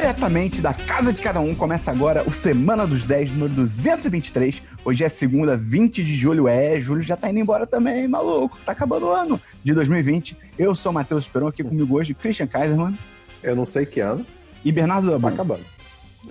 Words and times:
diretamente 0.00 0.62
da 0.62 0.72
casa 0.72 1.12
de 1.12 1.20
cada 1.20 1.40
um, 1.40 1.54
começa 1.54 1.90
agora 1.90 2.24
o 2.26 2.32
Semana 2.32 2.86
dos 2.86 3.04
10, 3.04 3.32
número 3.32 3.52
223. 3.52 4.62
Hoje 4.82 5.04
é 5.04 5.10
segunda, 5.10 5.58
20 5.58 6.02
de 6.02 6.16
julho. 6.16 6.48
É, 6.48 6.80
julho 6.80 7.02
já 7.02 7.18
tá 7.18 7.28
indo 7.28 7.38
embora 7.38 7.66
também, 7.66 8.08
maluco. 8.08 8.56
Tá 8.64 8.72
acabando 8.72 9.08
o 9.08 9.12
ano 9.12 9.38
de 9.62 9.74
2020. 9.74 10.38
Eu 10.58 10.74
sou 10.74 10.90
o 10.90 10.94
Matheus 10.94 11.24
Esperon, 11.24 11.48
aqui 11.48 11.62
comigo 11.62 11.98
hoje, 11.98 12.14
Christian 12.14 12.46
Kaiserman. 12.46 12.98
Eu 13.42 13.54
não 13.54 13.66
sei 13.66 13.84
que 13.84 14.00
ano. 14.00 14.24
E 14.64 14.72
Bernardo 14.72 15.10
Dabu. 15.10 15.26
Tá 15.26 15.34
acabando. 15.34 15.64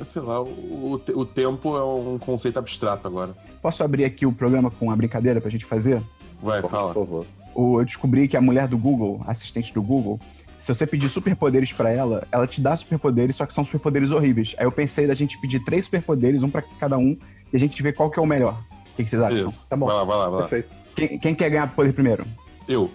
Sei 0.04 0.22
lá, 0.24 0.42
o, 0.42 1.00
o 1.14 1.26
tempo 1.26 1.78
é 1.78 1.84
um 1.84 2.18
conceito 2.18 2.58
abstrato 2.58 3.08
agora. 3.08 3.36
Posso 3.62 3.84
abrir 3.84 4.04
aqui 4.04 4.26
o 4.26 4.34
programa 4.34 4.72
com 4.72 4.86
uma 4.86 4.96
brincadeira 4.96 5.40
pra 5.40 5.52
gente 5.52 5.66
fazer? 5.66 6.02
Vai, 6.42 6.64
fala. 6.64 6.92
Por 6.92 7.06
favor. 7.06 7.26
Eu 7.56 7.86
descobri 7.86 8.28
que 8.28 8.36
a 8.36 8.42
mulher 8.42 8.68
do 8.68 8.80
Google, 8.80 9.22
assistente 9.28 9.72
do 9.76 9.82
Google, 9.84 10.20
se 10.60 10.74
você 10.76 10.86
pedir 10.86 11.08
superpoderes 11.08 11.72
para 11.72 11.90
ela, 11.90 12.28
ela 12.30 12.46
te 12.46 12.60
dá 12.60 12.76
superpoderes, 12.76 13.38
só 13.38 13.46
que 13.46 13.54
são 13.54 13.64
superpoderes 13.64 14.12
horríveis. 14.12 14.56
Aí 14.58 14.66
eu 14.66 14.72
pensei 14.72 15.08
da 15.08 15.14
gente 15.14 15.40
pedir 15.40 15.62
três 15.64 15.86
superpoderes, 15.86 16.44
um 16.44 16.50
para 16.50 16.62
cada 16.80 16.98
um, 16.98 17.18
e 17.52 17.56
a 17.56 17.60
gente 17.60 17.82
vê 17.82 17.94
qual 17.94 18.12
que 18.12 18.20
é 18.20 18.22
o 18.22 18.26
melhor. 18.26 18.62
O 18.92 18.96
que, 18.98 19.06
que 19.06 19.10
vocês 19.10 19.22
acham? 19.22 19.48
Isso. 19.48 19.66
Tá 19.70 19.78
bom. 19.78 19.86
Vai 19.86 19.96
lá, 19.96 20.04
vai 20.04 20.18
lá, 20.18 20.30
vai 20.30 20.42
lá. 20.42 20.48
Perfeito. 20.48 20.76
Quem, 20.96 21.18
quem 21.18 21.34
quer 21.34 21.50
ganhar 21.50 21.74
poder 21.74 21.94
primeiro? 21.94 22.28
Eu. 22.68 22.92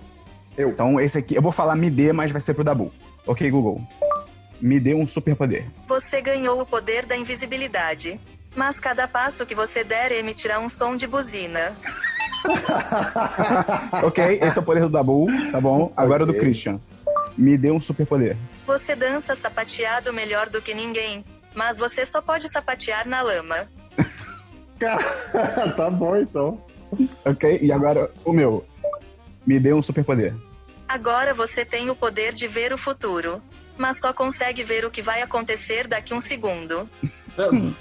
Eu. 0.59 0.69
Então 0.69 1.01
esse 1.01 1.17
aqui, 1.17 1.35
eu 1.35 1.41
vou 1.41 1.51
falar 1.51 1.75
me 1.75 1.89
dê, 1.91 2.13
mas 2.13 2.31
vai 2.31 2.41
ser 2.41 2.53
pro 2.53 2.63
Dabu. 2.63 2.93
Ok, 3.27 3.51
Google. 3.51 3.81
Me 4.61 4.79
dê 4.79 4.95
um 4.95 5.07
superpoder. 5.07 5.65
Você 5.89 6.21
ganhou 6.21 6.61
o 6.61 6.67
poder 6.67 7.07
da 7.07 7.17
invisibilidade. 7.17 8.21
Mas 8.55 8.79
cada 8.79 9.09
passo 9.09 9.47
que 9.47 9.55
você 9.55 9.83
der 9.83 10.13
emitirá 10.13 10.61
um 10.61 10.69
som 10.69 10.95
de 10.95 11.07
buzina. 11.07 11.73
ok, 14.05 14.39
esse 14.43 14.59
é 14.59 14.63
o 14.63 14.65
poder 14.65 14.81
do 14.83 14.91
Dabu, 14.91 15.27
tá 15.51 15.61
bom? 15.61 15.93
Agora 15.97 16.25
Ok. 16.25 16.35
do 16.35 16.39
Christian. 16.39 16.79
Me 17.37 17.57
dê 17.57 17.71
um 17.71 17.81
superpoder. 17.81 18.37
Você 18.67 18.95
dança 18.95 19.35
sapateado 19.35 20.13
melhor 20.13 20.49
do 20.49 20.63
que 20.63 20.73
ninguém. 20.73 21.25
Mas 21.55 21.79
você 21.79 22.05
só 22.05 22.21
pode 22.21 22.49
sapatear 22.49 23.07
na 23.07 23.23
lama. 23.23 23.69
tá 25.77 25.91
bom, 25.91 26.17
então. 26.17 26.61
Ok? 27.25 27.59
E 27.63 27.73
agora 27.73 28.11
o 28.25 28.33
meu. 28.33 28.65
Me 29.47 29.61
dê 29.61 29.73
um 29.73 29.83
superpoder. 29.83 30.35
Agora 30.89 31.35
você 31.35 31.65
tem 31.65 31.91
o 31.91 31.97
poder 31.97 32.33
de 32.33 32.49
ver 32.49 32.73
o 32.73 32.79
futuro. 32.79 33.43
Mas 33.77 34.01
só 34.01 34.13
consegue 34.13 34.63
ver 34.63 34.85
o 34.85 34.91
que 34.91 35.03
vai 35.03 35.23
acontecer 35.23 35.89
daqui 35.89 36.15
um 36.15 36.21
segundo. 36.21 36.89
Então, 37.33 37.75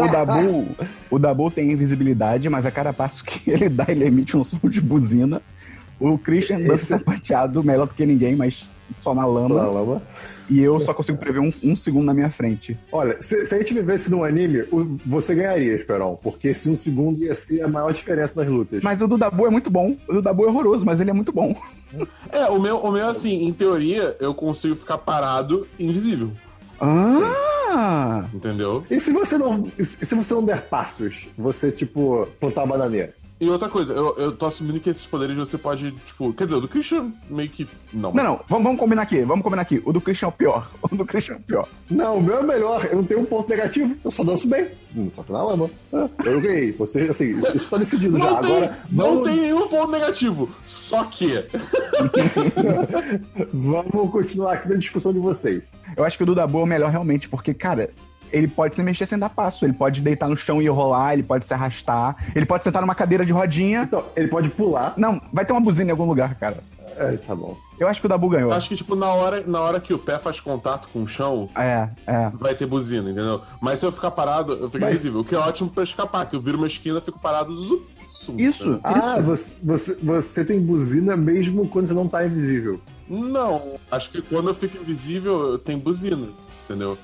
o 0.00 0.08
Dabu, 0.08 0.76
o 1.10 1.18
Dabu 1.18 1.50
tem 1.50 1.72
invisibilidade, 1.72 2.48
mas 2.48 2.66
a 2.66 2.70
cada 2.70 2.92
passo 2.92 3.24
que 3.24 3.50
ele 3.50 3.68
dá, 3.68 3.86
ele 3.88 4.04
emite 4.04 4.36
um 4.36 4.44
som 4.44 4.60
de 4.68 4.80
buzina. 4.80 5.42
O 6.00 6.16
Christian 6.18 6.58
dança 6.60 6.74
Esse- 6.74 6.86
sapateado 6.86 7.62
melhor 7.62 7.86
do 7.86 7.94
que 7.94 8.06
ninguém, 8.06 8.34
mas 8.34 8.66
só 8.96 9.14
na 9.14 9.24
lama. 9.24 9.46
Só 9.48 9.54
na 9.54 9.68
lama. 9.70 10.02
E 10.48 10.60
eu 10.60 10.80
só 10.80 10.92
consigo 10.92 11.16
prever 11.18 11.38
um, 11.38 11.52
um 11.62 11.76
segundo 11.76 12.06
na 12.06 12.14
minha 12.14 12.30
frente. 12.30 12.76
Olha, 12.90 13.22
se, 13.22 13.46
se 13.46 13.54
a 13.54 13.58
gente 13.58 13.72
vivesse 13.74 14.10
num 14.10 14.24
anime, 14.24 14.62
o- 14.72 14.98
você 15.06 15.34
ganharia, 15.34 15.74
Esperão. 15.76 16.18
Porque 16.20 16.48
esse 16.48 16.68
um 16.68 16.74
segundo 16.74 17.22
ia 17.22 17.34
ser 17.36 17.62
a 17.62 17.68
maior 17.68 17.92
diferença 17.92 18.42
nas 18.42 18.50
lutas. 18.52 18.82
Mas 18.82 19.00
o 19.02 19.06
do 19.06 19.16
Dabu 19.16 19.46
é 19.46 19.50
muito 19.50 19.70
bom. 19.70 19.96
O 20.08 20.14
do 20.14 20.22
Dabu 20.22 20.44
é 20.44 20.48
horroroso, 20.48 20.84
mas 20.84 21.00
ele 21.00 21.10
é 21.10 21.14
muito 21.14 21.32
bom. 21.32 21.54
É, 22.32 22.46
o 22.46 22.60
meu, 22.60 22.76
o 22.78 22.90
meu, 22.92 23.08
assim, 23.08 23.44
em 23.44 23.52
teoria, 23.52 24.16
eu 24.20 24.32
consigo 24.32 24.76
ficar 24.76 24.98
parado 24.98 25.66
invisível. 25.78 26.30
Ah! 26.80 28.24
Entendeu? 28.32 28.84
E 28.90 28.98
se 29.00 29.12
você 29.12 29.36
não. 29.38 29.70
e 29.78 29.84
se 29.84 30.14
você 30.14 30.34
não 30.34 30.44
der 30.44 30.68
passos, 30.68 31.28
você, 31.36 31.70
tipo, 31.70 32.26
plantar 32.38 32.64
uma 32.64 32.76
bananeira? 32.76 33.14
E 33.40 33.48
outra 33.48 33.70
coisa, 33.70 33.94
eu, 33.94 34.14
eu 34.18 34.32
tô 34.32 34.44
assumindo 34.44 34.78
que 34.78 34.90
esses 34.90 35.06
poderes 35.06 35.34
você 35.34 35.56
pode, 35.56 35.92
tipo. 36.04 36.30
Quer 36.34 36.44
dizer, 36.44 36.56
o 36.56 36.60
do 36.60 36.68
Christian 36.68 37.10
meio 37.28 37.48
que. 37.48 37.66
Não. 37.92 38.12
Não, 38.12 38.22
não, 38.22 38.40
vamos, 38.46 38.64
vamos 38.64 38.78
combinar 38.78 39.02
aqui, 39.02 39.22
vamos 39.22 39.42
combinar 39.42 39.62
aqui. 39.62 39.80
O 39.84 39.92
do 39.94 40.00
Christian 40.00 40.26
é 40.26 40.28
o 40.28 40.32
pior. 40.32 40.70
O 40.82 40.94
do 40.96 41.06
Christian 41.06 41.34
é 41.34 41.38
o 41.38 41.40
pior. 41.40 41.68
Não, 41.88 42.18
o 42.18 42.22
meu 42.22 42.38
é 42.38 42.42
melhor. 42.42 42.84
Eu 42.84 42.96
não 42.96 43.04
tenho 43.04 43.20
um 43.20 43.24
ponto 43.24 43.48
negativo. 43.48 43.96
Eu 44.04 44.10
só 44.10 44.22
danço 44.24 44.46
bem. 44.48 44.68
Hum, 44.94 45.08
Só 45.10 45.22
que 45.22 45.32
na 45.32 45.42
lama. 45.42 45.70
Ah, 45.92 46.08
Eu 46.24 46.40
ganhei. 46.40 46.72
Você, 46.72 47.02
assim, 47.02 47.30
isso, 47.30 47.56
isso 47.56 47.70
tá 47.70 47.76
decidido 47.78 48.18
Não 48.18 48.26
já. 48.28 48.40
tem, 48.40 48.50
Agora, 48.56 48.78
não 48.90 49.06
vamos, 49.06 49.28
tem 49.28 49.40
nenhum 49.40 49.68
ponto 49.68 49.90
negativo. 49.92 50.50
Só 50.66 51.04
que. 51.04 51.44
vamos 53.52 54.10
continuar 54.10 54.54
aqui 54.54 54.68
na 54.68 54.76
discussão 54.76 55.12
de 55.12 55.18
vocês. 55.18 55.70
Eu 55.96 56.04
acho 56.04 56.16
que 56.16 56.22
o 56.22 56.26
do 56.26 56.34
Dabu 56.34 56.58
é 56.58 56.62
o 56.62 56.66
melhor 56.66 56.90
realmente, 56.90 57.28
porque, 57.28 57.54
cara, 57.54 57.90
ele 58.32 58.48
pode 58.48 58.76
se 58.76 58.82
mexer 58.82 59.06
sem 59.06 59.18
dar 59.18 59.28
passo. 59.30 59.64
Ele 59.64 59.72
pode 59.72 60.00
deitar 60.00 60.28
no 60.28 60.36
chão 60.36 60.60
e 60.60 60.68
rolar, 60.68 61.14
ele 61.14 61.22
pode 61.22 61.44
se 61.44 61.52
arrastar, 61.54 62.16
ele 62.34 62.46
pode 62.46 62.64
sentar 62.64 62.80
numa 62.82 62.94
cadeira 62.94 63.24
de 63.24 63.32
rodinha. 63.32 63.82
Então, 63.82 64.04
ele 64.16 64.28
pode 64.28 64.48
pular. 64.50 64.94
Não, 64.96 65.20
vai 65.32 65.44
ter 65.44 65.52
uma 65.52 65.60
buzina 65.60 65.88
em 65.88 65.92
algum 65.92 66.04
lugar, 66.06 66.34
cara. 66.36 66.58
É, 66.96 67.16
tá 67.16 67.34
bom. 67.34 67.56
Eu 67.78 67.88
acho 67.88 68.00
que 68.00 68.06
o 68.06 68.08
Dabu 68.10 68.28
ganhou. 68.28 68.50
Eu 68.50 68.56
acho 68.56 68.68
que, 68.68 68.76
tipo, 68.76 68.94
na 68.94 69.06
hora, 69.08 69.42
na 69.46 69.60
hora 69.60 69.80
que 69.80 69.94
o 69.94 69.98
pé 69.98 70.18
faz 70.18 70.38
contato 70.38 70.88
com 70.92 71.02
o 71.02 71.08
chão, 71.08 71.48
É, 71.56 71.88
é. 72.06 72.30
vai 72.34 72.54
ter 72.54 72.66
buzina, 72.66 73.08
entendeu? 73.10 73.40
Mas 73.60 73.78
se 73.78 73.86
eu 73.86 73.92
ficar 73.92 74.10
parado, 74.10 74.52
eu 74.52 74.68
fico 74.68 74.80
Mas- 74.84 74.90
invisível. 74.90 75.20
O 75.20 75.24
que 75.24 75.34
é 75.34 75.38
ótimo 75.38 75.70
pra 75.70 75.82
escapar, 75.82 76.28
que 76.28 76.36
eu 76.36 76.40
viro 76.42 76.58
uma 76.58 76.66
esquina, 76.66 77.00
fico 77.00 77.18
parado, 77.18 77.56
zup, 77.58 77.86
sum, 78.10 78.34
Isso? 78.36 78.78
Ah, 78.84 78.98
isso. 78.98 79.22
você, 79.22 79.56
você, 79.64 79.94
você 80.02 80.44
tem 80.44 80.60
buzina 80.60 81.16
mesmo 81.16 81.66
quando 81.68 81.86
você 81.86 81.94
não 81.94 82.06
tá 82.06 82.26
invisível. 82.26 82.80
Não, 83.08 83.76
acho 83.90 84.10
que 84.10 84.20
quando 84.20 84.48
eu 84.48 84.54
fico 84.54 84.76
invisível, 84.76 85.52
eu 85.52 85.58
tenho 85.58 85.78
buzina, 85.78 86.28
entendeu? 86.64 86.98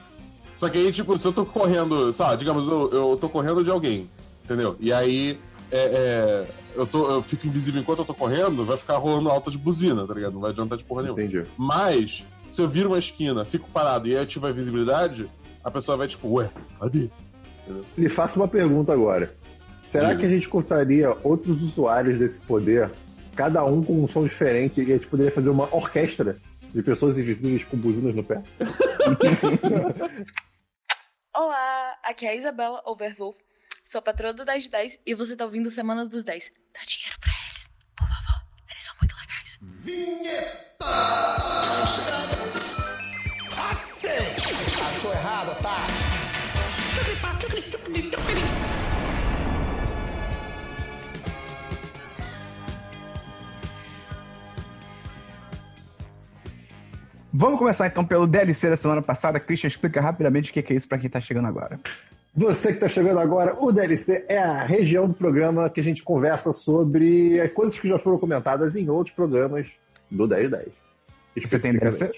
Só 0.56 0.70
que 0.70 0.78
aí, 0.78 0.90
tipo, 0.90 1.18
se 1.18 1.28
eu 1.28 1.34
tô 1.34 1.44
correndo, 1.44 2.14
sabe, 2.14 2.38
digamos, 2.38 2.66
eu, 2.66 2.90
eu 2.90 3.18
tô 3.20 3.28
correndo 3.28 3.62
de 3.62 3.70
alguém, 3.70 4.08
entendeu? 4.42 4.74
E 4.80 4.90
aí, 4.90 5.38
é, 5.70 5.78
é, 5.78 6.46
eu, 6.74 6.86
tô, 6.86 7.10
eu 7.10 7.22
fico 7.22 7.46
invisível 7.46 7.78
enquanto 7.78 7.98
eu 7.98 8.04
tô 8.06 8.14
correndo, 8.14 8.64
vai 8.64 8.78
ficar 8.78 8.96
rolando 8.96 9.28
alta 9.28 9.50
de 9.50 9.58
buzina, 9.58 10.06
tá 10.06 10.14
ligado? 10.14 10.32
Não 10.32 10.40
vai 10.40 10.52
adiantar 10.52 10.78
de 10.78 10.84
porra 10.84 11.02
nenhuma. 11.02 11.20
Entendi. 11.20 11.44
Mas, 11.58 12.24
se 12.48 12.62
eu 12.62 12.66
viro 12.66 12.88
uma 12.88 12.98
esquina, 12.98 13.44
fico 13.44 13.68
parado 13.68 14.08
e 14.08 14.16
ativo 14.16 14.46
a 14.46 14.50
visibilidade, 14.50 15.28
a 15.62 15.70
pessoa 15.70 15.98
vai 15.98 16.08
tipo, 16.08 16.26
ué, 16.26 16.48
cadê? 16.80 17.10
Lhe 17.98 18.08
faço 18.08 18.40
uma 18.40 18.48
pergunta 18.48 18.94
agora. 18.94 19.34
Será 19.82 20.08
Diga. 20.08 20.20
que 20.20 20.26
a 20.26 20.30
gente 20.30 20.46
encontraria 20.46 21.14
outros 21.22 21.62
usuários 21.62 22.18
desse 22.18 22.40
poder, 22.40 22.90
cada 23.34 23.62
um 23.62 23.82
com 23.82 24.02
um 24.02 24.08
som 24.08 24.24
diferente, 24.24 24.80
e 24.80 24.84
a 24.84 24.96
gente 24.96 25.06
poderia 25.06 25.30
fazer 25.30 25.50
uma 25.50 25.68
orquestra 25.70 26.38
de 26.74 26.82
pessoas 26.82 27.18
invisíveis 27.18 27.64
com 27.64 27.76
buzinas 27.76 28.14
no 28.14 28.24
pé? 28.24 28.42
Olá, 31.34 31.98
aqui 32.02 32.26
é 32.26 32.30
a 32.30 32.34
Isabela 32.34 32.82
Overwolf, 32.86 33.36
sou 33.84 34.00
patroa 34.00 34.32
do 34.32 34.44
10 34.44 34.64
de 34.64 34.70
10 34.70 35.00
e 35.06 35.14
você 35.14 35.36
tá 35.36 35.44
ouvindo 35.44 35.70
Semana 35.70 36.06
dos 36.06 36.24
10. 36.24 36.52
Dá 36.72 36.80
dinheiro 36.86 37.16
pra 37.20 37.30
eles, 37.30 37.68
por 37.96 38.08
favor, 38.08 38.42
eles 38.70 38.84
são 38.84 38.94
muito 39.00 39.14
legais. 39.16 39.58
Vamos 57.38 57.58
começar 57.58 57.86
então 57.86 58.02
pelo 58.02 58.26
DLC 58.26 58.70
da 58.70 58.78
semana 58.78 59.02
passada. 59.02 59.38
Christian, 59.38 59.68
explica 59.68 60.00
rapidamente 60.00 60.50
o 60.50 60.54
que 60.54 60.72
é 60.72 60.74
isso 60.74 60.88
pra 60.88 60.96
quem 60.96 61.10
tá 61.10 61.20
chegando 61.20 61.46
agora. 61.46 61.78
Você 62.34 62.68
que 62.68 62.74
está 62.74 62.88
chegando 62.88 63.20
agora, 63.20 63.54
o 63.60 63.70
DLC 63.70 64.24
é 64.26 64.38
a 64.38 64.64
região 64.64 65.06
do 65.06 65.12
programa 65.12 65.68
que 65.68 65.78
a 65.78 65.84
gente 65.84 66.02
conversa 66.02 66.50
sobre 66.54 67.46
coisas 67.50 67.78
que 67.78 67.88
já 67.88 67.98
foram 67.98 68.18
comentadas 68.18 68.74
em 68.74 68.88
outros 68.88 69.14
programas 69.14 69.78
do 70.10 70.26
1010. 70.26 70.68
Você 71.36 71.58
tem 71.58 71.74
DLC? 71.74 72.10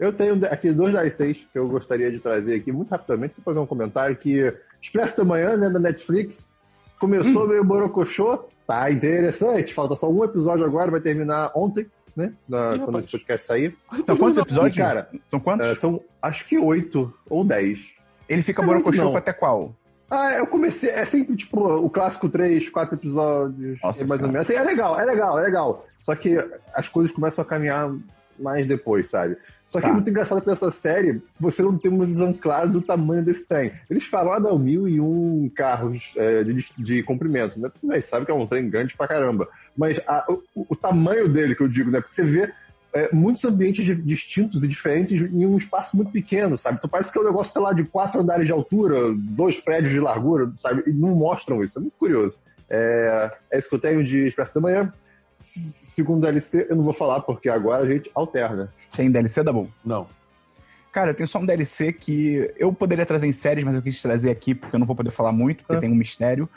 Eu 0.00 0.14
tenho 0.14 0.42
aqui 0.46 0.72
dois 0.72 0.94
DLCs 0.94 1.46
que 1.52 1.58
eu 1.58 1.68
gostaria 1.68 2.10
de 2.10 2.18
trazer 2.18 2.54
aqui 2.54 2.72
muito 2.72 2.90
rapidamente. 2.90 3.34
Você 3.34 3.42
fazer 3.42 3.58
um 3.58 3.66
comentário 3.66 4.16
que 4.16 4.50
Expresso 4.80 5.18
da 5.18 5.24
Manhã, 5.24 5.58
né, 5.58 5.68
da 5.68 5.78
Netflix, 5.78 6.48
começou 6.98 7.46
meio 7.46 7.64
borocochô, 7.64 8.48
tá 8.66 8.90
interessante. 8.90 9.74
Falta 9.74 9.94
só 9.94 10.10
um 10.10 10.24
episódio 10.24 10.64
agora, 10.64 10.90
vai 10.90 11.02
terminar 11.02 11.52
ontem, 11.54 11.86
né? 12.16 12.32
na- 12.48 12.76
Ih, 12.76 12.78
quando 12.80 12.98
esse 13.00 13.10
podcast 13.10 13.46
sair. 13.46 13.76
São 14.04 14.16
quantos 14.16 14.38
episódios? 14.38 14.76
E, 14.76 14.80
cara, 14.80 15.08
São 15.26 15.40
quantos? 15.40 15.68
eh, 15.68 15.74
são 15.74 16.00
acho 16.22 16.46
que 16.46 16.58
oito 16.58 17.12
ou 17.28 17.44
dez. 17.44 17.98
Ele 18.28 18.42
fica 18.42 18.62
é 18.62 18.66
borocochoco 18.66 19.16
até 19.16 19.32
qual? 19.32 19.74
Ah, 20.10 20.32
eu 20.34 20.46
comecei. 20.46 20.90
É 20.90 21.04
sempre 21.04 21.34
tipo 21.36 21.60
o 21.60 21.90
clássico 21.90 22.28
três, 22.28 22.68
quatro 22.70 22.94
episódios. 22.94 23.80
Nossa 23.82 24.04
é 24.04 24.06
mais 24.06 24.20
ou 24.22 24.28
menos. 24.28 24.48
Assim, 24.48 24.58
é 24.58 24.62
legal, 24.62 24.98
é 25.00 25.04
legal, 25.04 25.38
é 25.38 25.42
legal. 25.42 25.86
Só 25.96 26.14
que 26.14 26.36
as 26.72 26.88
coisas 26.88 27.10
começam 27.10 27.44
a 27.44 27.48
caminhar 27.48 27.90
mais 28.38 28.66
depois, 28.66 29.08
sabe? 29.08 29.36
Só 29.66 29.78
que 29.78 29.84
Tá. 29.86 29.90
é 29.90 29.92
muito 29.94 30.10
engraçado 30.10 30.40
que 30.42 30.46
nessa 30.46 30.70
série 30.70 31.22
você 31.40 31.62
não 31.62 31.78
tem 31.78 31.90
uma 31.90 32.04
visão 32.04 32.32
clara 32.34 32.66
do 32.68 32.82
tamanho 32.82 33.24
desse 33.24 33.48
trem. 33.48 33.72
Eles 33.88 34.04
falam, 34.04 34.32
ah, 34.34 34.40
não, 34.40 34.58
mil 34.58 34.86
e 34.86 35.00
um 35.00 35.50
carros 35.54 36.12
é, 36.16 36.44
de, 36.44 36.54
de 36.78 37.02
comprimento, 37.02 37.58
né? 37.58 37.70
Bem, 37.82 38.00
sabe 38.00 38.26
que 38.26 38.30
é 38.30 38.34
um 38.34 38.46
trem 38.46 38.68
grande 38.68 38.94
pra 38.96 39.08
caramba. 39.08 39.48
Mas 39.76 40.00
a- 40.06 40.26
o, 40.54 40.66
o 40.68 40.76
tamanho 40.76 41.28
dele, 41.28 41.54
que 41.54 41.62
eu 41.62 41.68
digo, 41.68 41.90
né? 41.90 42.00
Porque 42.00 42.14
você 42.14 42.24
vê 42.24 42.52
é, 42.92 43.12
muitos 43.12 43.44
ambientes 43.44 43.84
di- 43.84 44.02
distintos 44.02 44.62
e 44.62 44.68
diferentes 44.68 45.20
em 45.20 45.44
um 45.46 45.56
espaço 45.56 45.96
muito 45.96 46.12
pequeno, 46.12 46.56
sabe? 46.58 46.76
Então 46.76 46.88
parece 46.90 47.10
que 47.10 47.18
é 47.18 47.22
um 47.22 47.24
negócio, 47.24 47.52
sei 47.52 47.62
lá, 47.62 47.72
de 47.72 47.84
quatro 47.84 48.20
andares 48.20 48.46
de 48.46 48.52
altura, 48.52 49.12
dois 49.16 49.58
prédios 49.60 49.90
de 49.92 49.98
largura, 49.98 50.52
sabe? 50.56 50.84
E 50.86 50.92
não 50.92 51.16
mostram 51.16 51.64
isso. 51.64 51.78
É 51.78 51.80
muito 51.82 51.96
curioso. 51.98 52.38
É, 52.68 53.30
é 53.50 53.58
isso 53.58 53.68
que 53.68 53.74
eu 53.74 53.80
tenho 53.80 54.04
de 54.04 54.28
Expresso 54.28 54.54
da 54.54 54.60
Manhã. 54.60 54.92
Segundo 55.44 56.22
DLC, 56.22 56.66
eu 56.70 56.76
não 56.76 56.84
vou 56.84 56.94
falar, 56.94 57.20
porque 57.20 57.48
agora 57.48 57.84
a 57.84 57.86
gente 57.88 58.10
alterna. 58.14 58.72
Tem 58.96 59.10
DLC 59.10 59.42
da 59.42 59.52
bom. 59.52 59.68
Não. 59.84 60.06
Cara, 60.90 61.10
eu 61.10 61.14
tenho 61.14 61.28
só 61.28 61.38
um 61.38 61.44
DLC 61.46 61.92
que 61.92 62.50
eu 62.56 62.72
poderia 62.72 63.04
trazer 63.04 63.26
em 63.26 63.32
séries, 63.32 63.64
mas 63.64 63.74
eu 63.74 63.82
quis 63.82 64.00
trazer 64.00 64.30
aqui 64.30 64.54
porque 64.54 64.74
eu 64.76 64.80
não 64.80 64.86
vou 64.86 64.96
poder 64.96 65.10
falar 65.10 65.32
muito, 65.32 65.58
porque 65.64 65.76
Ah. 65.76 65.80
tem 65.80 65.90
um 65.90 65.94
mistério. 65.94 66.48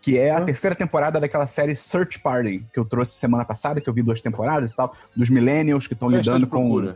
Que 0.00 0.18
é 0.18 0.30
a 0.30 0.38
Ah. 0.38 0.44
terceira 0.44 0.76
temporada 0.76 1.18
daquela 1.18 1.46
série 1.46 1.74
Search 1.74 2.20
Party, 2.20 2.64
que 2.72 2.78
eu 2.78 2.84
trouxe 2.84 3.12
semana 3.18 3.44
passada, 3.44 3.80
que 3.80 3.88
eu 3.88 3.92
vi 3.94 4.02
duas 4.02 4.20
temporadas 4.20 4.72
e 4.72 4.76
tal, 4.76 4.94
dos 5.16 5.28
millennials 5.28 5.86
que 5.88 5.94
estão 5.94 6.08
lidando 6.08 6.40
de 6.40 6.46
com. 6.46 6.94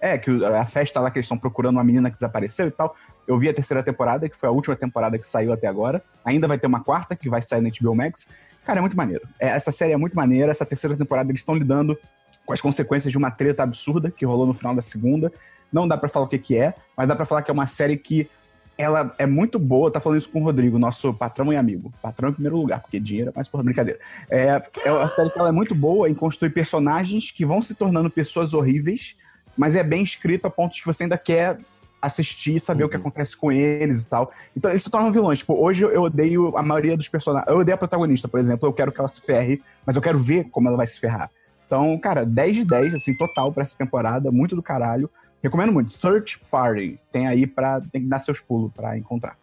É, 0.00 0.16
que 0.16 0.30
a 0.44 0.64
festa 0.64 1.00
lá 1.00 1.10
que 1.10 1.18
eles 1.18 1.26
estão 1.26 1.36
procurando 1.38 1.74
uma 1.76 1.84
menina 1.84 2.08
que 2.08 2.16
desapareceu 2.16 2.66
e 2.68 2.70
tal. 2.70 2.94
Eu 3.26 3.38
vi 3.38 3.48
a 3.48 3.54
terceira 3.54 3.82
temporada, 3.82 4.28
que 4.28 4.36
foi 4.36 4.48
a 4.48 4.52
última 4.52 4.74
temporada 4.74 5.18
que 5.18 5.26
saiu 5.26 5.52
até 5.52 5.66
agora. 5.66 6.02
Ainda 6.24 6.48
vai 6.48 6.56
ter 6.58 6.66
uma 6.68 6.82
quarta, 6.82 7.14
que 7.16 7.28
vai 7.28 7.42
sair 7.42 7.60
no 7.60 7.68
HBO 7.68 7.94
Max. 7.94 8.28
Cara, 8.68 8.80
é 8.80 8.82
muito 8.82 8.98
maneiro. 8.98 9.26
É, 9.40 9.48
essa 9.48 9.72
série 9.72 9.92
é 9.94 9.96
muito 9.96 10.14
maneira. 10.14 10.50
Essa 10.50 10.66
terceira 10.66 10.94
temporada 10.94 11.30
eles 11.30 11.40
estão 11.40 11.54
lidando 11.54 11.98
com 12.44 12.52
as 12.52 12.60
consequências 12.60 13.10
de 13.10 13.16
uma 13.16 13.30
treta 13.30 13.62
absurda 13.62 14.10
que 14.10 14.26
rolou 14.26 14.46
no 14.46 14.52
final 14.52 14.74
da 14.74 14.82
segunda. 14.82 15.32
Não 15.72 15.88
dá 15.88 15.96
pra 15.96 16.06
falar 16.06 16.26
o 16.26 16.28
que, 16.28 16.38
que 16.38 16.54
é, 16.54 16.74
mas 16.94 17.08
dá 17.08 17.16
pra 17.16 17.24
falar 17.24 17.40
que 17.40 17.50
é 17.50 17.54
uma 17.54 17.66
série 17.66 17.96
que 17.96 18.28
ela 18.76 19.14
é 19.16 19.24
muito 19.24 19.58
boa. 19.58 19.90
Tá 19.90 20.00
falando 20.00 20.18
isso 20.18 20.28
com 20.28 20.42
o 20.42 20.44
Rodrigo, 20.44 20.78
nosso 20.78 21.14
patrão 21.14 21.50
e 21.50 21.56
amigo. 21.56 21.90
Patrão 22.02 22.28
em 22.28 22.34
primeiro 22.34 22.58
lugar, 22.58 22.82
porque 22.82 23.00
dinheiro 23.00 23.30
é 23.30 23.32
mais 23.34 23.48
porra 23.48 23.64
brincadeira. 23.64 23.98
É, 24.30 24.62
é 24.84 24.92
uma 24.92 25.08
série 25.08 25.30
que 25.30 25.38
ela 25.38 25.48
é 25.48 25.52
muito 25.52 25.74
boa 25.74 26.06
em 26.06 26.12
construir 26.12 26.50
personagens 26.50 27.30
que 27.30 27.46
vão 27.46 27.62
se 27.62 27.74
tornando 27.74 28.10
pessoas 28.10 28.52
horríveis, 28.52 29.16
mas 29.56 29.76
é 29.76 29.82
bem 29.82 30.02
escrito 30.02 30.44
a 30.44 30.50
ponto 30.50 30.74
de 30.74 30.82
que 30.82 30.86
você 30.86 31.04
ainda 31.04 31.16
quer 31.16 31.58
assistir 32.00 32.56
e 32.56 32.60
saber 32.60 32.84
o 32.84 32.88
que 32.88 32.96
Uhum. 32.96 33.00
acontece 33.02 33.36
com 33.36 33.50
eles 33.50 34.02
e 34.04 34.08
tal. 34.08 34.32
Então 34.56 34.70
eles 34.70 34.82
se 34.82 34.90
tornam 34.90 35.12
vilões. 35.12 35.38
Tipo, 35.40 35.54
hoje 35.54 35.82
eu 35.82 36.02
odeio 36.02 36.56
a 36.56 36.62
maioria 36.62 36.96
dos 36.96 37.08
personagens. 37.08 37.48
Eu 37.50 37.58
odeio 37.58 37.74
a 37.74 37.78
protagonista, 37.78 38.28
por 38.28 38.38
exemplo. 38.38 38.68
Eu 38.68 38.72
quero 38.72 38.92
que 38.92 39.00
ela 39.00 39.08
se 39.08 39.20
ferre, 39.20 39.62
mas 39.84 39.96
eu 39.96 40.02
quero 40.02 40.18
ver 40.18 40.44
como 40.50 40.68
ela 40.68 40.76
vai 40.76 40.86
se 40.86 41.00
ferrar. 41.00 41.30
Então, 41.66 41.98
cara, 41.98 42.24
10 42.24 42.54
de 42.56 42.64
10, 42.64 42.94
assim, 42.94 43.14
total 43.16 43.52
pra 43.52 43.62
essa 43.62 43.76
temporada. 43.76 44.30
Muito 44.30 44.56
do 44.56 44.62
caralho. 44.62 45.10
Recomendo 45.42 45.72
muito. 45.72 45.92
Search 45.92 46.40
Party. 46.50 46.98
Tem 47.12 47.26
aí 47.28 47.46
pra. 47.46 47.80
Tem 47.80 48.00
que 48.02 48.08
dar 48.08 48.20
seus 48.20 48.40
pulos 48.40 48.72
pra 48.72 48.96
encontrar. 48.96 49.36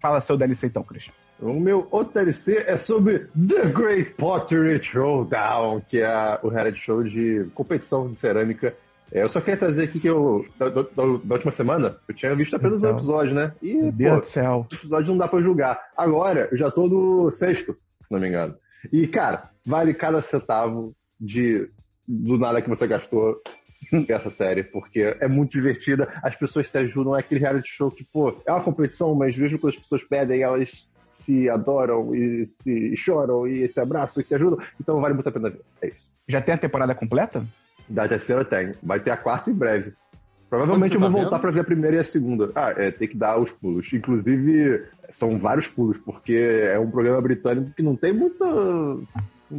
Fala 0.00 0.20
seu 0.20 0.36
DLC 0.36 0.66
então, 0.66 0.82
Christian. 0.82 1.14
O 1.40 1.58
meu 1.58 1.88
outro 1.90 2.14
DLC 2.14 2.64
é 2.66 2.76
sobre 2.76 3.26
The 3.34 3.66
Great 3.70 4.14
Pottery 4.14 4.80
Showdown, 4.82 5.80
que 5.88 6.00
é 6.00 6.38
o 6.42 6.48
reality 6.48 6.78
show 6.78 7.02
de 7.02 7.46
competição 7.54 8.08
de 8.08 8.14
cerâmica. 8.14 8.74
É, 9.12 9.22
eu 9.22 9.28
só 9.28 9.40
queria 9.40 9.56
trazer 9.56 9.84
aqui 9.84 10.00
que 10.00 10.08
eu, 10.08 10.44
da, 10.58 10.68
da- 10.70 10.82
da 10.92 11.02
última 11.34 11.50
semana, 11.52 11.96
eu 12.08 12.14
tinha 12.14 12.34
visto 12.34 12.56
apenas 12.56 12.80
Meu 12.82 12.90
um 12.90 12.94
episódio, 12.94 13.34
né? 13.34 13.52
E, 13.62 13.74
Meu 13.74 13.92
Deus 13.92 14.14
pô, 14.14 14.20
do 14.20 14.26
céu. 14.26 14.66
episódio 14.72 15.08
não 15.12 15.18
dá 15.18 15.28
pra 15.28 15.40
julgar. 15.40 15.80
Agora, 15.96 16.48
eu 16.50 16.56
já 16.56 16.70
tô 16.70 16.88
no 16.88 17.30
sexto, 17.30 17.76
se 18.00 18.12
não 18.12 18.20
me 18.20 18.28
engano. 18.28 18.54
E, 18.92 19.06
cara, 19.06 19.50
vale 19.64 19.94
cada 19.94 20.20
centavo 20.20 20.94
de 21.20 21.70
do 22.06 22.36
nada 22.36 22.60
que 22.60 22.68
você 22.68 22.86
gastou 22.86 23.40
essa 24.08 24.28
série, 24.30 24.62
porque 24.64 25.16
é 25.20 25.28
muito 25.28 25.52
divertida, 25.52 26.06
as 26.22 26.36
pessoas 26.36 26.68
se 26.68 26.76
ajudam, 26.78 27.16
é 27.16 27.20
aquele 27.20 27.40
reality 27.40 27.68
show 27.68 27.90
que, 27.90 28.04
pô, 28.04 28.34
é 28.46 28.52
uma 28.52 28.62
competição, 28.64 29.14
mas 29.14 29.38
mesmo 29.38 29.58
quando 29.58 29.72
as 29.74 29.78
pessoas 29.78 30.02
pedem, 30.02 30.42
elas 30.42 30.88
se 31.10 31.48
adoram 31.48 32.12
e 32.14 32.44
se 32.44 32.96
choram 32.96 33.46
e 33.46 33.66
se 33.68 33.78
abraçam 33.80 34.20
e 34.20 34.24
se 34.24 34.34
ajudam, 34.34 34.58
então 34.80 35.00
vale 35.00 35.14
muito 35.14 35.28
a 35.28 35.32
pena 35.32 35.48
ver. 35.48 35.60
É 35.80 35.88
isso. 35.88 36.12
Já 36.28 36.40
tem 36.42 36.54
a 36.54 36.58
temporada 36.58 36.94
completa? 36.94 37.46
Da 37.88 38.08
terceira 38.08 38.44
tem, 38.44 38.74
vai 38.82 39.00
ter 39.00 39.10
a 39.10 39.16
quarta 39.16 39.50
em 39.50 39.54
breve. 39.54 39.92
Provavelmente 40.48 40.94
eu 40.94 41.00
vou 41.00 41.10
tá 41.10 41.18
voltar 41.18 41.38
pra 41.38 41.50
ver 41.50 41.60
a 41.60 41.64
primeira 41.64 41.96
e 41.96 41.98
a 41.98 42.04
segunda. 42.04 42.50
Ah, 42.54 42.72
é, 42.76 42.90
tem 42.90 43.08
que 43.08 43.16
dar 43.16 43.40
os 43.40 43.52
pulos. 43.52 43.92
Inclusive, 43.92 44.84
são 45.10 45.38
vários 45.38 45.66
pulos, 45.66 45.98
porque 45.98 46.34
é 46.34 46.78
um 46.78 46.90
programa 46.90 47.20
britânico 47.20 47.72
que 47.72 47.82
não 47.82 47.96
tem 47.96 48.12
muita, 48.12 48.44
muita 48.44 49.04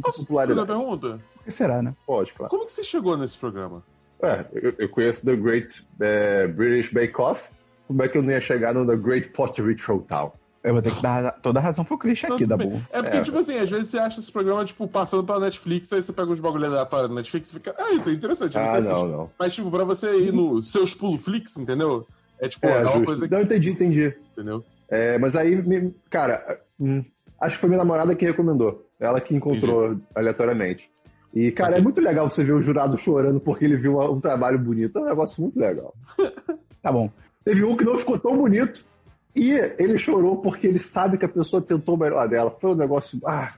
Posso 0.02 0.26
fazer 0.26 0.32
uma 0.32 0.46
popularidade. 0.46 0.66
pergunta? 0.66 1.20
O 1.40 1.44
que 1.44 1.50
será, 1.50 1.82
né? 1.82 1.94
Pode, 2.06 2.32
claro. 2.32 2.50
Como 2.50 2.64
que 2.64 2.72
você 2.72 2.82
chegou 2.82 3.16
nesse 3.16 3.36
programa? 3.36 3.82
É, 4.22 4.46
eu, 4.54 4.74
eu 4.78 4.88
conheço 4.88 5.24
The 5.24 5.36
Great 5.36 5.86
é, 6.00 6.46
British 6.46 6.92
Bake 6.92 7.20
Off. 7.20 7.52
Como 7.86 8.02
é 8.02 8.08
que 8.08 8.16
eu 8.16 8.22
não 8.22 8.30
ia 8.30 8.40
chegar 8.40 8.74
no 8.74 8.86
The 8.86 8.96
Great 8.96 9.28
Pottery 9.30 9.78
Showdown? 9.78 10.32
Eu 10.66 10.72
vou 10.72 10.82
ter 10.82 10.92
que 10.92 11.00
dar 11.00 11.30
toda 11.40 11.60
a 11.60 11.62
razão 11.62 11.84
pro 11.84 11.96
Christian 11.96 12.34
aqui, 12.34 12.44
da 12.44 12.56
bem. 12.56 12.68
boa. 12.68 12.82
É 12.90 13.00
porque, 13.00 13.18
É. 13.18 13.20
tipo 13.22 13.38
assim, 13.38 13.56
às 13.56 13.70
vezes 13.70 13.88
você 13.88 13.98
acha 13.98 14.18
esse 14.18 14.32
programa, 14.32 14.64
tipo, 14.64 14.88
passando 14.88 15.22
pela 15.24 15.38
Netflix, 15.38 15.92
aí 15.92 16.02
você 16.02 16.12
pega 16.12 16.32
os 16.32 16.40
bagulho 16.40 16.68
da 16.70 16.84
para 16.84 17.06
Netflix 17.06 17.50
e 17.50 17.52
fica. 17.52 17.72
Ah, 17.78 17.92
isso 17.92 18.10
é 18.10 18.12
interessante. 18.14 18.58
Ah, 18.58 18.80
não, 18.80 19.06
não. 19.06 19.30
Mas, 19.38 19.54
tipo, 19.54 19.70
pra 19.70 19.84
você 19.84 20.16
ir 20.16 20.32
no 20.32 20.60
seus 20.60 20.92
pulo 20.92 21.16
Flix, 21.18 21.56
entendeu? 21.56 22.04
É 22.40 22.48
tipo, 22.48 22.66
é, 22.66 22.82
É, 22.82 22.84
uma 22.84 23.04
coisa 23.04 23.28
que. 23.28 23.34
Não, 23.34 23.42
entendi, 23.42 23.70
entendi. 23.70 24.14
Entendeu? 24.32 24.64
É, 24.88 25.16
mas 25.18 25.36
aí, 25.36 25.62
cara, 26.10 26.60
hum, 26.80 27.04
acho 27.40 27.54
que 27.54 27.60
foi 27.60 27.68
minha 27.68 27.78
namorada 27.78 28.14
que 28.16 28.24
recomendou. 28.26 28.84
Ela 28.98 29.20
que 29.20 29.34
encontrou 29.36 29.96
aleatoriamente. 30.14 30.90
E, 31.34 31.52
cara, 31.52 31.76
é 31.76 31.80
muito 31.80 32.00
legal 32.00 32.28
você 32.28 32.42
ver 32.42 32.54
o 32.54 32.62
jurado 32.62 32.96
chorando 32.96 33.38
porque 33.38 33.64
ele 33.64 33.76
viu 33.76 34.00
um 34.00 34.18
trabalho 34.20 34.58
bonito. 34.58 34.98
É 34.98 35.02
um 35.02 35.06
negócio 35.06 35.42
muito 35.42 35.58
legal. 35.60 35.94
Tá 36.82 36.92
bom. 36.92 37.10
Teve 37.44 37.64
um 37.64 37.76
que 37.76 37.84
não 37.84 37.98
ficou 37.98 38.16
tão 38.18 38.36
bonito 38.36 38.84
e 39.36 39.52
ele 39.78 39.98
chorou 39.98 40.40
porque 40.40 40.66
ele 40.66 40.78
sabe 40.78 41.18
que 41.18 41.24
a 41.24 41.28
pessoa 41.28 41.62
tentou 41.62 41.94
o 41.94 41.98
melhor 41.98 42.28
dela. 42.28 42.50
Foi 42.50 42.70
um 42.70 42.74
negócio. 42.74 43.20
Ah, 43.26 43.52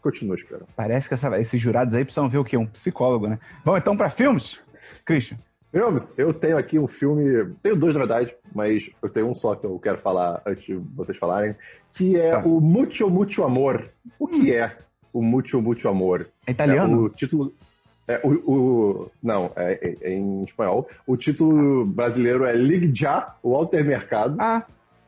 continua 0.00 0.34
esperando. 0.36 0.66
Parece 0.76 1.08
que 1.08 1.14
essa- 1.14 1.40
esses 1.40 1.60
jurados 1.60 1.94
aí 1.94 2.04
precisam 2.04 2.28
ver 2.28 2.38
o 2.38 2.44
quê? 2.44 2.56
Um 2.56 2.66
psicólogo, 2.66 3.26
né? 3.28 3.38
Vamos 3.64 3.80
então 3.80 3.96
pra 3.96 4.10
filmes? 4.10 4.60
Christian. 5.04 5.38
Filmes, 5.72 6.18
eu 6.18 6.34
tenho 6.34 6.58
aqui 6.58 6.78
um 6.78 6.86
filme. 6.86 7.50
Tenho 7.62 7.74
dois, 7.76 7.94
na 7.94 8.00
verdade, 8.00 8.36
mas 8.54 8.90
eu 9.02 9.08
tenho 9.08 9.26
um 9.28 9.34
só 9.34 9.54
que 9.54 9.64
eu 9.64 9.78
quero 9.78 9.96
falar 9.98 10.42
antes 10.46 10.64
de 10.66 10.74
vocês 10.74 11.16
falarem. 11.16 11.56
Que 11.90 12.14
é 12.20 12.30
Tá. 12.32 12.42
o 12.44 12.60
Mucho 12.60 13.08
Mucho 13.08 13.42
Amor. 13.42 13.88
O 14.18 14.26
que 14.28 14.54
é 14.54 14.76
o 15.14 15.22
Mucho 15.22 15.62
Mucho 15.62 15.88
Amor? 15.88 16.28
É 16.46 16.50
italiano? 16.50 16.92
É, 16.92 17.06
o 17.06 17.08
título. 17.08 17.54
É, 18.06 18.20
o, 18.22 18.30
o- 18.52 19.10
não, 19.22 19.50
é, 19.56 19.72
é- 19.80 19.96
é 20.02 20.12
em 20.12 20.42
espanhol. 20.44 20.86
O 21.06 21.16
título 21.16 21.86
brasileiro 21.86 22.44
é 22.44 22.54
Ligue 22.54 22.92
Já, 22.94 23.36
o 23.42 23.52
Walter 23.52 23.82
Mercado, 23.82 24.36
Ah, 24.38 24.66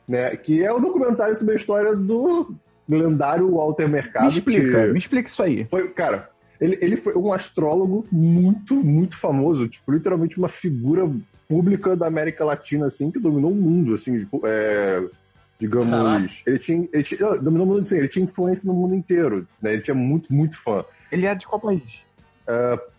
né? 0.09 0.37
Que 0.37 0.63
é 0.63 0.73
um 0.73 0.81
documentário 0.81 1.35
sobre 1.35 1.55
a 1.55 1.57
história 1.57 1.95
do 1.95 2.55
lendário 2.89 3.55
Walter 3.55 3.89
Mercado. 3.89 4.25
me 4.25 4.31
explica, 4.31 4.87
que 4.87 4.93
me 4.93 4.99
explica 4.99 5.29
isso 5.29 5.43
aí. 5.43 5.65
Foi, 5.65 5.89
cara, 5.89 6.31
ele, 6.61 6.79
ele 6.81 6.97
foi 6.97 7.15
um 7.15 7.33
astrólogo 7.33 8.07
muito, 8.11 8.75
muito 8.75 9.17
famoso, 9.17 9.69
tipo, 9.69 9.93
literalmente 9.93 10.39
uma 10.39 10.49
figura 10.49 11.11
pública 11.49 11.97
da 11.97 12.07
América 12.07 12.45
Latina, 12.45 12.87
assim, 12.87 13.11
que 13.11 13.19
dominou 13.19 13.51
o 13.51 13.55
mundo, 13.55 13.95
assim, 13.95 14.21
tipo, 14.21 14.41
é, 14.45 15.03
digamos. 15.59 15.91
Caraca. 15.91 16.27
Ele 16.47 16.59
tinha, 16.59 16.89
ele 16.93 17.03
tinha. 17.03 17.37
Dominou 17.37 17.67
o 17.67 17.69
mundo, 17.71 17.81
assim, 17.81 17.97
ele 17.97 18.09
tinha 18.09 18.25
influência 18.25 18.71
no 18.71 18.79
mundo 18.79 18.95
inteiro, 18.95 19.47
né? 19.61 19.73
Ele 19.75 19.83
tinha 19.83 19.95
muito, 19.95 20.33
muito 20.33 20.57
fã. 20.59 20.85
Ele 21.11 21.27
é 21.27 21.35
de 21.35 21.47
qual 21.47 21.61
país? 21.61 22.01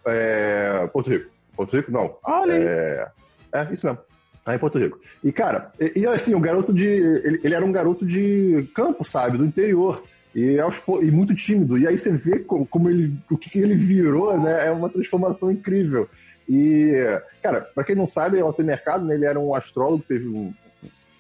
É, 0.06 0.88
Porto 0.88 1.10
Rico. 1.10 1.30
Porto 1.56 1.76
Rico, 1.76 1.92
não. 1.92 2.18
Olha 2.24 2.54
aí. 2.54 2.64
É, 2.64 3.08
é 3.54 3.74
isso 3.74 3.86
mesmo. 3.86 4.02
Lá 4.46 4.56
em 4.56 4.60
Porto 4.60 4.78
Rico. 4.78 5.00
E, 5.24 5.32
cara, 5.32 5.72
e, 5.80 6.02
e, 6.02 6.08
assim, 6.08 6.36
o 6.36 6.40
garoto 6.40 6.72
de. 6.72 6.86
Ele, 6.86 7.40
ele 7.44 7.54
era 7.56 7.66
um 7.66 7.72
garoto 7.72 8.06
de 8.06 8.70
campo, 8.76 9.04
sabe? 9.04 9.38
Do 9.38 9.46
interior. 9.46 10.04
E, 10.36 10.58
e 11.02 11.12
muito 11.12 11.34
tímido. 11.34 11.78
E 11.78 11.88
aí 11.88 11.98
você 11.98 12.16
vê 12.16 12.40
como, 12.40 12.66
como 12.66 12.90
ele. 12.90 13.18
O 13.32 13.38
que 13.38 13.58
ele 13.58 13.74
virou, 13.74 14.40
né? 14.40 14.68
É 14.68 14.72
uma 14.72 14.90
transformação 14.90 15.52
incrível. 15.52 16.08
E, 16.48 16.94
cara, 17.42 17.62
pra 17.62 17.84
quem 17.84 17.96
não 17.96 18.06
sabe, 18.06 18.42
o 18.42 18.56
Mercado, 18.64 19.04
né, 19.04 19.16
ele 19.16 19.26
era 19.26 19.40
um 19.40 19.56
astrólogo, 19.56 20.04
teve 20.08 20.28
um. 20.28 20.54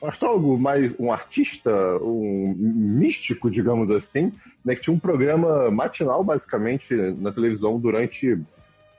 Um 0.03 0.07
astrólogo, 0.07 0.59
mais 0.59 0.93
um 0.99 1.11
artista, 1.11 1.71
um 1.99 2.53
místico, 2.55 3.49
digamos 3.49 3.89
assim, 3.89 4.31
né, 4.63 4.75
que 4.75 4.81
tinha 4.81 4.93
um 4.93 4.99
programa 4.99 5.71
matinal, 5.71 6.23
basicamente, 6.23 6.93
na 6.93 7.31
televisão 7.31 7.79
durante 7.79 8.37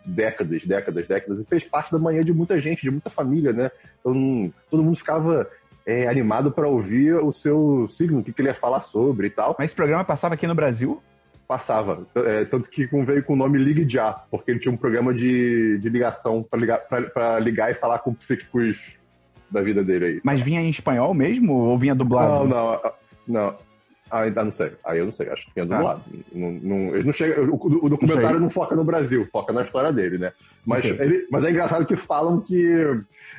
décadas, 0.06 0.66
décadas, 0.66 1.08
décadas, 1.08 1.40
e 1.40 1.48
fez 1.48 1.64
parte 1.64 1.90
da 1.90 1.98
manhã 1.98 2.20
de 2.20 2.32
muita 2.32 2.58
gente, 2.60 2.82
de 2.82 2.90
muita 2.90 3.10
família, 3.10 3.52
né? 3.52 3.70
Então, 4.00 4.52
todo 4.70 4.82
mundo 4.82 4.96
ficava 4.96 5.48
é, 5.84 6.06
animado 6.06 6.52
para 6.52 6.68
ouvir 6.68 7.14
o 7.16 7.32
seu 7.32 7.86
signo, 7.88 8.20
o 8.20 8.22
que, 8.25 8.32
que 8.32 8.40
ele 8.40 8.48
ia 8.48 8.54
falar 8.54 8.80
sobre 8.80 9.26
e 9.26 9.30
tal. 9.30 9.56
Mas 9.58 9.66
esse 9.66 9.75
programa 9.76 10.04
passava 10.04 10.34
aqui 10.34 10.46
no 10.46 10.54
Brasil? 10.54 11.02
Passava. 11.48 12.06
É, 12.16 12.44
tanto 12.44 12.68
que 12.70 12.86
veio 12.86 13.22
com 13.22 13.34
o 13.34 13.36
nome 13.36 13.58
Ligue 13.58 13.88
Já, 13.88 14.12
porque 14.30 14.50
ele 14.50 14.58
tinha 14.60 14.72
um 14.72 14.76
programa 14.76 15.12
de, 15.12 15.78
de 15.78 15.88
ligação 15.88 16.42
para 16.42 16.58
ligar, 16.58 16.78
pra- 16.88 17.02
pra 17.02 17.38
ligar 17.38 17.70
e 17.70 17.75
falar 17.75 18.00
com 18.00 18.12
psíquicos 18.12 19.02
da 19.48 19.62
vida 19.62 19.84
dele 19.84 20.04
aí. 20.06 20.20
Mas 20.25 20.40
vinha 20.40 20.60
em 20.60 20.68
espanhol 20.68 21.14
mesmo 21.14 21.52
ou 21.54 21.78
vinha 21.78 21.94
dublado? 21.94 22.48
Não, 22.48 22.48
não, 22.48 22.92
não. 23.28 23.65
Ah, 24.10 24.20
ainda 24.22 24.44
não 24.44 24.52
sei. 24.52 24.72
Aí 24.84 24.98
eu 25.00 25.04
não 25.04 25.12
sei, 25.12 25.28
acho 25.30 25.46
que 25.46 25.52
tinha 25.54 25.66
do 25.66 25.75
Ah. 25.75 25.82
lado. 25.82 26.04
Não, 26.32 26.52
não- 26.52 26.88
eles 26.94 27.04
não 27.04 27.12
chegam, 27.12 27.44
o, 27.50 27.86
o 27.86 27.88
documentário 27.88 28.38
não, 28.38 28.48
foca 28.48 28.76
no 28.76 28.84
Brasil, 28.84 29.26
foca 29.26 29.52
na 29.52 29.62
história 29.62 29.92
dele, 29.92 30.16
né? 30.18 30.32
Mas, 30.64 30.84
Ok. 30.84 30.96
ele- 31.04 31.26
mas 31.30 31.44
é 31.44 31.50
engraçado 31.50 31.84
que 31.86 31.96
falam 31.96 32.40
que 32.40 32.76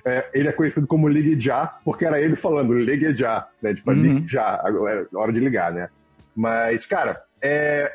é, 0.05 0.29
ele 0.33 0.49
é 0.49 0.51
conhecido 0.51 0.85
como 0.85 1.07
Ligue 1.07 1.39
Já, 1.39 1.67
porque 1.85 2.05
era 2.05 2.19
ele 2.21 2.35
falando 2.35 2.73
Ligue 2.73 3.15
Já, 3.15 3.47
né? 3.61 3.73
Tipo, 3.73 3.91
Uhum. 3.91 4.01
Ligue 4.01 4.27
Já, 4.27 4.61
é 4.65 5.15
hora 5.17 5.31
de 5.31 5.39
ligar, 5.39 5.71
né? 5.71 5.87
Mas, 6.35 6.85
cara, 6.85 7.21
é, 7.41 7.91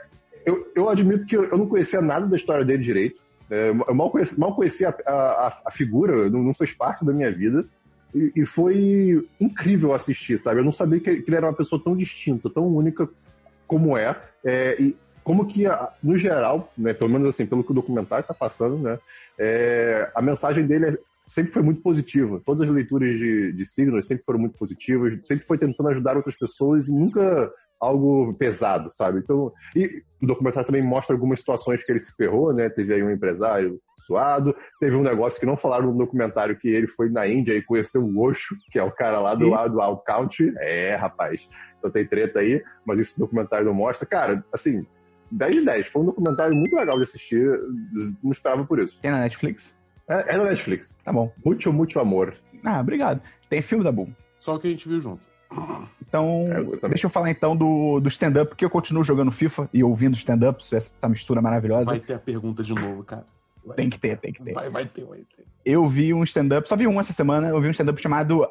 eu, 0.46 0.66
eu 0.74 0.88
admito 0.88 1.26
que 1.26 1.36
eu 1.36 1.56
não 1.58 1.66
conhecia 1.68 2.00
nada 2.00 2.26
da 2.26 2.36
história 2.36 2.64
dele 2.64 2.82
direito. 2.82 3.20
É, 3.50 3.68
eu 3.68 3.94
mal 3.94 4.10
conheci, 4.10 4.40
mal 4.40 4.56
conhecia 4.56 4.88
a, 5.06 5.12
a- 5.12 5.62
a 5.66 5.70
figura, 5.70 6.30
não, 6.30 6.42
não 6.42 6.54
fez 6.54 6.72
parte 6.72 7.04
da 7.04 7.12
minha 7.12 7.30
vida. 7.30 7.64
E, 8.14 8.32
e 8.36 8.44
foi 8.44 9.26
incrível 9.40 9.92
assistir, 9.92 10.38
sabe? 10.38 10.60
Eu 10.60 10.64
não 10.64 10.72
sabia 10.72 11.00
que, 11.00 11.22
que 11.22 11.30
ele 11.30 11.36
era 11.36 11.46
uma 11.46 11.56
pessoa 11.56 11.82
tão 11.82 11.96
distinta, 11.96 12.50
tão 12.50 12.66
única 12.66 13.08
como 13.66 13.96
é. 13.96 14.20
é, 14.44 14.80
e 14.80 14.96
como 15.24 15.46
que, 15.46 15.64
no 16.02 16.16
geral, 16.16 16.72
né, 16.76 16.92
pelo 16.92 17.10
menos 17.10 17.28
assim, 17.28 17.46
pelo 17.46 17.62
que 17.62 17.70
o 17.70 17.74
documentário 17.74 18.22
está 18.22 18.34
passando, 18.34 18.76
né, 18.76 18.98
é, 19.38 20.10
a 20.14 20.20
mensagem 20.20 20.66
dele 20.66 20.86
é 20.86 20.96
sempre 21.24 21.52
foi 21.52 21.62
muito 21.62 21.80
positiva. 21.80 22.42
Todas 22.44 22.62
as 22.62 22.74
leituras 22.74 23.16
de, 23.16 23.52
de 23.52 23.66
signos 23.66 24.06
sempre 24.06 24.24
foram 24.24 24.40
muito 24.40 24.58
positivas, 24.58 25.24
sempre 25.24 25.46
foi 25.46 25.58
tentando 25.58 25.88
ajudar 25.90 26.16
outras 26.16 26.36
pessoas 26.36 26.88
e 26.88 26.92
nunca 26.92 27.50
algo 27.80 28.32
pesado, 28.34 28.88
sabe? 28.90 29.18
Então, 29.18 29.52
e 29.74 30.02
o 30.22 30.26
documentário 30.26 30.66
também 30.66 30.82
mostra 30.82 31.14
algumas 31.14 31.40
situações 31.40 31.84
que 31.84 31.90
ele 31.90 32.00
se 32.00 32.14
ferrou, 32.14 32.52
né? 32.52 32.68
Teve 32.68 32.94
aí 32.94 33.02
um 33.02 33.10
empresário 33.10 33.80
suado, 34.06 34.54
teve 34.80 34.96
um 34.96 35.02
negócio 35.02 35.38
que 35.38 35.46
não 35.46 35.56
falaram 35.56 35.92
no 35.92 35.98
documentário 35.98 36.58
que 36.58 36.68
ele 36.68 36.86
foi 36.86 37.08
na 37.08 37.26
Índia 37.26 37.54
e 37.54 37.62
conheceu 37.62 38.02
o 38.02 38.20
Osho, 38.20 38.56
que 38.70 38.78
é 38.78 38.82
o 38.82 38.92
cara 38.92 39.20
lá 39.20 39.34
do 39.34 39.48
lado 39.48 39.74
do 39.74 39.80
Al 39.80 39.98
Country. 39.98 40.52
É, 40.58 40.94
rapaz. 40.94 41.48
Então 41.78 41.90
tem 41.90 42.06
treta 42.06 42.40
aí, 42.40 42.62
mas 42.86 43.00
isso 43.00 43.16
o 43.16 43.20
documentário 43.20 43.66
não 43.66 43.74
mostra. 43.74 44.06
Cara, 44.06 44.44
assim, 44.52 44.86
10 45.30 45.54
de 45.54 45.64
10. 45.64 45.86
Foi 45.88 46.02
um 46.02 46.06
documentário 46.06 46.54
muito 46.54 46.76
legal 46.76 46.96
de 46.96 47.02
assistir. 47.04 47.44
Não 48.22 48.30
esperava 48.30 48.64
por 48.64 48.78
isso. 48.78 49.00
Tem 49.00 49.10
na 49.10 49.20
Netflix? 49.20 49.76
É, 50.08 50.34
é 50.34 50.38
na 50.38 50.44
Netflix. 50.44 50.98
Tá 51.02 51.12
bom. 51.12 51.32
Muito, 51.44 51.72
muito 51.72 51.98
amor. 51.98 52.34
Ah, 52.64 52.80
obrigado. 52.80 53.20
Tem 53.48 53.62
filme 53.62 53.82
da 53.82 53.90
Boom. 53.90 54.12
Só 54.38 54.56
o 54.56 54.60
que 54.60 54.68
a 54.68 54.70
gente 54.70 54.88
viu 54.88 55.00
junto. 55.00 55.32
Então, 56.00 56.44
É, 56.48 56.58
eu 56.58 56.88
deixa 56.88 57.06
eu 57.06 57.10
falar 57.10 57.30
então 57.30 57.56
do, 57.56 58.00
do 58.00 58.08
stand-up, 58.08 58.50
porque 58.50 58.64
eu 58.64 58.70
continuo 58.70 59.04
jogando 59.04 59.30
FIFA 59.30 59.68
e 59.72 59.84
ouvindo 59.84 60.14
stand-ups, 60.14 60.72
essa 60.72 61.08
mistura 61.08 61.40
maravilhosa. 61.40 61.90
Vai 61.90 62.00
ter 62.00 62.14
a 62.14 62.18
pergunta 62.18 62.62
de 62.62 62.74
novo, 62.74 63.04
cara. 63.04 63.26
Vai, 63.64 63.76
Tem 63.76 63.88
que 63.88 63.98
ter, 63.98 64.18
tem 64.18 64.32
que 64.32 64.42
ter. 64.42 64.52
vai, 64.52 64.68
vai 64.68 64.84
ter, 64.84 65.04
vai 65.04 65.18
ter. 65.18 65.44
Eu 65.64 65.86
vi 65.86 66.12
um 66.12 66.24
stand-up, 66.24 66.68
só 66.68 66.76
vi 66.76 66.86
um 66.86 66.98
essa 66.98 67.12
semana, 67.12 67.48
eu 67.48 67.60
vi 67.60 67.68
um 67.68 67.72
stand-up 67.72 68.00
chamado 68.00 68.46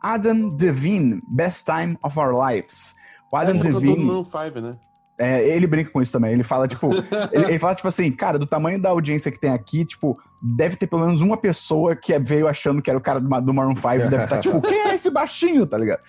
Adam 0.00 0.50
Devine, 0.50 1.20
Best 1.28 1.64
Time 1.64 1.98
of 2.02 2.18
Our 2.18 2.32
Lives. 2.46 2.94
O 3.32 3.36
Adam 3.36 3.54
no 3.54 3.80
Devine, 3.80 4.24
5, 4.24 4.60
né? 4.60 4.78
é, 5.18 5.48
ele 5.48 5.66
brinca 5.66 5.90
com 5.90 6.00
isso 6.00 6.12
também. 6.12 6.32
Ele 6.32 6.44
fala, 6.44 6.68
tipo, 6.68 6.90
ele, 7.32 7.46
ele 7.46 7.58
fala, 7.58 7.74
tipo 7.74 7.88
assim, 7.88 8.10
cara, 8.12 8.38
do 8.38 8.46
tamanho 8.46 8.80
da 8.80 8.90
audiência 8.90 9.32
que 9.32 9.40
tem 9.40 9.50
aqui, 9.50 9.84
tipo, 9.84 10.18
deve 10.40 10.76
ter 10.76 10.86
pelo 10.86 11.04
menos 11.04 11.20
uma 11.20 11.36
pessoa 11.36 11.96
que 11.96 12.16
veio 12.18 12.46
achando 12.46 12.80
que 12.80 12.90
era 12.90 12.98
o 12.98 13.02
cara 13.02 13.20
do, 13.20 13.40
do 13.40 13.54
Maroon 13.54 13.74
5, 13.74 14.10
deve 14.10 14.24
estar, 14.24 14.40
tipo, 14.40 14.60
quem 14.60 14.78
é 14.88 14.94
esse 14.94 15.10
baixinho, 15.10 15.66
tá 15.66 15.76
ligado? 15.76 16.00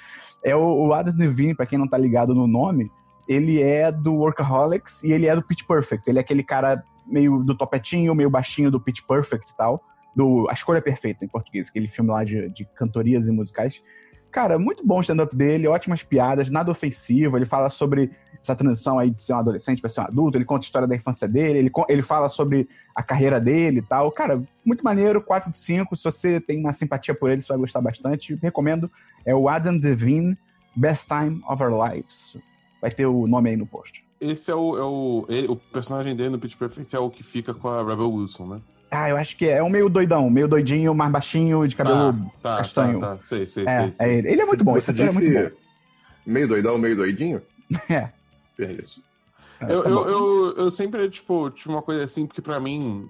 É 0.44 0.56
o, 0.56 0.88
o 0.88 0.94
Adam 0.94 1.16
Devine, 1.16 1.56
pra 1.56 1.66
quem 1.66 1.80
não 1.80 1.88
tá 1.88 1.98
ligado 1.98 2.36
no 2.36 2.46
nome, 2.46 2.92
ele 3.28 3.62
é 3.62 3.92
do 3.92 4.14
Workaholics 4.16 5.04
e 5.04 5.12
ele 5.12 5.28
é 5.28 5.36
do 5.36 5.44
Pitch 5.44 5.66
Perfect. 5.66 6.08
Ele 6.08 6.20
é 6.20 6.22
aquele 6.22 6.44
cara 6.44 6.84
meio 7.06 7.44
do 7.44 7.56
topetinho, 7.56 8.14
meio 8.16 8.30
baixinho 8.30 8.72
do 8.72 8.80
Pitch 8.80 9.02
Perfect 9.08 9.52
e 9.52 9.56
tal. 9.56 9.84
Do 10.16 10.48
A 10.50 10.54
Escolha 10.54 10.82
Perfeita, 10.82 11.26
em 11.26 11.28
português, 11.28 11.70
aquele 11.70 11.88
filme 11.88 12.10
lá 12.10 12.24
de, 12.24 12.50
de 12.50 12.66
cantorias 12.66 13.28
e 13.28 13.32
musicais. 13.32 13.82
Cara, 14.36 14.60
muito 14.60 14.86
bom 14.86 14.98
o 14.98 15.02
stand-up 15.02 15.34
dele, 15.34 15.66
ótimas 15.66 16.04
piadas, 16.04 16.50
nada 16.50 16.70
ofensivo. 16.70 17.38
Ele 17.38 17.46
fala 17.46 17.70
sobre 17.70 18.12
essa 18.42 18.54
transição 18.54 19.00
aí 19.00 19.10
de 19.10 19.18
ser 19.18 19.32
um 19.32 19.38
adolescente 19.38 19.80
para 19.80 19.90
ser 19.90 20.02
um 20.02 20.04
adulto, 20.04 20.38
ele 20.38 20.44
conta 20.44 20.64
a 20.64 20.68
história 20.68 20.88
da 20.88 20.94
infância 20.94 21.26
dele, 21.26 21.58
ele, 21.60 21.72
ele 21.88 22.02
fala 22.02 22.28
sobre 22.28 22.68
a 22.94 23.02
carreira 23.02 23.40
dele 23.40 23.80
e 23.80 23.82
tal. 23.82 24.12
Cara, 24.12 24.44
muito 24.66 24.84
maneiro, 24.84 25.24
4 25.24 25.50
de 25.50 25.58
5. 25.58 25.96
Se 25.96 26.04
você 26.04 26.42
tem 26.42 26.60
uma 26.60 26.74
simpatia 26.74 27.16
por 27.16 27.32
ele, 27.32 27.42
você 27.42 27.48
vai 27.48 27.58
gostar 27.58 27.80
bastante. 27.80 28.36
Recomendo. 28.42 28.92
É 29.26 29.34
o 29.34 29.48
Adam 29.48 29.78
Devine, 29.78 30.38
Best 30.76 31.08
Time 31.08 31.42
of 31.48 31.64
Our 31.64 31.90
Lives. 31.90 32.38
Vai 32.82 32.92
ter 32.92 33.06
o 33.06 33.26
nome 33.28 33.52
aí 33.52 33.56
no 33.56 33.66
post. 33.66 34.06
Esse 34.32 34.52
é 34.52 34.56
o. 34.56 34.78
É 34.78 34.84
o, 34.84 35.26
ele- 35.30 35.48
o 35.48 35.56
personagem 35.56 36.16
dele 36.16 36.30
no 36.30 36.40
Pitch 36.40 36.56
Perfect 36.56 36.96
é 36.96 37.00
o 37.00 37.10
que 37.10 37.24
fica 37.24 37.54
com 37.54 37.68
a 37.68 37.84
Rebel 37.84 38.12
Wilson, 38.12 38.46
né? 38.48 38.62
Ah, 38.92 39.10
eu 39.10 39.18
acho 39.18 39.36
que 39.38 39.46
é. 39.48 39.58
É 39.58 39.64
um 39.64 39.70
meio 39.70 39.90
doidão, 39.90 40.30
meio 40.30 40.48
doidinho, 40.48 40.94
mais 40.94 41.12
baixinho, 41.12 41.68
de 41.68 41.76
cabelo. 41.76 42.14
tá, 42.42 42.58
castanho. 42.58 43.00
Tá, 43.00 43.16
tá. 43.16 43.22
Sei, 43.22 43.46
sei, 43.48 43.66
é, 43.68 43.82
sei. 43.84 43.94
sei. 43.94 44.06
é 44.08 44.14
ele. 44.18 44.32
Ele 44.32 44.42
é 44.42 44.46
muito 44.46 44.64
bom, 44.64 44.78
esse 44.78 44.86
Você 44.86 44.92
ator 44.92 45.08
é 45.08 45.12
muito 45.12 45.26
disse 45.30 45.50
bom. 45.50 45.56
meio 46.26 46.48
doidão, 46.48 46.78
meio 46.78 46.96
doidinho? 46.96 47.42
É. 47.90 48.10
Perfeito. 48.56 49.02
Ah, 49.60 49.66
Eu, 49.70 49.84
tá 49.84 49.90
eu, 49.90 50.10
eu, 50.10 50.54
eu 50.58 50.72
sempre, 50.72 51.10
tipo, 51.10 51.50
tive 51.50 51.70
uma 51.70 51.82
coisa 51.82 52.04
assim, 52.06 52.26
porque 52.26 52.42
pra 52.42 52.60
mim. 52.60 53.10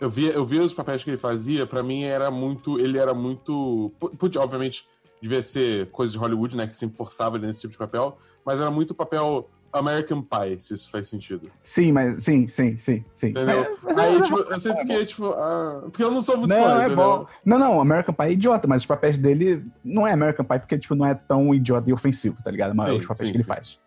Eu 0.00 0.10
via, 0.10 0.32
eu 0.32 0.44
via 0.44 0.62
os 0.62 0.74
papéis 0.74 1.04
que 1.04 1.10
ele 1.10 1.16
fazia, 1.16 1.64
pra 1.66 1.82
mim 1.82 2.02
era 2.02 2.30
muito. 2.30 2.78
Ele 2.80 2.98
era 2.98 3.14
muito. 3.14 3.92
obviamente, 4.38 4.84
devia 5.20 5.42
ser 5.42 5.86
coisa 5.90 6.12
de 6.12 6.18
Hollywood, 6.18 6.56
né? 6.56 6.66
Que 6.66 6.76
sempre 6.76 6.96
forçava 6.96 7.36
ele 7.36 7.46
nesse 7.46 7.60
tipo 7.60 7.70
de 7.72 7.78
papel, 7.78 8.16
mas 8.44 8.60
era 8.60 8.70
muito 8.70 8.94
papel 8.94 9.48
American 9.72 10.22
Pie, 10.22 10.60
se 10.60 10.74
isso 10.74 10.90
faz 10.90 11.08
sentido. 11.08 11.50
Sim, 11.62 11.92
mas 11.92 12.22
sim, 12.22 12.46
sim, 12.46 12.76
sim, 12.76 13.04
sim. 13.14 13.28
Entendeu? 13.28 13.78
Mas- 13.82 13.96
mas 13.96 13.98
Aí, 13.98 14.16
é- 14.16 14.20
tipo, 14.22 14.38
eu 14.38 14.60
sempre 14.60 14.80
fiquei, 14.82 15.04
tipo, 15.06 15.26
ah, 15.30 15.80
porque 15.84 16.04
eu 16.04 16.10
não 16.10 16.20
sou 16.20 16.36
muito 16.36 16.50
Não, 16.50 16.62
fã, 16.62 16.72
é 16.82 16.86
entendeu? 16.86 16.96
bom. 16.96 17.26
Não, 17.44 17.58
não, 17.58 17.80
American 17.80 18.14
Pie 18.14 18.24
é 18.26 18.32
idiota, 18.32 18.68
mas 18.68 18.82
os 18.82 18.86
papéis 18.86 19.16
dele 19.16 19.64
não 19.82 20.06
é 20.06 20.12
American 20.12 20.44
Pie 20.44 20.58
porque, 20.58 20.78
tipo, 20.78 20.94
não 20.94 21.06
é 21.06 21.14
tão 21.14 21.54
idiota 21.54 21.88
e 21.88 21.92
ofensivo, 21.92 22.42
tá 22.42 22.50
ligado? 22.50 22.74
Mas 22.74 22.90
Sim, 22.90 22.98
os 22.98 23.06
papéis 23.06 23.28
sim, 23.28 23.32
que 23.32 23.36
ele 23.38 23.44
sim. 23.44 23.48
faz. 23.48 23.78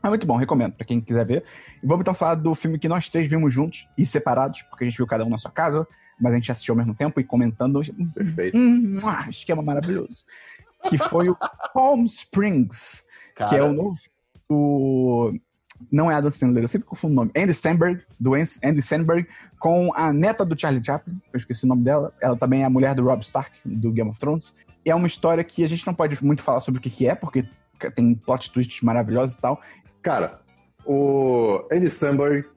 É 0.00 0.08
muito 0.08 0.24
bom, 0.26 0.36
recomendo 0.36 0.74
pra 0.74 0.86
quem 0.86 1.00
quiser 1.00 1.26
ver. 1.26 1.44
E 1.82 1.86
vamos 1.86 2.02
então 2.02 2.14
falar 2.14 2.36
do 2.36 2.54
filme 2.54 2.78
que 2.78 2.88
nós 2.88 3.08
três 3.08 3.26
vimos 3.28 3.52
juntos 3.52 3.88
e 3.98 4.06
separados, 4.06 4.62
porque 4.62 4.84
a 4.84 4.88
gente 4.88 4.96
viu 4.96 5.06
cada 5.08 5.24
um 5.24 5.28
na 5.28 5.38
sua 5.38 5.50
casa, 5.50 5.84
mas 6.20 6.32
a 6.32 6.36
gente 6.36 6.52
assistiu 6.52 6.72
ao 6.74 6.78
mesmo 6.78 6.94
tempo 6.94 7.18
e 7.18 7.24
comentando. 7.24 7.80
Perfeito. 8.14 8.56
Hum, 8.56 8.96
esquema 9.28 9.60
maravilhoso. 9.60 10.22
Que 10.88 10.96
foi 10.96 11.28
o 11.28 11.36
Palm 11.74 12.04
Springs, 12.04 13.04
Cara, 13.34 13.50
que 13.50 13.56
é 13.56 13.62
o 13.64 13.72
novo. 13.72 13.98
O... 14.48 15.32
Não 15.92 16.10
é 16.10 16.14
Adam 16.14 16.30
Sandler, 16.30 16.64
eu 16.64 16.68
sempre 16.68 16.88
confundo 16.88 17.12
o 17.12 17.16
nome. 17.16 17.30
Andy 17.36 17.54
Samberg, 17.54 18.02
do 18.18 18.32
Andy 18.34 18.82
Samberg, 18.82 19.28
com 19.60 19.92
a 19.94 20.12
neta 20.12 20.44
do 20.44 20.58
Charlie 20.58 20.84
Chaplin, 20.84 21.20
eu 21.32 21.36
esqueci 21.36 21.64
o 21.64 21.68
nome 21.68 21.84
dela. 21.84 22.12
Ela 22.20 22.36
também 22.36 22.62
é 22.62 22.64
a 22.64 22.70
mulher 22.70 22.94
do 22.94 23.04
Rob 23.04 23.22
Stark, 23.22 23.52
do 23.64 23.92
Game 23.92 24.10
of 24.10 24.18
Thrones. 24.18 24.54
E 24.84 24.90
é 24.90 24.94
uma 24.94 25.06
história 25.06 25.44
que 25.44 25.62
a 25.62 25.68
gente 25.68 25.86
não 25.86 25.94
pode 25.94 26.22
muito 26.24 26.42
falar 26.42 26.60
sobre 26.60 26.78
o 26.78 26.82
que, 26.82 26.90
que 26.90 27.06
é, 27.06 27.14
porque 27.14 27.44
tem 27.94 28.14
plot 28.14 28.50
twists 28.50 28.82
maravilhosos 28.82 29.36
e 29.36 29.40
tal. 29.40 29.60
Cara, 30.02 30.40
o 30.84 31.64
Andy 31.70 31.90
Samberg 31.90 32.48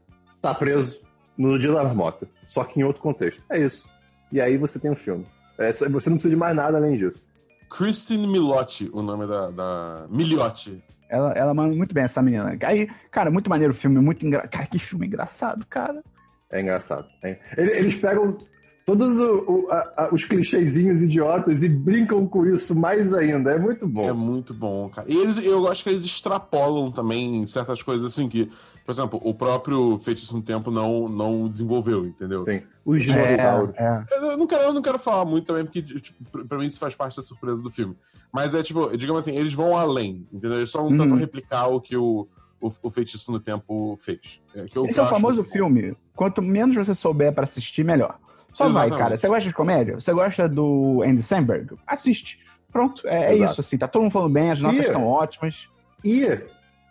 tá 0.41 0.53
preso 0.53 1.01
no 1.38 1.60
Dia 1.60 1.71
da 1.71 1.83
Marmota, 1.83 2.27
só 2.45 2.63
que 2.63 2.79
em 2.79 2.83
outro 2.83 3.01
contexto. 3.01 3.43
É 3.50 3.60
isso. 3.60 3.91
E 4.31 4.39
aí 4.39 4.57
você 4.57 4.79
tem 4.79 4.89
um 4.89 4.95
filme. 4.95 5.27
É, 5.57 5.71
você 5.71 5.86
não 5.86 6.17
precisa 6.17 6.29
de 6.29 6.36
mais 6.36 6.55
nada 6.55 6.77
além 6.77 6.98
disso. 6.98 7.29
Christine 7.69 8.27
Milotti, 8.27 8.89
o 8.93 9.01
nome 9.01 9.27
da. 9.27 9.50
da... 9.51 10.07
Miliotti. 10.10 10.83
Ela, 11.11 11.33
ela 11.33 11.53
manda 11.53 11.75
muito 11.75 11.93
bem 11.93 12.05
essa 12.05 12.21
menina. 12.21 12.57
Aí, 12.63 12.89
cara, 13.11 13.29
muito 13.29 13.49
maneiro 13.49 13.73
o 13.73 13.75
filme, 13.75 13.99
muito 13.99 14.25
engraçado. 14.25 14.49
Cara, 14.49 14.65
que 14.65 14.79
filme 14.79 15.05
engraçado, 15.05 15.65
cara. 15.67 16.01
É 16.49 16.61
engraçado. 16.61 17.05
É. 17.21 17.37
Ele- 17.57 17.71
Eles 17.77 17.95
pegam 17.99 18.37
todos 18.85 19.17
o- 19.19 19.45
o- 19.47 19.71
a- 19.71 19.93
a- 19.97 20.09
os 20.13 20.25
clichêzinhos 20.25 21.01
idiotas 21.01 21.63
e 21.63 21.69
brincam 21.69 22.27
com 22.27 22.45
isso 22.45 22.77
mais 22.77 23.13
ainda. 23.13 23.51
É 23.51 23.59
muito 23.59 23.88
bom. 23.88 24.03
É 24.07 24.13
muito 24.13 24.53
bom, 24.53 24.89
cara. 24.89 25.07
E 25.11 25.15
eles, 25.17 25.38
eu 25.45 25.67
acho 25.69 25.83
que 25.83 25.89
eles 25.89 26.05
extrapolam 26.05 26.91
também 26.91 27.45
certas 27.47 27.81
coisas 27.83 28.05
assim 28.05 28.27
que, 28.27 28.50
por 28.85 28.91
exemplo, 28.91 29.19
o 29.23 29.33
próprio 29.33 30.00
Feitiço 30.00 30.35
no 30.35 30.41
Tempo 30.41 30.71
não, 30.71 31.07
não 31.07 31.47
desenvolveu, 31.47 32.05
entendeu? 32.05 32.41
Sim. 32.41 32.61
Os 32.83 33.03
dinossauros. 33.03 33.75
É, 33.77 33.83
é. 34.11 34.17
Eu 34.31 34.38
não, 34.38 34.47
quero, 34.47 34.63
eu 34.63 34.73
não 34.73 34.81
quero 34.81 34.97
falar 35.00 35.25
muito 35.25 35.45
também, 35.45 35.63
porque 35.65 35.81
tipo, 35.81 36.45
pra- 36.47 36.57
mim 36.57 36.65
isso 36.65 36.79
faz 36.79 36.95
parte 36.95 37.15
da 37.15 37.21
surpresa 37.23 37.61
do 37.61 37.69
filme. 37.69 37.95
Mas 38.33 38.55
é 38.55 38.63
tipo, 38.63 38.95
digamos 38.97 39.19
assim, 39.21 39.38
eles 39.38 39.53
vão 39.53 39.77
além, 39.77 40.25
entendeu? 40.33 40.57
Eles 40.57 40.71
só 40.71 40.81
não 40.81 40.89
tentam 40.91 41.11
Uhum. 41.11 41.15
replicar 41.17 41.67
o 41.67 41.79
que 41.79 41.95
o, 41.95 42.27
o, 42.59 42.71
o 42.83 42.89
Feitiço 42.91 43.31
no 43.31 43.39
Tempo 43.39 43.97
fez. 44.01 44.41
É, 44.55 44.65
que 44.65 44.77
eu 44.77 44.85
Esse 44.85 45.00
é 45.00 45.03
o 45.03 45.05
acho 45.05 45.13
famoso 45.13 45.43
filme. 45.43 45.95
Quanto 46.15 46.41
menos 46.41 46.75
você 46.75 46.95
souber 46.95 47.33
pra 47.33 47.43
assistir, 47.43 47.83
melhor. 47.85 48.17
Só 48.53 48.65
vai, 48.65 48.72
Exatamente. 48.88 48.98
cara. 49.00 49.17
Você 49.17 49.27
gosta 49.27 49.48
de 49.50 49.53
comédia? 49.55 49.93
Você 50.00 50.13
gosta 50.13 50.48
do 50.50 51.01
Andy 51.05 51.24
Samberg? 51.24 51.75
Assiste. 51.88 52.39
Pronto, 52.72 53.05
é, 53.08 53.31
é 53.34 53.36
isso, 53.36 53.60
assim. 53.62 53.77
Tá 53.77 53.88
todo 53.88 54.01
mundo 54.03 54.12
falando 54.12 54.34
bem, 54.34 54.51
as 54.51 54.62
notas 54.62 54.79
estão 54.86 55.05
ótimas. 55.05 55.67
E, 56.05 56.25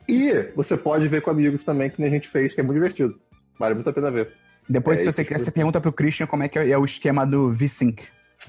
e 0.09 0.53
você 0.55 0.77
pode 0.77 1.07
ver 1.09 1.23
com 1.23 1.31
amigos 1.31 1.65
também, 1.65 1.89
que 1.91 2.01
nem 2.01 2.09
a 2.11 2.13
gente 2.15 2.29
fez, 2.29 2.55
que 2.55 2.61
é 2.61 2.63
muito 2.63 2.75
divertido. 2.77 3.19
Vale 3.59 3.75
muito 3.75 3.89
a 3.89 3.93
pena 3.93 4.11
ver. 4.11 4.33
Depois, 4.69 4.99
É 4.99 5.05
se 5.05 5.13
você 5.13 5.23
que 5.25 5.29
quiser, 5.29 5.41
eu- 5.41 5.45
você 5.45 5.51
pergunta 5.51 5.81
pro 5.81 5.93
Christian 5.93 6.27
como 6.27 6.43
é 6.43 6.49
que 6.49 6.59
é, 6.59 6.71
é 6.71 6.79
o 6.79 6.85
esquema 6.85 7.27
do 7.27 7.51
V-Sync. 7.51 8.03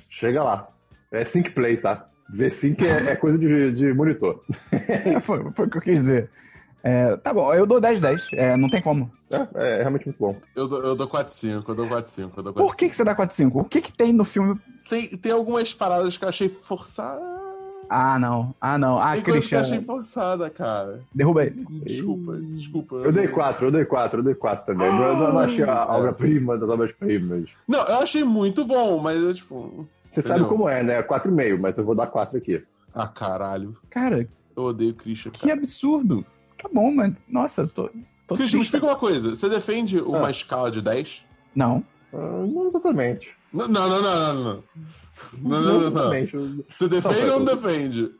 Chega 0.09 0.43
lá. 0.43 0.67
É 1.11 1.23
Sync 1.25 1.51
Play, 1.51 1.77
tá? 1.77 2.05
V-Sync 2.33 2.85
é, 2.85 3.11
é 3.11 3.15
coisa 3.15 3.37
de, 3.37 3.71
de 3.71 3.93
monitor. 3.93 4.41
É, 4.71 5.19
foi, 5.19 5.51
foi 5.51 5.65
o 5.65 5.69
que 5.69 5.77
eu 5.77 5.81
quis 5.81 5.99
dizer. 5.99 6.29
É, 6.83 7.15
tá 7.17 7.33
bom, 7.33 7.53
eu 7.53 7.65
dou 7.67 7.79
10-10. 7.79 8.29
É, 8.33 8.57
não 8.57 8.69
tem 8.69 8.81
como. 8.81 9.11
É, 9.55 9.77
é 9.77 9.81
realmente 9.81 10.05
muito 10.07 10.17
bom. 10.17 10.35
Eu 10.55 10.67
dou, 10.67 10.83
eu 10.83 10.95
dou 10.95 11.07
4-5, 11.07 11.63
eu 11.67 11.75
dou 11.75 11.85
4-5, 11.87 12.31
eu 12.37 12.43
dou 12.43 12.53
4-5. 12.53 12.55
Por 12.55 12.75
que, 12.75 12.89
que 12.89 12.95
você 12.95 13.03
dá 13.03 13.15
4-5? 13.15 13.51
O 13.53 13.63
que, 13.63 13.81
que 13.81 13.91
tem 13.91 14.11
no 14.11 14.25
filme? 14.25 14.59
Tem, 14.89 15.07
tem 15.09 15.31
algumas 15.31 15.73
paradas 15.73 16.17
que 16.17 16.25
eu 16.25 16.29
achei 16.29 16.49
forçadas. 16.49 17.21
Ah, 17.93 18.17
não. 18.17 18.55
Ah, 18.59 18.77
não. 18.77 18.97
Ah, 18.97 19.13
tem 19.13 19.21
que 19.23 19.29
eu 19.29 19.33
Christian. 19.35 19.59
achei 19.61 19.81
forçada, 19.81 20.49
cara. 20.49 21.01
Derruba 21.13 21.45
ele. 21.45 21.65
Desculpa, 21.83 22.37
desculpa. 22.37 22.95
Eu 22.95 23.11
dei 23.11 23.27
4, 23.27 23.67
eu 23.67 23.71
dei 23.71 23.83
4, 23.85 24.19
eu 24.19 24.23
dei 24.23 24.33
4 24.35 24.65
também. 24.65 24.87
eu, 24.87 24.93
não- 24.93 25.03
eu 25.25 25.33
não 25.33 25.39
achei 25.39 25.63
a 25.65 25.83
Ah, 25.83 25.97
obra-prima 25.97 26.57
das 26.57 26.69
obras-primas. 26.69 27.51
Não, 27.67 27.79
eu 27.85 27.97
achei 27.99 28.23
muito 28.23 28.63
bom, 28.65 28.97
mas 28.99 29.21
é 29.25 29.33
tipo. 29.33 29.85
Você 30.07 30.21
sabe 30.21 30.45
como 30.45 30.67
é, 30.69 30.81
né? 30.83 31.03
4,5, 31.03 31.59
mas 31.59 31.77
eu 31.77 31.85
vou 31.85 31.93
dar 31.95 32.07
4 32.07 32.37
aqui. 32.37 32.63
Ah, 32.93 33.07
caralho. 33.07 33.75
Cara, 33.89 34.27
Eu 34.55 34.63
odeio 34.63 34.91
o 34.91 34.95
Christian. 34.95 35.31
que 35.31 35.41
Cara. 35.47 35.53
absurdo. 35.53 36.25
Tá 36.61 36.69
bom, 36.71 36.91
mas. 36.91 37.13
Nossa, 37.27 37.61
eu 37.61 37.67
tô. 37.67 37.89
tô 38.27 38.35
Christian, 38.35 38.57
me 38.59 38.63
explica 38.63 38.85
uma 38.85 38.95
coisa. 38.95 39.29
Você 39.35 39.49
defende 39.49 39.99
uma 39.99 40.27
Ah. 40.27 40.31
escala 40.31 40.69
de 40.71 40.81
10? 40.81 41.23
Não. 41.55 41.83
Ah, 42.13 42.45
não 42.47 42.67
exatamente. 42.67 43.35
Não, 43.53 43.67
não, 43.67 43.89
não, 43.89 44.01
não, 44.01 44.33
não. 44.33 44.43
Não, 44.43 44.63
não, 45.41 45.61
não, 45.61 45.61
não. 45.73 45.81
exatamente. 45.81 46.37
Você 46.69 46.87
defende 46.87 47.25
Não, 47.25 47.33
ou 47.33 47.39
não 47.39 47.45
defende? 47.45 48.11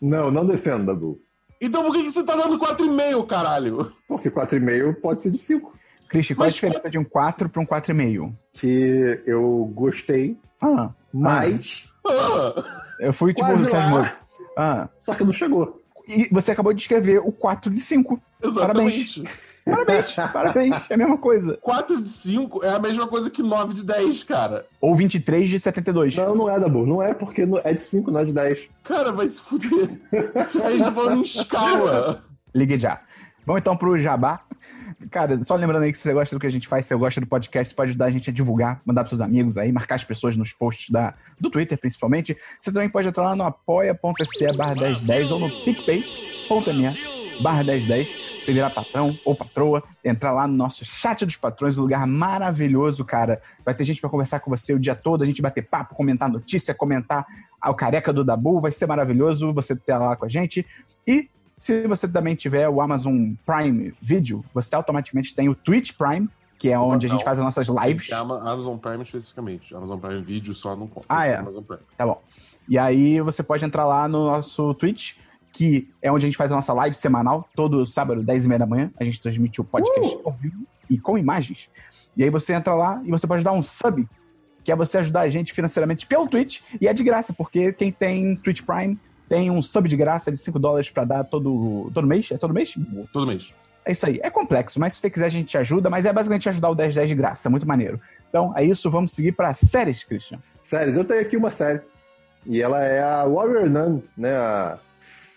Não, 0.00 0.30
não 0.30 0.46
defendo, 0.46 0.86
Dabu. 0.86 1.20
Então 1.60 1.84
por 1.84 1.92
que, 1.94 2.02
que 2.04 2.10
você 2.10 2.24
tá 2.24 2.34
dando 2.36 2.58
4,5, 2.58 3.26
caralho? 3.26 3.92
Porque 4.08 4.30
4,5 4.30 4.94
pode 5.00 5.20
ser 5.20 5.30
de 5.30 5.38
5. 5.38 5.74
Christian, 6.08 6.34
qual 6.36 6.44
é 6.44 6.46
a 6.46 6.48
Mas- 6.48 6.54
diferença 6.54 6.90
de 6.90 6.98
um 6.98 7.04
4 7.04 7.48
para 7.48 7.60
um 7.62 7.66
4,5? 7.66 8.32
Que 8.54 9.22
eu 9.26 9.70
gostei, 9.74 10.36
Ah, 10.62 10.90
mas 11.12 11.92
Ah, 12.06 12.64
eu 13.00 13.12
fui 13.12 13.32
tipo 13.34 13.46
quase 13.46 13.64
o 13.66 13.68
Sérgio. 13.70 14.10
Ah, 14.56 14.88
só 14.98 15.14
que 15.14 15.22
não 15.24 15.32
chegou. 15.32 15.79
E 16.10 16.28
você 16.30 16.52
acabou 16.52 16.72
de 16.72 16.80
escrever 16.82 17.18
o 17.18 17.32
4 17.32 17.70
de 17.72 17.80
5. 17.80 18.20
exatamente. 18.42 19.22
Parabéns, 19.64 20.14
parabéns, 20.32 20.90
é 20.90 20.94
a 20.94 20.96
mesma 20.96 21.18
coisa. 21.18 21.58
4 21.60 22.02
de 22.02 22.10
5 22.10 22.64
é 22.64 22.70
a 22.70 22.78
mesma 22.78 23.06
coisa 23.06 23.30
que 23.30 23.42
9 23.42 23.74
de 23.74 23.84
10, 23.84 24.24
cara. 24.24 24.66
Ou 24.80 24.94
23 24.94 25.48
de 25.48 25.60
72. 25.60 26.16
Não, 26.16 26.34
não 26.34 26.50
é, 26.50 26.58
Dabu. 26.58 26.86
Não 26.86 27.02
é 27.02 27.14
porque 27.14 27.46
é 27.64 27.72
de 27.72 27.80
5, 27.80 28.10
não 28.10 28.20
é 28.20 28.24
de 28.24 28.32
10. 28.32 28.70
Cara, 28.84 29.12
vai 29.12 29.28
se 29.28 29.40
fuder. 29.40 30.00
A 30.64 30.70
gente 30.70 30.84
tá 30.84 30.92
falando 30.92 31.18
em 31.18 31.22
escala. 31.22 32.24
Ligue 32.54 32.78
já. 32.78 33.00
Vamos 33.46 33.60
então 33.60 33.76
pro 33.76 33.98
Jabá. 33.98 34.40
Cara, 35.10 35.36
só 35.44 35.56
lembrando 35.56 35.82
aí 35.82 35.92
que 35.92 35.98
se 35.98 36.04
você 36.04 36.12
gosta 36.12 36.36
do 36.36 36.40
que 36.40 36.46
a 36.46 36.50
gente 36.50 36.68
faz, 36.68 36.86
se 36.86 36.94
você 36.94 36.98
gosta 36.98 37.20
do 37.20 37.26
podcast, 37.26 37.70
você 37.70 37.74
pode 37.74 37.90
ajudar 37.90 38.06
a 38.06 38.10
gente 38.10 38.30
a 38.30 38.32
divulgar, 38.32 38.80
mandar 38.84 39.02
pros 39.02 39.10
seus 39.10 39.20
amigos 39.20 39.56
aí, 39.56 39.72
marcar 39.72 39.96
as 39.96 40.04
pessoas 40.04 40.36
nos 40.36 40.52
posts 40.52 40.90
da, 40.90 41.14
do 41.38 41.50
Twitter, 41.50 41.78
principalmente. 41.78 42.36
Você 42.60 42.72
também 42.72 42.88
pode 42.88 43.08
entrar 43.08 43.22
lá 43.22 43.36
no 43.36 43.44
apoia.se 43.44 44.56
barra 44.56 44.74
1010 44.74 45.30
ou 45.30 45.40
no 45.40 45.50
picpay.me 45.64 47.20
barra 47.42 47.64
1010. 47.64 48.30
Você 48.40 48.54
virar 48.54 48.70
patrão 48.70 49.18
ou 49.24 49.34
patroa, 49.34 49.82
entrar 50.02 50.32
lá 50.32 50.46
no 50.46 50.54
nosso 50.54 50.82
chat 50.84 51.26
dos 51.26 51.36
patrões, 51.36 51.76
um 51.76 51.82
lugar 51.82 52.06
maravilhoso, 52.06 53.04
cara. 53.04 53.40
Vai 53.64 53.74
ter 53.74 53.84
gente 53.84 54.00
pra 54.00 54.08
conversar 54.08 54.40
com 54.40 54.50
você 54.50 54.72
o 54.72 54.78
dia 54.78 54.94
todo, 54.94 55.22
a 55.22 55.26
gente 55.26 55.42
bater 55.42 55.62
papo, 55.62 55.94
comentar 55.94 56.28
notícia, 56.28 56.74
comentar 56.74 57.26
o 57.62 57.74
careca 57.74 58.12
do 58.12 58.24
Dabu, 58.24 58.60
vai 58.60 58.72
ser 58.72 58.86
maravilhoso 58.86 59.52
você 59.52 59.76
ter 59.76 59.94
lá 59.94 60.16
com 60.16 60.24
a 60.24 60.28
gente. 60.28 60.66
E 61.06 61.28
se 61.60 61.86
você 61.86 62.08
também 62.08 62.34
tiver 62.34 62.66
o 62.70 62.80
Amazon 62.80 63.34
Prime 63.44 63.92
Video, 64.00 64.42
você 64.54 64.74
automaticamente 64.74 65.34
tem 65.34 65.46
o 65.50 65.54
Twitch 65.54 65.92
Prime, 65.92 66.26
que 66.58 66.70
é 66.70 66.78
onde 66.78 67.04
a 67.04 67.08
gente 67.10 67.18
não. 67.18 67.24
faz 67.24 67.38
as 67.38 67.44
nossas 67.44 67.68
lives. 67.68 68.10
É 68.10 68.14
Amazon 68.14 68.78
Prime 68.78 69.02
especificamente. 69.02 69.74
Amazon 69.74 70.00
Prime 70.00 70.22
Video 70.22 70.54
só 70.54 70.74
não 70.74 70.86
conta. 70.86 71.06
Ah, 71.06 71.28
é. 71.28 71.36
Amazon 71.36 71.62
Prime. 71.62 71.82
Tá 71.98 72.06
bom. 72.06 72.22
E 72.66 72.78
aí 72.78 73.20
você 73.20 73.42
pode 73.42 73.62
entrar 73.62 73.84
lá 73.84 74.08
no 74.08 74.30
nosso 74.30 74.72
Twitch, 74.72 75.16
que 75.52 75.86
é 76.00 76.10
onde 76.10 76.24
a 76.24 76.28
gente 76.28 76.36
faz 76.38 76.50
a 76.50 76.54
nossa 76.54 76.72
live 76.72 76.96
semanal, 76.96 77.46
todo 77.54 77.84
sábado, 77.84 78.22
10 78.22 78.46
e 78.46 78.48
meia 78.48 78.58
da 78.60 78.66
manhã. 78.66 78.90
A 78.98 79.04
gente 79.04 79.20
transmite 79.20 79.60
o 79.60 79.64
podcast 79.64 80.18
ao 80.24 80.32
vivo 80.32 80.66
e 80.88 80.98
com 80.98 81.18
imagens. 81.18 81.68
E 82.16 82.24
aí 82.24 82.30
você 82.30 82.54
entra 82.54 82.72
lá 82.72 83.02
e 83.04 83.10
você 83.10 83.26
pode 83.26 83.44
dar 83.44 83.52
um 83.52 83.60
sub, 83.60 84.08
que 84.64 84.72
é 84.72 84.76
você 84.76 84.96
ajudar 84.96 85.20
a 85.20 85.28
gente 85.28 85.52
financeiramente 85.52 86.06
pelo 86.06 86.26
Twitch. 86.26 86.62
E 86.80 86.88
é 86.88 86.94
de 86.94 87.04
graça, 87.04 87.34
porque 87.34 87.70
quem 87.74 87.92
tem 87.92 88.34
Twitch 88.34 88.62
Prime 88.62 88.98
tem 89.30 89.48
um 89.48 89.62
sub 89.62 89.88
de 89.88 89.96
graça 89.96 90.32
de 90.32 90.38
5 90.38 90.58
dólares 90.58 90.90
pra 90.90 91.04
dar 91.04 91.22
todo, 91.22 91.88
todo 91.94 92.04
mês. 92.04 92.32
É 92.32 92.36
todo 92.36 92.52
mês? 92.52 92.74
Todo 93.12 93.28
mês. 93.28 93.54
É 93.84 93.92
isso 93.92 94.04
aí. 94.04 94.18
É 94.24 94.28
complexo, 94.28 94.80
mas 94.80 94.94
se 94.94 94.98
você 94.98 95.08
quiser 95.08 95.26
a 95.26 95.28
gente 95.28 95.46
te 95.46 95.56
ajuda, 95.56 95.88
mas 95.88 96.04
é 96.04 96.12
basicamente 96.12 96.48
ajudar 96.48 96.68
o 96.68 96.74
1010 96.74 97.08
de 97.08 97.14
graça. 97.14 97.48
É 97.48 97.50
muito 97.50 97.66
maneiro. 97.66 98.00
Então 98.28 98.52
é 98.56 98.64
isso, 98.64 98.90
vamos 98.90 99.12
seguir 99.12 99.30
pra 99.30 99.54
séries, 99.54 100.02
Christian. 100.02 100.40
Séries, 100.60 100.96
eu 100.96 101.04
tenho 101.04 101.20
aqui 101.20 101.36
uma 101.36 101.52
série. 101.52 101.80
E 102.44 102.60
ela 102.60 102.84
é 102.84 103.00
a 103.00 103.24
Warrior 103.24 103.70
Nun, 103.70 104.02
né? 104.16 104.34
A 104.34 104.80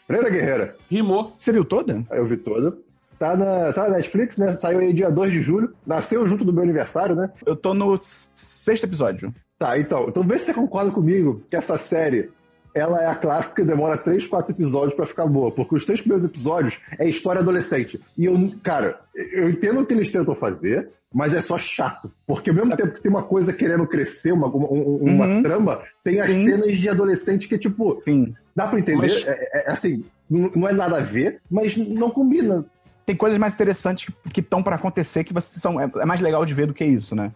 Freira 0.08 0.32
Guerreira. 0.32 0.76
Rimou. 0.90 1.32
Você 1.38 1.52
viu 1.52 1.64
toda? 1.64 2.04
Eu 2.10 2.26
vi 2.26 2.38
toda. 2.38 2.76
Tá 3.20 3.38
na, 3.38 3.72
tá 3.74 3.90
na 3.90 3.98
Netflix, 3.98 4.40
né? 4.40 4.54
Saiu 4.54 4.80
aí 4.80 4.92
dia 4.92 5.12
2 5.12 5.32
de 5.32 5.40
julho. 5.40 5.72
Nasceu 5.86 6.26
junto 6.26 6.44
do 6.44 6.52
meu 6.52 6.64
aniversário, 6.64 7.16
né? 7.16 7.30
Eu 7.46 7.56
tô 7.56 7.76
no 7.76 7.96
sexto 8.02 8.86
episódio. 8.86 9.32
Tá, 9.60 9.78
então. 9.78 10.08
Então 10.10 10.24
vê 10.24 10.40
se 10.40 10.46
você 10.46 10.54
concorda 10.56 10.90
comigo 10.90 11.44
que 11.48 11.56
essa 11.56 11.78
série 11.78 12.32
ela 12.74 13.01
é 13.03 13.08
a 13.08 13.15
clássica 13.15 13.62
e 13.62 13.65
demora 13.65 13.98
3, 13.98 14.25
4 14.27 14.51
episódios 14.51 14.96
pra 14.96 15.06
ficar 15.06 15.25
boa. 15.27 15.51
Porque 15.51 15.75
os 15.75 15.86
três 15.86 16.01
primeiros 16.01 16.25
episódios 16.27 16.82
é 16.98 17.08
história 17.08 17.42
adolescente. 17.42 18.00
E 18.18 18.25
eu, 18.25 18.51
cara, 18.63 19.00
eu 19.34 19.50
entendo 19.50 19.82
o 19.82 19.86
que 19.86 19.94
eles 19.94 20.10
tentam 20.10 20.36
fazer, 20.36 20.89
mas 21.13 21.34
é 21.36 21.41
só 21.41 21.58
chato. 21.58 22.12
Porque 22.26 22.50
ao 22.50 22.56
mesmo 22.56 22.71
Sabe- 22.71 22.82
tempo 22.84 22.95
que 22.95 23.02
tem 23.02 23.12
uma 23.12 23.24
coisa 23.24 23.54
querendo 23.54 23.86
crescer, 23.88 24.32
uma, 24.32 24.48
uma, 24.48 24.67
uma 24.67 25.26
Uhum. 25.28 25.43
trama, 25.43 25.82
tem 26.04 26.19
as 26.19 26.32
Sim. 26.32 26.45
cenas 26.45 26.78
de 26.78 26.89
adolescente 26.89 27.48
que, 27.48 27.58
tipo, 27.58 27.93
Sim. 27.95 28.34
dá 28.56 28.67
pra 28.67 28.80
entender. 28.80 28.98
Mas- 29.08 29.26
É, 29.28 29.32
é- 29.32 29.69
é 29.69 29.71
assim, 29.71 30.04
não 30.30 30.67
é 30.67 30.74
nada 30.74 30.98
a 30.98 31.02
ver, 31.02 31.39
mas 31.52 31.78
não 31.78 32.10
combina. 32.10 32.65
Tem 33.06 33.15
coisas 33.15 33.38
mais 33.38 33.54
interessantes 33.54 34.12
que 34.34 34.39
estão 34.39 34.63
pra 34.63 34.78
acontecer 34.78 35.24
que 35.26 35.34
você 35.34 35.60
são, 35.60 35.80
é, 35.80 35.91
é 35.98 36.06
mais 36.06 36.21
legal 36.21 36.45
de 36.45 36.54
ver 36.54 36.65
do 36.65 36.74
que 36.74 36.86
isso, 36.86 37.15
né? 37.15 37.32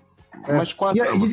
Mas 0.47 0.71
qual 0.73 0.91
a 0.91 0.93
E, 0.93 0.97
trama? 0.99 1.25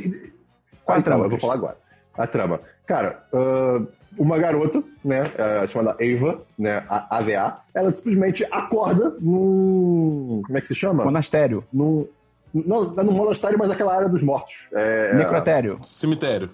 Qual 0.85 0.99
a 0.99 1.03
trama, 1.03 1.25
eu 1.25 1.31
vou 1.31 1.39
falar 1.39 1.55
agora. 1.55 1.77
A 2.17 2.27
trama. 2.27 2.61
Cara, 2.87 3.25
ah, 3.33 3.83
uma 4.19 4.39
garota, 4.39 4.83
né, 5.05 5.23
ah, 5.39 5.67
chamada 5.67 5.97
Ava, 6.03 6.43
né, 6.59 6.85
a 6.89 7.19
AVA, 7.19 7.61
ela 7.75 7.91
simplesmente 7.91 8.45
acorda 8.51 9.17
num. 9.21 10.43
Como 10.45 10.59
é 10.59 10.61
que 10.61 10.69
se 10.69 10.75
chama? 10.75 11.05
Monastério. 11.05 11.65
Num. 11.73 12.07
Não, 12.53 12.85
não 12.85 13.01
é 13.01 13.03
no 13.03 13.13
monastério, 13.13 13.59
mas 13.59 13.71
aquela 13.71 13.95
área 13.95 14.09
dos 14.09 14.23
mortos. 14.23 14.69
É, 14.73 15.13
Necrotério. 15.15 15.81
Cemitério. 15.83 16.49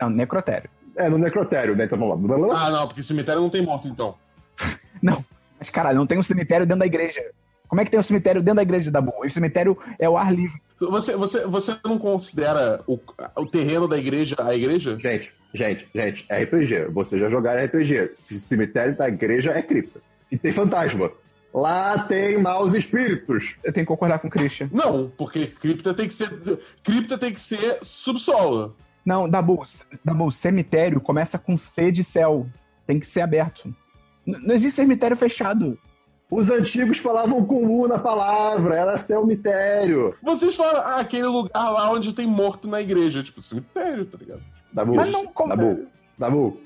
Não, 0.00 0.08
necrotério. 0.08 0.70
é 0.96 1.08
no 1.08 1.18
necrotério, 1.18 1.74
né? 1.74 1.84
Então 1.84 1.98
vamos 1.98 2.48
lá. 2.48 2.66
Ah, 2.66 2.70
não, 2.70 2.86
porque 2.86 3.02
cemitério 3.02 3.42
não 3.42 3.50
tem 3.50 3.62
morto, 3.62 3.88
então. 3.88 4.14
Mas, 5.60 5.68
caralho, 5.68 5.98
não 5.98 6.06
tem 6.06 6.18
um 6.18 6.22
cemitério 6.22 6.64
dentro 6.64 6.80
da 6.80 6.86
igreja. 6.86 7.22
Como 7.70 7.80
é 7.80 7.84
que 7.84 7.90
tem 7.90 8.00
um 8.00 8.02
cemitério 8.02 8.42
dentro 8.42 8.56
da 8.56 8.62
igreja 8.62 8.90
da 8.90 9.00
Bull? 9.00 9.24
O 9.24 9.30
cemitério 9.30 9.78
é 9.96 10.08
o 10.10 10.18
ar 10.18 10.34
livre. 10.34 10.60
Você, 10.80 11.16
você, 11.16 11.46
você 11.46 11.76
não 11.84 11.98
considera 11.98 12.82
o, 12.84 12.98
o 13.36 13.46
terreno 13.46 13.86
da 13.86 13.96
igreja 13.96 14.34
a 14.40 14.52
igreja? 14.54 14.98
Gente, 14.98 15.32
gente, 15.54 15.88
gente, 15.94 16.26
RPG. 16.30 16.86
Vocês 16.92 17.20
já 17.20 17.28
jogaram 17.28 17.64
RPG. 17.64 18.10
Cemitério 18.14 18.96
da 18.96 19.08
igreja 19.08 19.52
é 19.52 19.62
cripta. 19.62 20.00
E 20.32 20.36
tem 20.36 20.50
fantasma. 20.50 21.12
Lá 21.54 21.96
tem 22.08 22.38
maus 22.38 22.74
espíritos. 22.74 23.60
Eu 23.62 23.72
tenho 23.72 23.86
que 23.86 23.88
concordar 23.88 24.18
com 24.18 24.26
o 24.26 24.30
Christian. 24.30 24.68
Não, 24.72 25.08
porque 25.16 25.46
cripta 25.46 25.94
tem 25.94 26.08
que 26.08 26.14
ser. 26.14 26.28
Cripta 26.82 27.16
tem 27.16 27.32
que 27.32 27.40
ser 27.40 27.78
subsolo. 27.82 28.74
Não, 29.06 29.28
Dabu, 29.28 29.62
Dabu, 30.04 30.30
cemitério 30.32 31.00
começa 31.00 31.38
com 31.38 31.56
C 31.56 31.92
de 31.92 32.02
céu. 32.02 32.46
Tem 32.86 32.98
que 32.98 33.06
ser 33.06 33.20
aberto. 33.20 33.72
N- 34.26 34.38
não 34.44 34.54
existe 34.54 34.76
cemitério 34.76 35.16
fechado. 35.16 35.78
Os 36.30 36.48
antigos 36.48 36.98
falavam 36.98 37.44
com 37.44 37.66
U 37.66 37.88
na 37.88 37.98
palavra, 37.98 38.76
era 38.76 38.96
cemitério. 38.96 40.14
Vocês 40.22 40.54
falam, 40.54 40.80
ah, 40.82 41.00
aquele 41.00 41.26
lugar 41.26 41.70
lá 41.70 41.90
onde 41.90 42.12
tem 42.12 42.26
morto 42.26 42.68
na 42.68 42.80
igreja. 42.80 43.20
Tipo, 43.20 43.42
cemitério, 43.42 44.06
tá 44.06 44.16
ligado? 44.16 44.42
Dabu, 44.72 44.94
Mas 44.94 45.10
não 45.10 45.26
como. 45.26 45.48
Dabu, 45.48 45.86
Dabu, 46.16 46.60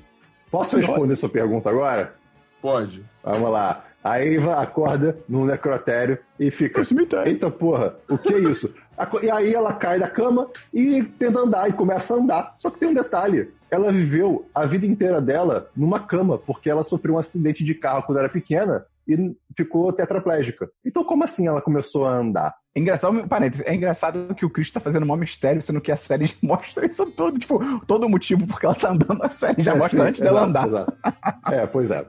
posso 0.51 0.77
responder 0.77 1.17
sua 1.17 1.31
pergunta 1.31 1.71
agora? 1.71 2.15
Pode. 2.61 3.03
Vamos 3.23 3.51
lá. 3.51 3.85
A 4.03 4.23
Eva 4.23 4.57
acorda 4.57 5.19
no 5.27 5.47
necrotério 5.47 6.19
e 6.39 6.51
fica. 6.51 6.83
É 6.83 6.85
cemitério. 6.85 7.27
Eita 7.27 7.51
porra, 7.51 7.97
o 8.11 8.19
que 8.19 8.35
é 8.35 8.39
isso? 8.39 8.75
E 9.23 9.31
aí 9.31 9.55
ela 9.55 9.73
cai 9.73 9.99
da 9.99 10.11
cama 10.11 10.47
e 10.75 11.03
tenta 11.03 11.41
andar 11.41 11.71
e 11.71 11.73
começa 11.73 12.13
a 12.13 12.19
andar. 12.19 12.53
Só 12.55 12.69
que 12.69 12.79
tem 12.79 12.91
um 12.91 12.95
detalhe: 12.95 13.51
ela 13.71 13.91
viveu 13.91 14.47
a 14.55 14.67
vida 14.67 14.85
inteira 14.85 15.23
dela 15.23 15.71
numa 15.75 16.01
cama, 16.01 16.37
porque 16.37 16.69
ela 16.69 16.85
sofreu 16.85 17.15
um 17.15 17.19
acidente 17.19 17.65
de 17.65 17.75
carro 17.75 18.03
quando 18.03 18.19
era 18.19 18.29
pequena 18.29 18.85
e 19.07 19.37
ficou 19.57 19.93
tetraplégica. 19.93 20.69
Então, 20.85 21.05
como 21.05 21.25
assim 21.25 21.47
ela 21.47 21.61
começou 21.63 22.07
a 22.07 22.17
andar? 22.17 22.55
É 22.77 22.81
engraçado, 22.81 23.29
parênteses, 23.29 23.65
é 23.67 23.75
engraçado 23.75 24.35
que 24.35 24.45
o 24.45 24.51
Chris 24.51 24.73
tá 24.73 24.81
fazendo 24.81 25.05
um 25.05 25.07
maior 25.07 25.21
mistério, 25.21 25.63
sendo 25.63 25.81
que 25.81 25.93
a 25.93 25.97
série 25.97 26.27
mostra 26.43 26.85
isso 26.87 27.07
tudo. 27.13 27.39
Tipo, 27.39 27.61
todo 27.87 28.05
o 28.05 28.09
motivo 28.09 28.47
porque 28.47 28.67
ela 28.67 28.75
tá 28.75 28.91
andando, 28.91 29.23
a 29.23 29.29
série 29.31 29.63
já 29.63 29.73
É, 29.75 29.79
mostra 29.79 30.03
sim, 30.03 30.09
antes 30.09 30.21
dela 30.21 30.41
exato, 30.43 30.49
andar. 30.51 30.67
exato. 30.67 30.93
É, 31.53 31.67
pois 31.67 31.91
é. 31.91 32.05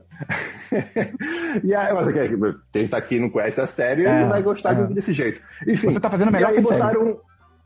e 1.63 1.73
aí, 1.75 1.93
mas 1.93 2.07
ok, 2.07 2.29
quem 2.71 2.87
tá 2.87 2.97
aqui 2.97 3.15
e 3.15 3.19
não 3.19 3.29
conhece 3.29 3.61
a 3.61 3.67
série, 3.67 4.05
É, 4.05 4.21
ele 4.21 4.29
vai 4.29 4.41
gostar 4.41 4.73
é. 4.73 4.85
de- 4.85 4.93
desse 4.93 5.13
jeito. 5.13 5.39
Enfim, 5.67 5.89
Você 5.89 5.99
tá 5.99 6.09
fazendo 6.09 6.29
e 6.29 6.31
melhor 6.33 6.47
aí 6.49 6.53
que 6.55 6.59
a 6.61 6.63
série. 6.63 6.81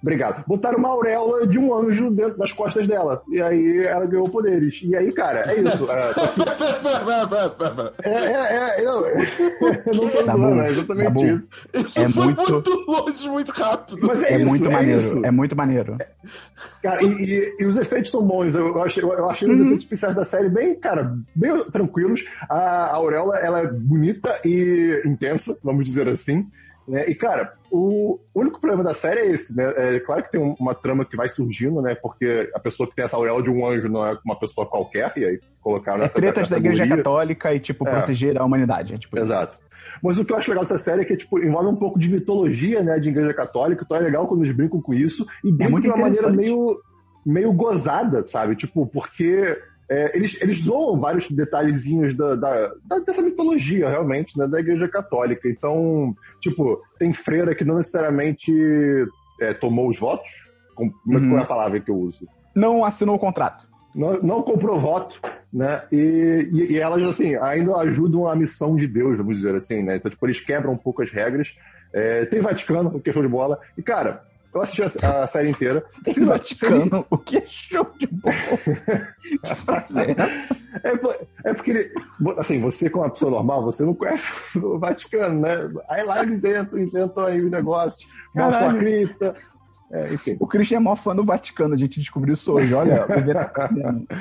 Obrigado. 0.01 0.45
Botaram 0.47 0.77
uma 0.79 0.89
auréola 0.89 1.45
de 1.45 1.59
um 1.59 1.75
anjo 1.75 2.09
dentro 2.09 2.37
das 2.37 2.53
costas 2.53 2.87
dela. 2.87 3.21
E 3.29 3.41
aí 3.41 3.85
ela 3.85 4.05
ganhou 4.05 4.29
poderes. 4.29 4.81
E 4.83 4.95
aí, 4.95 5.11
cara, 5.11 5.51
é 5.51 5.59
isso. 5.59 5.85
É, 5.91 6.13
que- 6.13 6.39
é, 8.09 8.13
é, 8.13 8.79
é, 8.79 8.85
eu, 8.85 9.05
eu 9.05 9.93
não 9.93 10.09
tô 10.09 10.23
Tá 10.23 10.33
zoando, 10.33 10.55
bom, 10.55 10.61
é 10.61 10.69
exatamente 10.71 11.03
tá 11.05 11.09
bom. 11.11 11.25
isso. 11.25 11.51
Isso 11.73 12.01
É 12.01 12.09
foi 12.09 12.23
muito- 12.25 12.51
muito... 12.53 12.85
longe, 12.87 13.29
muito 13.29 13.51
rápido. 13.51 13.99
Mas 14.07 14.23
é, 14.23 14.33
É, 14.33 14.37
isso, 14.37 14.45
muito 14.47 14.65
é 14.65 14.69
maneiro, 14.69 14.97
isso. 14.97 15.25
é 15.25 15.31
muito 15.31 15.55
maneiro. 15.55 15.97
Cara, 16.81 17.03
e, 17.03 17.07
e- 17.07 17.57
e 17.59 17.65
os 17.65 17.75
efeitos 17.77 18.11
são 18.11 18.25
bons. 18.25 18.55
Eu, 18.55 18.67
eu 18.67 18.83
achei, 18.83 19.03
eu 19.03 19.29
achei 19.29 19.49
os 19.49 19.59
Uhum. 19.59 19.65
efeitos 19.65 19.83
especiais 19.85 20.15
da 20.15 20.23
série 20.23 20.49
bem, 20.49 20.75
cara, 20.75 21.13
bem 21.35 21.57
tranquilos. 21.71 22.25
A, 22.49 22.55
a 22.85 22.95
Auréola, 22.95 23.37
ela 23.39 23.59
é 23.59 23.67
bonita 23.67 24.33
e 24.45 25.01
intensa, 25.05 25.59
vamos 25.63 25.85
dizer 25.85 26.07
assim. 26.09 26.47
Né? 26.89 27.05
E, 27.07 27.13
cara, 27.13 27.53
o 27.71 28.19
único 28.33 28.59
problema 28.59 28.83
da 28.83 28.95
série 28.95 29.19
é 29.19 29.27
esse, 29.27 29.55
né? 29.55 29.71
É 29.77 29.99
claro 29.99 30.23
que 30.23 30.31
tem 30.31 30.41
um- 30.41 30.55
uma 30.59 30.73
trama 30.73 31.05
que 31.05 31.15
vai 31.15 31.29
surgindo, 31.29 31.81
né? 31.81 31.95
Porque 32.01 32.49
a 32.55 32.59
pessoa 32.59 32.89
que 32.89 32.95
tem 32.95 33.05
essa 33.05 33.15
auréola 33.15 33.43
de 33.43 33.51
um 33.51 33.65
anjo 33.67 33.87
não 33.87 34.05
é 34.05 34.17
uma 34.25 34.37
pessoa 34.39 34.67
qualquer, 34.67 35.13
e 35.15 35.23
aí 35.23 35.39
colocaram 35.61 36.01
É 36.01 36.05
essa 36.07 36.15
tretas 36.15 36.49
da 36.49 36.57
igreja 36.57 36.87
católica 36.87 37.53
e, 37.53 37.59
tipo, 37.59 37.87
É. 37.87 37.91
proteger 37.91 38.39
a 38.41 38.43
humanidade. 38.43 38.95
É 38.95 38.97
tipo 38.97 39.15
isso. 39.15 39.25
Exato. 39.25 39.59
Mas 40.01 40.17
o 40.17 40.25
que 40.25 40.33
eu 40.33 40.37
acho 40.37 40.49
legal 40.49 40.63
dessa 40.63 40.79
série 40.79 41.01
é 41.01 41.05
que 41.05 41.15
tipo, 41.15 41.37
envolve 41.39 41.67
um 41.69 41.75
pouco 41.75 41.99
de 41.99 42.09
mitologia, 42.09 42.81
né, 42.81 42.99
de 42.99 43.09
igreja 43.09 43.33
católica, 43.33 43.83
então 43.85 43.97
é 43.97 43.99
legal 44.01 44.27
quando 44.27 44.43
eles 44.43 44.55
brincam 44.55 44.81
com 44.81 44.93
isso, 44.93 45.25
e 45.43 45.51
brincam 45.51 45.71
muito 45.71 45.83
de 45.83 45.89
uma 45.89 45.97
maneira 45.97 46.29
meio, 46.31 46.79
meio 47.25 47.53
gozada, 47.53 48.25
sabe? 48.25 48.55
Tipo, 48.55 48.87
porque 48.87 49.57
é, 49.89 50.15
eles, 50.15 50.39
eles 50.41 50.59
zoam 50.63 50.99
vários 50.99 51.29
detalhezinhos 51.31 52.15
da, 52.15 52.35
da, 52.35 52.73
da- 52.85 52.99
dessa 52.99 53.21
mitologia, 53.21 53.89
realmente, 53.89 54.37
né, 54.37 54.47
da 54.47 54.59
Igreja 54.59 54.87
Católica. 54.87 55.49
Então, 55.49 56.13
tipo, 56.39 56.79
tem 56.99 57.11
freira 57.13 57.55
que 57.55 57.65
não 57.65 57.77
necessariamente 57.77 58.51
é, 59.41 59.53
tomou 59.53 59.89
os 59.89 59.97
votos. 59.99 60.29
Com- 60.75 60.91
Como 60.91 61.17
Uhum. 61.17 61.29
Qual 61.29 61.39
é 61.39 61.43
a 61.43 61.47
palavra 61.47 61.79
que 61.79 61.89
eu 61.91 61.95
uso? 61.97 62.27
Não 62.55 62.83
assinou 62.85 63.15
o 63.15 63.19
contrato. 63.19 63.67
Não, 63.95 64.21
não 64.21 64.41
comprou 64.43 64.79
voto, 64.79 65.19
né? 65.51 65.81
E, 65.91 66.47
e, 66.53 66.73
e 66.73 66.77
elas, 66.79 67.01
assim, 67.03 67.35
ainda 67.37 67.75
ajudam 67.77 68.27
a 68.27 68.35
missão 68.35 68.75
de 68.75 68.87
Deus, 68.87 69.17
vamos 69.17 69.37
dizer 69.37 69.55
assim, 69.55 69.81
né? 69.81 69.95
Então, 69.95 70.11
tipo, 70.11 70.25
eles 70.27 70.39
quebram 70.39 70.73
um 70.73 70.77
pouco 70.77 71.01
as 71.01 71.09
regras. 71.11 71.55
É, 71.91 72.25
tem 72.25 72.39
Vaticano, 72.39 72.89
o 72.95 72.99
que 73.01 73.09
é 73.09 73.13
show 73.13 73.23
de 73.23 73.27
bola. 73.27 73.59
E, 73.75 73.81
cara, 73.81 74.23
eu 74.53 74.61
assisti 74.61 74.81
a, 75.05 75.23
a 75.23 75.27
série 75.27 75.49
inteira. 75.49 75.83
Se, 76.03 76.13
se- 76.15 76.25
Vaticano, 76.25 77.05
o 77.09 77.17
que 77.17 77.37
é 77.37 77.43
show 77.45 77.87
de 77.99 78.07
bola? 78.07 78.33
que 79.43 79.55
frase 79.55 79.99
é 79.99 80.11
essa? 80.17 80.57
É, 80.83 81.49
é 81.49 81.53
porque, 81.53 81.71
ele- 81.71 81.91
assim, 82.37 82.59
você 82.61 82.89
como 82.89 83.03
uma 83.03 83.09
pessoa 83.11 83.31
normal, 83.31 83.63
você 83.63 83.83
não 83.83 83.93
conhece 83.93 84.57
o 84.59 84.79
Vaticano, 84.79 85.39
né? 85.41 85.69
Aí 85.89 86.03
lá 86.03 86.23
eles 86.23 86.43
entram, 86.43 86.79
inventam 86.79 87.25
aí 87.25 87.41
os 87.43 87.51
negócios, 87.51 88.09
mostram 88.35 88.69
a 88.69 88.73
cripta, 88.77 89.35
é, 89.91 90.13
enfim. 90.13 90.37
O 90.39 90.47
Christian 90.47 90.77
é 90.77 90.79
maior 90.79 90.95
fã 90.95 91.15
do 91.15 91.23
Vaticano, 91.25 91.73
a 91.73 91.77
gente 91.77 91.99
descobriu 91.99 92.33
isso 92.33 92.51
hoje. 92.53 92.73
Olha, 92.73 93.01
o 93.01 93.03
aprendendo. 93.03 94.07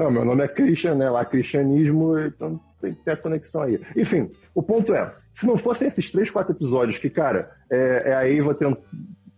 Ah, 0.00 0.08
meu 0.12 0.24
nome 0.24 0.44
é 0.44 0.46
Christian, 0.48 0.94
né? 0.94 1.10
Lá, 1.10 1.24
cristianismo, 1.24 2.16
então 2.20 2.60
tem 2.80 2.94
que 2.94 3.04
ter 3.04 3.10
a 3.10 3.16
conexão 3.16 3.62
aí. 3.62 3.80
Enfim, 3.96 4.30
o 4.54 4.62
ponto 4.62 4.94
é, 4.94 5.10
se 5.32 5.44
não 5.44 5.56
fossem 5.58 5.88
esses 5.88 6.12
três, 6.12 6.30
quatro 6.30 6.54
episódios 6.54 6.98
que, 6.98 7.10
cara, 7.10 7.50
é, 7.68 8.02
é 8.06 8.14
a 8.14 8.30
Eva 8.32 8.54
tent- 8.54 8.78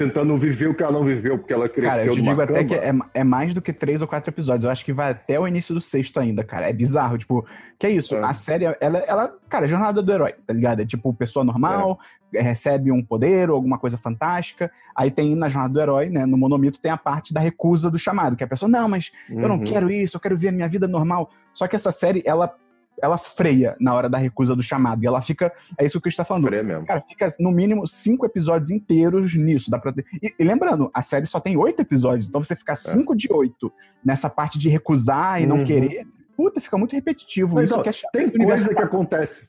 tentando 0.00 0.34
viver 0.38 0.68
o 0.68 0.74
que 0.74 0.82
ela 0.82 0.92
não 0.92 1.04
viveu, 1.04 1.36
porque 1.38 1.52
ela 1.52 1.68
cresceu 1.68 1.90
Cara, 1.90 2.06
eu 2.06 2.14
te 2.14 2.22
digo 2.22 2.40
até 2.40 2.64
cama. 2.64 2.64
que 2.64 2.74
é, 2.74 3.20
é 3.20 3.22
mais 3.22 3.52
do 3.52 3.60
que 3.60 3.70
três 3.70 4.00
ou 4.00 4.08
quatro 4.08 4.30
episódios. 4.30 4.64
Eu 4.64 4.70
acho 4.70 4.82
que 4.82 4.94
vai 4.94 5.10
até 5.10 5.38
o 5.38 5.46
início 5.46 5.74
do 5.74 5.80
sexto 5.80 6.18
ainda, 6.18 6.42
cara. 6.42 6.70
É 6.70 6.72
bizarro, 6.72 7.18
tipo, 7.18 7.46
que 7.78 7.86
é 7.86 7.90
isso? 7.90 8.14
É. 8.16 8.24
A 8.24 8.32
série, 8.32 8.64
ela, 8.80 8.98
ela, 9.00 9.34
cara, 9.46 9.66
é 9.66 9.68
jornada 9.68 10.02
do 10.02 10.10
herói, 10.10 10.34
tá 10.46 10.54
ligado? 10.54 10.80
É 10.80 10.86
tipo, 10.86 11.12
pessoa 11.12 11.44
normal, 11.44 11.98
é, 12.34 12.40
recebe 12.40 12.90
um 12.90 13.02
poder 13.04 13.50
ou 13.50 13.56
alguma 13.56 13.78
coisa 13.78 13.98
fantástica. 13.98 14.70
Aí 14.96 15.10
tem 15.10 15.36
na 15.36 15.48
jornada 15.48 15.74
do 15.74 15.80
herói, 15.82 16.08
né? 16.08 16.24
No 16.24 16.38
monomito 16.38 16.80
tem 16.80 16.90
a 16.90 16.96
parte 16.96 17.34
da 17.34 17.40
recusa 17.40 17.90
do 17.90 17.98
chamado, 17.98 18.36
que 18.36 18.44
a 18.44 18.46
pessoa, 18.48 18.70
não, 18.70 18.88
mas 18.88 19.12
eu 19.28 19.48
não 19.48 19.56
Uhum. 19.56 19.64
quero 19.64 19.90
isso, 19.90 20.16
eu 20.16 20.20
quero 20.20 20.36
ver 20.36 20.48
a 20.48 20.52
minha 20.52 20.68
vida 20.68 20.88
normal. 20.88 21.30
Só 21.52 21.66
que 21.68 21.76
essa 21.76 21.92
série, 21.92 22.22
ela, 22.24 22.54
ela 23.02 23.18
freia 23.18 23.76
na 23.80 23.94
hora 23.94 24.08
da 24.08 24.18
recusa 24.18 24.54
do 24.54 24.62
chamado. 24.62 25.02
E 25.02 25.06
ela 25.06 25.20
fica. 25.22 25.52
É 25.78 25.84
isso 25.84 25.94
que 25.94 25.98
o 25.98 26.02
Chris 26.02 26.16
tá 26.16 26.24
falando. 26.24 26.44
Freia 26.44 26.62
mesmo. 26.62 26.86
Cara, 26.86 27.00
fica 27.00 27.28
no 27.38 27.50
mínimo 27.50 27.86
cinco 27.86 28.26
episódios 28.26 28.70
inteiros 28.70 29.34
nisso. 29.34 29.70
Dá 29.70 29.78
pra 29.78 29.92
ter... 29.92 30.04
e, 30.22 30.34
e 30.38 30.44
lembrando, 30.44 30.90
a 30.92 31.02
série 31.02 31.26
só 31.26 31.40
tem 31.40 31.56
oito 31.56 31.80
episódios, 31.80 32.28
então 32.28 32.42
você 32.42 32.56
ficar 32.56 32.76
cinco 32.76 33.16
de 33.16 33.32
oito 33.32 33.72
nessa 34.04 34.28
parte 34.28 34.58
de 34.58 34.68
recusar 34.68 35.40
e 35.42 35.46
não 35.46 35.56
É. 35.56 35.60
Uhum. 35.60 35.66
querer, 35.66 36.06
puta, 36.36 36.60
fica 36.60 36.78
muito 36.78 36.94
repetitivo. 36.94 37.56
Mas, 37.56 37.70
isso 37.70 37.82
que 37.82 37.88
é 37.88 37.92
chato. 37.92 38.12
Tem 38.12 38.30
coisa 38.30 38.74
que 38.74 38.82
acontece. 38.82 39.48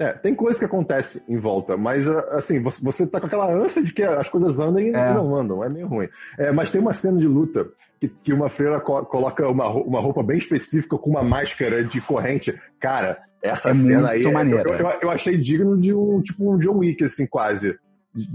É, 0.00 0.14
tem 0.14 0.34
coisa 0.34 0.58
que 0.58 0.64
acontece 0.64 1.22
em 1.28 1.36
volta, 1.36 1.76
mas 1.76 2.08
ah, 2.08 2.20
assim, 2.38 2.62
você, 2.62 2.82
você 2.82 3.06
tá 3.06 3.20
com 3.20 3.26
aquela 3.26 3.52
ânsia 3.52 3.82
de 3.82 3.92
que 3.92 4.02
as 4.02 4.30
coisas 4.30 4.58
andem 4.58 4.96
É. 4.96 5.10
e 5.10 5.14
não 5.14 5.36
andam, 5.36 5.62
é 5.62 5.68
meio 5.70 5.86
ruim. 5.86 6.08
É, 6.38 6.50
mas 6.50 6.70
tem 6.70 6.80
uma 6.80 6.94
cena 6.94 7.18
de 7.18 7.28
luta 7.28 7.66
que, 8.00 8.08
que 8.08 8.32
uma 8.32 8.48
freira 8.48 8.80
co- 8.80 9.04
coloca 9.04 9.46
uma, 9.46 9.68
uma 9.68 10.00
roupa 10.00 10.22
bem 10.22 10.38
específica 10.38 10.96
com 10.96 11.10
uma 11.10 11.22
máscara 11.22 11.84
de 11.84 12.00
corrente. 12.00 12.50
Cara, 12.80 13.18
essa 13.42 13.70
É 13.70 13.74
cena 13.74 14.12
aí 14.12 14.24
é- 14.24 14.32
maneiro. 14.32 14.70
eu, 14.72 14.78
eu- 14.86 14.98
eu 15.02 15.10
achei 15.10 15.36
digno 15.36 15.76
de 15.76 15.92
um 15.92 16.22
tipo 16.22 16.50
um 16.50 16.56
John 16.56 16.78
Wick, 16.78 17.04
assim, 17.04 17.26
quase. 17.26 17.78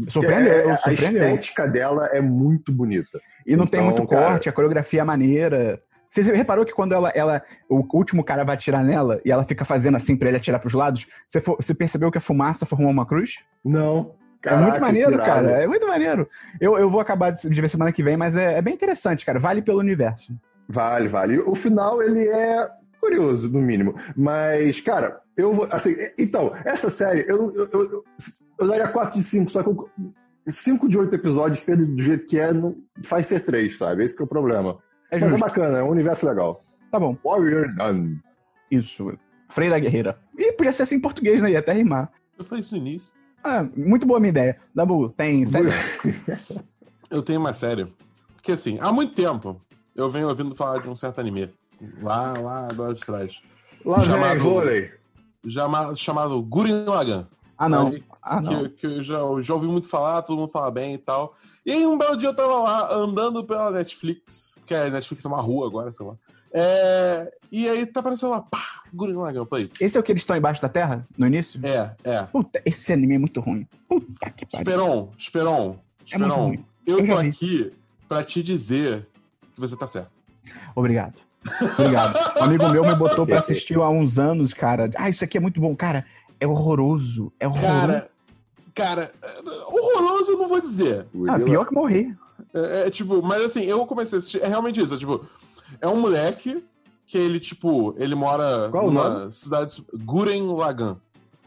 Surpreendeu, 0.08 0.70
É, 0.70 0.72
a 0.72 0.78
surpreendeu. 0.78 1.24
estética 1.30 1.68
dela 1.68 2.08
é 2.14 2.22
muito 2.22 2.72
bonita. 2.72 3.20
E 3.46 3.56
não 3.56 3.66
tem 3.66 3.80
Então, 3.82 3.90
muito 3.96 4.08
cara- 4.08 4.28
corte, 4.34 4.48
a 4.50 4.52
coreografia 4.54 5.02
é 5.02 5.04
maneira. 5.04 5.82
Você 6.24 6.34
reparou 6.36 6.66
que 6.66 6.74
quando 6.74 6.94
ela, 6.94 7.10
ela. 7.10 7.42
O 7.70 7.86
último 7.98 8.24
cara 8.24 8.44
vai 8.44 8.56
atirar 8.56 8.84
nela 8.84 9.20
e 9.26 9.32
ela 9.32 9.44
fica 9.44 9.66
fazendo 9.66 9.96
assim 9.96 10.16
pra 10.16 10.28
ele 10.28 10.38
atirar 10.38 10.60
pros 10.60 10.74
lados? 10.74 11.08
Você, 11.28 11.42
fo- 11.42 11.56
você 11.60 11.74
percebeu 11.74 12.12
que 12.12 12.18
a 12.18 12.22
fumaça 12.22 12.66
formou 12.66 12.90
uma 12.92 13.06
cruz? 13.06 13.44
Não. 13.64 14.16
é 14.44 14.52
muito 14.56 14.66
Caraca, 14.66 14.80
maneiro, 14.80 15.18
cara. 15.18 15.64
É 15.64 15.68
muito 15.68 15.88
maneiro. 15.88 16.30
Eu, 16.62 16.78
eu 16.78 16.90
vou 16.90 17.00
acabar 17.02 17.32
de 17.32 17.50
de 17.50 17.62
ver 17.62 17.70
semana 17.70 17.92
que 17.92 18.04
vem, 18.04 18.16
mas 18.18 18.36
é, 18.36 18.58
é 18.58 18.62
bem 18.62 18.74
interessante, 18.74 19.26
cara. 19.26 19.40
Vale 19.40 19.62
pelo 19.62 19.80
universo. 19.80 20.34
Vale, 20.68 21.08
vale. 21.08 21.40
O 21.40 21.54
final, 21.56 22.02
ele 22.02 22.28
é 22.28 22.68
curioso, 23.00 23.52
no 23.52 23.62
mínimo. 23.62 23.94
Mas, 24.16 24.80
cara, 24.82 25.20
eu 25.38 25.54
vou. 25.54 25.68
Assim, 25.72 25.96
então, 26.18 26.54
essa 26.66 26.90
série, 26.90 27.26
eu, 27.28 27.54
eu, 27.56 27.70
eu, 27.72 28.04
eu, 28.60 28.68
daria 28.68 28.88
4 28.88 29.16
de 29.16 29.24
5, 29.24 29.52
só 29.52 29.64
que 29.64 29.70
5 30.48 30.88
de 30.88 30.98
8 30.98 31.14
episódios, 31.16 31.64
se 31.64 31.72
ele 31.72 31.86
do 31.86 32.02
jeito 32.02 32.26
que 32.26 32.40
é, 32.40 32.52
não 32.54 32.76
faz 33.04 33.28
ser 33.28 33.42
3, 33.42 33.78
sabe? 33.78 34.04
Esse 34.04 34.16
que 34.16 34.22
é 34.24 34.26
o 34.26 34.30
problema. 34.30 34.78
É 35.18 35.20
Mas 35.20 35.24
é 35.24 35.30
justo. 35.30 35.46
bacana, 35.46 35.78
é 35.80 35.84
um 35.84 35.90
universo 35.90 36.28
legal. 36.28 36.64
Tá 36.92 37.00
bom. 37.00 37.18
Warrior 37.24 37.68
Nun. 37.76 38.18
Isso. 38.72 39.18
Freira 39.48 39.78
Guerreira. 39.80 40.18
E 40.38 40.52
podia 40.54 40.72
ser 40.72 40.84
assim 40.84 40.96
em 40.96 41.00
português, 41.02 41.42
né? 41.42 41.52
Ia 41.52 41.60
até 41.60 41.72
rimar. 41.74 42.12
Eu 42.38 42.44
falei 42.46 42.62
isso 42.62 42.76
no 42.76 42.82
início. 42.82 43.12
Ah, 43.44 43.66
muito 43.76 44.08
boa 44.08 44.20
minha 44.20 44.30
ideia. 44.30 44.58
Dabu, 44.74 45.10
tem 45.10 45.46
série? 45.46 45.70
Eu 47.10 47.22
tenho 47.22 47.40
uma 47.40 47.54
série. 47.54 47.86
Que 48.42 48.52
assim, 48.54 48.78
há 48.82 48.92
muito 48.92 49.14
tempo 49.16 49.62
eu 49.96 50.10
venho 50.10 50.28
ouvindo 50.28 50.56
falar 50.56 50.80
de 50.82 50.90
um 50.90 50.96
certo 50.96 51.20
anime. 51.20 51.54
Lá, 52.02 52.34
lá, 52.38 52.68
lá 52.76 52.94
de 52.94 53.00
trás. 53.00 53.42
Lá 53.86 53.98
vem, 54.00 54.06
Chamado- 54.08 54.40
vôlei. 54.40 54.92
Chama- 55.48 55.96
chamado 55.96 56.42
Gurren 56.42 56.84
Lagann. 56.86 57.26
Ah, 57.58 57.70
não. 57.70 57.88
Ali, 57.88 58.04
Ah. 58.28 58.42
Que, 58.42 58.70
que 58.70 58.86
eu 58.88 59.04
já, 59.04 59.20
já 59.42 59.54
ouvi 59.54 59.68
muito 59.68 59.88
falar, 59.88 60.22
todo 60.24 60.40
mundo 60.40 60.50
fala 60.52 60.72
bem 60.72 60.96
e 60.96 60.98
tal. 60.98 61.36
E 61.66 61.72
aí 61.72 61.86
um 61.86 61.98
belo 61.98 62.18
dia 62.18 62.30
eu 62.30 62.36
tava 62.36 62.56
lá 62.60 62.92
andando 62.94 63.44
pela 63.44 63.70
Netflix, 63.72 64.56
que 64.66 64.74
a 64.74 64.90
Netflix 64.90 65.24
é 65.24 65.28
uma 65.28 65.42
rua 65.42 65.68
agora, 65.68 65.94
sei 65.94 66.06
lá. 66.06 66.16
É, 66.58 67.32
e 67.52 67.68
aí 67.70 67.86
tá 67.86 68.00
aparecendo 68.00 68.30
lá, 68.32 68.42
pá, 68.42 68.82
Gurren 68.94 69.16
Lagann. 69.18 69.42
Eu 69.42 69.46
falei, 69.46 69.70
Esse 69.80 69.98
é 69.98 70.00
o 70.00 70.04
que 70.04 70.12
eles 70.12 70.22
estão 70.22 70.36
embaixo 70.38 70.62
da 70.62 70.70
terra? 70.70 71.06
No 71.18 71.28
início? 71.28 71.60
é, 71.64 71.92
é. 72.04 72.24
Puta, 72.24 72.62
esse 72.66 72.92
anime 72.94 73.16
é 73.16 73.20
muito 73.20 73.42
ruim. 73.42 73.68
Puta 73.88 74.30
que 74.32 74.46
pariu. 74.46 74.64
Esperon, 74.66 75.12
Esperon, 75.18 75.80
É 76.02 76.06
Esperon. 76.06 76.36
ruim. 76.48 76.66
eu 76.88 77.00
Eu 77.00 77.08
tô 77.08 77.18
vi. 77.22 77.28
aqui 77.30 77.72
pra 78.08 78.24
te 78.24 78.42
dizer 78.42 79.06
que 79.54 79.60
você 79.60 79.76
tá 79.76 79.86
certo. 79.86 80.12
Obrigado. 80.76 81.16
Obrigado. 81.78 82.18
Um 82.40 82.44
amigo 82.46 82.68
meu 82.70 82.84
me 82.86 82.96
botou 82.96 83.26
pra 83.26 83.40
assistir 83.40 83.78
há 83.78 83.90
uns 83.90 84.18
anos, 84.18 84.54
cara. 84.54 84.90
Ah, 84.96 85.10
isso 85.10 85.24
aqui 85.24 85.38
é 85.38 85.42
muito 85.42 85.60
bom. 85.60 85.76
Cara, 85.76 86.06
é 86.40 86.48
horroroso. 86.48 87.32
É 87.40 87.48
horroroso. 87.48 87.68
Cara, 87.82 88.10
cara, 88.76 89.12
horroroso 89.68 90.34
eu 90.34 90.38
não 90.38 90.48
vou 90.48 90.62
dizer. 90.62 91.08
ah, 91.28 91.40
pior 91.40 91.66
que 91.66 91.74
morrer. 91.74 92.16
É, 92.54 92.88
é, 92.88 92.90
tipo, 92.92 93.22
mas 93.24 93.42
assim, 93.44 93.64
eu 93.64 93.86
comecei 93.86 94.18
a 94.18 94.20
assistir. 94.20 94.44
É 94.44 94.48
realmente 94.48 94.80
isso. 94.82 94.94
É, 94.94 94.98
tipo, 94.98 95.26
é 95.82 95.88
um 95.88 96.00
moleque 96.00 96.64
que 97.08 97.18
ele, 97.18 97.40
tipo, 97.40 97.96
ele 97.98 98.14
mora 98.16 98.70
Qual 98.70 98.88
numa 98.88 99.10
nome? 99.10 99.32
cidade. 99.32 99.84
Guren 99.94 100.54
Lagan. 100.54 100.98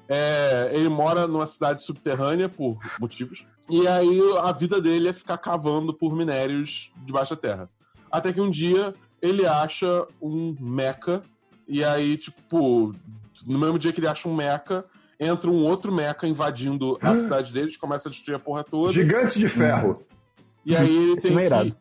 É, 0.09 0.71
ele 0.73 0.89
mora 0.89 1.27
numa 1.27 1.47
cidade 1.47 1.83
subterrânea 1.83 2.49
por 2.49 2.79
motivos. 2.99 3.45
E 3.69 3.87
aí 3.87 4.19
a 4.43 4.51
vida 4.53 4.81
dele 4.81 5.09
é 5.09 5.13
ficar 5.13 5.37
cavando 5.37 5.93
por 5.93 6.17
minérios 6.17 6.91
debaixo 7.05 7.35
da 7.37 7.41
terra. 7.41 7.71
Até 8.11 8.33
que 8.33 8.41
um 8.41 8.49
dia 8.49 8.95
ele 9.21 9.47
acha 9.47 10.07
um 10.23 10.57
mecha. 10.59 11.21
E 11.67 11.85
aí, 11.85 12.17
tipo, 12.17 12.95
no 13.47 13.59
mesmo 13.59 13.79
dia 13.79 13.93
que 13.93 14.01
ele 14.01 14.09
acha 14.09 14.27
um 14.27 14.35
mecha, 14.35 14.85
entra 15.19 15.51
um 15.51 15.65
outro 15.65 15.93
mecha 15.93 16.27
invadindo 16.27 16.99
a 17.03 17.15
cidade 17.17 17.53
deles, 17.53 17.77
começa 17.77 18.09
a 18.09 18.13
destruir 18.13 18.37
a 18.37 18.39
porra 18.39 18.63
toda. 18.65 18.93
Gigante 18.93 19.39
de 19.39 19.49
ferro. 19.49 20.03
E 20.65 20.77
aí 20.77 20.95
ele 20.97 21.21
tem 21.21 21.39
é 21.39 21.49
que. 21.65 21.75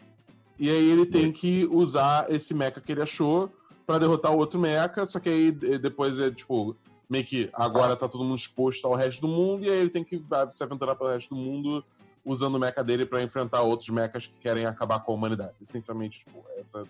E 0.59 0.69
aí 0.69 0.89
ele 0.89 1.05
tem 1.05 1.31
que 1.31 1.67
usar 1.71 2.31
esse 2.31 2.53
mecha 2.53 2.81
que 2.81 2.91
ele 2.91 3.01
achou 3.01 3.51
pra 3.85 3.99
derrotar 3.99 4.31
o 4.31 4.37
outro 4.37 4.59
mecha, 4.59 5.05
só 5.05 5.19
que 5.19 5.29
aí 5.29 5.51
de- 5.51 5.77
depois 5.77 6.19
é 6.19 6.31
tipo. 6.31 6.75
Meio 7.09 7.23
que 7.23 7.49
agora 7.53 7.95
tá 7.95 8.05
todo 8.07 8.23
mundo 8.25 8.37
exposto 8.37 8.85
ao 8.85 8.93
resto 8.93 9.21
do 9.21 9.29
mundo, 9.29 9.63
e 9.63 9.69
aí 9.69 9.77
ele 9.79 9.89
tem 9.89 10.03
que 10.03 10.21
ah, 10.29 10.49
se 10.51 10.61
aventurar 10.61 10.93
pelo 10.95 11.09
resto 11.09 11.33
do 11.33 11.39
mundo 11.39 11.81
usando 12.25 12.55
o 12.55 12.59
mecha 12.59 12.83
dele 12.83 13.05
pra 13.05 13.23
enfrentar 13.23 13.61
outros 13.61 13.87
mechas 13.87 14.27
que 14.27 14.33
querem 14.41 14.65
acabar 14.65 14.99
com 14.99 15.13
a 15.13 15.15
humanidade. 15.15 15.53
Essencialmente, 15.61 16.19
tipo, 16.19 16.43
essa. 16.57 16.83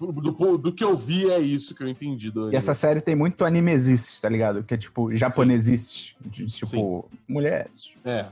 Do, 0.00 0.10
do- 0.12 0.56
do 0.58 0.72
que 0.72 0.82
eu 0.82 0.96
vi 0.96 1.30
é 1.30 1.38
isso 1.38 1.74
que 1.74 1.82
eu 1.82 1.88
entendi 1.88 2.30
do 2.30 2.50
E 2.50 2.56
essa 2.56 2.72
série 2.72 3.02
tem 3.02 3.14
muito 3.14 3.44
animesices, 3.44 4.18
tá 4.18 4.30
ligado? 4.30 4.62
Que 4.64 4.72
é 4.72 4.76
tipo 4.78 5.14
japonesices. 5.14 6.14
De, 6.22 6.46
tipo, 6.46 6.66
Sim. 6.66 7.18
mulheres. 7.28 7.92
É, 8.02 8.26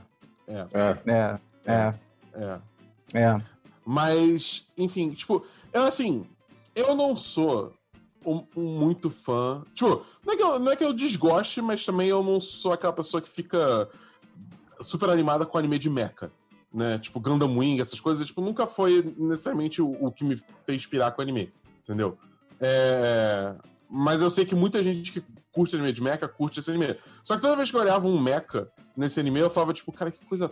é, 0.47 0.67
É. 0.73 0.97
É, 1.05 1.39
é, 1.67 1.93
é. 3.13 3.21
é. 3.21 3.41
Mas, 3.85 4.65
enfim, 4.75 5.11
tipo, 5.11 5.45
eu 5.71 5.83
assim, 5.83 6.25
eu 6.75 6.95
não 6.95 7.15
sou 7.15 7.71
um, 8.25 8.43
um 8.57 8.79
muito 8.79 9.11
fã. 9.11 9.63
Tipo, 9.75 10.03
não 10.25 10.33
é, 10.33 10.37
que 10.37 10.43
eu, 10.43 10.59
não 10.59 10.71
é 10.71 10.75
que 10.75 10.83
eu 10.83 10.91
desgoste, 10.93 11.61
mas 11.61 11.85
também 11.85 12.07
eu 12.09 12.23
não 12.23 12.39
sou 12.41 12.73
aquela 12.73 12.93
pessoa 12.93 13.21
que 13.21 13.29
fica 13.29 13.87
super 14.81 15.09
animada 15.09 15.45
com 15.45 15.57
anime 15.57 15.77
de 15.77 15.89
mecha. 15.89 16.31
Né? 16.73 16.99
Tipo, 16.99 17.19
Gundam 17.19 17.57
Wing, 17.57 17.81
essas 17.81 17.99
coisas, 17.99 18.25
tipo, 18.27 18.41
nunca 18.41 18.67
foi 18.67 19.13
necessariamente 19.17 19.81
o, 19.81 19.89
o 20.05 20.11
que 20.11 20.23
me 20.23 20.39
fez 20.65 20.85
pirar 20.85 21.11
com 21.13 21.21
anime, 21.21 21.51
entendeu? 21.83 22.17
É, 22.59 23.55
Mas 23.89 24.21
eu 24.21 24.29
sei 24.29 24.45
que 24.45 24.53
muita 24.53 24.83
gente 24.83 25.11
que 25.11 25.23
curte 25.51 25.75
anime 25.75 25.91
de 25.91 26.01
mecha, 26.03 26.27
curte 26.27 26.59
esse 26.59 26.69
anime. 26.69 26.95
Só 27.23 27.35
que 27.35 27.41
toda 27.41 27.55
vez 27.55 27.71
que 27.71 27.75
eu 27.75 27.81
olhava 27.81 28.07
um 28.07 28.21
mecha 28.21 28.67
nesse 28.95 29.19
anime, 29.19 29.39
eu 29.39 29.49
falava, 29.49 29.73
tipo, 29.73 29.91
cara, 29.91 30.11
que 30.11 30.23
coisa 30.25 30.51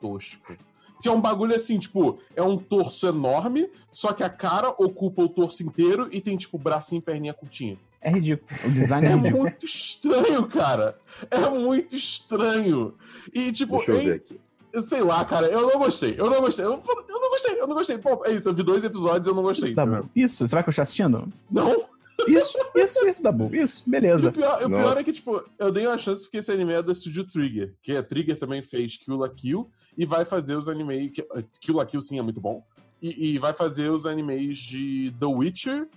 tosca. 0.00 0.58
Que 1.02 1.08
é 1.08 1.12
um 1.12 1.20
bagulho 1.20 1.54
assim, 1.54 1.78
tipo, 1.78 2.18
é 2.34 2.42
um 2.42 2.56
torso 2.56 3.06
enorme, 3.06 3.68
só 3.90 4.12
que 4.12 4.22
a 4.22 4.28
cara 4.30 4.70
ocupa 4.70 5.22
o 5.22 5.28
torso 5.28 5.62
inteiro 5.62 6.08
e 6.12 6.20
tem, 6.20 6.36
tipo, 6.36 6.58
bracinho 6.58 6.98
e 6.98 7.02
perninha 7.02 7.34
curtinha. 7.34 7.78
É 8.00 8.10
ridículo. 8.10 8.46
O 8.66 8.70
design 8.70 9.06
é, 9.06 9.10
É 9.12 9.14
ridículo. 9.14 9.42
muito 9.42 9.64
estranho, 9.64 10.46
cara. 10.46 10.98
É 11.30 11.48
muito 11.48 11.96
estranho. 11.96 12.94
E, 13.32 13.50
tipo, 13.50 13.76
Deixa 13.78 13.92
eu 13.92 13.98
ver 13.98 14.14
aqui. 14.14 14.40
Sei 14.82 15.02
lá, 15.02 15.24
cara, 15.24 15.46
eu 15.46 15.62
não 15.62 15.78
gostei. 15.78 16.14
Eu 16.18 16.28
não 16.30 16.40
gostei. 16.40 16.64
Eu, 16.64 16.70
eu 17.08 17.20
não 17.20 17.30
gostei, 17.30 17.60
eu 17.60 17.66
não 17.66 17.74
gostei. 17.74 17.98
Pô, 17.98 18.22
é 18.24 18.32
isso, 18.32 18.48
eu 18.48 18.54
vi 18.54 18.62
dois 18.62 18.84
episódios 18.84 19.26
e 19.26 19.30
eu 19.30 19.34
não 19.34 19.42
gostei. 19.42 19.66
Isso, 19.66 19.74
Dabu. 19.76 20.10
Isso, 20.14 20.46
você 20.46 20.54
vai 20.54 20.64
continuar 20.64 20.82
assistindo? 20.82 21.28
Não. 21.50 21.84
Isso, 22.28 22.56
isso, 22.76 23.06
isso, 23.08 23.22
Dabu. 23.22 23.54
Isso, 23.54 23.82
E 23.84 23.88
o 23.88 23.90
beleza. 23.90 24.32
pior, 24.32 24.62
o 24.64 24.68
pior 24.68 24.96
é 24.96 25.02
que, 25.04 25.12
tipo, 25.12 25.42
eu 25.58 25.72
dei 25.72 25.86
uma 25.86 25.98
chance 25.98 26.22
porque 26.24 26.38
esse 26.38 26.50
anime 26.52 26.72
é 26.72 26.82
da 26.82 26.94
Studio 26.94 27.24
Trigger. 27.24 27.74
Que 27.82 27.96
a 27.96 28.02
Trigger 28.02 28.38
também 28.38 28.62
fez 28.62 28.96
Kill 28.96 29.16
la 29.16 29.28
Kill 29.28 29.68
e 29.98 30.06
vai 30.06 30.24
fazer 30.24 30.56
os 30.56 30.68
animes. 30.68 31.10
que- 31.12 31.26
Kill 31.60 31.74
la 31.76 31.84
Kill, 31.84 32.00
sim, 32.00 32.18
é 32.18 32.22
muito 32.22 32.40
bom. 32.40 32.64
E, 33.02 33.34
e 33.34 33.38
vai 33.38 33.52
fazer 33.52 33.90
os 33.90 34.06
animes 34.06 34.58
de 34.58 35.12
The 35.18 35.26
Witcher. 35.26 35.88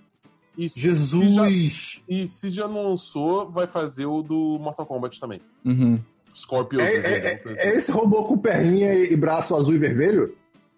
E 0.56 0.68
Se 0.68 0.80
já, 0.80 0.88
Jesus! 0.88 2.02
e 2.08 2.28
se 2.28 2.50
já 2.50 2.66
não 2.66 2.88
lançou, 2.88 3.48
vai 3.48 3.68
fazer 3.68 4.06
o 4.06 4.20
do 4.22 4.58
Mortal 4.60 4.84
Kombat 4.86 5.20
também. 5.20 5.40
Uhum. 5.64 6.00
Scorpions. 6.40 6.82
É, 6.82 6.94
é- 6.94 7.32
é 7.32 7.34
assim. 7.34 7.76
esse 7.76 7.90
robô 7.92 8.24
com 8.24 8.38
perninha 8.38 8.94
e 8.94 9.16
braço 9.16 9.54
azul 9.56 9.74
e 9.74 9.78
vermelho? 9.78 10.34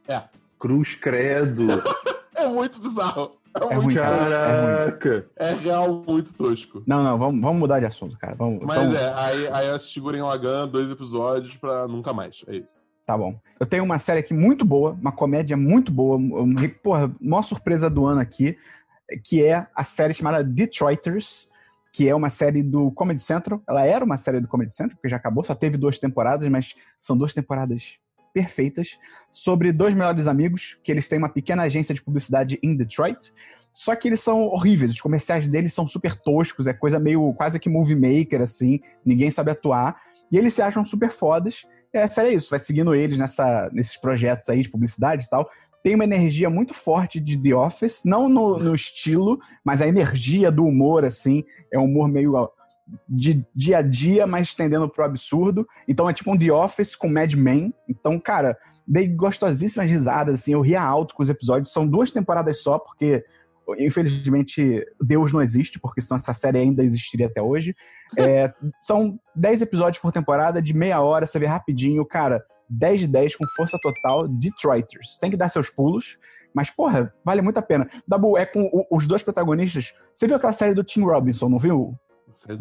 É. 0.09 0.23
Cruz 0.59 0.94
credo. 0.94 1.66
É 2.33 2.46
muito 2.49 2.81
bizarro. 2.81 3.33
É, 3.55 3.75
É 3.75 3.77
muito 3.77 3.94
tosco. 3.94 4.01
Caraca! 4.01 5.27
É 5.37 5.53
real 5.53 6.03
muito 6.07 6.35
tosco. 6.35 6.83
Não, 6.87 7.05
não, 7.05 7.18
vamos, 7.18 7.38
vamos 7.42 7.59
mudar 7.61 7.81
de 7.81 7.85
assunto, 7.85 8.16
cara. 8.18 8.35
Vamos, 8.35 8.64
Mas 8.64 8.90
então- 8.90 8.96
é, 8.99 9.12
aí, 9.14 9.49
aí 9.49 9.66
eu 9.68 9.75
assisti 9.75 10.01
Guren 10.01 10.23
Lagan, 10.23 10.66
dois 10.66 10.90
episódios 10.90 11.55
pra 11.57 11.87
nunca 11.87 12.14
mais. 12.14 12.42
É 12.49 12.57
isso. 12.57 12.83
Tá 13.05 13.18
bom. 13.18 13.38
Eu 13.59 13.66
tenho 13.66 13.85
uma 13.85 13.99
série 13.99 14.20
aqui 14.20 14.33
muito 14.33 14.64
boa, 14.64 14.92
uma 14.92 15.12
comédia 15.12 15.55
muito 15.55 15.92
boa, 15.92 16.18
porra, 16.83 17.12
maior 17.20 17.42
surpresa 17.42 17.90
do 17.90 18.07
ano 18.07 18.20
aqui, 18.20 18.57
que 19.23 19.44
é 19.44 19.66
a 19.75 19.85
série 19.85 20.14
chamada 20.14 20.42
Detroiters, 20.42 21.49
que 21.92 22.09
é 22.09 22.14
uma 22.14 22.31
série 22.31 22.62
do 22.62 22.90
Comedy 22.92 23.20
Central. 23.20 23.62
Ela 23.68 23.85
era 23.85 24.05
uma 24.05 24.16
série 24.16 24.40
do 24.40 24.48
Comedy 24.48 24.74
Central, 24.74 24.96
porque 24.96 25.09
já 25.09 25.16
acabou, 25.16 25.44
só 25.44 25.55
teve 25.55 25.76
duas 25.76 25.98
temporadas, 25.98 26.48
mas 26.48 26.74
são 27.00 27.16
duas 27.16 27.35
temporadas 27.35 27.98
perfeitas, 28.33 28.98
sobre 29.31 29.72
dois 29.72 29.92
melhores 29.92 30.26
amigos, 30.26 30.79
que 30.85 30.92
eles 30.92 31.09
têm 31.09 31.18
uma 31.18 31.29
pequena 31.29 31.64
agência 31.64 31.94
de 31.94 32.03
publicidade 32.03 32.59
em 32.62 32.76
Detroit, 32.76 33.33
só 33.72 33.94
que 33.94 34.09
eles 34.09 34.20
são 34.20 34.42
horríveis, 34.42 34.92
os 34.92 35.00
comerciais 35.00 35.48
deles 35.48 35.74
são 35.74 35.87
super 35.87 36.14
toscos, 36.14 36.66
é 36.66 36.72
coisa 36.72 36.98
meio 36.98 37.33
quase 37.35 37.59
que 37.59 37.68
movie 37.68 37.96
maker, 37.96 38.40
assim, 38.40 38.81
ninguém 39.05 39.31
sabe 39.31 39.50
atuar, 39.50 40.00
e 40.31 40.38
eles 40.38 40.55
se 40.55 40.62
acham 40.62 40.85
super 40.85 41.11
fodas, 41.11 41.66
a 41.92 42.07
série 42.07 42.29
é 42.29 42.35
isso, 42.35 42.50
vai 42.50 42.59
seguindo 42.61 42.94
eles 42.94 43.18
nessa, 43.18 43.68
nesses 43.72 43.96
projetos 43.96 44.48
aí 44.48 44.62
de 44.62 44.70
publicidade 44.70 45.24
e 45.24 45.29
tal. 45.29 45.50
Tem 45.82 45.94
uma 45.94 46.04
energia 46.04 46.50
muito 46.50 46.74
forte 46.74 47.18
de 47.18 47.36
The 47.36 47.54
Office, 47.54 48.02
não 48.04 48.28
no, 48.28 48.58
no 48.58 48.74
estilo, 48.74 49.38
mas 49.64 49.80
a 49.80 49.86
energia 49.86 50.50
do 50.50 50.64
humor, 50.64 51.04
assim, 51.04 51.44
é 51.72 51.78
um 51.78 51.84
humor 51.84 52.08
meio 52.08 52.34
de 53.08 53.44
dia 53.54 53.78
a 53.78 53.82
dia, 53.82 54.26
mas 54.26 54.54
tendendo 54.54 54.88
pro 54.88 55.04
absurdo. 55.04 55.66
Então 55.88 56.08
é 56.08 56.12
tipo 56.12 56.32
um 56.32 56.36
The 56.36 56.52
Office 56.52 56.94
com 56.94 57.08
Mad 57.08 57.32
Men. 57.34 57.72
Então, 57.88 58.18
cara, 58.18 58.56
dei 58.86 59.08
gostosíssimas 59.08 59.88
risadas, 59.88 60.40
assim, 60.40 60.52
eu 60.52 60.60
ria 60.60 60.82
alto 60.82 61.14
com 61.14 61.22
os 61.22 61.28
episódios. 61.28 61.72
São 61.72 61.86
duas 61.86 62.10
temporadas 62.10 62.62
só, 62.62 62.78
porque 62.78 63.24
infelizmente 63.78 64.84
Deus 65.00 65.32
não 65.32 65.40
existe, 65.40 65.78
porque 65.78 66.00
senão 66.00 66.16
essa 66.16 66.34
série 66.34 66.58
ainda 66.58 66.82
existiria 66.82 67.26
até 67.26 67.40
hoje. 67.40 67.74
É, 68.18 68.52
são 68.80 69.18
10 69.36 69.62
episódios 69.62 70.02
por 70.02 70.12
temporada, 70.12 70.60
de 70.60 70.74
meia 70.74 71.00
hora, 71.00 71.26
você 71.26 71.38
vê 71.38 71.46
rapidinho, 71.46 72.04
cara, 72.04 72.44
10 72.70 73.00
de 73.00 73.06
10 73.09 73.37
com 73.37 73.44
força 73.56 73.78
total, 73.83 74.26
Detroiters. 74.28 75.18
Tem 75.18 75.30
que 75.30 75.37
dar 75.37 75.48
seus 75.48 75.68
pulos, 75.68 76.18
mas, 76.54 76.70
porra, 76.70 77.12
vale 77.24 77.42
muito 77.42 77.59
a 77.59 77.62
pena. 77.62 77.88
Dabu, 78.06 78.38
é 78.38 78.46
com 78.46 78.62
o- 78.72 78.87
os 78.96 79.06
dois 79.06 79.22
protagonistas. 79.22 79.92
Você 80.14 80.26
viu 80.26 80.37
aquela 80.37 80.52
série 80.52 80.74
do 80.74 80.85
Tim 80.85 81.02
Robinson, 81.02 81.48
não 81.48 81.59
viu? 81.59 81.94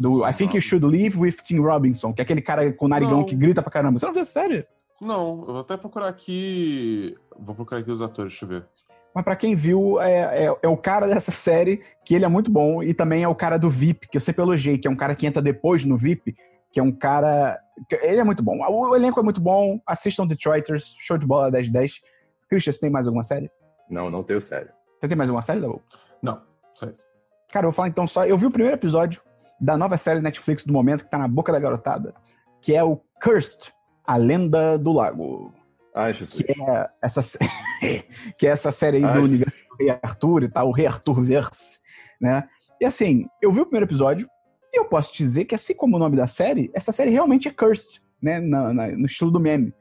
Do 0.00 0.28
I 0.28 0.32
Think 0.34 0.56
You 0.56 0.60
Should 0.60 0.84
Live 0.84 1.16
with 1.16 1.36
Tim 1.44 1.60
Robinson, 1.60 2.12
que 2.12 2.20
é 2.20 2.24
aquele 2.24 2.42
cara 2.42 2.72
com 2.72 2.88
narigão 2.88 3.18
Não. 3.18 3.24
que 3.24 3.36
grita 3.36 3.62
pra 3.62 3.70
caramba. 3.70 3.98
Você 3.98 4.06
não 4.06 4.12
viu 4.12 4.22
essa 4.22 4.32
série? 4.32 4.66
Não, 5.00 5.40
eu 5.40 5.46
vou 5.52 5.60
até 5.60 5.76
procurar 5.76 6.08
aqui. 6.08 7.16
Vou 7.38 7.54
procurar 7.54 7.80
aqui 7.80 7.90
os 7.90 8.02
atores, 8.02 8.32
deixa 8.32 8.44
eu 8.44 8.48
ver. 8.48 8.64
Mas 9.14 9.24
pra 9.24 9.34
quem 9.36 9.54
viu, 9.56 10.00
é, 10.00 10.44
é, 10.46 10.56
é 10.62 10.68
o 10.68 10.76
cara 10.76 11.06
dessa 11.08 11.32
série, 11.32 11.80
que 12.04 12.14
ele 12.14 12.24
é 12.24 12.28
muito 12.28 12.50
bom, 12.50 12.82
e 12.82 12.92
também 12.94 13.22
é 13.24 13.28
o 13.28 13.34
cara 13.34 13.58
do 13.58 13.68
VIP, 13.70 14.08
que 14.08 14.16
eu 14.16 14.20
sempre 14.20 14.42
elogiei, 14.42 14.78
que 14.78 14.86
é 14.86 14.90
um 14.90 14.94
cara 14.96 15.14
que 15.16 15.26
entra 15.26 15.40
depois 15.42 15.84
no 15.84 15.96
VIP, 15.96 16.34
que 16.72 16.78
é 16.80 16.82
um 16.82 16.92
cara. 16.92 17.58
que- 17.88 17.96
Ele 17.96 18.20
é 18.20 18.24
muito 18.24 18.42
bom. 18.42 18.58
O, 18.68 18.94
elenco 18.94 19.18
é 19.20 19.22
muito 19.22 19.40
bom. 19.40 19.80
Assistam 19.86 20.26
Detroiters, 20.26 20.94
show 21.00 21.16
de 21.18 21.26
bola 21.26 21.50
10 21.50 21.66
de 21.66 21.72
10. 21.72 22.00
Christian, 22.48 22.72
você 22.72 22.80
tem 22.80 22.90
mais 22.90 23.06
alguma 23.06 23.22
série? 23.24 23.50
Não, 23.88 24.10
não 24.10 24.22
tenho 24.22 24.40
sério. 24.40 24.70
Você 25.00 25.08
tem 25.08 25.16
mais 25.16 25.30
alguma 25.30 25.42
série, 25.42 25.60
Dabu? 25.60 25.82
Não, 26.22 26.42
só 26.74 26.86
isso. 26.86 27.02
Cara, 27.52 27.66
eu 27.66 27.70
vou 27.70 27.76
falar 27.76 27.88
então 27.88 28.06
só. 28.06 28.24
Eu 28.24 28.36
vi 28.36 28.46
o 28.46 28.50
primeiro 28.50 28.76
episódio 28.76 29.20
da 29.60 29.76
nova 29.76 29.96
série 29.96 30.20
Netflix 30.20 30.64
do 30.64 30.72
momento, 30.72 31.04
que 31.04 31.10
tá 31.10 31.18
na 31.18 31.28
boca 31.28 31.52
da 31.52 31.58
garotada, 31.58 32.14
que 32.60 32.74
é 32.74 32.82
o 32.84 33.00
Cursed, 33.22 33.72
A 34.04 34.16
Lenda 34.16 34.78
do 34.78 34.92
Lago. 34.92 35.52
Ai, 35.94 36.12
Jesus. 36.12 36.42
Que 36.42 36.52
é 36.62 36.88
essa, 37.02 37.20
que 38.38 38.46
é 38.46 38.50
essa 38.50 38.70
série 38.70 38.98
aí 38.98 39.04
Ai, 39.04 39.12
do 39.12 39.20
Jesus. 39.20 39.30
universo 39.40 39.68
do 39.68 39.76
Rei 39.76 39.90
Arthur 40.02 40.42
e 40.44 40.48
tal, 40.48 40.68
o 40.68 40.72
Rei 40.72 40.86
Arthur 40.86 41.20
Verse, 41.20 41.78
né? 42.20 42.48
E 42.80 42.84
assim, 42.84 43.26
eu 43.42 43.52
vi 43.52 43.60
o 43.60 43.66
primeiro 43.66 43.86
episódio 43.86 44.28
e 44.72 44.78
eu 44.78 44.84
posso 44.84 45.12
te 45.12 45.18
dizer 45.22 45.44
que, 45.44 45.54
assim 45.54 45.74
como 45.74 45.96
o 45.96 45.98
nome 45.98 46.16
da 46.16 46.26
série, 46.26 46.70
essa 46.74 46.92
série 46.92 47.10
realmente 47.10 47.48
é 47.48 47.50
cursed, 47.50 48.00
né? 48.22 48.40
Na- 48.40 48.72
na- 48.72 48.88
no 48.88 49.06
estilo 49.06 49.30
do 49.30 49.40
meme. 49.40 49.72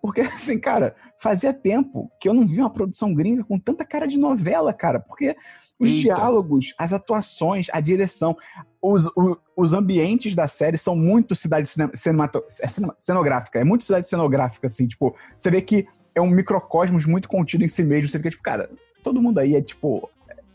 Porque, 0.00 0.20
assim, 0.54 0.58
cara, 0.60 0.94
fazia 1.20 1.52
tempo 1.52 2.10
que 2.20 2.28
eu 2.28 2.34
não 2.34 2.46
vi 2.46 2.60
uma 2.60 2.70
produção 2.72 3.12
gringa 3.14 3.42
com 3.44 3.58
tanta 3.58 3.84
cara 3.84 4.06
de 4.06 4.16
novela, 4.18 4.72
cara. 4.72 5.00
Porque 5.00 5.36
os 5.78 5.90
Eita. 5.90 6.02
diálogos, 6.02 6.72
as 6.78 6.92
atuações, 6.92 7.66
a 7.72 7.80
direção, 7.80 8.36
os, 8.80 9.06
o- 9.16 9.36
os 9.56 9.72
ambientes 9.72 10.34
da 10.34 10.46
série 10.48 10.78
são 10.78 10.94
muito 10.96 11.34
cidade 11.34 11.68
cine- 11.68 11.90
cinemato- 11.94 12.42
é 12.62 12.68
cenográfica. 12.98 13.58
É 13.58 13.64
muito 13.64 13.84
cidade 13.84 14.08
cenográfica, 14.08 14.66
assim. 14.66 14.86
Tipo, 14.86 15.14
você 15.36 15.50
vê 15.50 15.60
que 15.60 15.86
é 16.14 16.20
um 16.20 16.30
microcosmos 16.30 17.04
muito 17.06 17.28
contido 17.28 17.64
em 17.64 17.68
si 17.68 17.82
mesmo. 17.82 18.08
Você 18.08 18.18
fica, 18.18 18.30
tipo, 18.30 18.42
cara, 18.42 18.70
todo 19.02 19.20
mundo 19.20 19.38
aí 19.40 19.56
é, 19.56 19.60
tipo... 19.62 20.08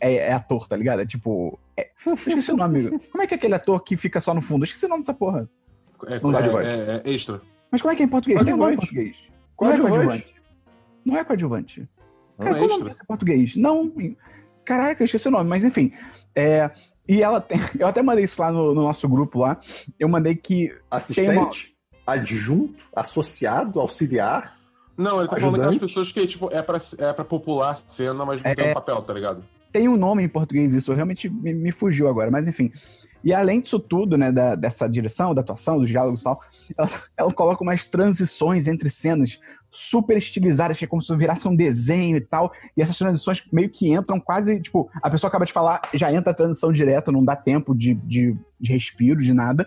É, 0.06 0.14
é 0.16 0.32
ator, 0.32 0.68
tá 0.68 0.76
ligado? 0.76 1.00
É 1.00 1.06
tipo... 1.06 1.58
é- 1.76 1.90
esqueci 2.26 2.52
o 2.52 2.56
nome. 2.56 2.90
Como 3.10 3.22
é 3.22 3.26
que 3.26 3.34
é 3.34 3.36
aquele 3.36 3.54
ator 3.54 3.82
que 3.82 3.96
fica 3.96 4.20
só 4.20 4.34
no 4.34 4.42
fundo? 4.42 4.62
Eu 4.62 4.64
esqueci 4.64 4.84
o 4.86 4.88
nome 4.88 5.02
dessa 5.02 5.14
porra. 5.14 5.48
É, 6.06 6.20
Não 6.22 6.30
dá 6.30 6.40
de 6.42 6.48
é, 6.48 6.50
voz. 6.52 6.68
é- 6.68 7.02
é 7.04 7.10
extra. 7.10 7.40
Mas 7.70 7.80
como 7.80 7.92
é 7.92 7.96
que 7.96 8.02
é 8.02 8.06
em 8.06 8.08
português? 8.08 8.42
Tem 8.44 8.52
um 8.54 8.58
nome 8.58 8.74
em 8.74 8.76
português. 8.76 9.16
Não 9.16 9.32
é 9.32 9.54
Coadjuvante. 9.56 9.94
coadjuvante. 9.96 10.34
Não 11.04 11.16
é 11.16 11.24
coadjuvante. 11.24 11.80
Não 11.80 12.44
Cara, 12.46 12.56
é 12.56 12.58
qual 12.58 12.64
o 12.70 12.78
nome 12.80 12.90
em 12.90 13.06
português? 13.06 13.56
Não. 13.56 13.92
Caraca, 14.64 15.02
eu 15.02 15.04
esqueci 15.04 15.28
o 15.28 15.30
nome, 15.30 15.48
mas 15.48 15.64
enfim. 15.64 15.92
É, 16.34 16.70
e 17.08 17.22
ela 17.22 17.40
tem. 17.40 17.58
Eu 17.78 17.86
até 17.86 18.02
mandei 18.02 18.24
isso 18.24 18.40
lá 18.40 18.50
no, 18.50 18.74
no 18.74 18.82
nosso 18.82 19.08
grupo 19.08 19.38
lá. 19.40 19.58
Eu 19.98 20.08
mandei 20.08 20.34
que. 20.34 20.74
Assistente, 20.90 21.74
adjunto, 22.06 22.88
associado, 22.94 23.78
auxiliar. 23.80 24.56
Não, 24.96 25.18
ele 25.18 25.28
tá 25.28 25.36
falando 25.36 25.52
daquelas 25.52 25.60
Ajudante? 25.76 25.80
pessoas 25.80 26.12
que, 26.12 26.26
tipo, 26.26 26.48
é 26.52 26.62
pra, 26.62 26.78
é 26.98 27.12
pra 27.12 27.24
popular 27.24 27.70
a 27.70 27.74
cena, 27.74 28.24
mas 28.24 28.42
não 28.42 28.50
É- 28.50 28.54
tem 28.54 28.70
um 28.70 28.74
papel, 28.74 29.02
tá 29.02 29.12
ligado? 29.12 29.44
Tem 29.74 29.88
um 29.88 29.96
nome 29.96 30.22
em 30.22 30.28
português, 30.28 30.72
isso 30.72 30.94
realmente 30.94 31.28
me, 31.28 31.52
me 31.52 31.72
fugiu 31.72 32.06
agora, 32.06 32.30
mas 32.30 32.46
enfim. 32.46 32.70
E 33.24 33.34
além 33.34 33.60
disso 33.60 33.80
tudo, 33.80 34.16
né, 34.16 34.30
da- 34.30 34.54
dessa 34.54 34.88
direção, 34.88 35.34
da 35.34 35.40
atuação, 35.40 35.80
dos 35.80 35.88
diálogos 35.88 36.20
e 36.20 36.24
tal, 36.24 36.40
ela, 36.78 36.90
ela 37.16 37.32
coloca 37.32 37.60
umas 37.64 37.84
transições 37.84 38.68
entre 38.68 38.88
cenas 38.88 39.40
super 39.72 40.16
estilizadas, 40.16 40.78
que 40.78 40.84
é 40.84 40.86
como 40.86 41.02
se 41.02 41.16
virasse 41.16 41.48
um 41.48 41.56
desenho 41.56 42.16
e 42.16 42.20
tal. 42.20 42.52
E 42.76 42.82
essas 42.82 42.96
transições 42.96 43.42
meio 43.52 43.68
que 43.68 43.92
entram 43.92 44.20
quase, 44.20 44.60
tipo, 44.60 44.88
a 45.02 45.10
pessoa 45.10 45.28
acaba 45.28 45.44
de 45.44 45.52
falar, 45.52 45.80
já 45.92 46.12
entra 46.12 46.30
a 46.30 46.34
transição 46.34 46.70
direto, 46.70 47.10
não 47.10 47.24
dá 47.24 47.34
tempo 47.34 47.74
de, 47.74 47.94
de, 47.94 48.36
de 48.60 48.72
respiro, 48.72 49.20
de 49.20 49.34
nada. 49.34 49.66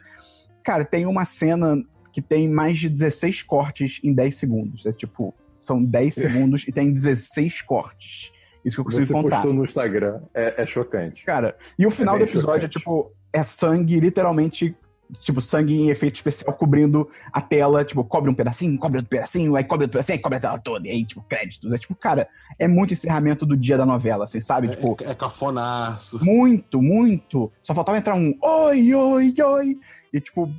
Cara, 0.64 0.86
tem 0.86 1.06
uma 1.06 1.26
cena 1.26 1.84
que 2.14 2.22
tem 2.22 2.48
mais 2.48 2.80
de 2.80 2.88
16 2.88 3.44
cortes 3.44 4.00
em 4.02 4.14
10 4.14 4.36
segundos. 4.36 4.86
É 4.86 4.94
tipo, 4.94 5.36
são 5.60 5.84
10 5.84 6.14
segundos 6.16 6.66
e 6.66 6.72
tem 6.72 6.94
16 6.94 7.62
cortes. 7.64 8.32
Isso 8.66 8.76
que 8.78 8.82
eu 8.82 8.86
consigo 8.86 9.06
Você 9.06 9.14
contar. 9.14 9.36
postou 9.38 9.54
no 9.54 9.64
Instagram. 9.64 10.22
É, 10.34 10.62
é 10.62 10.66
chocante. 10.66 11.24
Cara, 11.26 11.56
e 11.78 11.86
o 11.86 11.92
final 11.92 12.16
É 12.16 12.20
do 12.20 12.24
episódio 12.26 12.66
é 12.66 12.72
chocante. 12.72 12.78
tipo, 12.80 13.12
é 13.34 13.44
sangue, 13.44 14.00
literalmente, 14.00 14.76
tipo, 15.20 15.40
sangue 15.40 15.74
em 15.74 15.90
efeito 15.90 16.16
especial 16.16 16.54
cobrindo 16.58 17.08
a 17.32 17.40
tela, 17.40 17.86
tipo, 17.86 18.04
cobre 18.04 18.30
um 18.30 18.34
pedacinho, 18.34 18.78
cobre 18.78 18.98
outro 18.98 19.10
pedacinho, 19.10 19.56
aí 19.56 19.64
cobre 19.64 19.84
outro 19.86 19.94
pedacinho, 19.94 20.18
aí 20.18 20.22
cobre 20.22 20.38
a 20.38 20.42
tela 20.42 20.60
toda, 20.60 20.88
e 20.88 20.92
aí, 20.92 21.06
tipo, 21.06 21.22
créditos. 21.30 21.72
É 21.74 21.78
tipo, 21.78 21.96
cara, 21.96 22.28
é 22.60 22.68
muito 22.68 22.94
encerramento 22.94 23.46
do 23.46 23.56
dia 23.56 23.78
da 23.78 23.86
novela, 23.86 24.26
assim, 24.26 24.40
sabe? 24.42 24.70
Tipo, 24.70 24.98
É, 25.02 25.12
é 25.12 25.16
cafonaço. 25.16 26.24
muito, 26.26 26.82
muito. 26.82 27.52
Só 27.64 27.74
faltava 27.74 27.98
entrar 27.98 28.16
um 28.16 28.34
oi, 28.42 28.94
oi, 28.94 29.34
oi. 29.42 29.78
E, 30.12 30.20
tipo, 30.20 30.52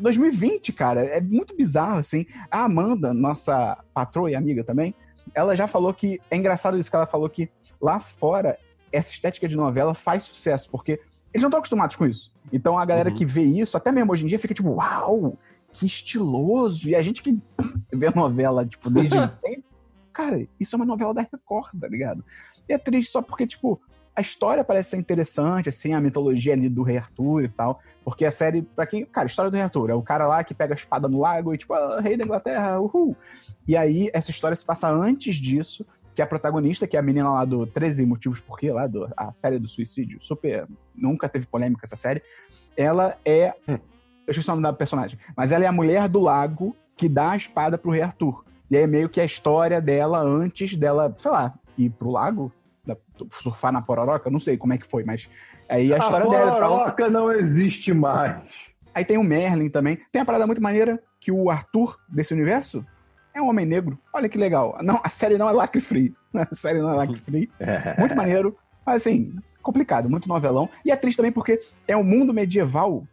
2020, 0.00 0.72
cara, 0.72 1.02
é 1.02 1.20
muito 1.20 1.54
bizarro, 1.56 1.98
assim. 1.98 2.24
A 2.50 2.64
Amanda, 2.64 3.12
nossa 3.12 3.76
patroa 3.92 4.30
e 4.30 4.34
amiga 4.34 4.64
também, 4.64 4.94
ela 5.34 5.56
já 5.56 5.66
falou 5.66 5.92
que. 5.94 6.20
É 6.30 6.36
engraçado 6.36 6.78
isso 6.78 6.90
que 6.90 6.96
ela 6.96 7.06
falou 7.06 7.28
que 7.28 7.50
lá 7.80 7.98
fora, 8.00 8.58
essa 8.90 9.12
estética 9.12 9.48
de 9.48 9.56
novela 9.56 9.94
faz 9.94 10.24
sucesso, 10.24 10.70
porque 10.70 10.92
eles 11.32 11.42
não 11.42 11.48
estão 11.48 11.58
acostumados 11.58 11.96
com 11.96 12.06
isso. 12.06 12.32
Então 12.52 12.78
a 12.78 12.84
galera 12.84 13.08
Uhum. 13.10 13.14
que 13.16 13.24
vê 13.24 13.42
isso, 13.42 13.76
até 13.76 13.90
mesmo 13.90 14.12
hoje 14.12 14.24
em 14.24 14.28
dia, 14.28 14.38
fica 14.38 14.54
tipo, 14.54 14.70
uau, 14.70 15.38
que 15.72 15.86
estiloso. 15.86 16.88
E 16.88 16.94
a 16.94 17.02
gente 17.02 17.22
que 17.22 17.38
vê 17.92 18.10
novela, 18.14 18.66
tipo, 18.66 18.90
desde 18.90 19.16
sempre, 19.28 19.64
cara, 20.12 20.46
isso 20.60 20.74
é 20.74 20.76
uma 20.76 20.84
novela 20.86 21.14
da 21.14 21.22
Record, 21.22 21.80
tá 21.80 21.88
ligado? 21.88 22.24
E 22.68 22.72
é 22.74 22.78
triste 22.78 23.10
só 23.10 23.22
porque, 23.22 23.46
tipo, 23.46 23.80
a 24.14 24.20
história 24.20 24.62
parece 24.62 24.90
ser 24.90 24.96
interessante, 24.98 25.68
assim, 25.68 25.94
a 25.94 26.00
mitologia 26.00 26.52
ali 26.52 26.68
do 26.68 26.82
Rei 26.82 26.98
Arthur 26.98 27.44
e 27.44 27.48
tal. 27.48 27.80
Porque 28.04 28.24
a 28.24 28.30
série, 28.30 28.62
pra 28.62 28.86
quem. 28.86 29.04
Cara, 29.06 29.26
a 29.26 29.28
história 29.28 29.50
do 29.50 29.54
Rei 29.54 29.62
Arthur 29.62 29.90
é 29.90 29.94
o 29.94 30.02
cara 30.02 30.26
lá 30.26 30.44
que 30.44 30.54
pega 30.54 30.74
a 30.74 30.76
espada 30.76 31.08
no 31.08 31.20
lago 31.20 31.54
e, 31.54 31.58
tipo, 31.58 31.72
ah, 31.72 32.00
Rei 32.00 32.16
da 32.16 32.24
Inglaterra, 32.24 32.80
uhul. 32.80 33.16
E 33.66 33.76
aí, 33.76 34.10
essa 34.12 34.30
história 34.30 34.56
se 34.56 34.64
passa 34.64 34.90
antes 34.90 35.36
disso, 35.36 35.86
que 36.14 36.20
a 36.20 36.26
protagonista, 36.26 36.86
que 36.86 36.96
é 36.96 37.00
a 37.00 37.02
menina 37.02 37.30
lá 37.30 37.44
do 37.44 37.66
13 37.66 38.04
Motivos 38.04 38.40
Por 38.40 38.58
Quê, 38.58 38.70
lá, 38.70 38.86
do, 38.86 39.08
a 39.16 39.32
série 39.32 39.58
do 39.58 39.68
suicídio, 39.68 40.20
super. 40.20 40.66
Nunca 40.94 41.28
teve 41.28 41.46
polêmica 41.46 41.84
essa 41.84 41.96
série. 41.96 42.22
Ela 42.76 43.16
é. 43.24 43.54
Hum. 43.66 43.78
Eu 44.26 44.30
esqueci 44.30 44.48
o 44.48 44.52
nome 44.52 44.62
da 44.62 44.72
personagem. 44.72 45.18
Mas 45.36 45.52
ela 45.52 45.64
é 45.64 45.66
a 45.66 45.72
mulher 45.72 46.08
do 46.08 46.20
lago 46.20 46.76
que 46.96 47.08
dá 47.08 47.30
a 47.30 47.36
espada 47.36 47.78
pro 47.78 47.90
Rei 47.90 48.02
Arthur. 48.02 48.44
E 48.70 48.76
aí 48.76 48.82
é 48.84 48.86
meio 48.86 49.08
que 49.08 49.20
a 49.20 49.24
história 49.24 49.80
dela 49.80 50.20
antes 50.20 50.76
dela, 50.76 51.14
sei 51.18 51.30
lá, 51.30 51.54
ir 51.76 51.90
pro 51.90 52.10
lago, 52.10 52.52
surfar 53.30 53.72
na 53.72 53.82
pororoca, 53.82 54.30
não 54.30 54.38
sei 54.38 54.56
como 54.56 54.72
é 54.72 54.78
que 54.78 54.86
foi, 54.86 55.04
mas 55.04 55.28
aí 55.68 55.92
a 55.92 55.98
história 55.98 56.28
dela 56.28 56.50
tal. 56.50 56.60
pororoca 56.60 57.10
não 57.10 57.32
existe 57.32 57.92
mais. 57.92 58.72
Aí 58.94 59.04
tem 59.04 59.18
o 59.18 59.24
Merlin 59.24 59.68
também. 59.68 59.98
Tem 60.10 60.20
uma 60.20 60.26
parada 60.26 60.46
muito 60.46 60.62
maneira 60.62 61.02
que 61.18 61.32
o 61.32 61.50
Arthur 61.50 61.98
desse 62.08 62.34
universo 62.34 62.84
é 63.34 63.40
um 63.40 63.48
homem 63.48 63.64
negro. 63.64 63.98
Olha 64.12 64.28
que 64.28 64.36
legal. 64.36 64.76
Não, 64.82 65.00
a 65.02 65.08
série 65.08 65.38
não 65.38 65.48
é 65.48 65.52
lacre 65.52 65.80
free. 65.80 66.14
A 66.34 66.54
série 66.54 66.80
não 66.80 66.90
é 66.90 66.96
lacre 66.96 67.16
free. 67.16 67.50
Muito 67.98 68.16
maneiro. 68.16 68.56
Mas 68.86 68.96
assim, 68.96 69.34
complicado, 69.62 70.08
muito 70.08 70.28
novelão. 70.28 70.68
E 70.84 70.90
é 70.90 70.96
triste 70.96 71.18
também 71.18 71.30
porque 71.30 71.60
é 71.86 71.96
um 71.96 72.02
mundo 72.02 72.34
medieval 72.34 73.06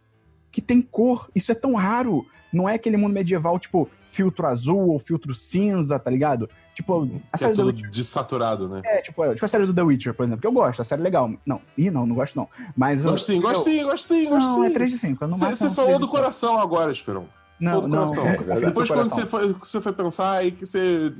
que 0.50 0.60
tem 0.60 0.80
cor. 0.82 1.28
Isso 1.34 1.52
é 1.52 1.54
tão 1.54 1.74
raro. 1.74 2.26
Não 2.52 2.68
é 2.68 2.74
aquele 2.74 2.96
mundo 2.96 3.12
medieval, 3.12 3.58
tipo, 3.60 3.88
filtro 4.06 4.44
azul 4.46 4.88
ou 4.88 4.98
filtro 4.98 5.32
cinza, 5.36 5.98
tá 6.00 6.10
ligado? 6.10 6.50
Tipo, 6.74 7.04
a 7.04 7.06
Que 7.06 7.14
é 7.34 7.38
série 7.38 7.52
do 7.52 7.56
tudo 7.56 7.66
Witcher. 7.68 7.90
desaturado, 7.90 8.68
né? 8.68 8.80
É, 8.84 9.00
tipo, 9.02 9.22
tipo 9.34 9.44
a 9.44 9.48
série 9.48 9.66
do 9.66 9.72
The 9.74 9.82
Witcher, 9.82 10.14
por 10.14 10.24
exemplo, 10.24 10.40
que 10.40 10.46
eu 10.48 10.52
gosto, 10.52 10.82
a 10.82 10.84
série 10.84 11.00
é 11.00 11.04
legal. 11.04 11.30
Não, 11.46 11.60
ih, 11.78 11.90
não, 11.90 12.06
não 12.06 12.16
gosto 12.16 12.34
não. 12.36 12.48
Mas 12.76 13.04
eu- 13.04 13.10
Gosto 13.12 13.26
sim, 13.26 13.40
gosto 13.40 13.56
eu- 13.68 13.72
sim, 13.72 13.84
gosto 13.84 14.06
sim, 14.08 14.28
gosto 14.28 14.46
Não, 14.48 14.54
sim. 14.62 14.66
é 14.66 14.70
3 14.70 14.90
de 14.90 14.98
5. 14.98 15.26
Não 15.28 15.36
Você 15.36 15.54
você 15.54 15.70
falou 15.70 15.90
3 15.92 16.00
do 16.00 16.08
coração 16.08 16.58
agora, 16.58 16.90
Esperão. 16.90 17.28
Não, 17.60 17.82
do 17.82 17.88
não, 17.88 17.98
coração. 18.06 18.26
é, 18.26 18.36
Depois, 18.38 18.72
quando 18.74 18.88
coração. 18.88 19.18
você 19.20 19.26
foi, 19.26 19.52
você 19.52 19.80
foi 19.82 19.92
pensar 19.92 20.32
aí 20.38 20.50
que 20.50 20.64
você. 20.66 21.12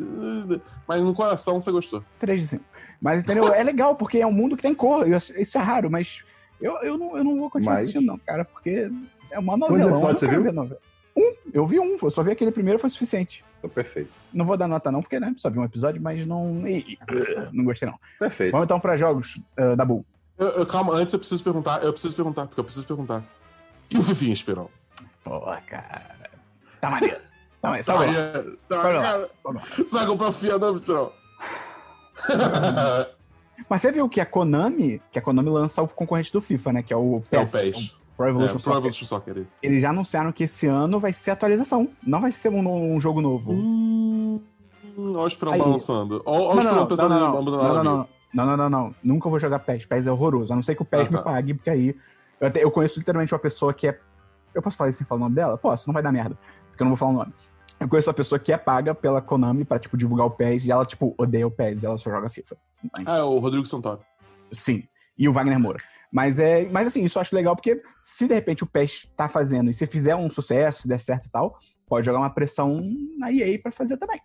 Mas 0.89 1.03
no 1.03 1.15
coração 1.15 1.61
você 1.61 1.71
gostou. 1.71 2.03
3 2.19 2.41
de 2.41 2.47
5. 2.49 2.65
Mas, 3.01 3.23
entendeu? 3.25 3.53
É 3.53 3.63
legal, 3.63 3.95
porque 3.95 4.19
é 4.19 4.27
um 4.27 4.33
mundo 4.33 4.57
que 4.57 4.63
tem 4.63 4.75
cor. 4.75 5.07
e 5.07 5.13
Isso 5.41 5.59
é 5.59 5.61
raro, 5.61 5.91
mas 5.91 6.25
eu, 6.61 6.77
eu, 6.83 6.99
não, 6.99 7.17
eu 7.17 7.25
não 7.25 7.39
vou 7.39 7.51
continuar 7.51 7.75
Mas- 7.75 7.83
assistindo, 7.83 8.07
não, 8.07 8.19
cara, 8.19 8.45
porque 8.45 8.91
é 9.31 9.39
uma 9.39 9.59
Quantos 9.59 9.71
novela. 9.71 9.91
episódios 9.93 10.21
você 10.21 10.29
viu? 10.29 10.79
Um, 11.17 11.35
eu 11.53 11.67
vi 11.67 11.81
um, 11.81 11.97
eu 12.01 12.11
só 12.11 12.23
vi 12.23 12.31
aquele 12.31 12.53
primeiro, 12.53 12.79
foi 12.79 12.89
suficiente. 12.89 13.45
Então, 13.59 13.69
perfeito. 13.69 14.11
Não 14.33 14.45
vou 14.47 14.57
dar 14.57 14.69
nota, 14.69 14.93
não, 14.93 15.01
porque, 15.03 15.19
né, 15.19 15.35
só 15.37 15.51
vi 15.51 15.59
um 15.59 15.65
episódio, 15.65 16.01
mas 16.01 16.25
não. 16.25 16.51
Não 17.53 17.65
gostei, 17.65 17.89
não. 17.89 17.99
Perfeito. 18.19 18.53
Vamos 18.53 18.65
então 18.65 18.79
pra 18.81 18.97
jogos 18.97 19.41
uh, 19.59 19.75
da 19.77 19.85
Bull. 19.85 20.05
Eu- 20.39 20.49
eu- 20.51 20.67
calma, 20.67 20.95
antes 20.95 21.13
eu 21.13 21.19
preciso 21.19 21.43
perguntar, 21.43 21.83
eu 21.83 21.93
preciso 21.93 22.15
perguntar, 22.17 22.47
porque 22.47 22.61
eu 22.61 22.65
preciso 22.65 22.87
perguntar. 22.87 23.23
E 23.91 23.99
o 23.99 24.03
Fifinha, 24.03 24.33
Esperão? 24.33 24.71
Pô, 25.25 25.41
cara. 25.67 26.17
Tá 26.81 26.89
maneiro. 26.91 27.19
Tá 27.61 27.69
maneiro. 27.69 27.85
Salve. 27.85 28.07
Tá, 28.69 28.81
cara, 28.81 29.21
salve 29.21 29.59
lá. 29.59 29.65
Você 29.77 29.95
vai 29.97 30.07
comprar 30.07 30.33
fiadão, 30.33 30.77
Esperão? 30.77 31.13
Mas 33.69 33.81
você 33.83 33.93
viu 33.93 34.09
que 34.09 34.21
a 34.21 34.27
Konami, 34.27 35.01
que 35.13 35.19
a 35.19 35.23
Konami 35.23 35.51
lança 35.51 35.83
o 35.83 35.89
concorrente 35.89 36.33
do 36.33 36.41
FIFA, 36.41 36.73
né? 36.75 36.83
Que 36.83 36.93
é 36.93 36.97
o 36.97 37.23
PES. 37.31 37.33
É 37.33 37.41
o 37.41 37.47
PES. 37.73 37.97
Pro 38.17 38.27
É, 38.27 38.31
Evolution 38.31 38.53
Pro 38.55 38.61
Soccer. 38.61 38.79
Evolution 38.79 39.07
Soccer, 39.07 39.39
é. 39.39 39.43
Eles 39.67 39.83
já 39.83 39.91
anunciaram 39.91 40.33
que 40.33 40.45
esse 40.45 40.67
ano 40.67 40.99
vai 41.01 41.13
ser 41.13 41.31
atualização. 41.31 41.89
Não 42.07 42.21
vai 42.21 42.33
ser 42.33 42.49
um, 42.51 42.95
um 42.95 43.01
jogo 43.01 43.21
novo. 43.21 43.53
Hum, 43.53 44.41
Olha 44.99 45.19
o 45.21 45.27
Esperão 45.27 45.57
balançando. 45.57 46.23
Olha 46.27 46.41
o 46.41 46.59
Esperão 46.59 46.77
não, 46.81 46.87
pensando 46.87 47.09
não, 47.09 47.21
não, 47.21 47.43
não, 47.43 47.43
não, 47.43 47.85
não, 47.85 48.09
não, 48.35 48.47
não, 48.47 48.57
não, 48.57 48.71
não. 48.71 48.95
Nunca 49.03 49.29
vou 49.31 49.39
jogar 49.39 49.59
PES. 49.61 49.87
PES 49.87 50.07
é 50.07 50.13
horroroso. 50.13 50.53
A 50.53 50.57
não 50.57 50.63
ser 50.63 50.75
que 50.75 50.83
o 50.83 50.85
PES 50.85 51.03
Ah, 51.03 51.11
tá. 51.11 51.19
me 51.19 51.25
pague, 51.25 51.55
porque 51.55 51.71
aí. 51.71 51.97
Eu, 52.41 52.49
até- 52.49 52.63
eu 52.65 52.71
conheço 52.71 52.99
literalmente 52.99 53.33
uma 53.33 53.39
pessoa 53.41 53.73
que 53.73 53.89
é. 53.89 53.99
Eu 54.55 54.61
posso 54.61 54.77
falar 54.77 54.91
isso 54.91 54.99
sem 54.99 55.07
falar 55.07 55.21
o 55.21 55.25
nome 55.25 55.37
dela? 55.37 55.57
Posso, 55.57 55.89
não 55.89 55.93
vai 55.95 56.03
dar 56.03 56.11
merda. 56.13 56.37
Porque 56.69 56.83
eu 56.83 56.85
não 56.85 56.91
vou 56.91 56.97
falar 56.97 57.11
o 57.13 57.15
nome. 57.15 57.33
Eu 57.79 57.89
conheço 57.89 58.11
uma 58.11 58.15
pessoa 58.15 58.39
que 58.39 58.53
é 58.53 58.59
paga 58.59 58.95
pela 58.95 59.23
Konami 59.23 59.65
pra, 59.65 59.79
tipo, 59.79 59.97
divulgar 59.97 60.27
o 60.27 60.31
PES 60.31 60.67
e 60.67 60.71
ela, 60.73 60.85
tipo, 60.85 61.15
odeia 61.17 61.47
o 61.47 61.51
PES 61.51 61.83
e 61.83 61.87
ela 61.87 61.97
só 61.97 62.11
joga 62.11 62.29
FIFA. 62.29 62.57
Mas- 62.97 63.07
Ah, 63.07 63.19
é 63.19 63.23
o 63.23 63.39
Rodrigo 63.39 63.67
Santoro. 63.67 64.01
Sim. 64.53 64.85
E 65.19 65.29
o 65.29 65.33
Wagner 65.33 65.59
Moura. 65.61 65.81
Mas 66.13 66.39
é. 66.39 66.67
Mas 66.69 66.87
assim, 66.89 67.05
isso 67.05 67.19
eu 67.19 67.21
acho 67.21 67.35
legal, 67.37 67.55
porque 67.55 67.81
se 68.03 68.27
de 68.27 68.35
repente 68.35 68.65
o 68.65 68.67
PES 68.67 69.07
tá 69.17 69.29
fazendo 69.29 69.71
e 69.71 69.75
se 69.75 69.87
fizer 69.87 70.17
um 70.17 70.29
sucesso, 70.31 70.83
se 70.83 70.89
der 70.89 70.99
certo 70.99 71.27
e 71.27 71.31
tal, 71.31 71.59
pode 71.87 72.05
jogar 72.07 72.19
uma 72.19 72.31
pressão 72.31 72.83
na 73.19 73.31
EA 73.33 73.59
pra 73.61 73.71
fazer 73.71 73.97
também. 73.97 74.21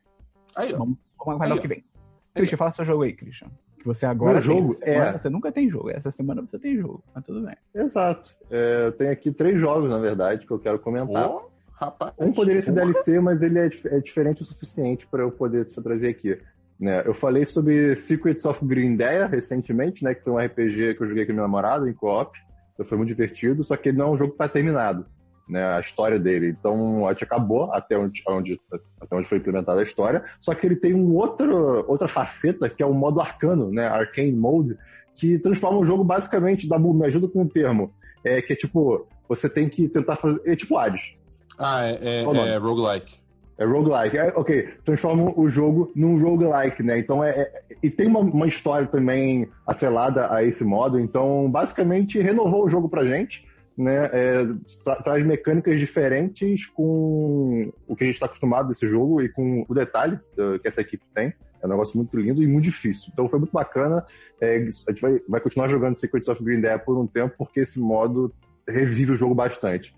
Aí, 0.55 0.73
ó. 0.73 0.77
Vamos, 0.77 0.97
vamos 1.17 1.35
aguardar 1.35 1.51
Aí, 1.53 1.59
o 1.59 1.61
que 1.61 1.67
vem. 1.67 1.85
Christian, 2.33 2.57
fala 2.57 2.71
seu 2.71 2.85
jogo 2.85 3.03
aí, 3.03 3.13
Christian. 3.13 3.49
Que 3.77 3.85
você 3.85 4.05
agora 4.05 4.39
Meu 4.39 4.41
tem. 4.41 4.47
jogo 4.57 4.71
Essa 4.73 4.85
semana 4.85 5.09
é- 5.09 5.17
Você 5.17 5.29
nunca 5.29 5.51
tem 5.51 5.69
jogo. 5.69 5.89
Essa 5.91 6.11
semana 6.11 6.41
você 6.41 6.57
tem 6.57 6.75
jogo. 6.75 7.03
Mas 7.13 7.23
tudo 7.23 7.45
bem. 7.45 7.55
Exato. 7.75 8.29
É, 8.49 8.85
eu 8.87 8.91
tenho 8.93 9.11
aqui 9.11 9.31
três 9.31 9.59
jogos, 9.59 9.89
na 9.89 9.99
verdade, 9.99 10.47
que 10.47 10.51
eu 10.51 10.57
quero 10.59 10.79
comentar. 10.79 11.29
Ô, 11.29 11.51
rapaz. 11.73 12.13
Um 12.17 12.33
poderia 12.33 12.61
ser. 12.61 12.73
DLC, 12.73 13.19
mas 13.19 13.43
ele 13.43 13.59
é, 13.59 13.69
é 13.85 13.99
diferente 13.99 14.41
o 14.41 14.45
suficiente 14.45 15.05
para 15.07 15.21
eu 15.21 15.31
poder 15.31 15.65
trazer 15.65 16.09
aqui. 16.09 16.35
Né? 16.79 17.03
Eu 17.05 17.13
falei 17.13 17.45
sobre 17.45 17.95
Secrets 17.95 18.45
of 18.45 18.65
Grindeia 18.65 19.27
recentemente, 19.27 20.03
né? 20.03 20.13
Que 20.13 20.23
foi 20.23 20.33
um 20.33 20.37
RPG 20.37 20.95
que 20.95 21.03
eu 21.03 21.07
joguei 21.07 21.25
com 21.25 21.31
minha 21.31 21.43
namorada 21.43 21.89
em 21.89 21.93
co-op. 21.93 22.37
Então 22.73 22.85
foi 22.85 22.97
muito 22.97 23.07
divertido, 23.09 23.63
só 23.63 23.77
que 23.77 23.89
ele 23.89 23.97
não 23.97 24.07
é 24.07 24.11
um 24.11 24.17
jogo 24.17 24.33
que 24.33 24.37
tá 24.37 24.49
terminado, 24.49 25.05
né? 25.47 25.63
A 25.63 25.79
história 25.79 26.19
dele. 26.19 26.49
Então 26.49 27.07
a 27.07 27.11
gente 27.13 27.23
acabou 27.23 27.71
até 27.71 27.97
onde, 27.97 28.21
onde- 28.27 28.59
até 29.01 29.15
onde 29.15 29.27
foi 29.27 29.37
implementada 29.37 29.79
a 29.79 29.83
história. 29.83 30.23
Só 30.39 30.53
que 30.53 30.65
ele 30.67 30.75
tem 30.75 30.93
um 30.93 31.13
outro, 31.13 31.85
outra 31.87 32.09
faceta 32.09 32.69
que 32.69 32.83
é 32.83 32.85
o 32.85 32.93
modo 32.93 33.21
arcano, 33.21 33.71
né? 33.71 33.87
Arcane 33.87 34.33
Mode, 34.33 34.77
que 35.15 35.39
transforma 35.39 35.79
o 35.79 35.85
jogo 35.85 36.03
basicamente, 36.03 36.67
da 36.67 36.77
me 36.77 37.05
ajuda 37.05 37.29
com 37.29 37.43
o 37.43 37.49
termo. 37.49 37.93
É 38.21 38.41
que 38.41 38.51
é 38.51 38.55
tipo, 38.55 39.07
você 39.29 39.47
tem 39.49 39.69
que 39.69 39.87
tentar 39.87 40.17
fazer. 40.17 40.41
É 40.45 40.55
tipo 40.57 40.77
Hades. 40.77 41.17
Ah, 41.57 41.85
é, 41.85 41.99
é, 42.01 42.23
é 42.47 42.57
roguelike. 42.57 43.15
É 43.57 43.65
roguelike. 43.65 44.17
É, 44.17 44.27
ok, 44.35 44.69
transforma 44.83 45.31
o 45.37 45.47
jogo 45.47 45.91
num 45.95 46.21
roguelike, 46.21 46.83
né? 46.83 46.99
Então 46.99 47.23
é. 47.23 47.29
é- 47.31 47.61
e 47.83 47.89
tem 47.89 48.07
uma, 48.07 48.19
uma 48.19 48.47
história 48.47 48.87
também 48.87 49.47
atrelada 49.65 50.33
a 50.33 50.43
esse 50.43 50.63
modo. 50.63 50.99
Então, 50.99 51.49
basicamente, 51.49 52.19
renovou 52.19 52.65
o 52.65 52.69
jogo 52.69 52.89
pra 52.89 53.05
gente. 53.05 53.45
Né? 53.77 54.09
É, 54.13 54.43
tra- 54.85 54.95
traz 54.95 55.25
mecânicas 55.25 55.77
diferentes 55.77 56.65
com 56.65 57.69
o 57.85 57.93
que 57.95 58.05
a 58.05 58.07
gente 58.07 58.15
está 58.15 58.25
acostumado 58.25 58.69
desse 58.69 58.87
jogo 58.87 59.21
e 59.21 59.27
com 59.27 59.65
o 59.67 59.73
detalhe 59.73 60.17
eh, 60.37 60.59
que 60.59 60.67
essa 60.67 60.79
equipe 60.79 61.03
tem. 61.13 61.33
É 61.61 61.65
um 61.65 61.69
negócio 61.69 61.97
muito 61.97 62.17
lindo 62.17 62.41
e 62.41 62.47
muito 62.47 62.63
difícil. 62.63 63.09
Então 63.11 63.27
foi 63.27 63.37
muito 63.39 63.51
bacana. 63.51 64.05
É, 64.39 64.55
a 64.55 64.91
gente 64.91 65.01
vai, 65.01 65.19
vai 65.27 65.41
continuar 65.41 65.67
jogando 65.67 65.95
Secrets 65.95 66.29
of 66.29 66.41
Green 66.41 66.61
Dead 66.61 66.79
por 66.85 66.97
um 66.97 67.05
tempo, 67.05 67.35
porque 67.37 67.59
esse 67.59 67.77
modo 67.79 68.33
revive 68.67 69.11
o 69.11 69.15
jogo 69.17 69.35
bastante. 69.35 69.93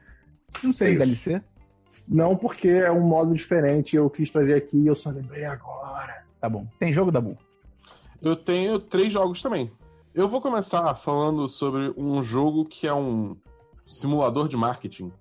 Não 0.63 0.73
sei, 0.73 0.93
Isso. 0.93 0.99
DLC? 0.99 1.41
Não 2.09 2.35
porque 2.35 2.67
é 2.69 2.91
um 2.91 3.01
modo 3.01 3.33
diferente, 3.33 3.95
eu 3.95 4.09
quis 4.09 4.29
trazer 4.29 4.55
aqui 4.55 4.77
e 4.77 4.87
eu 4.87 4.95
só 4.95 5.09
lembrei 5.09 5.45
agora. 5.45 6.25
Tá 6.39 6.49
bom. 6.49 6.67
Tem 6.79 6.91
jogo 6.91 7.11
da 7.11 7.21
Bull. 7.21 7.37
Eu 8.21 8.35
tenho 8.35 8.79
três 8.79 9.11
jogos 9.11 9.41
também. 9.41 9.71
Eu 10.13 10.27
vou 10.27 10.41
começar 10.41 10.93
falando 10.95 11.47
sobre 11.47 11.93
um 11.95 12.21
jogo 12.23 12.65
que 12.65 12.87
é 12.87 12.93
um 12.93 13.37
simulador 13.85 14.47
de 14.47 14.57
marketing 14.57 15.11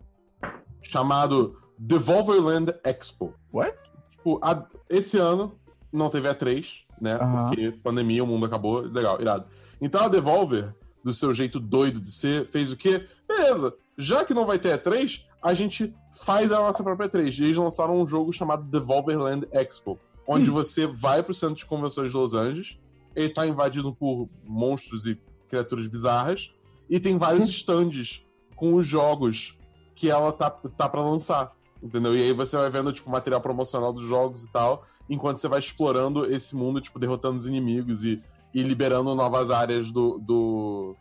chamado 0.82 1.58
Devolverland 1.78 2.74
Expo. 2.84 3.34
What? 3.52 3.76
Tipo, 4.12 4.38
a- 4.42 4.66
esse 4.88 5.18
ano 5.18 5.58
não 5.92 6.08
teve 6.10 6.28
A3, 6.28 6.84
né? 7.00 7.14
Aham. 7.14 7.48
Porque 7.48 7.70
pandemia, 7.72 8.24
o 8.24 8.26
mundo 8.26 8.46
acabou. 8.46 8.80
Legal, 8.80 9.20
irado. 9.20 9.46
Então 9.80 10.02
a 10.04 10.08
Devolver, 10.08 10.74
do 11.04 11.12
seu 11.12 11.32
jeito 11.34 11.60
doido 11.60 12.00
de 12.00 12.10
ser, 12.10 12.46
fez 12.48 12.72
o 12.72 12.76
quê? 12.76 13.06
Beleza, 13.28 13.74
já 13.98 14.24
que 14.24 14.34
não 14.34 14.46
vai 14.46 14.58
ter 14.58 14.76
E3, 14.78 15.24
a 15.46 15.54
gente 15.54 15.94
faz 16.12 16.50
a 16.50 16.58
nossa 16.58 16.82
própria 16.82 17.08
E3. 17.08 17.38
E 17.38 17.44
eles 17.44 17.56
lançaram 17.56 18.00
um 18.00 18.06
jogo 18.06 18.32
chamado 18.32 18.64
Devolverland 18.64 19.46
Expo, 19.52 19.98
onde 20.26 20.50
Hum. 20.50 20.54
você 20.54 20.86
vai 20.86 21.22
pro 21.22 21.32
centro 21.32 21.54
de 21.56 21.64
convenções 21.64 22.10
de 22.10 22.16
Los 22.16 22.34
Angeles, 22.34 22.78
ele 23.14 23.28
tá 23.28 23.46
invadido 23.46 23.94
por 23.94 24.28
monstros 24.44 25.06
e 25.06 25.18
criaturas 25.48 25.86
bizarras, 25.86 26.52
e 26.90 26.98
tem 26.98 27.16
vários 27.16 27.48
stands 27.48 28.26
com 28.56 28.74
os 28.74 28.86
jogos 28.86 29.56
que 29.94 30.10
ela 30.10 30.32
tá, 30.32 30.50
tá 30.50 30.88
para 30.88 31.00
lançar. 31.00 31.52
Entendeu? 31.82 32.16
E 32.16 32.22
aí 32.22 32.32
você 32.32 32.56
vai 32.56 32.70
vendo, 32.70 32.92
tipo, 32.92 33.08
material 33.08 33.40
promocional 33.40 33.92
dos 33.92 34.06
jogos 34.06 34.44
e 34.44 34.50
tal, 34.50 34.82
enquanto 35.08 35.38
você 35.38 35.46
vai 35.46 35.60
explorando 35.60 36.24
esse 36.32 36.56
mundo, 36.56 36.80
tipo, 36.80 36.98
derrotando 36.98 37.36
os 37.36 37.46
inimigos 37.46 38.02
e, 38.02 38.20
e 38.52 38.62
liberando 38.62 39.14
novas 39.14 39.50
áreas 39.50 39.90
do, 39.92 40.18
do, 40.18 40.96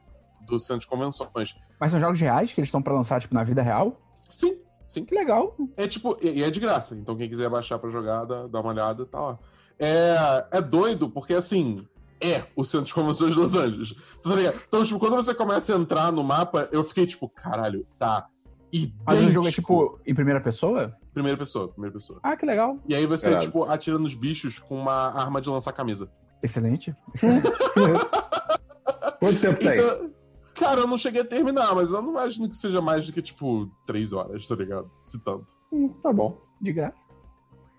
do 0.45 0.59
centro 0.59 0.81
de 0.81 0.87
convenções. 0.87 1.55
Mas 1.79 1.91
são 1.91 1.99
jogos 1.99 2.19
reais 2.19 2.53
que 2.53 2.59
eles 2.59 2.67
estão 2.67 2.81
pra 2.81 2.93
lançar, 2.93 3.19
tipo, 3.19 3.33
na 3.33 3.43
vida 3.43 3.61
real? 3.63 3.99
Sim, 4.29 4.57
sim. 4.87 5.05
Que 5.05 5.15
legal. 5.15 5.55
É 5.77 5.87
tipo, 5.87 6.17
e, 6.21 6.43
é 6.43 6.49
de 6.49 6.59
graça. 6.59 6.95
Então 6.95 7.15
quem 7.15 7.29
quiser 7.29 7.49
baixar 7.49 7.79
pra 7.79 7.89
jogar, 7.89 8.25
dá, 8.25 8.47
dá 8.47 8.59
uma 8.59 8.71
olhada, 8.71 9.05
tá 9.05 9.19
lá. 9.19 9.39
É, 9.77 10.45
é 10.51 10.61
doido, 10.61 11.09
porque 11.09 11.33
assim, 11.33 11.85
é 12.21 12.43
o 12.55 12.63
centro 12.63 12.87
de 12.87 12.93
convenções 12.93 13.33
de 13.33 13.39
Los 13.39 13.55
Angeles. 13.55 13.93
Tá? 14.21 14.31
Então, 14.67 14.83
tipo, 14.83 14.99
quando 14.99 15.15
você 15.15 15.33
começa 15.33 15.75
a 15.75 15.77
entrar 15.77 16.11
no 16.11 16.23
mapa, 16.23 16.69
eu 16.71 16.83
fiquei 16.83 17.05
tipo, 17.05 17.27
caralho, 17.29 17.85
tá. 17.99 18.27
idêntico. 18.71 19.03
Mas 19.05 19.25
o 19.25 19.31
jogo 19.31 19.47
é 19.47 19.51
tipo 19.51 19.99
em 20.05 20.15
primeira 20.15 20.41
pessoa? 20.41 20.95
Primeira 21.13 21.37
pessoa, 21.37 21.69
primeira 21.69 21.93
pessoa. 21.93 22.19
Ah, 22.23 22.35
que 22.35 22.45
legal. 22.45 22.77
E 22.87 22.95
aí 22.95 23.05
você, 23.05 23.25
Caralho. 23.25 23.45
tipo, 23.45 23.63
atira 23.63 23.97
nos 23.97 24.15
bichos 24.15 24.59
com 24.59 24.77
uma 24.77 25.11
arma 25.13 25.41
de 25.41 25.49
lançar 25.49 25.71
camisa. 25.71 26.09
Excelente. 26.43 26.93
Quanto 29.19 29.39
tempo 29.39 29.59
tem? 29.59 29.79
Então, 29.79 30.09
cara, 30.55 30.81
eu 30.81 30.87
não 30.87 30.97
cheguei 30.97 31.21
a 31.21 31.25
terminar, 31.25 31.75
mas 31.75 31.91
eu 31.91 32.01
não 32.01 32.11
imagino 32.11 32.49
que 32.49 32.57
seja 32.57 32.81
mais 32.81 33.05
do 33.05 33.13
que, 33.13 33.21
tipo, 33.21 33.69
três 33.85 34.13
horas, 34.13 34.47
tá 34.47 34.55
ligado? 34.55 34.89
Se 34.99 35.19
tanto. 35.23 35.53
Hum, 35.71 35.89
tá 36.01 36.11
bom. 36.11 36.41
De 36.61 36.73
graça. 36.73 37.05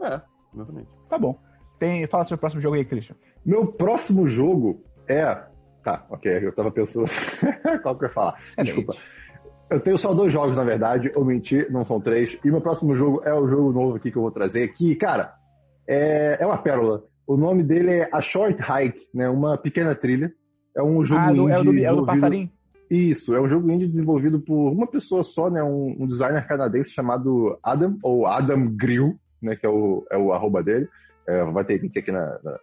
É, 0.01 0.21
exatamente. 0.55 0.89
Tá 1.09 1.19
bom. 1.19 1.39
Tem... 1.79 2.07
Fala 2.07 2.25
sobre 2.25 2.37
o 2.37 2.41
próximo 2.41 2.61
jogo 2.61 2.77
aí, 2.77 2.85
Christian. 2.85 3.17
Meu 3.45 3.67
próximo 3.67 4.27
jogo 4.27 4.83
é. 5.09 5.43
Tá, 5.83 6.07
ok, 6.11 6.45
eu 6.45 6.55
tava 6.55 6.71
pensando. 6.71 7.07
Qual 7.83 7.97
que 7.97 8.05
eu 8.05 8.09
ia 8.09 8.15
falar? 8.15 8.37
Desculpa. 8.63 8.95
Eu 9.71 9.81
tenho 9.81 9.99
só 9.99 10.15
dois 10.15 10.33
jogos, 10.33 10.57
na 10.57 10.65
verdade. 10.65 11.11
Eu 11.15 11.25
menti, 11.25 11.67
não 11.71 11.85
são 11.85 12.01
três. 12.01 12.39
E 12.45 12.51
meu 12.51 12.61
próximo 12.61 12.95
jogo 12.95 13.21
é 13.25 13.35
o 13.35 13.47
jogo 13.47 13.73
novo 13.73 13.97
aqui 13.97 14.11
que 14.11 14.17
eu 14.17 14.23
vou 14.23 14.31
trazer. 14.31 14.69
Que, 14.69 14.95
cara, 14.95 15.35
é, 15.89 16.39
é 16.41 16.47
uma 16.47 16.59
pérola. 16.59 17.05
O 17.27 17.37
nome 17.37 17.63
dele 17.63 17.91
é 17.91 18.09
A 18.13 18.21
Short 18.21 18.61
Hike, 18.63 19.09
né? 19.13 19.29
Uma 19.29 19.59
pequena 19.59 19.95
trilha. 19.95 20.33
É 20.77 20.83
um 20.83 21.03
jogo 21.03 21.21
Ah, 21.21 21.33
do, 21.33 21.49
indie 21.49 21.53
é 21.53 21.59
o 21.59 21.65
do, 21.65 21.79
é 21.79 22.01
do 22.01 22.07
passarinho? 22.07 22.51
Isso, 22.91 23.35
é 23.35 23.41
um 23.41 23.49
jogo 23.49 23.71
indie 23.71 23.89
desenvolvido 23.89 24.41
por 24.41 24.71
uma 24.71 24.87
pessoa 24.87 25.25
só, 25.25 25.51
né? 25.51 25.63
Um, 25.63 25.97
um 26.01 26.07
designer 26.07 26.47
canadense 26.47 26.91
chamado 26.91 27.59
Adam, 27.63 27.99
ou 28.03 28.27
Adam 28.27 28.69
Grill, 28.77 29.19
né? 29.43 29.57
Que 29.57 29.67
é 29.67 29.69
o, 29.69 30.07
é 30.11 30.17
o 30.17 30.33
arroba 30.33 30.63
dele. 30.63 30.89
É, 31.27 31.45
vai 31.45 31.65
ter 31.65 31.79
link 31.79 31.99
aqui 31.99 32.13
na, 32.13 32.39
na, 32.45 32.59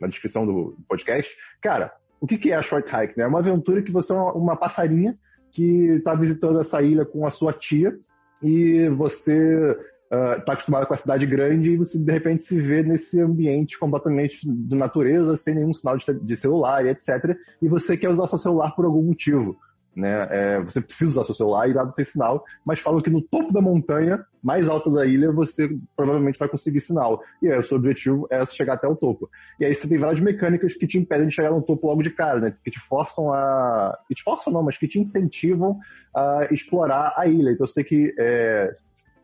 na 0.00 0.08
descrição 0.08 0.46
do 0.46 0.76
podcast. 0.88 1.36
Cara, 1.60 1.92
o 2.20 2.26
que, 2.26 2.38
que 2.38 2.52
é 2.52 2.56
a 2.56 2.62
Short 2.62 2.88
Hike? 2.88 3.18
Né? 3.18 3.24
É 3.24 3.26
uma 3.26 3.40
aventura 3.40 3.82
que 3.82 3.90
você 3.90 4.12
é 4.12 4.16
uma, 4.16 4.32
uma 4.34 4.56
passarinha 4.56 5.18
que 5.50 5.96
está 5.96 6.14
visitando 6.14 6.60
essa 6.60 6.80
ilha 6.82 7.04
com 7.04 7.26
a 7.26 7.30
sua 7.30 7.52
tia 7.52 7.98
e 8.42 8.88
você 8.90 9.76
está 10.10 10.52
acostumado 10.52 10.86
com 10.86 10.94
a 10.94 10.96
cidade 10.96 11.26
grande 11.26 11.70
e 11.70 11.76
você 11.76 11.98
de 11.98 12.12
repente 12.12 12.42
se 12.42 12.60
vê 12.60 12.82
nesse 12.82 13.20
ambiente 13.20 13.78
completamente 13.78 14.38
de 14.44 14.76
natureza, 14.76 15.36
sem 15.36 15.54
nenhum 15.54 15.74
sinal 15.74 15.96
de, 15.96 16.04
de 16.20 16.36
celular 16.36 16.84
e 16.84 16.90
etc. 16.90 17.36
E 17.60 17.68
você 17.68 17.96
quer 17.96 18.08
usar 18.08 18.26
seu 18.26 18.38
celular 18.38 18.74
por 18.74 18.84
algum 18.84 19.02
motivo. 19.02 19.58
Né? 19.96 20.28
É, 20.30 20.60
você 20.60 20.78
precisa 20.78 21.12
usar 21.12 21.24
seu 21.24 21.34
celular 21.34 21.70
e 21.70 21.72
lá 21.72 21.82
não 21.82 21.90
tem 21.90 22.04
sinal, 22.04 22.44
mas 22.62 22.80
falam 22.80 23.00
que 23.00 23.08
no 23.08 23.22
topo 23.22 23.50
da 23.50 23.62
montanha, 23.62 24.22
mais 24.42 24.68
alta 24.68 24.90
da 24.90 25.06
ilha, 25.06 25.32
você 25.32 25.70
provavelmente 25.96 26.38
vai 26.38 26.50
conseguir 26.50 26.82
sinal. 26.82 27.22
E 27.42 27.50
aí 27.50 27.58
o 27.58 27.62
seu 27.62 27.78
objetivo 27.78 28.28
é 28.30 28.44
chegar 28.44 28.74
até 28.74 28.86
o 28.86 28.94
topo. 28.94 29.30
E 29.58 29.64
aí 29.64 29.74
você 29.74 29.88
tem 29.88 29.96
várias 29.96 30.20
mecânicas 30.20 30.74
que 30.74 30.86
te 30.86 30.98
impedem 30.98 31.28
de 31.28 31.34
chegar 31.34 31.50
no 31.50 31.62
topo 31.62 31.86
logo 31.86 32.02
de 32.02 32.10
cara, 32.10 32.40
né? 32.40 32.52
Que 32.62 32.70
te 32.70 32.78
forçam 32.78 33.32
a. 33.32 33.98
Que 34.06 34.14
te 34.14 34.22
forçam 34.22 34.52
não, 34.52 34.62
mas 34.62 34.76
que 34.76 34.86
te 34.86 35.00
incentivam 35.00 35.78
a 36.14 36.46
explorar 36.50 37.14
a 37.16 37.26
ilha. 37.26 37.52
Então 37.52 37.66
você 37.66 37.82
tem 37.82 37.84
que. 37.84 38.14
é, 38.18 38.70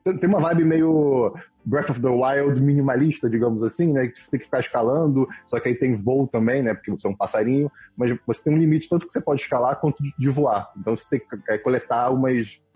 tem 0.05 0.29
uma 0.29 0.41
vibe 0.41 0.65
meio 0.65 1.35
Breath 1.65 1.91
of 1.91 2.01
the 2.01 2.09
Wild 2.09 2.63
minimalista, 2.63 3.31
digamos 3.31 3.63
assim, 3.63 3.93
né? 3.93 4.09
Que 4.09 4.21
você 4.21 4.33
tem 4.33 4.41
que 4.41 4.47
ficar 4.47 4.61
escalando, 4.61 5.29
só 5.47 5.61
que 5.61 5.69
aí 5.69 5.75
tem 5.75 5.95
voo 5.95 6.27
também, 6.27 6.63
né? 6.63 6.75
Porque 6.75 6.91
você 6.91 7.07
é 7.07 7.11
um 7.11 7.17
passarinho, 7.17 7.71
mas 7.97 8.17
você 8.27 8.45
tem 8.45 8.55
um 8.55 8.59
limite 8.59 8.89
tanto 8.89 9.07
que 9.07 9.13
você 9.13 9.21
pode 9.21 9.41
escalar 9.41 9.81
quanto 9.81 10.03
de, 10.03 10.13
de 10.19 10.29
voar. 10.29 10.71
Então 10.77 10.97
você 10.97 11.19
tem 11.19 11.21
que 11.21 11.53
é, 11.53 11.59
coletar 11.59 12.11
umas 12.11 12.67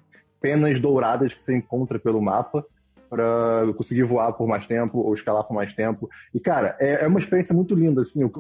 penas 0.41 0.79
douradas 0.79 1.35
que 1.35 1.43
você 1.43 1.57
encontra 1.57 1.99
pelo 1.99 2.23
mapa 2.23 2.65
para 3.09 3.73
conseguir 3.77 4.03
voar 4.03 4.33
por 4.33 4.47
mais 4.49 4.67
tempo 4.67 4.99
ou 4.99 5.13
escalar 5.13 5.45
por 5.45 5.55
mais 5.55 5.75
tempo. 5.75 6.09
E, 6.35 6.41
cara, 6.41 6.77
é, 6.81 7.05
é 7.05 7.07
uma 7.07 7.19
experiência 7.19 7.55
muito 7.55 7.75
linda, 7.75 8.01
assim, 8.01 8.25
o, 8.25 8.31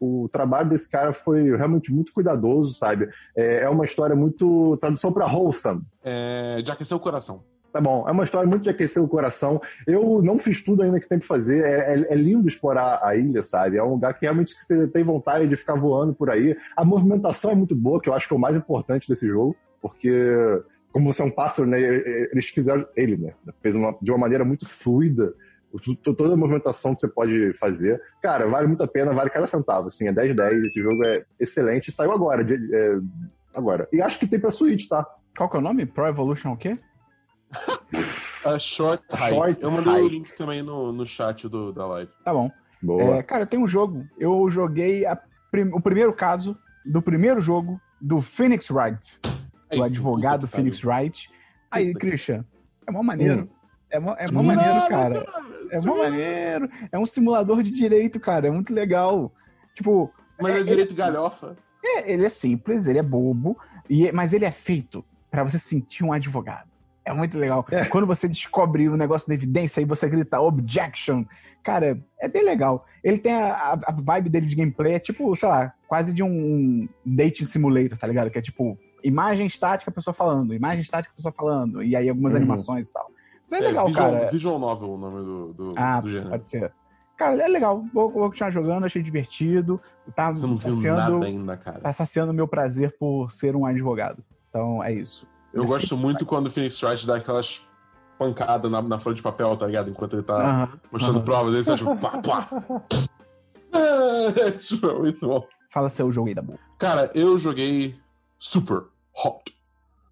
o, 0.00 0.24
o 0.24 0.28
trabalho 0.28 0.68
desse 0.68 0.90
cara 0.90 1.12
foi 1.12 1.56
realmente 1.56 1.92
muito 1.92 2.12
cuidadoso, 2.12 2.74
sabe? 2.74 3.08
É, 3.36 3.62
é 3.64 3.68
uma 3.68 3.84
história 3.84 4.16
muito... 4.16 4.76
tradução 4.78 5.12
para 5.12 5.26
wholesome, 5.26 5.82
É, 6.02 6.60
de 6.60 6.70
aquecer 6.70 6.96
o 6.96 7.00
coração. 7.00 7.42
Tá 7.72 7.80
bom, 7.80 8.04
é 8.08 8.10
uma 8.10 8.24
história 8.24 8.48
muito 8.48 8.62
de 8.64 8.70
aquecer 8.70 9.00
o 9.02 9.08
coração. 9.08 9.60
Eu 9.86 10.20
não 10.22 10.38
fiz 10.40 10.64
tudo 10.64 10.82
ainda 10.82 10.98
que 10.98 11.08
tem 11.08 11.20
que 11.20 11.26
fazer. 11.26 11.62
É, 11.64 11.94
é- 11.94 12.12
é 12.12 12.14
lindo 12.16 12.48
explorar 12.48 13.00
a 13.04 13.14
ilha, 13.14 13.44
sabe? 13.44 13.76
É 13.76 13.82
um 13.82 13.90
lugar 13.92 14.14
que 14.18 14.26
realmente 14.26 14.54
você 14.54 14.88
tem 14.88 15.04
vontade 15.04 15.46
de 15.46 15.54
ficar 15.54 15.74
voando 15.74 16.12
por 16.12 16.30
aí. 16.30 16.56
A 16.76 16.84
movimentação 16.84 17.52
é 17.52 17.54
muito 17.54 17.76
boa, 17.76 18.00
que 18.00 18.08
eu 18.08 18.14
acho 18.14 18.26
que 18.26 18.34
é 18.34 18.36
o 18.36 18.40
mais 18.40 18.56
importante 18.56 19.08
desse 19.08 19.26
jogo, 19.28 19.54
porque 19.80 20.10
como 20.92 21.12
você 21.12 21.22
é 21.22 21.24
um 21.24 21.30
pássaro, 21.30 21.68
né? 21.68 21.80
Eles 21.80 22.46
fizeram 22.46 22.84
ele, 22.96 23.16
né? 23.16 23.34
Fez 23.62 23.76
uma, 23.76 23.96
de 24.02 24.10
uma 24.10 24.18
maneira 24.18 24.44
muito 24.44 24.66
fluida. 24.68 25.32
Toda 26.02 26.34
a 26.34 26.36
movimentação 26.36 26.92
que 26.96 27.00
você 27.02 27.08
pode 27.08 27.56
fazer. 27.56 28.02
Cara, 28.20 28.48
vale 28.48 28.66
muito 28.66 28.82
a 28.82 28.88
pena, 28.88 29.14
vale 29.14 29.30
cada 29.30 29.46
centavo. 29.46 29.86
Assim, 29.86 30.08
é 30.08 30.12
10 30.12 30.34
10. 30.34 30.64
Esse 30.64 30.80
jogo 30.82 31.04
é 31.04 31.22
excelente. 31.38 31.92
Saiu 31.92 32.10
agora. 32.10 32.42
de- 32.42 32.74
é, 32.74 32.98
agora. 33.54 33.86
E 33.92 34.02
acho 34.02 34.18
que 34.18 34.26
tem 34.26 34.40
pra 34.40 34.50
Switch, 34.50 34.88
tá? 34.88 35.06
Qual 35.36 35.48
que 35.48 35.56
é 35.56 35.60
o 35.60 35.62
nome? 35.62 35.86
Pro 35.86 36.08
Evolution 36.08 36.50
o 36.50 36.56
quê? 36.56 36.72
A 38.46 38.58
Short. 38.58 39.02
Short 39.28 39.62
eu 39.62 39.70
mandei 39.70 39.92
o 39.92 39.96
Hike. 40.06 40.08
link 40.14 40.36
também 40.36 40.62
no, 40.62 40.92
no 40.92 41.04
chat 41.06 41.48
do, 41.48 41.72
da 41.72 41.86
live. 41.86 42.10
Tá 42.24 42.32
bom. 42.32 42.50
Boa. 42.82 43.16
É, 43.16 43.22
cara, 43.22 43.44
tem 43.44 43.58
um 43.60 43.66
jogo. 43.66 44.06
Eu 44.18 44.48
joguei 44.48 45.04
a 45.04 45.18
prim- 45.50 45.70
o 45.72 45.80
primeiro 45.80 46.12
caso 46.12 46.56
do 46.84 47.02
primeiro 47.02 47.40
jogo 47.40 47.80
do 48.00 48.22
Phoenix 48.22 48.70
Wright. 48.70 49.20
É 49.68 49.76
do 49.76 49.82
advogado 49.84 50.42
puta 50.42 50.56
Phoenix 50.56 50.82
Wright. 50.84 51.30
Aí, 51.70 51.92
Christian, 51.94 52.44
é 52.86 52.90
mó 52.90 53.02
maneiro. 53.02 53.42
Hum. 53.42 53.48
É 53.90 53.98
mó, 53.98 54.14
é 54.18 54.30
mó 54.30 54.42
maneiro, 54.42 54.72
Nada, 54.74 54.88
cara. 54.88 55.26
É 55.70 55.80
mó 55.80 55.96
maneiro. 55.98 56.68
É 56.90 56.98
um 56.98 57.04
simulador 57.06 57.62
de 57.62 57.70
direito, 57.70 58.18
cara. 58.18 58.46
É 58.48 58.50
muito 58.50 58.72
legal. 58.72 59.30
Tipo, 59.74 60.12
Mas 60.40 60.56
é 60.56 60.62
direito 60.62 60.94
galhofa. 60.94 61.56
é, 61.84 62.12
ele 62.12 62.24
é 62.24 62.28
simples, 62.28 62.86
ele 62.86 62.98
é 62.98 63.02
bobo, 63.02 63.58
e, 63.88 64.10
mas 64.12 64.32
ele 64.32 64.44
é 64.44 64.50
feito 64.50 65.04
pra 65.30 65.42
você 65.44 65.58
sentir 65.58 66.04
um 66.04 66.12
advogado. 66.12 66.69
É 67.04 67.12
muito 67.14 67.38
legal. 67.38 67.64
É. 67.70 67.84
Quando 67.86 68.06
você 68.06 68.28
descobre 68.28 68.88
o 68.88 68.96
negócio 68.96 69.26
da 69.28 69.34
evidência 69.34 69.80
e 69.80 69.84
você 69.84 70.08
grita 70.08 70.40
objection, 70.40 71.24
cara, 71.62 71.98
é 72.20 72.28
bem 72.28 72.44
legal. 72.44 72.84
Ele 73.02 73.18
tem 73.18 73.32
a, 73.34 73.72
a- 73.72 73.96
vibe 74.02 74.28
dele 74.28 74.46
de 74.46 74.54
gameplay, 74.56 74.94
é 74.94 74.98
tipo, 74.98 75.34
sei 75.34 75.48
lá, 75.48 75.72
quase 75.88 76.12
de 76.12 76.22
um 76.22 76.88
dating 77.04 77.46
simulator, 77.46 77.96
tá 77.98 78.06
ligado? 78.06 78.30
Que 78.30 78.38
é 78.38 78.42
tipo, 78.42 78.78
imagem 79.02 79.46
estática, 79.46 79.90
a 79.90 79.94
pessoa 79.94 80.12
falando, 80.14 80.54
imagem 80.54 80.82
estática, 80.82 81.12
a 81.12 81.16
pessoa 81.16 81.32
falando, 81.32 81.82
e 81.82 81.96
aí 81.96 82.08
algumas 82.08 82.32
Uhum. 82.32 82.38
animações 82.38 82.88
e 82.88 82.92
tal. 82.92 83.10
Mas 83.50 83.60
é 83.60 83.64
legal, 83.64 83.86
visual, 83.86 84.12
cara. 84.12 84.30
Visual 84.30 84.58
Novel 84.58 84.90
o 84.90 84.98
nome 84.98 85.24
do, 85.24 85.52
do, 85.54 85.72
Ah, 85.76 86.00
do 86.00 86.08
gênero. 86.10 86.30
pode 86.30 86.48
ser. 86.48 86.72
Cara, 87.16 87.42
é 87.42 87.48
legal. 87.48 87.84
Vou, 87.92 88.10
vou 88.10 88.28
continuar 88.28 88.50
jogando, 88.50 88.84
achei 88.86 89.02
divertido. 89.02 89.80
Tá 90.14 90.30
viu 90.32 90.56
saciando, 90.56 91.12
nada 91.14 91.26
ainda, 91.26 91.56
cara. 91.56 91.80
tá 91.80 91.92
saciando 91.92 92.30
o 92.32 92.34
meu 92.34 92.46
prazer 92.48 92.96
por 92.98 93.30
ser 93.32 93.56
um 93.56 93.66
advogado. 93.66 94.22
Então 94.48 94.82
é 94.82 94.92
isso. 94.92 95.26
Eu 95.52 95.64
gosto 95.64 95.96
muito 95.96 96.24
quando 96.24 96.46
o 96.46 96.50
Phoenix 96.50 96.82
Wright 96.82 97.06
dá 97.06 97.16
aquelas 97.16 97.62
pancadas 98.18 98.70
na, 98.70 98.82
na 98.82 98.98
folha 98.98 99.16
de 99.16 99.22
papel, 99.22 99.56
tá 99.56 99.66
ligado? 99.66 99.90
Enquanto 99.90 100.14
ele 100.14 100.22
tá 100.22 100.36
Aham, 100.36 100.80
mostrando 100.92 101.16
aham. 101.16 101.24
provas, 101.24 101.54
aí 101.54 101.64
você 101.64 101.76
tipo, 101.76 101.96
plá, 101.96 102.10
plá. 102.18 102.48
É, 103.72 104.50
tipo, 104.52 104.86
é 104.86 104.98
muito 104.98 105.26
bom. 105.26 105.46
Fala 105.70 105.88
seu 105.88 106.10
jogo 106.12 106.28
aí 106.28 106.34
da 106.34 106.42
boa. 106.42 106.58
Cara, 106.78 107.10
eu 107.14 107.38
joguei 107.38 107.96
Super 108.38 108.84
Hot 109.24 109.56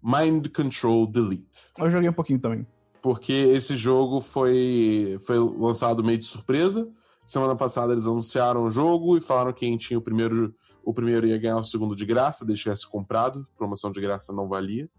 Mind 0.01 0.47
Control 0.49 1.05
Delete. 1.07 1.71
Eu 1.77 1.89
joguei 1.89 2.09
um 2.09 2.13
pouquinho 2.13 2.39
também. 2.39 2.65
Porque 3.01 3.33
esse 3.33 3.77
jogo 3.77 4.21
foi, 4.21 5.17
foi 5.25 5.37
lançado 5.37 6.03
meio 6.03 6.17
de 6.17 6.25
surpresa. 6.25 6.87
Semana 7.23 7.55
passada 7.55 7.93
eles 7.93 8.07
anunciaram 8.07 8.63
o 8.63 8.71
jogo 8.71 9.17
e 9.17 9.21
falaram 9.21 9.53
que 9.53 9.59
quem 9.59 9.77
tinha 9.77 9.97
o 9.99 10.01
primeiro, 10.01 10.53
o 10.83 10.93
primeiro 10.93 11.27
ia 11.27 11.37
ganhar 11.37 11.57
o 11.57 11.63
segundo 11.63 11.95
de 11.95 12.05
graça, 12.05 12.45
tivesse 12.45 12.87
comprado. 12.87 13.47
Promoção 13.57 13.91
de 13.91 14.01
graça 14.01 14.33
não 14.33 14.47
valia. 14.47 14.89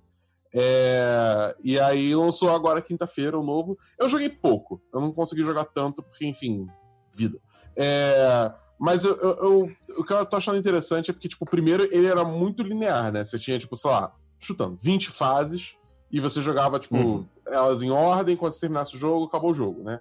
É, 0.52 1.56
e 1.62 1.78
aí 1.78 2.14
lançou 2.14 2.54
agora 2.54 2.82
quinta-feira 2.82 3.38
o 3.38 3.42
novo. 3.44 3.78
Eu 3.98 4.08
joguei 4.08 4.28
pouco, 4.28 4.80
eu 4.92 5.00
não 5.00 5.12
consegui 5.12 5.42
jogar 5.42 5.64
tanto, 5.64 6.02
porque, 6.02 6.26
enfim, 6.26 6.66
vida. 7.14 7.38
É, 7.76 8.52
mas 8.78 9.04
eu, 9.04 9.16
eu- 9.16 9.36
eu- 9.36 9.72
o 9.98 10.04
que 10.04 10.12
eu 10.12 10.26
tô 10.26 10.36
achando 10.36 10.58
interessante 10.58 11.10
é 11.10 11.14
porque, 11.14 11.28
tipo, 11.28 11.44
primeiro 11.44 11.84
ele 11.94 12.06
era 12.06 12.24
muito 12.24 12.62
linear, 12.62 13.12
né? 13.12 13.24
Você 13.24 13.38
tinha, 13.38 13.58
tipo, 13.58 13.76
sei 13.76 13.90
lá, 13.90 14.12
chutando, 14.38 14.76
20 14.80 15.10
fases, 15.10 15.76
e 16.10 16.18
você 16.18 16.42
jogava, 16.42 16.78
tipo, 16.80 16.96
Uhum. 16.96 17.26
elas 17.46 17.82
em 17.82 17.90
ordem, 17.90 18.36
quando 18.36 18.52
você 18.52 18.60
terminasse 18.60 18.96
o 18.96 18.98
jogo, 18.98 19.26
acabou 19.26 19.50
o 19.50 19.54
jogo, 19.54 19.82
né? 19.84 20.00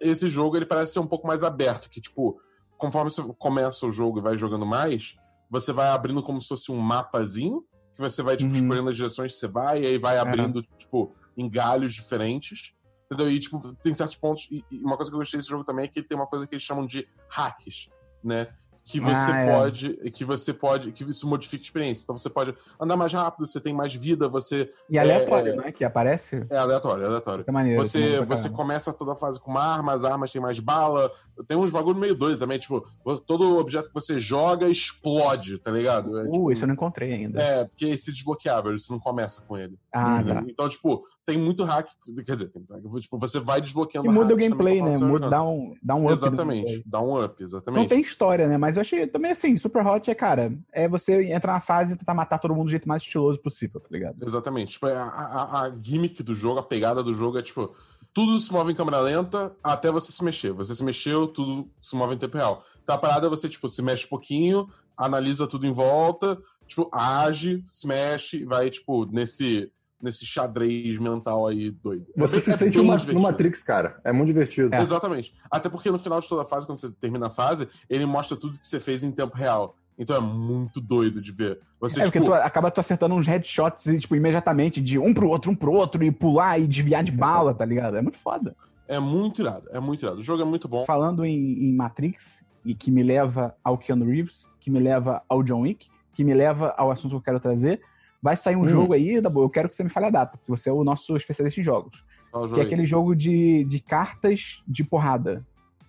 Esse 0.00 0.28
jogo, 0.28 0.56
ele 0.56 0.66
parece 0.66 0.92
ser 0.92 0.98
um 1.00 1.06
pouco 1.06 1.26
mais 1.26 1.42
aberto, 1.42 1.88
que, 1.88 2.00
tipo, 2.00 2.38
conforme 2.76 3.10
você 3.10 3.22
começa 3.38 3.86
o 3.86 3.90
jogo 3.90 4.18
e 4.18 4.22
vai 4.22 4.36
jogando 4.36 4.66
mais, 4.66 5.16
você 5.50 5.72
vai 5.72 5.88
abrindo 5.88 6.22
como 6.22 6.42
se 6.42 6.48
fosse 6.48 6.70
um 6.70 6.76
mapazinho, 6.76 7.64
que 7.96 8.02
você 8.02 8.22
vai, 8.22 8.36
tipo, 8.36 8.50
Uhum. 8.50 8.56
escolhendo 8.56 8.90
as 8.90 8.96
direções 8.96 9.32
que 9.32 9.38
você 9.38 9.48
vai, 9.48 9.82
e 9.82 9.86
aí 9.86 9.98
vai 9.98 10.18
abrindo, 10.18 10.62
tipo, 10.78 11.14
em 11.36 11.48
galhos 11.48 11.94
diferentes. 11.94 12.74
Entendeu? 13.06 13.30
E, 13.30 13.38
tipo, 13.38 13.72
tem 13.76 13.94
certos 13.94 14.16
pontos. 14.16 14.48
E, 14.50 14.64
e 14.70 14.78
uma 14.82 14.96
coisa 14.96 15.10
que 15.10 15.14
eu 15.14 15.18
gostei 15.20 15.38
desse 15.38 15.48
jogo 15.50 15.64
também 15.64 15.84
é 15.84 15.88
que 15.88 15.98
ele 16.00 16.06
tem 16.08 16.16
uma 16.16 16.26
coisa 16.26 16.46
que 16.46 16.54
eles 16.54 16.62
chamam 16.64 16.84
de 16.84 17.08
hacks, 17.28 17.88
né? 18.22 18.48
Que 18.86 19.00
você 19.00 19.32
Ah, 19.32 19.38
é. 19.40 19.52
pode, 19.52 19.94
que 20.12 20.24
você 20.24 20.54
pode, 20.54 20.92
que 20.92 21.02
isso 21.02 21.28
modifica 21.28 21.60
a 21.60 21.66
experiência. 21.66 22.04
Então 22.04 22.16
você 22.16 22.30
pode 22.30 22.54
andar 22.80 22.96
mais 22.96 23.12
rápido, 23.12 23.44
você 23.44 23.60
tem 23.60 23.74
mais 23.74 23.92
vida, 23.92 24.28
você 24.28 24.70
E 24.88 24.96
aleatório, 24.96 25.54
É, 25.54 25.56
né? 25.56 25.72
Que 25.72 25.84
aparece. 25.84 26.46
é 26.48 26.56
aleatório, 26.56 27.02
é 27.02 27.06
aleatório. 27.08 27.44
É 27.46 27.50
maneiro. 27.50 27.82
é 27.82 27.84
Você, 27.84 28.24
você 28.24 28.48
começa 28.48 28.92
toda 28.92 29.12
a 29.14 29.16
fase 29.16 29.40
com 29.40 29.50
uma 29.50 29.60
arma, 29.60 29.92
as 29.92 30.04
armas 30.04 30.30
têm 30.30 30.40
mais 30.40 30.60
bala. 30.60 31.10
Tem 31.48 31.56
uns 31.58 31.70
bagulho 31.70 31.98
meio 31.98 32.14
doido 32.14 32.38
também, 32.38 32.58
tipo, 32.60 32.86
todo 33.26 33.58
objeto 33.58 33.88
que 33.88 33.94
você 33.94 34.18
joga 34.20 34.68
explode, 34.68 35.58
tá 35.58 35.70
ligado? 35.72 36.18
É, 36.18 36.22
Uh, 36.22 36.30
tipo, 36.32 36.52
isso 36.52 36.62
eu 36.64 36.68
não 36.68 36.74
encontrei 36.74 37.12
ainda. 37.12 37.42
é, 37.42 37.64
porque 37.64 37.86
esse 37.86 38.12
desbloqueável, 38.12 38.78
você 38.78 38.92
não 38.92 39.00
começa 39.00 39.42
com 39.42 39.56
ele. 39.58 39.76
ah, 39.92 40.16
Uhum. 40.18 40.24
tá. 40.26 40.44
Então, 40.46 40.68
tipo, 40.68 41.04
tem 41.26 41.36
muito 41.36 41.64
hack. 41.64 41.88
Quer 42.24 42.36
dizer, 42.36 42.52
tipo, 43.00 43.18
você 43.18 43.40
vai 43.40 43.60
desbloqueando 43.60 44.08
E 44.08 44.10
muda 44.10 44.32
o 44.32 44.36
gameplay, 44.36 44.78
também 44.78 44.94
né? 44.94 45.06
Muda, 45.06 45.28
dá 45.28 45.42
um, 45.42 45.74
dá 45.82 45.94
um 45.96 46.04
up. 46.04 46.12
Exatamente, 46.12 46.82
dá 46.86 47.00
um 47.00 47.22
up, 47.22 47.42
exatamente. 47.42 47.80
Não 47.80 47.88
tem 47.88 48.00
história, 48.00 48.46
né? 48.46 48.56
Mas 48.56 48.76
eu 48.76 48.82
achei 48.82 49.06
também 49.08 49.32
assim, 49.32 49.58
Super 49.58 49.84
Hot 49.84 50.08
é, 50.08 50.14
cara, 50.14 50.56
é 50.72 50.88
você 50.88 51.24
entrar 51.24 51.54
na 51.54 51.60
fase 51.60 51.94
e 51.94 51.96
tentar 51.96 52.14
matar 52.14 52.38
todo 52.38 52.54
mundo 52.54 52.66
do 52.66 52.70
jeito 52.70 52.88
mais 52.88 53.02
estiloso 53.02 53.40
possível, 53.40 53.80
tá 53.80 53.88
ligado? 53.90 54.24
Exatamente. 54.24 54.72
Tipo, 54.72 54.86
a, 54.86 55.02
a, 55.02 55.62
a 55.62 55.76
gimmick 55.82 56.22
do 56.22 56.34
jogo, 56.34 56.60
a 56.60 56.62
pegada 56.62 57.02
do 57.02 57.12
jogo 57.12 57.38
é 57.38 57.42
tipo. 57.42 57.74
Tudo 58.14 58.40
se 58.40 58.50
move 58.50 58.72
em 58.72 58.74
câmera 58.74 58.98
lenta 59.00 59.54
até 59.62 59.90
você 59.90 60.10
se 60.10 60.24
mexer. 60.24 60.50
Você 60.52 60.74
se 60.74 60.82
mexeu, 60.82 61.28
tudo 61.28 61.68
se 61.78 61.94
move 61.94 62.14
em 62.14 62.18
tempo 62.18 62.38
real. 62.38 62.64
Então 62.82 62.94
a 62.94 62.98
parada 62.98 63.26
é 63.26 63.28
você, 63.28 63.46
tipo, 63.46 63.68
se 63.68 63.82
mexe 63.82 64.06
um 64.06 64.08
pouquinho, 64.08 64.70
analisa 64.96 65.46
tudo 65.46 65.66
em 65.66 65.72
volta, 65.72 66.40
tipo, 66.66 66.88
age, 66.90 67.62
se 67.66 67.86
mexe, 67.86 68.44
vai, 68.44 68.70
tipo, 68.70 69.04
nesse, 69.06 69.70
nesse 70.02 70.26
xadrez 70.26 70.98
mental 70.98 71.46
aí 71.46 71.70
doido. 71.70 72.06
É 72.16 72.20
Você 72.20 72.36
bem- 72.36 72.42
se 72.44 72.50
é 72.50 72.56
sente 72.56 72.78
uma, 72.78 72.92
divertido. 72.96 73.14
no 73.14 73.20
Matrix, 73.22 73.62
cara. 73.62 73.98
É 74.04 74.12
muito 74.12 74.28
divertido. 74.28 74.74
É. 74.74 74.80
Exatamente. 74.80 75.34
Até 75.50 75.68
porque 75.68 75.90
no 75.90 75.98
final 75.98 76.20
de 76.20 76.28
toda 76.28 76.42
a 76.42 76.44
fase, 76.44 76.66
quando 76.66 76.78
você 76.78 76.90
termina 76.90 77.26
a 77.28 77.30
fase, 77.30 77.68
ele 77.88 78.04
mostra 78.06 78.36
tudo 78.36 78.58
que 78.58 78.66
você 78.66 78.78
fez 78.78 79.02
em 79.02 79.10
tempo 79.10 79.36
real. 79.36 79.76
Então 79.98 80.14
é 80.14 80.20
muito 80.20 80.78
doido 80.80 81.22
de 81.22 81.32
ver. 81.32 81.58
Você, 81.80 82.00
é, 82.00 82.04
porque 82.04 82.18
tipo, 82.18 82.30
tu 82.30 82.34
acaba 82.34 82.70
tu 82.70 82.80
acertando 82.80 83.14
uns 83.14 83.26
headshots 83.26 83.86
e, 83.86 83.98
tipo, 83.98 84.14
imediatamente 84.14 84.78
de 84.80 84.98
um 84.98 85.14
pro 85.14 85.28
outro, 85.28 85.50
um 85.50 85.54
pro 85.54 85.72
outro, 85.72 86.04
e 86.04 86.10
pular 86.10 86.58
e 86.60 86.66
desviar 86.66 87.02
de 87.02 87.12
bala, 87.12 87.54
tá 87.54 87.64
ligado? 87.64 87.96
É 87.96 88.02
muito 88.02 88.18
foda. 88.18 88.54
é 88.86 89.00
muito 89.00 89.40
irado. 89.40 89.66
É 89.70 89.80
muito 89.80 90.02
irado. 90.04 90.20
O 90.20 90.22
jogo 90.22 90.42
é 90.42 90.44
muito 90.44 90.68
bom. 90.68 90.84
Falando 90.84 91.24
em, 91.24 91.34
em 91.34 91.72
Matrix, 91.74 92.44
e 92.64 92.74
que 92.74 92.90
me 92.90 93.02
leva 93.02 93.54
ao 93.64 93.78
Keanu 93.78 94.04
Reeves, 94.04 94.46
que 94.60 94.70
me 94.70 94.78
leva 94.80 95.22
ao 95.28 95.42
John 95.42 95.60
Wick, 95.62 95.88
que 96.12 96.22
me 96.24 96.34
leva 96.34 96.74
ao 96.76 96.90
assunto 96.90 97.10
que 97.12 97.16
eu 97.16 97.22
quero 97.22 97.40
trazer, 97.40 97.80
vai 98.26 98.36
sair 98.36 98.56
um 98.56 98.62
Hum. 98.62 98.66
jogo 98.66 98.92
aí, 98.92 99.20
Dabu, 99.20 99.42
eu 99.42 99.48
quero 99.48 99.68
que 99.68 99.76
você 99.76 99.84
me 99.84 99.88
fale 99.90 100.06
a 100.06 100.10
data, 100.10 100.36
porque 100.36 100.50
você 100.50 100.68
é 100.68 100.72
o 100.72 100.82
nosso 100.82 101.14
especialista 101.16 101.60
em 101.60 101.64
jogos. 101.64 102.04
Que 102.52 102.60
é 102.60 102.62
aquele 102.64 102.84
jogo 102.84 103.14
de, 103.14 103.62
de 103.64 103.78
cartas 103.80 104.62
de 104.66 104.82
porrada. 104.82 105.46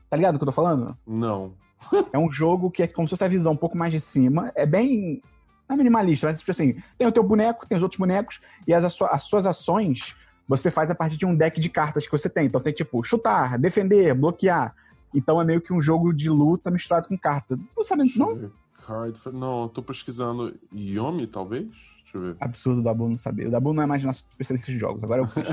Tá 0.10 0.16
ligado 0.16 0.36
o 0.36 0.38
que 0.38 0.44
eu 0.44 0.48
tô 0.48 0.52
falando? 0.52 0.96
Não. 1.06 1.54
É 2.14 2.18
um 2.20 2.30
jogo 2.30 2.70
que 2.72 2.84
é 2.84 2.88
como 2.88 3.08
se 3.08 3.12
fosse 3.12 3.24
a 3.24 3.28
visão 3.28 3.54
um 3.54 3.58
pouco 3.58 3.76
mais 3.78 3.92
de 3.92 4.00
cima. 4.00 4.52
É 4.56 4.66
bem. 4.66 5.22
Não 5.68 5.74
é 5.74 5.78
minimalista, 5.78 6.28
mas 6.28 6.40
tipo 6.40 6.52
assim: 6.52 6.76
tem 6.98 7.08
o 7.08 7.12
teu 7.12 7.24
boneco, 7.24 7.68
tem 7.68 7.76
os 7.78 7.84
outros 7.84 8.00
bonecos, 8.00 8.40
e 8.68 8.74
as, 8.74 8.84
as 8.86 8.94
sua- 8.94 9.10
as 9.10 9.24
suas 9.24 9.46
ações 9.48 10.16
você 10.48 10.70
faz 10.72 10.90
a 10.92 10.96
partir 10.96 11.18
de 11.18 11.26
um 11.26 11.36
deck 11.36 11.60
de 11.60 11.70
cartas 11.70 12.06
que 12.06 12.12
você 12.12 12.30
tem. 12.30 12.46
Então 12.46 12.62
tem 12.62 12.72
tipo 12.74 13.04
chutar, 13.04 13.58
defender, 13.60 14.14
bloquear. 14.14 14.74
Então 15.14 15.42
é 15.42 15.44
meio 15.44 15.60
que 15.62 15.74
um 15.74 15.82
jogo 15.82 16.14
de 16.14 16.30
luta 16.30 16.70
misturado 16.72 17.08
com 17.08 17.18
carta. 17.18 17.58
Tu 17.58 17.64
não 17.76 17.84
sabe 17.84 18.04
disso, 18.06 18.20
não? 18.20 18.50
Card... 18.86 19.18
Não, 19.34 19.64
eu 19.64 19.70
tô 19.70 19.82
pesquisando 19.84 20.56
Yomi, 20.74 21.28
talvez? 21.28 21.68
Deixa 22.14 22.18
eu 22.18 22.22
ver. 22.34 22.38
Absurdo 22.40 22.80
o 22.82 22.84
Dabu 22.84 23.10
não 23.10 23.18
saber. 23.18 23.48
O 23.48 23.52
Dabu 23.52 23.74
não 23.74 23.84
é 23.84 23.86
mais 23.86 24.04
nosso 24.04 24.26
especialista 24.32 24.72
de 24.72 24.78
jogos. 24.78 25.04
Agora 25.04 25.22
eu 25.24 25.28
fiz. 25.30 25.44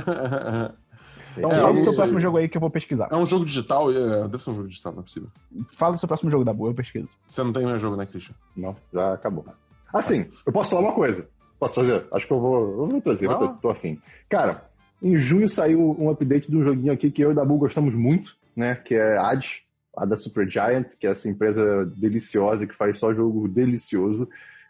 Então 1.37 1.51
É, 1.51 1.55
fala 1.57 1.73
do 1.73 1.79
eu 1.79 1.85
seu 1.85 1.87
sei. 1.93 1.97
próximo 1.97 2.21
jogo 2.21 2.37
aí 2.39 2.49
que 2.49 2.57
eu 2.57 2.61
vou 2.61 2.71
pesquisar. 2.71 3.09
É 3.11 3.17
um 3.17 3.27
jogo 3.27 3.45
digital? 3.45 3.91
É, 3.91 4.29
deve 4.29 4.43
ser 4.43 4.51
um 4.51 4.55
jogo 4.55 4.69
digital, 4.69 4.93
não 4.93 5.01
é 5.01 5.03
possível. 5.03 5.29
Fala 5.77 5.95
do 5.95 5.99
seu 5.99 6.07
próximo 6.07 6.31
jogo, 6.31 6.45
Dabu, 6.45 6.69
eu 6.69 6.75
pesquiso. 6.75 7.09
Você 7.27 7.43
não 7.43 7.53
tem 7.53 7.65
mais 7.65 7.81
jogo, 7.83 7.97
né, 7.97 8.07
Christian? 8.07 8.35
Não, 8.57 8.77
já 8.93 9.15
acabou. 9.15 9.45
Assim, 9.93 10.31
eu 10.47 10.53
posso 10.53 10.71
falar 10.71 10.83
uma 10.83 10.93
coisa. 10.95 11.29
Posso 11.59 11.75
fazer? 11.75 12.07
Acho 12.13 12.27
que 12.27 12.33
eu 12.33 12.39
vou, 12.41 12.83
eu 12.83 12.87
vou 12.87 13.01
trazer, 13.01 13.27
vou 13.27 13.35
Ah. 13.37 13.39
trazer, 13.39 13.59
tô 13.61 13.69
afim. 13.71 13.99
Cara, 14.29 14.63
em 15.03 15.17
junho 15.17 15.49
saiu 15.49 15.97
um 15.99 16.09
update 16.11 16.51
de 16.51 16.57
um 16.57 16.63
joguinho 16.63 16.93
aqui 16.93 17.11
que 17.11 17.23
eu 17.25 17.31
e 17.31 17.33
o 17.33 17.35
Dabu 17.35 17.57
gostamos 17.59 17.95
muito, 17.97 18.37
né? 18.55 18.77
Que 18.77 18.95
é 18.95 19.19
Hades, 19.19 19.65
a 19.97 20.05
da 20.05 20.17
Supergiant, 20.17 20.87
que 20.99 21.07
é 21.07 21.11
essa 21.11 21.29
empresa 21.29 21.85
deliciosa 21.97 22.67
que 22.67 22.75
faz 22.77 22.99
só 22.99 23.13
jogo 23.13 23.49
delicioso. 23.49 24.29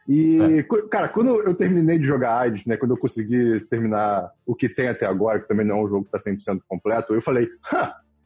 E, 0.08 0.62
co- 0.64 0.88
cara, 0.88 1.08
quando 1.08 1.40
eu 1.42 1.54
terminei 1.54 1.98
de 1.98 2.04
jogar 2.06 2.38
Hades, 2.40 2.66
né? 2.66 2.76
Quando 2.76 2.90
eu 2.92 2.98
consegui 2.98 3.58
terminar 3.70 4.30
o 4.46 4.54
que 4.54 4.68
tem 4.68 4.88
até 4.88 5.06
agora, 5.06 5.40
que 5.40 5.48
também 5.48 5.66
não 5.66 5.78
é 5.78 5.84
um 5.84 5.88
jogo 5.88 6.04
que 6.04 6.10
tá 6.10 6.18
100% 6.18 6.60
completo, 6.68 7.14
eu 7.14 7.22
falei, 7.22 7.48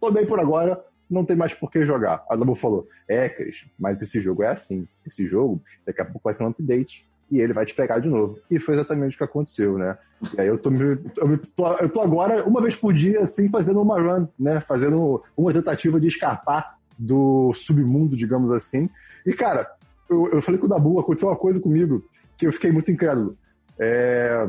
tô 0.00 0.10
bem 0.10 0.26
por 0.26 0.40
agora, 0.40 0.80
não 1.08 1.24
tem 1.24 1.36
mais 1.36 1.54
por 1.54 1.70
que 1.70 1.84
jogar. 1.84 2.24
A 2.28 2.36
Dabu 2.36 2.54
falou, 2.54 2.86
é, 3.08 3.28
Cris, 3.28 3.66
mas 3.78 4.02
esse 4.02 4.18
jogo 4.20 4.42
é 4.42 4.48
assim. 4.48 4.86
Esse 5.06 5.26
jogo, 5.26 5.60
daqui 5.86 6.02
a 6.02 6.04
pouco 6.04 6.20
vai 6.24 6.34
ter 6.34 6.44
um 6.44 6.48
update 6.48 7.08
e 7.30 7.40
ele 7.40 7.52
vai 7.52 7.64
te 7.64 7.74
pegar 7.74 7.98
de 7.98 8.08
novo. 8.08 8.38
E 8.50 8.58
foi 8.58 8.74
exatamente 8.74 9.14
o 9.14 9.18
que 9.18 9.24
aconteceu, 9.24 9.78
né? 9.78 9.96
E 10.36 10.40
aí 10.40 10.48
eu 10.48 10.58
tô, 10.58 10.70
me- 10.70 10.98
eu, 11.16 11.38
tô, 11.54 11.72
eu 11.76 11.88
tô 11.88 12.00
agora, 12.00 12.42
uma 12.44 12.60
vez 12.60 12.74
por 12.74 12.92
dia, 12.92 13.20
assim, 13.20 13.48
fazendo 13.50 13.80
uma 13.80 14.00
run, 14.00 14.26
né? 14.38 14.60
Fazendo 14.60 15.22
uma 15.36 15.52
tentativa 15.52 16.00
de 16.00 16.08
escapar 16.08 16.76
do 16.98 17.52
submundo, 17.54 18.16
digamos 18.16 18.50
assim. 18.50 18.90
E, 19.24 19.32
cara, 19.32 19.70
eu, 20.10 20.28
eu 20.32 20.42
falei 20.42 20.58
com 20.60 20.66
o 20.66 20.68
Dabu, 20.68 20.98
aconteceu 21.00 21.28
uma 21.28 21.36
coisa 21.36 21.60
comigo 21.60 22.04
que 22.36 22.46
eu 22.46 22.52
fiquei 22.52 22.70
muito 22.72 22.90
incrédulo. 22.90 23.36
É, 23.78 24.48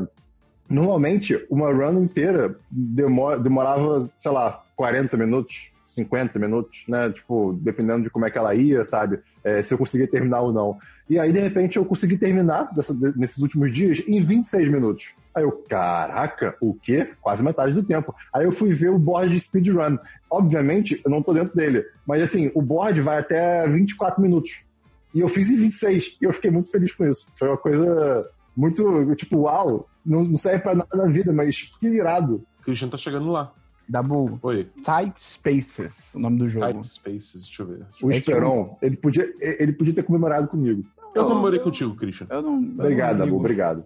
Normalmente, 0.68 1.44
uma 1.50 1.72
run 1.72 2.04
inteira 2.04 2.56
demora- 2.70 3.40
demorava, 3.40 4.08
sei 4.20 4.30
lá, 4.30 4.62
40 4.76 5.16
minutos, 5.16 5.72
50 5.84 6.38
minutos, 6.38 6.84
né? 6.88 7.10
Tipo, 7.10 7.58
dependendo 7.60 8.04
de 8.04 8.10
como 8.10 8.24
é 8.24 8.30
que 8.30 8.38
ela 8.38 8.54
ia, 8.54 8.84
sabe? 8.84 9.18
É, 9.42 9.60
se 9.62 9.74
eu 9.74 9.78
conseguia 9.78 10.06
terminar 10.06 10.42
ou 10.42 10.52
não. 10.52 10.78
E 11.08 11.18
aí, 11.18 11.32
de 11.32 11.40
repente, 11.40 11.76
eu 11.76 11.84
consegui 11.84 12.16
terminar 12.16 12.72
dessa- 12.72 12.94
de- 12.94 13.18
nesses 13.18 13.38
últimos 13.38 13.72
dias 13.74 14.04
em 14.06 14.22
26 14.22 14.70
minutos. 14.70 15.16
Aí 15.34 15.42
eu, 15.42 15.50
caraca, 15.68 16.54
o 16.60 16.72
quê? 16.72 17.08
Quase 17.20 17.42
metade 17.42 17.72
do 17.72 17.82
tempo. 17.82 18.14
Aí 18.32 18.44
eu 18.44 18.52
fui 18.52 18.72
ver 18.72 18.90
o 18.90 18.98
board 18.98 19.28
de 19.28 19.40
speedrun. 19.40 19.98
Obviamente, 20.30 21.00
eu 21.04 21.10
não 21.10 21.20
tô 21.20 21.32
dentro 21.34 21.56
dele. 21.56 21.84
Mas 22.06 22.22
assim, 22.22 22.52
o 22.54 22.62
board 22.62 23.00
vai 23.00 23.18
até 23.18 23.66
24 23.66 24.22
minutos. 24.22 24.69
E 25.14 25.20
eu 25.20 25.28
fiz 25.28 25.50
em 25.50 25.56
26. 25.56 26.18
E 26.20 26.24
eu 26.24 26.32
fiquei 26.32 26.50
muito 26.50 26.70
feliz 26.70 26.94
com 26.94 27.08
isso. 27.08 27.26
Foi 27.38 27.48
uma 27.48 27.56
coisa 27.56 28.30
muito, 28.56 29.14
tipo, 29.16 29.40
uau, 29.40 29.88
não, 30.04 30.24
não 30.24 30.36
serve 30.36 30.62
pra 30.62 30.74
nada 30.74 30.96
na 30.96 31.06
vida, 31.06 31.32
mas 31.32 31.76
que 31.78 31.86
irado. 31.86 32.44
Christian 32.62 32.88
tá 32.88 32.96
chegando 32.96 33.30
lá. 33.30 33.52
Dabu, 33.88 34.38
Oi. 34.42 34.70
Tight 34.84 35.20
Spaces, 35.20 36.14
o 36.14 36.20
nome 36.20 36.38
do 36.38 36.46
jogo. 36.46 36.66
Tight 36.66 36.86
Spaces, 36.86 37.42
deixa 37.42 37.62
eu 37.62 37.66
ver. 37.66 37.78
Deixa 37.78 37.96
eu 38.00 38.08
O 38.08 38.10
Esperon, 38.12 38.78
ele 38.80 38.96
podia, 38.96 39.28
ele 39.40 39.72
podia 39.72 39.92
ter 39.92 40.04
comemorado 40.04 40.46
comigo. 40.46 40.84
Eu 41.12 41.26
comemorei 41.26 41.58
contigo, 41.58 41.96
Christian. 41.96 42.28
Eu 42.30 42.40
não. 42.40 42.62
eu 42.62 42.74
Obrigado, 42.74 43.18
não 43.18 43.26
Dabu, 43.26 43.36
obrigado. 43.36 43.84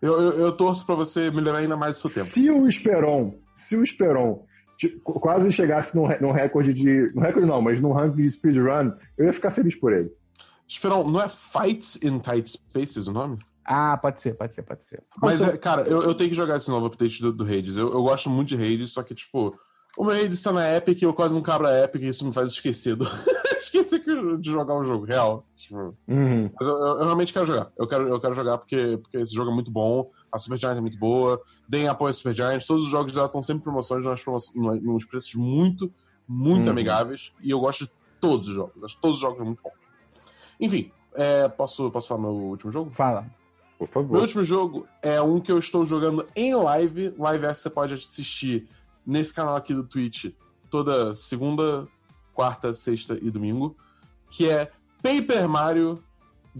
Eu, 0.00 0.20
eu, 0.20 0.32
eu 0.38 0.52
torço 0.52 0.86
pra 0.86 0.94
você 0.94 1.30
melhorar 1.30 1.58
ainda 1.58 1.76
mais 1.76 1.96
o 1.96 2.08
seu 2.08 2.22
tempo. 2.22 2.34
Se 2.34 2.50
o 2.50 2.66
Esperon, 2.66 3.34
se 3.52 3.76
o 3.76 3.84
Esperon 3.84 4.42
quase 5.02 5.52
chegasse 5.52 5.96
num, 5.96 6.08
num 6.20 6.32
recorde 6.32 6.72
de. 6.72 7.12
No 7.14 7.20
recorde 7.20 7.46
não, 7.46 7.60
mas 7.60 7.80
num 7.80 7.92
ranking 7.92 8.22
de 8.22 8.30
speedrun, 8.30 8.90
eu 9.16 9.26
ia 9.26 9.32
ficar 9.32 9.50
feliz 9.50 9.74
por 9.74 9.92
ele. 9.92 10.10
Esperão, 10.66 11.08
não 11.08 11.20
é 11.20 11.28
Fights 11.28 11.98
in 12.02 12.18
Tight 12.18 12.50
Spaces 12.50 13.06
o 13.06 13.12
nome? 13.12 13.38
Ah, 13.64 13.96
pode 13.96 14.20
ser, 14.20 14.34
pode 14.34 14.54
ser, 14.54 14.62
pode 14.62 14.84
ser. 14.84 15.02
Mas, 15.20 15.40
é, 15.40 15.56
cara, 15.56 15.82
eu, 15.82 16.02
eu 16.02 16.14
tenho 16.14 16.30
que 16.30 16.36
jogar 16.36 16.58
esse 16.58 16.68
novo 16.68 16.86
update 16.86 17.20
do, 17.20 17.32
do 17.32 17.44
Hades. 17.44 17.76
Eu, 17.76 17.92
eu 17.92 18.02
gosto 18.02 18.28
muito 18.28 18.48
de 18.48 18.56
Hades, 18.56 18.92
só 18.92 19.02
que, 19.02 19.14
tipo, 19.14 19.58
o 19.96 20.04
meu 20.04 20.14
Hades 20.14 20.42
tá 20.42 20.52
na 20.52 20.76
Epic 20.76 21.00
e 21.00 21.04
eu 21.04 21.14
quase 21.14 21.34
não 21.34 21.42
cabro 21.42 21.66
a 21.66 21.84
Epic 21.84 22.02
e 22.02 22.08
isso 22.08 22.26
me 22.26 22.32
faz 22.32 22.50
esquecer 22.52 22.96
do... 22.96 23.04
esquecer 23.56 24.00
que- 24.00 24.36
de 24.38 24.50
jogar 24.50 24.74
o 24.74 24.84
jogo, 24.84 25.04
real. 25.06 25.46
Tipo, 25.54 25.96
Uhum. 26.08 26.50
mas 26.58 26.68
eu, 26.68 26.74
eu- 26.74 26.98
eu 26.98 27.04
realmente 27.04 27.32
quero 27.32 27.46
jogar. 27.46 27.70
Eu 27.78 27.86
quero, 27.86 28.08
eu 28.08 28.20
quero 28.20 28.34
jogar 28.34 28.58
porque, 28.58 28.98
porque 29.02 29.18
esse 29.18 29.34
jogo 29.34 29.50
é 29.50 29.54
muito 29.54 29.70
bom, 29.70 30.10
a 30.30 30.38
Supergiant 30.38 30.76
é 30.76 30.80
muito 30.80 30.98
boa, 30.98 31.40
deem 31.68 31.88
apoio 31.88 32.10
à 32.10 32.14
Supergiant, 32.14 32.60
todos 32.66 32.84
os 32.84 32.90
jogos 32.90 33.12
dela 33.12 33.26
estão 33.26 33.42
sempre 33.42 33.60
em 33.60 33.64
promoções, 33.64 34.04
nas 34.04 34.22
promo 34.22 34.38
no- 34.54 34.74
nos 34.94 35.04
preços 35.04 35.34
muito, 35.34 35.92
muito 36.26 36.64
Uhum. 36.66 36.70
amigáveis, 36.70 37.32
e 37.42 37.50
eu 37.50 37.60
gosto 37.60 37.84
de 37.86 37.92
todos 38.20 38.48
os 38.48 38.54
jogos. 38.54 38.82
Acho 38.84 38.98
todos 39.00 39.16
os 39.16 39.22
jogos 39.22 39.42
muito 39.42 39.62
bons. 39.62 39.72
Enfim, 40.60 40.90
é, 41.14 41.48
posso, 41.48 41.90
posso 41.90 42.08
falar 42.08 42.20
meu 42.22 42.30
último 42.32 42.70
jogo? 42.72 42.90
Fala. 42.90 43.26
Por 43.78 43.84
Meu 43.86 43.92
favor. 43.92 44.20
último 44.20 44.44
jogo 44.44 44.86
é 45.02 45.20
um 45.20 45.40
que 45.40 45.50
eu 45.52 45.58
estou 45.58 45.84
jogando 45.84 46.26
em 46.34 46.54
live. 46.54 47.12
Live 47.18 47.44
essa 47.44 47.62
você 47.62 47.70
pode 47.70 47.94
assistir 47.94 48.68
nesse 49.06 49.32
canal 49.32 49.56
aqui 49.56 49.74
do 49.74 49.84
Twitch 49.84 50.32
toda 50.70 51.14
segunda, 51.14 51.86
quarta, 52.32 52.74
sexta 52.74 53.18
e 53.20 53.30
domingo. 53.30 53.76
Que 54.30 54.48
é 54.48 54.70
Paper 55.02 55.48
Mario 55.48 56.02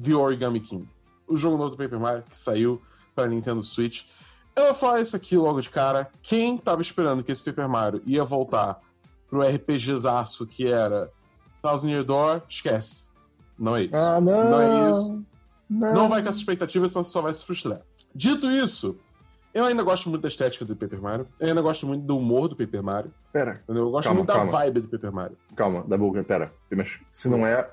The 0.00 0.14
Origami 0.14 0.60
King. 0.60 0.88
O 1.26 1.36
jogo 1.36 1.56
novo 1.56 1.70
do 1.70 1.76
Paper 1.76 1.98
Mario 1.98 2.24
que 2.30 2.38
saiu 2.38 2.80
para 3.14 3.26
Nintendo 3.26 3.62
Switch. 3.62 4.04
Eu 4.54 4.66
vou 4.66 4.74
falar 4.74 5.00
isso 5.00 5.16
aqui 5.16 5.36
logo 5.36 5.60
de 5.60 5.68
cara. 5.68 6.10
Quem 6.22 6.56
tava 6.56 6.80
esperando 6.80 7.24
que 7.24 7.32
esse 7.32 7.42
Paper 7.42 7.68
Mario 7.68 8.02
ia 8.06 8.24
voltar 8.24 8.80
pro 9.28 9.42
RPGzaço 9.42 10.46
que 10.46 10.68
era 10.68 11.10
Thousand 11.60 11.90
Year 11.90 12.04
Door, 12.04 12.42
esquece. 12.48 13.08
Não 13.58 13.74
é 13.74 13.84
isso. 13.84 13.96
Ah, 13.96 14.20
não. 14.20 14.50
Não 14.50 14.60
é 14.60 14.90
isso. 14.90 15.24
Não. 15.68 15.94
Não 15.94 16.08
vai 16.08 16.22
com 16.22 16.28
essa 16.28 16.38
expectativa, 16.38 16.88
senão 16.88 17.02
você 17.02 17.10
só 17.10 17.22
vai 17.22 17.34
se 17.34 17.44
frustrar. 17.44 17.80
Dito 18.14 18.48
isso, 18.48 18.96
eu 19.54 19.64
ainda 19.64 19.82
gosto 19.82 20.10
muito 20.10 20.22
da 20.22 20.28
estética 20.28 20.64
do 20.64 20.74
Paper 20.74 21.00
Mario. 21.00 21.28
Eu 21.38 21.48
ainda 21.48 21.62
gosto 21.62 21.86
muito 21.86 22.04
do 22.04 22.18
humor 22.18 22.48
do 22.48 22.56
Paper 22.56 22.82
Mario. 22.82 23.14
Pera? 23.32 23.62
Eu 23.68 23.90
gosto 23.90 24.04
Calma, 24.04 24.18
muito 24.18 24.32
calma. 24.32 24.50
da 24.50 24.58
vibe 24.58 24.80
do 24.80 24.88
Paper 24.88 25.12
Mario. 25.12 25.36
calma, 25.54 25.84
Dabu, 25.86 26.12
pera. 26.24 26.52
Mas 26.70 27.00
se 27.10 27.28
não 27.28 27.46
é 27.46 27.70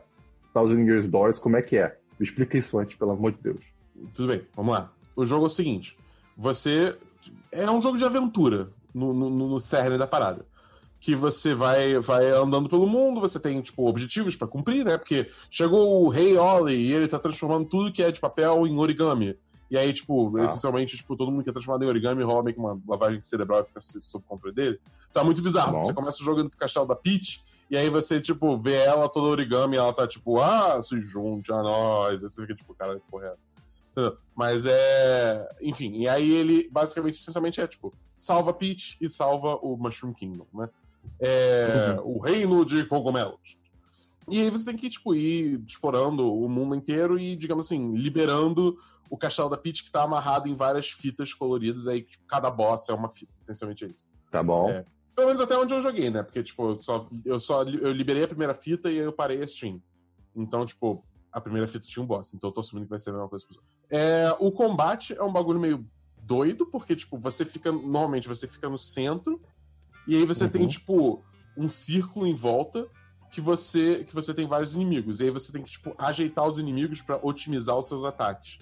Thousand 0.54 0.84
Years 0.86 1.10
Doors, 1.10 1.40
como 1.40 1.58
é 1.58 1.62
que 1.62 1.78
é? 1.78 1.98
Me 2.20 2.24
explica 2.26 2.58
isso 2.58 2.78
antes, 2.78 2.96
pelo 2.96 3.12
amor 3.12 3.32
de 3.32 3.40
Deus. 3.40 3.66
Tudo 4.14 4.30
bem, 4.30 4.44
vamos 4.56 4.74
lá. 4.74 4.92
O 5.16 5.26
jogo 5.26 5.46
é 5.46 5.48
o 5.48 5.50
seguinte: 5.50 5.98
você. 6.38 6.96
É 7.52 7.70
um 7.70 7.82
jogo 7.82 7.98
de 7.98 8.06
aventura 8.06 8.70
no, 8.94 9.14
no, 9.14 9.30
no 9.30 9.60
cerne 9.60 9.98
da 9.98 10.08
parada. 10.08 10.46
Que 11.00 11.16
você 11.16 11.56
vai, 11.56 12.00
vai 12.00 12.30
andando 12.30 12.70
pelo 12.70 12.86
mundo, 12.88 13.20
você 13.20 13.40
tem, 13.40 13.60
tipo, 13.60 13.88
objetivos 13.88 14.36
para 14.36 14.48
cumprir, 14.48 14.86
né? 14.86 14.98
Porque 14.98 15.28
chegou 15.50 16.04
o 16.04 16.10
Rei 16.10 16.38
Ollie 16.38 16.78
e 16.78 16.94
ele 16.94 17.08
tá 17.08 17.18
transformando 17.18 17.68
tudo 17.68 17.92
que 17.92 18.04
é 18.04 18.12
de 18.12 18.20
papel 18.20 18.68
em 18.68 18.78
origami. 18.78 19.36
E 19.72 19.78
aí, 19.78 19.92
tipo, 19.94 20.30
Tá. 20.36 20.44
essencialmente, 20.44 20.98
tipo, 20.98 21.16
todo 21.16 21.32
mundo 21.32 21.44
que 21.44 21.50
é 21.50 21.54
transformado 21.54 21.84
em 21.84 21.88
origami 21.88 22.22
rola 22.24 22.44
meio 22.44 22.54
que 22.56 22.60
uma 22.60 22.78
lavagem 22.88 23.22
cerebral 23.22 23.62
e 23.62 23.66
fica 23.66 23.80
so- 23.80 24.02
sob 24.02 24.24
controle 24.28 24.54
dele. 24.54 24.80
Tá 25.14 25.24
muito 25.24 25.42
bizarro. 25.42 25.74
Tá 25.76 25.82
você 25.82 25.94
começa 25.94 26.22
jogando 26.24 26.50
pro 26.50 26.60
castelo 26.60 26.86
da 26.86 26.96
Peach, 26.96 27.42
e 27.70 27.78
aí 27.78 27.90
você, 27.90 28.20
tipo, 28.20 28.58
vê 28.58 28.76
ela 28.76 29.08
toda 29.08 29.28
origami, 29.28 29.78
e 29.78 29.80
ela 29.80 29.94
tá 29.94 30.06
tipo, 30.06 30.40
ah, 30.42 30.82
se 30.82 31.02
junte 31.02 31.52
a 31.54 31.64
nós. 31.64 32.22
Aí 32.22 32.30
você 32.30 32.42
fica 32.42 32.54
tipo, 32.54 32.74
cara, 32.76 32.96
que 33.00 33.10
porra 33.10 33.28
é 33.28 33.34
essa? 33.34 34.18
Mas 34.36 34.66
é. 34.66 35.50
Enfim, 35.62 35.94
e 36.02 36.08
aí 36.08 36.30
ele 36.34 36.70
basicamente, 36.70 37.16
essencialmente, 37.16 37.60
é 37.62 37.68
tipo, 37.68 37.94
salva 38.16 38.54
Peach 38.54 38.98
e 39.02 39.10
salva 39.10 39.56
o 39.62 39.78
Mushroom 39.78 40.14
Kingdom, 40.14 40.46
né? 40.54 40.70
É. 41.20 41.98
O 42.04 42.20
reino 42.20 42.66
de 42.66 42.86
cogumelos. 42.86 43.58
E 44.30 44.40
aí 44.40 44.50
você 44.50 44.64
tem 44.66 44.78
que, 44.78 44.90
tipo, 44.90 45.14
ir 45.16 45.62
explorando 45.68 46.34
o 46.34 46.48
mundo 46.48 46.76
inteiro 46.76 47.18
e, 47.20 47.36
digamos 47.36 47.66
assim, 47.66 47.94
liberando 47.96 48.78
o 49.12 49.18
castelo 49.18 49.50
da 49.50 49.58
Peach 49.58 49.84
que 49.84 49.92
tá 49.92 50.04
amarrado 50.04 50.48
em 50.48 50.56
várias 50.56 50.90
fitas 50.90 51.34
coloridas. 51.34 51.86
Aí, 51.86 52.02
tipo, 52.02 52.24
cada 52.26 52.50
boss 52.50 52.88
é 52.88 52.94
uma 52.94 53.10
fita. 53.10 53.34
Essencialmente 53.42 53.84
é 53.84 53.88
isso. 53.90 54.10
Tá 54.32 54.42
bom. 54.42 54.70
É. 54.70 54.86
Pelo 55.14 55.28
menos 55.28 55.42
até 55.42 55.58
onde 55.58 55.74
eu 55.74 55.82
joguei, 55.82 56.10
né? 56.10 56.24
Porque, 56.24 56.42
tipo, 56.42 56.70
eu 56.70 56.82
só, 56.82 57.10
eu 57.26 57.38
só 57.38 57.64
eu 57.64 57.92
liberei 57.92 58.24
a 58.24 58.28
primeira 58.28 58.54
fita 58.54 58.90
e 58.90 58.94
aí 59.00 59.06
eu 59.06 59.12
parei 59.12 59.42
a 59.42 59.46
stream. 59.46 59.82
Então, 60.34 60.66
tipo, 60.66 61.04
a 61.30 61.42
primeira 61.42 61.68
fita 61.68 61.86
tinha 61.86 62.02
um 62.02 62.06
boss. 62.08 62.34
Então 62.34 62.50
eu 62.50 62.54
tô 62.54 62.62
assumindo 62.62 62.86
que 62.86 62.90
vai 62.90 63.00
ser 63.00 63.10
a 63.10 63.14
mesma 63.14 63.28
coisa. 63.28 63.46
pro 63.46 63.56
jogo. 63.56 63.68
É, 63.90 64.34
o 64.40 64.50
combate 64.50 65.14
é 65.14 65.22
um 65.22 65.34
bagulho 65.34 65.60
meio 65.60 65.86
doido, 66.24 66.66
porque, 66.66 66.96
tipo, 66.96 67.18
você 67.18 67.44
fica. 67.44 67.70
Normalmente 67.70 68.30
você 68.30 68.48
fica 68.48 68.70
no 68.70 68.78
centro. 68.78 69.42
E 70.08 70.16
aí 70.16 70.26
você 70.26 70.46
Uhum. 70.46 70.50
tem, 70.50 70.68
tipo, 70.68 71.22
um 71.58 71.68
círculo 71.68 72.26
em 72.26 72.34
volta 72.34 72.88
que 73.30 73.42
você 73.42 74.06
que 74.06 74.16
você 74.16 74.34
tem 74.34 74.48
vários 74.48 74.74
inimigos. 74.74 75.20
E 75.20 75.26
aí 75.26 75.30
você 75.30 75.52
tem 75.52 75.62
que, 75.64 75.72
tipo, 75.72 75.94
ajeitar 75.98 76.48
os 76.48 76.58
inimigos 76.58 77.02
pra 77.02 77.20
otimizar 77.22 77.78
os 77.78 77.90
seus 77.90 78.06
ataques. 78.06 78.60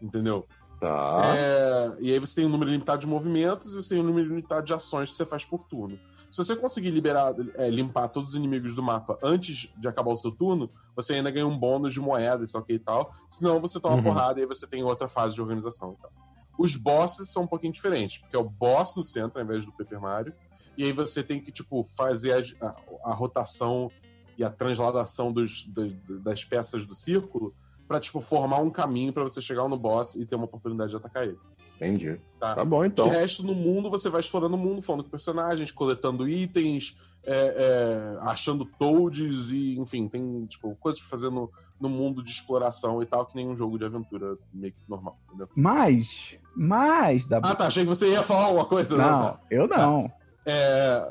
Entendeu? 0.00 0.44
Tá. 0.78 1.20
É, 1.36 1.96
e 2.00 2.10
aí 2.12 2.18
você 2.18 2.36
tem 2.36 2.46
um 2.46 2.48
número 2.48 2.70
limitado 2.70 3.00
de 3.02 3.06
movimentos 3.06 3.72
e 3.72 3.82
você 3.82 3.94
tem 3.96 4.02
um 4.02 4.06
número 4.06 4.28
limitado 4.28 4.64
de 4.64 4.72
ações 4.72 5.10
que 5.10 5.16
você 5.16 5.26
faz 5.26 5.44
por 5.44 5.64
turno. 5.64 5.98
Se 6.30 6.38
você 6.42 6.54
conseguir 6.56 6.90
liberar, 6.90 7.34
é, 7.56 7.68
limpar 7.68 8.08
todos 8.08 8.30
os 8.30 8.36
inimigos 8.36 8.74
do 8.74 8.82
mapa 8.82 9.18
antes 9.22 9.68
de 9.76 9.88
acabar 9.88 10.10
o 10.12 10.16
seu 10.16 10.30
turno, 10.30 10.70
você 10.96 11.14
ainda 11.14 11.30
ganha 11.30 11.46
um 11.46 11.58
bônus 11.58 11.92
de 11.92 12.00
moedas, 12.00 12.54
ok 12.54 12.76
e 12.76 12.78
tal. 12.78 13.12
Senão 13.28 13.60
você 13.60 13.78
toma 13.80 13.96
Uhum. 13.96 14.02
porrada 14.04 14.38
e 14.38 14.42
aí 14.42 14.48
você 14.48 14.66
tem 14.66 14.82
outra 14.84 15.08
fase 15.08 15.34
de 15.34 15.42
organização 15.42 15.96
e 15.98 16.02
tal. 16.02 16.12
Os 16.58 16.76
bosses 16.76 17.30
são 17.30 17.42
um 17.42 17.46
pouquinho 17.46 17.72
diferentes, 17.72 18.18
porque 18.18 18.36
é 18.36 18.38
o 18.38 18.44
boss 18.48 18.96
no 18.96 19.02
centro 19.04 19.38
ao 19.38 19.44
invés 19.44 19.64
do 19.66 19.72
Paper 19.72 20.00
Mario. 20.00 20.32
E 20.78 20.84
aí 20.84 20.92
você 20.92 21.22
tem 21.22 21.40
que, 21.42 21.50
tipo, 21.50 21.82
fazer 21.82 22.32
as- 22.32 22.54
a, 22.60 22.74
a 23.10 23.12
rotação 23.12 23.90
e 24.38 24.44
a 24.44 24.48
transladação 24.50 25.32
dos, 25.32 25.66
das, 25.66 25.92
das 26.22 26.44
peças 26.44 26.86
do 26.86 26.94
círculo 26.94 27.54
pra, 27.90 27.98
tipo, 27.98 28.20
formar 28.20 28.60
um 28.60 28.70
caminho 28.70 29.12
pra 29.12 29.24
você 29.24 29.42
chegar 29.42 29.66
no 29.66 29.76
boss 29.76 30.14
e 30.14 30.24
ter 30.24 30.36
uma 30.36 30.44
oportunidade 30.44 30.90
de 30.90 30.96
atacar 30.96 31.24
ele. 31.24 31.36
Entendi. 31.74 32.20
Tá. 32.38 32.54
Tá 32.54 32.64
bom, 32.64 32.84
então. 32.84 33.08
De 33.08 33.16
resto, 33.16 33.44
no 33.44 33.52
mundo, 33.52 33.90
você 33.90 34.08
vai 34.08 34.20
explorando 34.20 34.54
o 34.54 34.58
mundo, 34.58 34.80
falando 34.80 35.02
com 35.02 35.10
personagens, 35.10 35.72
coletando 35.72 36.28
itens, 36.28 36.96
é, 37.24 37.34
é, 37.34 38.18
achando 38.28 38.64
toads 38.64 39.50
e, 39.50 39.76
enfim, 39.76 40.06
tem, 40.06 40.46
tipo, 40.46 40.72
coisas 40.76 41.00
pra 41.00 41.10
fazer 41.10 41.30
no, 41.30 41.50
no 41.80 41.88
mundo 41.88 42.22
de 42.22 42.30
exploração 42.30 43.02
e 43.02 43.06
tal, 43.06 43.26
que 43.26 43.34
nem 43.34 43.48
um 43.48 43.56
jogo 43.56 43.76
de 43.76 43.84
aventura 43.86 44.38
meio 44.54 44.72
que 44.72 44.78
normal, 44.88 45.18
entendeu? 45.26 45.48
Mas, 45.56 46.38
mas, 46.54 47.26
da 47.26 47.38
Ah, 47.38 47.56
tá, 47.56 47.66
achei 47.66 47.82
que 47.82 47.88
você 47.88 48.08
ia 48.08 48.22
falar 48.22 48.44
alguma 48.44 48.66
coisa. 48.66 48.96
né? 48.96 49.04
Não, 49.04 49.38
eu 49.50 49.66
não. 49.66 50.12
É, 50.46 51.04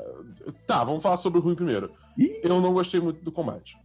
Tá, 0.66 0.82
vamos 0.82 1.02
falar 1.02 1.18
sobre 1.18 1.40
o 1.40 1.42
ruim 1.42 1.54
primeiro. 1.54 1.90
Eu 2.42 2.60
não 2.60 2.72
gostei 2.72 3.00
muito 3.00 3.22
do 3.24 3.32
combate. 3.32 3.76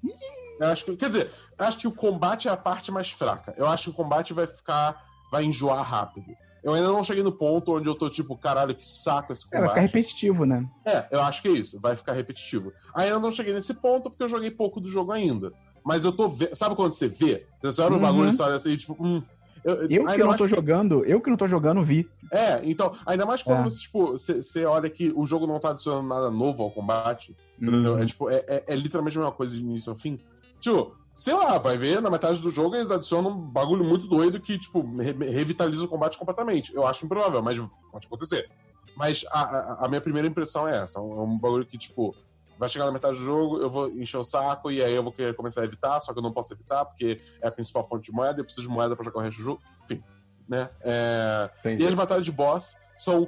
Acho 0.62 0.86
que, 0.86 0.96
quer 0.98 1.08
dizer, 1.10 1.32
acho 1.58 1.78
que 1.78 1.88
o 1.88 1.92
combate 1.92 2.48
é 2.48 2.52
a 2.52 2.58
parte 2.58 2.92
mais 2.92 3.12
fraca. 3.12 3.54
Eu 3.58 3.68
acho 3.68 3.86
que 3.86 3.90
o 3.92 3.94
combate 3.94 4.34
vai 4.34 4.48
ficar. 4.48 5.04
vai 5.32 5.44
enjoar 5.44 5.82
rápido. 5.84 6.28
Eu 6.64 6.74
ainda 6.74 6.88
não 6.88 7.04
cheguei 7.04 7.22
no 7.24 7.32
ponto 7.32 7.74
onde 7.76 7.88
eu 7.88 7.94
tô 7.96 8.10
tipo, 8.10 8.36
caralho, 8.38 8.74
que 8.76 8.88
saco 8.88 9.32
esse 9.34 9.46
É, 9.46 9.50
vai 9.50 9.60
combate. 9.60 9.70
ficar 9.70 9.82
repetitivo, 9.82 10.46
né? 10.46 10.66
É, 10.86 11.06
eu 11.12 11.22
acho 11.22 11.42
que 11.42 11.48
é 11.48 11.52
isso, 11.52 11.80
vai 11.80 11.96
ficar 11.96 12.14
repetitivo. 12.14 12.74
Ainda 12.94 13.20
não 13.20 13.32
cheguei 13.32 13.54
nesse 13.54 13.74
ponto 13.74 14.10
porque 14.10 14.24
eu 14.24 14.30
joguei 14.30 14.50
pouco 14.52 14.80
do 14.80 14.90
jogo 14.90 15.12
ainda. 15.12 15.52
Mas 15.84 16.04
eu 16.06 16.12
tô 16.12 16.28
vendo. 16.30 16.56
Sabe 16.56 16.76
quando 16.76 16.94
você 16.94 17.08
vê? 17.08 17.46
Você 17.62 17.82
olha 17.82 17.92
o 17.92 17.96
Uhum. 17.96 18.02
bagulho 18.02 18.30
e 18.30 18.34
você 18.36 18.42
olha 18.44 18.56
assim, 18.56 18.76
tipo, 18.78 18.96
hum. 19.00 19.22
Eu, 19.64 19.90
Eu 19.90 20.06
que 20.06 20.18
não 20.24 20.38
tô 20.38 20.48
jogando, 20.48 21.04
eu 21.06 21.20
que 21.20 21.30
não 21.30 21.38
tô 21.38 21.48
jogando, 21.48 21.82
vi. 21.84 22.08
é, 22.32 22.60
então, 22.64 22.94
ainda 23.06 23.26
mais 23.26 23.42
quando 23.42 23.62
É. 23.62 23.64
você, 23.64 23.82
tipo, 23.82 24.12
você 24.12 24.64
olha 24.66 24.90
que 24.92 25.12
o 25.16 25.26
jogo 25.26 25.48
não 25.48 25.60
tá 25.60 25.70
adicionando 25.72 26.08
nada 26.08 26.30
novo 26.30 26.62
ao 26.64 26.70
combate. 26.72 27.36
Uhum. 27.62 28.00
É, 28.00 28.06
tipo, 28.06 28.30
é, 28.30 28.44
é, 28.48 28.64
é 28.68 28.76
literalmente 28.76 29.18
a 29.18 29.22
mesma 29.22 29.36
coisa 29.36 29.56
de 29.56 29.62
início 29.62 29.92
ao 29.92 29.98
fim. 29.98 30.20
Tipo, 30.60 30.96
sei 31.16 31.34
lá, 31.34 31.58
vai 31.58 31.78
ver, 31.78 32.02
na 32.02 32.10
metade 32.10 32.42
do 32.42 32.52
jogo 32.52 32.76
eles 32.76 32.92
adicionam 32.92 33.32
um 33.32 33.50
bagulho 33.50 33.84
muito 33.84 34.08
doido 34.08 34.40
que, 34.40 34.58
tipo, 34.60 34.82
re- 34.98 35.32
revitaliza 35.32 35.84
o 35.84 35.88
combate 35.88 36.18
completamente. 36.18 36.74
Eu 36.74 36.86
acho 36.86 37.06
improvável, 37.06 37.42
mas 37.42 37.58
pode 37.92 38.08
acontecer. 38.08 38.50
Mas 38.96 39.26
a, 39.30 39.42
a, 39.42 39.86
a 39.86 39.90
minha 39.90 40.02
primeira 40.02 40.28
impressão 40.28 40.68
é 40.68 40.82
essa. 40.82 41.00
É 41.00 41.02
um, 41.02 41.38
bagulho 41.38 41.66
que, 41.66 41.78
tipo, 41.78 42.16
vai 42.58 42.70
chegar 42.70 42.86
na 42.86 42.92
metade 42.92 43.18
do 43.18 43.24
jogo, 43.24 43.60
eu 43.60 43.70
vou 43.70 43.90
encher 43.90 44.18
o 44.18 44.24
saco 44.24 44.72
e 44.72 44.82
aí 44.82 44.94
eu 44.94 45.04
vou 45.04 45.12
querer 45.12 45.34
começar 45.34 45.62
a 45.62 45.66
evitar, 45.66 46.00
só 46.00 46.14
que 46.14 46.20
eu 46.20 46.24
não 46.24 46.32
posso 46.32 46.54
evitar 46.54 46.86
porque 46.86 47.22
é 47.42 47.48
a 47.48 47.52
principal 47.52 47.86
fonte 47.88 48.06
de 48.06 48.12
moeda, 48.14 48.40
eu 48.40 48.46
preciso 48.46 48.68
de 48.68 48.74
moeda 48.74 48.96
pra 48.96 49.04
jogar 49.04 49.20
o 49.20 49.24
resto 49.24 49.38
do 49.38 49.44
jogo. 49.44 49.62
Enfim, 49.84 50.02
né? 50.48 50.70
É... 50.82 51.50
E 51.78 51.86
as 51.86 51.94
batalhas 51.94 52.24
de 52.24 52.32
boss 52.32 52.78
são 52.96 53.28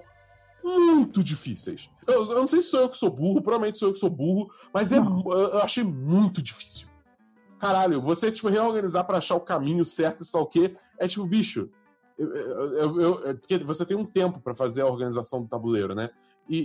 muito 0.67 1.23
difíceis. 1.23 1.89
Eu, 2.05 2.25
eu 2.31 2.35
não 2.39 2.47
sei 2.47 2.61
se 2.61 2.69
sou 2.69 2.81
eu 2.81 2.89
que 2.89 2.97
sou 2.97 3.09
burro, 3.09 3.41
provavelmente 3.41 3.77
sou 3.77 3.89
eu 3.89 3.93
que 3.93 3.99
sou 3.99 4.09
burro, 4.09 4.51
mas 4.73 4.91
é, 4.91 4.97
eu 4.97 5.31
eu 5.31 5.61
achei 5.61 5.83
muito 5.83 6.41
difícil. 6.41 6.87
Caralho, 7.59 8.01
você, 8.01 8.31
tipo, 8.31 8.49
reorganizar 8.49 9.05
pra 9.05 9.17
achar 9.17 9.35
o 9.35 9.39
caminho 9.39 9.83
certo 9.83 10.21
e 10.21 10.25
lá 10.25 10.39
o 10.41 10.45
quê, 10.45 10.75
é 10.99 11.07
tipo, 11.07 11.25
bicho. 11.25 11.69
porque 13.39 13.57
você 13.59 13.85
tem 13.85 13.97
um 13.97 14.05
tempo 14.05 14.39
pra 14.39 14.53
fazer 14.55 14.81
a 14.81 14.87
organização 14.87 15.41
do 15.41 15.47
tabuleiro, 15.47 15.95
né? 15.95 16.09
E, 16.49 16.57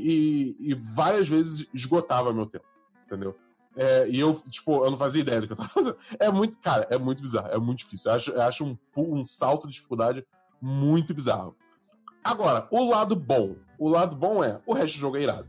e- 0.60 0.70
e 0.70 0.74
várias 0.74 1.28
vezes 1.28 1.66
esgotava 1.74 2.32
meu 2.32 2.46
tempo, 2.46 2.64
entendeu? 3.06 3.36
É, 3.74 4.06
e 4.08 4.20
eu, 4.20 4.34
tipo, 4.50 4.84
eu 4.84 4.90
não 4.90 4.98
fazia 4.98 5.22
ideia 5.22 5.40
do 5.40 5.46
que 5.46 5.52
eu 5.54 5.56
tava 5.56 5.68
fazendo. 5.70 5.96
É 6.18 6.30
muito, 6.30 6.58
cara, 6.58 6.86
é 6.90 6.98
muito 6.98 7.22
bizarro, 7.22 7.48
é 7.48 7.58
muito 7.58 7.78
difícil. 7.78 8.10
Eu 8.10 8.16
acho, 8.16 8.30
eu 8.30 8.42
acho 8.42 8.64
um, 8.64 8.76
um 8.96 9.24
salto 9.24 9.66
de 9.66 9.74
dificuldade 9.74 10.24
muito 10.60 11.14
bizarro. 11.14 11.56
Agora, 12.22 12.68
o 12.70 12.88
lado 12.90 13.16
bom. 13.16 13.56
O 13.82 13.88
lado 13.88 14.14
bom 14.14 14.44
é, 14.44 14.60
o 14.66 14.72
resto 14.72 14.94
do 14.96 15.00
jogo 15.00 15.16
é 15.16 15.22
irado. 15.22 15.48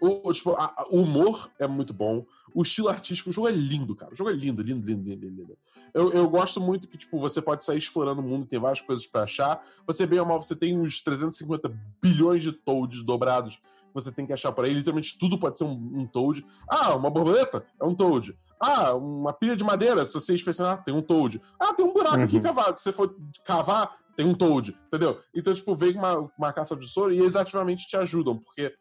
O, 0.00 0.32
tipo, 0.32 0.52
a- 0.52 0.72
a- 0.76 0.86
o 0.90 1.00
humor 1.02 1.50
é 1.58 1.66
muito 1.66 1.92
bom. 1.92 2.24
O 2.54 2.62
estilo 2.62 2.88
artístico, 2.88 3.30
o 3.30 3.32
jogo 3.32 3.48
é 3.48 3.52
lindo, 3.52 3.94
cara. 3.94 4.12
O 4.12 4.16
jogo 4.16 4.30
é 4.30 4.32
lindo, 4.32 4.62
lindo, 4.62 4.86
lindo, 4.86 5.08
lindo, 5.08 5.26
lindo. 5.26 5.58
Eu, 5.92 6.10
eu 6.12 6.28
gosto 6.28 6.60
muito 6.60 6.86
que, 6.88 6.96
tipo, 6.98 7.18
você 7.18 7.40
pode 7.40 7.64
sair 7.64 7.78
explorando 7.78 8.20
o 8.20 8.24
mundo, 8.24 8.46
tem 8.46 8.58
várias 8.58 8.80
coisas 8.80 9.06
pra 9.06 9.22
achar. 9.22 9.62
Você, 9.86 10.06
bem 10.06 10.18
ou 10.18 10.26
mal, 10.26 10.40
você 10.42 10.54
tem 10.54 10.78
uns 10.78 11.00
350 11.02 11.70
bilhões 12.02 12.42
de 12.42 12.52
toads 12.52 13.02
dobrados 13.02 13.56
que 13.56 13.62
você 13.94 14.10
tem 14.12 14.26
que 14.26 14.32
achar 14.32 14.52
por 14.52 14.64
aí. 14.64 14.72
Literalmente 14.74 15.18
tudo 15.18 15.38
pode 15.38 15.56
ser 15.58 15.64
um, 15.64 15.72
um 16.00 16.06
toad. 16.06 16.44
Ah, 16.68 16.94
uma 16.94 17.10
borboleta? 17.10 17.64
É 17.80 17.84
um 17.84 17.94
toad. 17.94 18.36
Ah, 18.60 18.94
uma 18.94 19.32
pilha 19.34 19.56
de 19.56 19.64
madeira, 19.64 20.06
se 20.06 20.14
você 20.14 20.34
inspecionar, 20.34 20.82
tem 20.84 20.94
um 20.94 21.02
toad. 21.02 21.40
Ah, 21.60 21.72
tem 21.74 21.84
um 21.84 21.92
buraco 21.92 22.20
aqui 22.20 22.36
Uhum. 22.36 22.42
cavado. 22.42 22.76
Se 22.76 22.84
você 22.84 22.92
for 22.92 23.14
cavar, 23.44 23.96
tem 24.16 24.26
um 24.26 24.34
toad, 24.34 24.76
entendeu? 24.86 25.20
Então, 25.34 25.54
tipo, 25.54 25.76
vem 25.76 25.94
uma, 25.96 26.30
uma 26.38 26.52
caça 26.52 26.74
de 26.74 26.86
tesouro 26.86 27.12
e 27.12 27.18
eles 27.18 27.36
ativamente 27.36 27.86
te 27.86 27.96
ajudam, 27.96 28.38
porque 28.38 28.74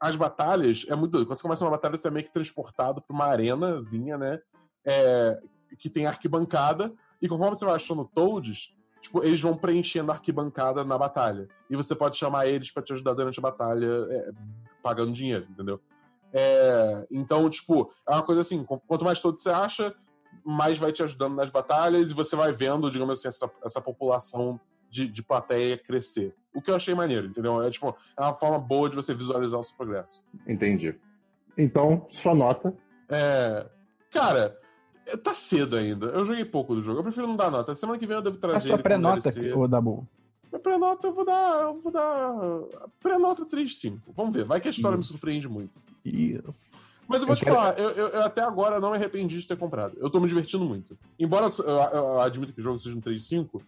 as 0.00 0.14
batalhas 0.14 0.86
é 0.88 0.94
muito 0.94 1.12
doido. 1.12 1.26
Quando 1.26 1.36
você 1.38 1.42
começa 1.42 1.64
uma 1.64 1.72
batalha, 1.72 1.98
você 1.98 2.06
é 2.08 2.10
meio 2.10 2.24
que 2.24 2.32
transportado 2.32 3.02
pra 3.02 3.14
uma 3.14 3.26
arenazinha, 3.26 4.16
né? 4.16 4.38
É, 4.86 5.38
que 5.78 5.90
tem 5.90 6.06
arquibancada, 6.06 6.92
e 7.20 7.28
conforme 7.28 7.56
você 7.56 7.64
vai 7.64 7.74
achando 7.74 8.08
toads, 8.14 8.74
tipo, 9.00 9.22
eles 9.24 9.40
vão 9.40 9.56
preenchendo 9.56 10.10
a 10.12 10.14
arquibancada 10.14 10.84
na 10.84 10.96
batalha. 10.96 11.48
E 11.68 11.76
você 11.76 11.94
pode 11.94 12.16
chamar 12.16 12.46
eles 12.46 12.70
pra 12.70 12.82
te 12.82 12.92
ajudar 12.92 13.14
durante 13.14 13.38
a 13.38 13.42
batalha, 13.42 13.86
é, 14.08 14.30
pagando 14.82 15.12
dinheiro, 15.12 15.46
entendeu? 15.50 15.80
É, 16.32 17.06
então, 17.10 17.48
tipo, 17.50 17.92
é 18.08 18.12
uma 18.12 18.22
coisa 18.22 18.42
assim, 18.42 18.62
qu- 18.64 18.80
quanto 18.86 19.04
mais 19.04 19.20
toads 19.20 19.42
você 19.42 19.50
acha, 19.50 19.94
mais 20.44 20.78
vai 20.78 20.92
te 20.92 21.02
ajudando 21.02 21.34
nas 21.34 21.50
batalhas, 21.50 22.10
e 22.10 22.14
você 22.14 22.36
vai 22.36 22.52
vendo, 22.52 22.90
digamos 22.90 23.18
assim, 23.18 23.28
essa, 23.28 23.50
essa 23.64 23.80
população 23.80 24.60
de, 24.90 25.06
de 25.08 25.22
plateia 25.22 25.76
crescer. 25.78 26.34
O 26.54 26.60
que 26.62 26.70
eu 26.70 26.74
achei 26.76 26.94
maneiro, 26.94 27.26
entendeu? 27.28 27.62
É 27.62 27.70
tipo, 27.70 27.94
é 28.16 28.20
uma 28.22 28.34
forma 28.34 28.58
boa 28.58 28.88
de 28.88 28.96
você 28.96 29.14
visualizar 29.14 29.60
o 29.60 29.62
seu 29.62 29.76
progresso. 29.76 30.24
Entendi. 30.46 30.94
Então, 31.56 32.06
sua 32.10 32.34
nota. 32.34 32.74
É, 33.08 33.66
cara, 34.10 34.58
é, 35.06 35.16
tá 35.16 35.34
cedo 35.34 35.76
ainda. 35.76 36.06
Eu 36.06 36.24
joguei 36.24 36.44
pouco 36.44 36.74
do 36.74 36.82
jogo. 36.82 36.98
Eu 37.00 37.02
prefiro 37.04 37.26
não 37.26 37.36
dar 37.36 37.50
nota. 37.50 37.74
Semana 37.76 37.98
que 37.98 38.06
vem 38.06 38.16
eu 38.16 38.22
devo 38.22 38.38
trazer. 38.38 38.56
A 38.56 38.60
sua 38.60 38.68
ele 38.74 38.82
como 38.82 38.82
pré-nota, 38.84 39.56
ô 39.56 39.68
Dabu. 39.68 40.08
Minha 40.50 40.60
pré-nota 40.60 41.06
eu 41.08 41.12
vou 41.14 41.24
dar. 41.24 41.62
Eu 41.62 41.80
vou 41.80 41.92
dar. 41.92 42.32
Pré-nota 43.00 43.44
3 43.44 43.68
de 43.70 43.74
5. 43.76 44.12
Vamos 44.16 44.34
ver. 44.34 44.44
Vai 44.44 44.60
que 44.60 44.68
a 44.68 44.70
história 44.70 44.96
me 44.96 45.02
Isso. 45.02 45.12
surpreende 45.12 45.48
muito. 45.48 45.80
Isso. 46.04 46.76
Mas 47.06 47.20
eu 47.22 47.26
vou 47.26 47.34
Eu 47.34 47.38
te 47.38 47.44
quero- 47.44 47.56
falar, 47.56 47.78
eu, 47.78 47.90
eu- 47.90 48.08
eu 48.08 48.22
até 48.22 48.42
agora 48.42 48.78
não 48.78 48.90
me 48.90 48.96
arrependi 48.96 49.40
de 49.40 49.46
ter 49.46 49.56
comprado. 49.56 49.96
Eu 49.98 50.10
tô 50.10 50.20
me 50.20 50.28
divertindo 50.28 50.64
muito. 50.64 50.96
Embora 51.18 51.46
eu, 51.46 51.64
eu 51.98 52.20
admito 52.20 52.52
que 52.52 52.60
o 52.60 52.62
jogo 52.62 52.78
seja 52.78 52.96
um 52.96 53.00
3.5, 53.00 53.62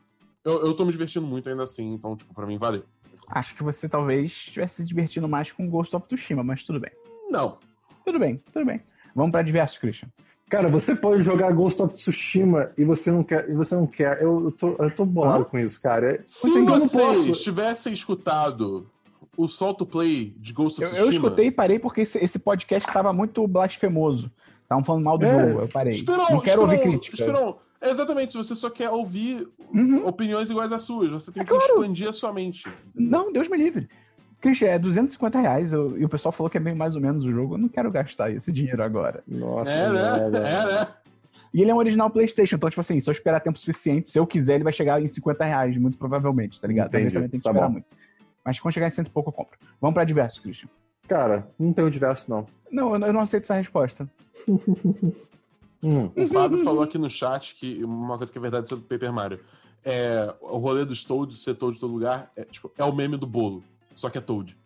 eu, 0.45 0.67
eu 0.67 0.75
tô 0.75 0.85
me 0.85 0.93
divertindo 0.93 1.27
muito 1.27 1.49
ainda 1.49 1.65
assim, 1.65 1.93
então, 1.93 2.17
tipo, 2.17 2.35
pra 2.35 2.47
mim, 2.47 2.59
valeu. 2.59 2.85
Acho 3.29 3.55
que 3.55 3.63
você 3.63 3.89
talvez 3.89 4.27
estivesse 4.27 4.77
se 4.77 4.85
divertindo 4.85 5.29
mais 5.29 5.53
com 5.53 5.69
Ghost 5.69 5.95
of 5.95 6.07
Tsushima, 6.07 6.43
mas 6.43 6.65
tudo 6.65 6.81
bem. 6.81 6.91
Não. 7.31 7.59
Tudo 8.05 8.19
bem, 8.19 8.43
tudo 8.53 8.65
bem. 8.67 8.81
Vamos 9.15 9.31
pra 9.31 9.43
diversos, 9.43 9.79
Christian. 9.79 10.09
Cara, 10.49 10.69
você 10.69 10.97
pode 10.97 11.23
jogar 11.23 11.53
Ghost 11.53 11.81
of 11.81 11.95
Tsushima 11.95 12.73
e 12.77 12.85
você 12.85 13.13
não 13.13 13.23
quer. 13.23 13.49
E 13.49 13.55
você 13.55 13.75
não 13.77 13.87
quer. 13.87 14.21
Eu, 14.21 14.47
eu 14.47 14.51
tô, 14.53 14.71
eu 14.83 14.91
tô 14.91 15.05
bolado 15.05 15.45
Hã? 15.45 15.47
com 15.47 15.59
isso, 15.59 15.81
cara. 15.81 16.21
Se 16.27 16.49
eu 16.49 16.67
vocês 16.67 17.41
tivessem 17.41 17.93
escutado 17.93 18.89
o 19.37 19.47
solto 19.47 19.87
play 19.87 20.35
de 20.39 20.53
Ghost 20.53 20.81
Eu, 20.81 20.89
of 20.89 20.97
eu 20.97 21.03
Tsushima... 21.05 21.27
escutei 21.27 21.47
e 21.47 21.51
parei 21.53 21.79
porque 21.79 22.01
esse, 22.01 22.19
esse 22.19 22.41
podcast 22.41 22.89
estava 22.89 23.13
muito 23.13 23.47
blasfemoso. 23.47 24.33
Estavam 24.63 24.83
falando 24.83 25.05
mal 25.05 25.17
do 25.19 25.25
É, 25.25 25.31
jogo, 25.49 25.63
eu 25.63 25.69
parei. 25.69 25.93
Esperon, 25.93 26.27
não 26.31 26.41
quero 26.41 26.63
ouvir 26.63 26.77
Esperon, 26.77 26.91
crítica. 26.93 27.17
Esperon, 27.17 27.57
exatamente, 27.83 28.33
se 28.33 28.39
você 28.39 28.55
só 28.55 28.69
quer 28.71 28.91
ouvir 28.91 29.49
Uhum. 29.73 30.07
opiniões 30.07 30.51
iguais 30.51 30.71
às 30.73 30.83
suas, 30.83 31.11
você 31.11 31.31
tem 31.33 31.43
É 31.43 31.45
que 31.45 31.51
claro. 31.51 31.65
expandir 31.65 32.09
a 32.09 32.13
sua 32.13 32.33
mente. 32.33 32.65
Não, 32.95 33.33
Deus 33.33 33.49
me 33.49 33.57
livre. 33.57 33.89
Christian, 34.41 34.69
é 34.69 34.79
250 34.79 35.39
reais 35.41 35.73
eu- 35.73 35.99
e 35.99 36.05
o 36.05 36.09
pessoal 36.09 36.33
falou 36.33 36.49
que 36.51 36.57
é 36.57 36.61
bem 36.61 36.75
mais 36.75 36.95
ou 36.97 37.01
menos 37.03 37.25
o 37.25 37.31
jogo. 37.31 37.55
Eu 37.55 37.59
não 37.59 37.69
quero 37.69 37.91
gastar 37.91 38.31
esse 38.31 38.51
dinheiro 38.53 38.83
agora. 38.83 39.23
Nossa, 39.29 39.71
É, 39.71 39.89
né? 39.91 40.03
merda. 40.03 40.39
É, 40.49 40.67
né? 40.81 40.89
E 41.53 41.61
ele 41.63 41.71
é 41.71 41.75
um 41.75 41.79
original 41.79 42.09
PlayStation, 42.09 42.57
então, 42.57 42.71
tipo 42.71 42.81
assim, 42.81 43.01
se 43.01 43.11
eu 43.11 43.13
esperar 43.13 43.41
tempo 43.41 43.59
suficiente, 43.59 44.09
se 44.09 44.17
eu 44.19 44.25
quiser, 44.27 44.55
ele 44.55 44.65
vai 44.65 44.73
chegar 44.73 45.03
em 45.03 45.09
50 45.09 45.45
reais, 45.45 45.77
muito 45.79 45.99
provavelmente, 45.99 46.61
tá 46.61 46.69
ligado? 46.69 46.87
Talvez 46.91 47.07
Entendi. 47.07 47.15
também 47.15 47.29
tem 47.29 47.41
que 47.41 47.45
Tá 47.45 47.51
esperar 47.51 47.67
bom. 47.67 47.73
muito. 47.73 47.87
Mas 48.45 48.59
quando 48.61 48.73
chegar 48.73 48.87
em 48.87 48.91
cento 48.91 49.09
e 49.09 49.11
pouco, 49.11 49.31
eu 49.31 49.33
compro. 49.35 49.59
Vamos 49.81 49.95
pra 49.95 50.05
diversos, 50.05 50.39
Christian. 50.39 50.69
Cara, 51.09 51.51
não 51.59 51.73
tem 51.73 51.85
o 51.85 51.91
diverso, 51.91 52.31
não. 52.31 52.47
Não, 52.71 52.93
eu 52.93 52.99
não- 53.01 53.07
eu 53.09 53.13
não 53.13 53.21
aceito 53.21 53.43
essa 53.45 53.55
resposta. 53.57 54.09
Hum. 55.83 56.11
O 56.17 56.27
Fábio 56.29 56.63
falou 56.63 56.83
aqui 56.83 56.99
no 56.99 57.09
chat 57.09 57.55
que 57.55 57.83
uma 57.85 58.19
coisa 58.19 58.33
que 58.33 58.39
é 58.39 58.43
verdade 58.43 58.69
sobre 58.69 58.85
o 58.85 58.89
Paper 58.89 59.13
Mario. 59.13 59.41
É, 59.85 60.35
o 60.43 60.59
rolê 60.59 60.85
dos 60.85 61.05
Toad, 61.05 61.35
ser 61.37 61.55
Toad 61.55 61.77
em 61.77 61.81
todo 61.81 61.93
lugar, 61.93 62.31
é, 62.37 62.45
tipo, 62.45 62.71
é 62.77 62.85
o 62.85 62.93
meme 62.95 63.17
do 63.17 63.27
bolo. 63.27 63.63
Só 63.95 64.11
que 64.11 64.19
é 64.19 64.21
Toad. 64.21 64.57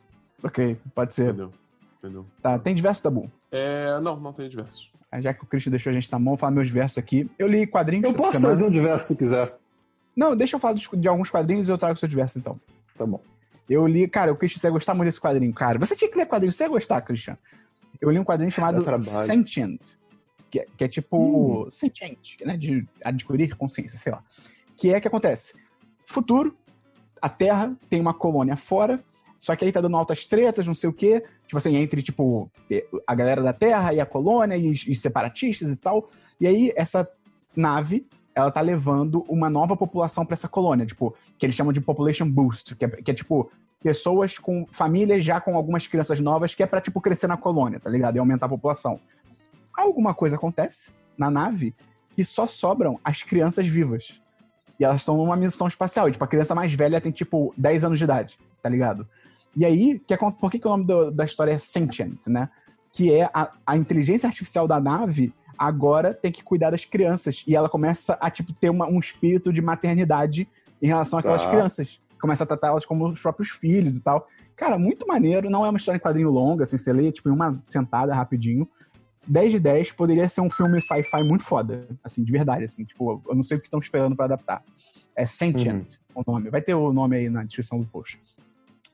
Ok, 0.43 0.77
pode 0.95 1.15
ser. 1.15 1.29
Entendeu? 1.29 1.53
Entendeu? 1.99 2.27
Tá, 2.43 2.59
tem 2.59 2.75
diversos, 2.75 3.03
Dabu. 3.03 3.31
É, 3.51 3.99
não, 4.01 4.19
não 4.19 4.33
tem 4.33 4.49
diversos. 4.49 4.91
Ah, 5.11 5.21
Já 5.21 5.33
que 5.33 5.45
o 5.45 5.47
Christian 5.47 5.71
deixou 5.71 5.91
a 5.91 5.95
gente 5.95 6.11
na 6.11 6.19
mão, 6.19 6.33
vou 6.33 6.37
falar 6.37 6.51
meus 6.53 6.69
versos 6.69 6.99
aqui. 6.99 7.31
Eu 7.39 7.47
li 7.47 7.67
quadrinhos 7.67 8.05
Eu 8.09 8.13
posso 8.15 8.33
semana. 8.33 8.55
fazer 8.55 8.67
um 8.67 8.71
diverso 8.71 9.07
se 9.09 9.17
quiser. 9.17 9.57
Não, 10.17 10.35
deixa 10.37 10.57
eu 10.57 10.61
falar 10.61 10.75
dos- 10.75 10.89
de 10.93 11.07
alguns 11.09 11.31
quadrinhos 11.31 11.69
e 11.69 11.71
eu 11.71 11.79
trago 11.79 11.95
o 11.95 11.97
seu 11.97 12.09
diverso, 12.09 12.39
então. 12.39 12.61
Tá 12.99 13.07
bom. 13.07 13.21
Eu 13.71 13.87
li, 13.87 14.07
cara, 14.09 14.33
o 14.33 14.37
Christian, 14.37 14.61
você 14.61 14.67
ia 14.67 14.71
gostar 14.73 14.95
muito 14.95 15.07
desse 15.07 15.21
quadrinho, 15.21 15.53
cara. 15.55 15.79
Você 15.79 15.95
tinha 15.97 16.11
que 16.11 16.19
ler 16.19 16.27
quadrinho, 16.27 16.53
você 16.53 16.65
ia 16.65 16.69
gostar, 16.69 17.01
Christian. 17.01 17.39
Eu 18.01 18.11
li 18.11 18.19
um 18.19 18.25
quadrinho 18.25 18.51
chamado. 18.51 18.83
Sentient, 19.25 19.81
que 20.55 20.61
é, 20.61 20.67
que 20.77 20.85
é 20.85 20.89
tipo 20.89 21.67
sentient, 21.69 22.41
né, 22.45 22.57
de 22.57 22.87
adquirir 23.05 23.57
consciência, 23.57 23.99
sei 23.99 24.13
lá. 24.13 24.23
Que 24.77 24.95
é 24.95 25.01
que 25.01 25.09
acontece? 25.09 25.55
Futuro, 26.05 26.57
a 27.21 27.29
Terra 27.29 27.77
tem 27.91 28.01
uma 28.01 28.15
colônia 28.15 28.57
fora, 28.57 29.03
só 29.37 29.57
que 29.57 29.65
aí 29.65 29.73
tá 29.73 29.81
dando 29.81 29.97
altas 29.97 30.27
tretas, 30.27 30.65
não 30.65 30.75
sei 30.75 30.89
o 30.89 30.93
quê, 30.93 31.25
tipo 31.45 31.59
assim, 31.59 31.75
entre, 31.75 32.03
tipo, 32.03 32.49
a 33.05 33.15
galera 33.17 33.43
da 33.43 33.53
Terra 33.53 33.93
e 33.93 34.01
a 34.01 34.07
colônia 34.07 34.57
e 34.57 34.71
os, 34.71 34.87
os 34.87 35.01
separatistas 35.01 35.73
e 35.73 35.77
tal. 35.77 36.09
E 36.41 36.47
aí, 36.47 36.73
essa 36.77 37.09
nave, 37.57 38.07
ela 38.33 38.51
tá 38.51 38.61
levando 38.61 39.25
uma 39.29 39.51
nova 39.51 39.77
população 39.77 40.25
pra 40.25 40.35
essa 40.35 40.49
colônia, 40.49 40.87
tipo, 40.87 41.17
que 41.37 41.47
eles 41.47 41.57
chamam 41.57 41.73
de 41.73 41.81
population 41.81 42.31
boost, 42.31 42.77
que 42.77 42.85
é, 42.85 42.89
que 42.89 43.11
é 43.11 43.15
tipo 43.15 43.51
pessoas 43.83 44.39
com 44.39 44.67
famílias 44.71 45.25
já 45.25 45.41
com 45.41 45.57
algumas 45.57 45.87
crianças 45.87 46.21
novas, 46.21 46.55
que 46.55 46.63
é 46.63 46.67
pra 46.67 46.81
tipo 46.81 47.01
crescer 47.01 47.27
na 47.27 47.37
colônia, 47.37 47.81
tá 47.81 47.91
ligado? 47.91 48.17
E 48.17 48.19
aumentar 48.21 48.47
a 48.47 48.49
população. 48.49 49.01
Alguma 49.77 50.15
coisa 50.15 50.37
acontece 50.37 50.93
na 51.17 51.31
nave 51.31 51.75
e 52.17 52.25
só 52.25 52.47
sobram 52.47 52.99
as 53.05 53.23
crianças 53.23 53.67
vivas. 53.67 54.21
E 54.79 54.85
elas 54.85 55.01
estão 55.01 55.17
numa 55.17 55.37
missão 55.37 55.67
espacial. 55.69 56.09
E, 56.09 56.13
tipo, 56.13 56.25
a 56.25 56.29
criança 56.29 56.55
mais 56.55 56.73
velha 56.73 57.01
tem, 57.01 57.13
tipo, 57.13 57.53
10 57.57 57.85
anos 57.85 57.99
de 57.99 58.05
idade, 58.05 58.39
tá 58.63 58.69
ligado? 58.69 59.07
E 59.57 59.65
aí, 59.65 60.01
que, 60.01 60.13
acon- 60.15 60.33
por 60.33 60.51
que, 60.51 60.59
que 60.59 60.67
o 60.67 60.71
nome 60.71 60.85
do- 60.85 61.11
da 61.11 61.25
história 61.25 61.53
é 61.53 61.59
Sentient, 61.59 62.27
né? 62.27 62.49
Que 62.93 63.13
é 63.15 63.31
a, 63.33 63.53
a 63.67 63.77
inteligência 63.77 64.27
artificial 64.27 64.67
da 64.67 64.81
nave 64.81 65.33
agora 65.57 66.13
tem 66.13 66.33
que 66.33 66.43
cuidar 66.43 66.71
das 66.71 66.85
crianças. 66.85 67.45
E 67.47 67.55
ela 67.55 67.69
começa 67.69 68.19
a, 68.21 68.31
tipo, 68.31 68.53
ter 68.53 68.69
uma- 68.71 68.87
um 68.89 68.99
espírito 68.99 69.53
de 69.53 69.63
maternidade 69.63 70.49
em 70.83 70.87
relação 70.89 71.19
àquelas 71.21 71.45
Tá. 71.45 71.51
crianças. 71.51 72.01
Começa 72.21 72.43
a 72.43 72.47
tratar 72.47 72.69
elas 72.69 72.85
como 72.85 73.09
os 73.09 73.21
próprios 73.23 73.51
filhos 73.51 73.97
e 73.97 74.03
tal. 74.03 74.27
Cara, 74.57 74.77
muito 74.79 75.07
maneiro. 75.07 75.49
Não 75.51 75.65
é 75.65 75.69
uma 75.69 75.77
história 75.77 75.99
em 75.99 76.01
quadrinho 76.01 76.31
longa, 76.31 76.65
assim, 76.65 76.77
você 76.77 76.93
lê, 76.93 77.13
tipo, 77.13 77.29
em 77.29 77.33
uma 77.33 77.61
sentada 77.69 78.13
rapidinho. 78.15 78.69
10 79.27 79.53
de 79.53 79.61
10 79.61 79.93
poderia 79.93 80.29
ser 80.29 80.41
um 80.41 80.51
filme 80.51 80.81
sci-fi 80.81 81.23
muito 81.23 81.45
foda, 81.45 81.87
assim, 82.03 82.23
de 82.23 82.31
verdade, 82.31 82.65
assim, 82.65 82.85
tipo, 82.85 83.23
eu 83.29 83.35
não 83.35 83.43
sei 83.43 83.57
o 83.57 83.61
que 83.61 83.67
estão 83.67 83.81
esperando 83.81 84.17
pra 84.17 84.27
adaptar. 84.27 84.63
É 85.17 85.25
Sentient 85.25 85.97
o 86.15 86.23
nome, 86.27 86.51
vai 86.51 86.61
ter 86.61 86.75
o 86.75 86.93
nome 86.93 87.17
aí 87.17 87.29
na 87.29 87.45
descrição 87.45 87.79
do 87.81 87.87
post. 87.87 88.21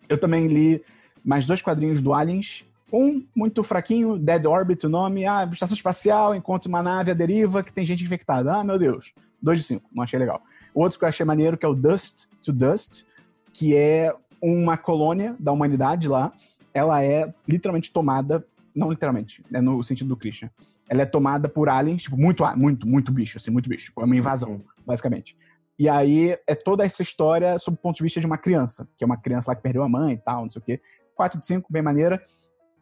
Eu 0.09 0.19
também 0.19 0.47
li 0.47 0.83
mais 1.25 1.47
dois 1.47 1.63
quadrinhos 1.63 2.01
do 2.01 2.13
Aliens, 2.13 2.65
um 2.93 3.25
muito 3.35 3.63
fraquinho, 3.63 4.19
Dead 4.19 4.45
Orbit 4.47 4.87
o 4.87 4.89
nome, 4.89 5.27
ah, 5.27 5.49
estação 5.53 5.75
espacial, 5.75 6.35
encontra 6.35 6.69
uma 6.69 6.83
nave 6.83 7.11
à 7.11 7.15
deriva 7.15 7.63
que 7.63 7.73
tem 7.73 7.85
gente 7.85 8.03
infectada, 8.03 8.57
ah, 8.57 8.65
meu 8.65 8.79
Deus, 8.79 9.13
2 9.43 9.59
de 9.59 9.65
5, 9.65 9.89
não 9.93 10.03
achei 10.03 10.19
legal. 10.19 10.43
O 10.75 10.83
outro 10.83 10.99
que 10.99 11.05
eu 11.05 11.09
achei 11.09 11.25
maneiro, 11.25 11.57
que 11.57 11.65
é 11.65 11.69
o 11.69 11.75
Dust 11.75 12.27
to 12.43 12.53
Dust, 12.53 13.05
que 13.53 13.77
é 13.77 14.15
uma 14.41 14.77
colônia 14.77 15.37
da 15.39 15.53
humanidade 15.53 16.09
lá, 16.09 16.33
ela 16.73 17.03
é 17.03 17.33
literalmente 17.47 17.93
tomada 17.93 18.45
não 18.75 18.91
literalmente, 18.91 19.43
é 19.53 19.61
no 19.61 19.83
sentido 19.83 20.09
do 20.09 20.17
Christian. 20.17 20.51
Ela 20.89 21.03
é 21.03 21.07
tomada 21.07 21.49
por 21.49 21.69
aliens, 21.69 22.03
tipo, 22.03 22.17
muito, 22.17 22.45
muito, 22.57 22.87
muito 22.87 23.13
bicho, 23.13 23.39
assim, 23.39 23.51
muito 23.51 23.69
bicho. 23.69 23.87
Tipo, 23.87 24.03
é 24.03 24.05
uma 24.05 24.17
invasão, 24.17 24.63
basicamente. 24.87 25.37
E 25.79 25.89
aí 25.89 26.37
é 26.47 26.55
toda 26.55 26.85
essa 26.85 27.03
história 27.03 27.59
sob 27.59 27.77
o 27.77 27.81
ponto 27.81 27.97
de 27.97 28.03
vista 28.03 28.21
de 28.21 28.27
uma 28.27 28.37
criança, 28.37 28.87
que 28.99 29.05
é 29.05 29.07
uma 29.07 29.17
criança 29.17 29.51
lá 29.51 29.57
que 29.57 29.63
perdeu 29.63 29.83
a 29.83 29.89
mãe 29.89 30.15
e 30.15 30.19
tal, 30.19 30.43
não 30.43 30.51
sei 30.51 30.61
o 30.61 30.65
quê. 30.65 30.81
4 31.15 31.41
de 31.41 31.47
5, 31.47 31.73
bem 31.73 31.81
maneira. 31.81 32.23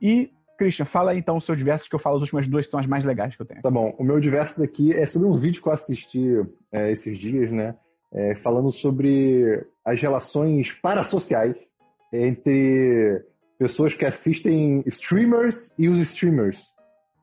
E, 0.03 0.33
Christian, 0.59 0.85
fala 0.85 1.13
aí 1.13 1.19
então 1.19 1.37
os 1.37 1.45
seus 1.45 1.57
diversos, 1.57 1.89
que 1.89 1.95
eu 1.95 1.99
falo 1.99 2.17
as 2.17 2.23
últimas 2.23 2.49
duas 2.49 2.69
são 2.69 2.81
as 2.81 2.87
mais 2.87 3.05
legais 3.05 3.37
que 3.37 3.43
eu 3.43 3.47
tenho. 3.47 3.63
Tá 3.63 3.71
bom. 3.71 3.95
O 3.99 4.05
meu 4.05 4.19
diversos 4.19 4.61
aqui 4.61 4.93
é 4.93 5.07
sobre 5.07 5.29
um 5.29 5.33
vídeo 5.33 5.63
que 5.63 5.69
eu 5.69 5.73
assisti 5.73 6.45
é, 6.73 6.91
esses 6.91 7.19
dias, 7.19 7.53
né? 7.53 7.77
É, 8.13 8.35
falando 8.35 8.73
sobre 8.73 9.65
as 9.85 10.01
relações 10.01 10.73
parasociais 10.73 11.69
entre 12.13 13.25
pessoas 13.59 13.95
que 13.95 14.05
assistem 14.05 14.83
streamers 14.87 15.75
e 15.79 15.89
os 15.89 16.01
streamers. 16.01 16.77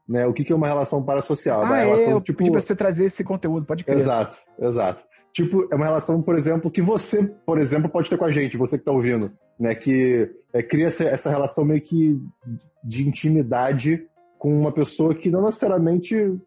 Né? 0.08 0.26
O 0.28 0.34
que, 0.34 0.44
que 0.44 0.54
é 0.54 0.56
uma 0.56 0.68
relação 0.68 1.04
parasocial? 1.04 1.64
É 1.64 1.66
uma 1.66 1.76
Ah, 1.76 1.80
é, 1.80 1.86
relação, 1.86 2.12
eu 2.12 2.22
tipo... 2.22 2.38
pedi 2.38 2.52
pra 2.52 2.62
você 2.62 2.76
trazer 2.76 3.06
esse 3.06 3.24
conteúdo, 3.24 3.66
pode 3.66 3.84
crer. 3.84 3.98
Exato, 3.98 4.38
exato. 4.60 5.04
Tipo, 5.34 5.68
é 5.72 5.76
uma 5.76 5.86
relação, 5.86 6.22
por 6.22 6.38
exemplo, 6.38 6.70
que 6.72 6.82
você, 6.82 7.26
por 7.46 7.60
exemplo, 7.60 7.90
pode 7.90 8.10
ter 8.10 8.18
com 8.18 8.26
a 8.26 8.32
gente, 8.32 8.56
você 8.56 8.78
que 8.78 8.86
tá 8.86 8.92
ouvindo, 8.92 9.32
né? 9.60 9.74
Que 9.76 10.30
é, 10.54 10.62
cria 10.64 10.88
essa, 10.88 11.04
essa 11.04 11.30
relação 11.30 11.66
meio 11.66 11.82
que 11.82 12.22
de 12.84 13.08
intimidade 13.08 14.06
com 14.38 14.58
uma 14.58 14.72
pessoa 14.72 15.16
que 15.16 15.30
não 15.30 15.44
necessariamente 15.46 16.40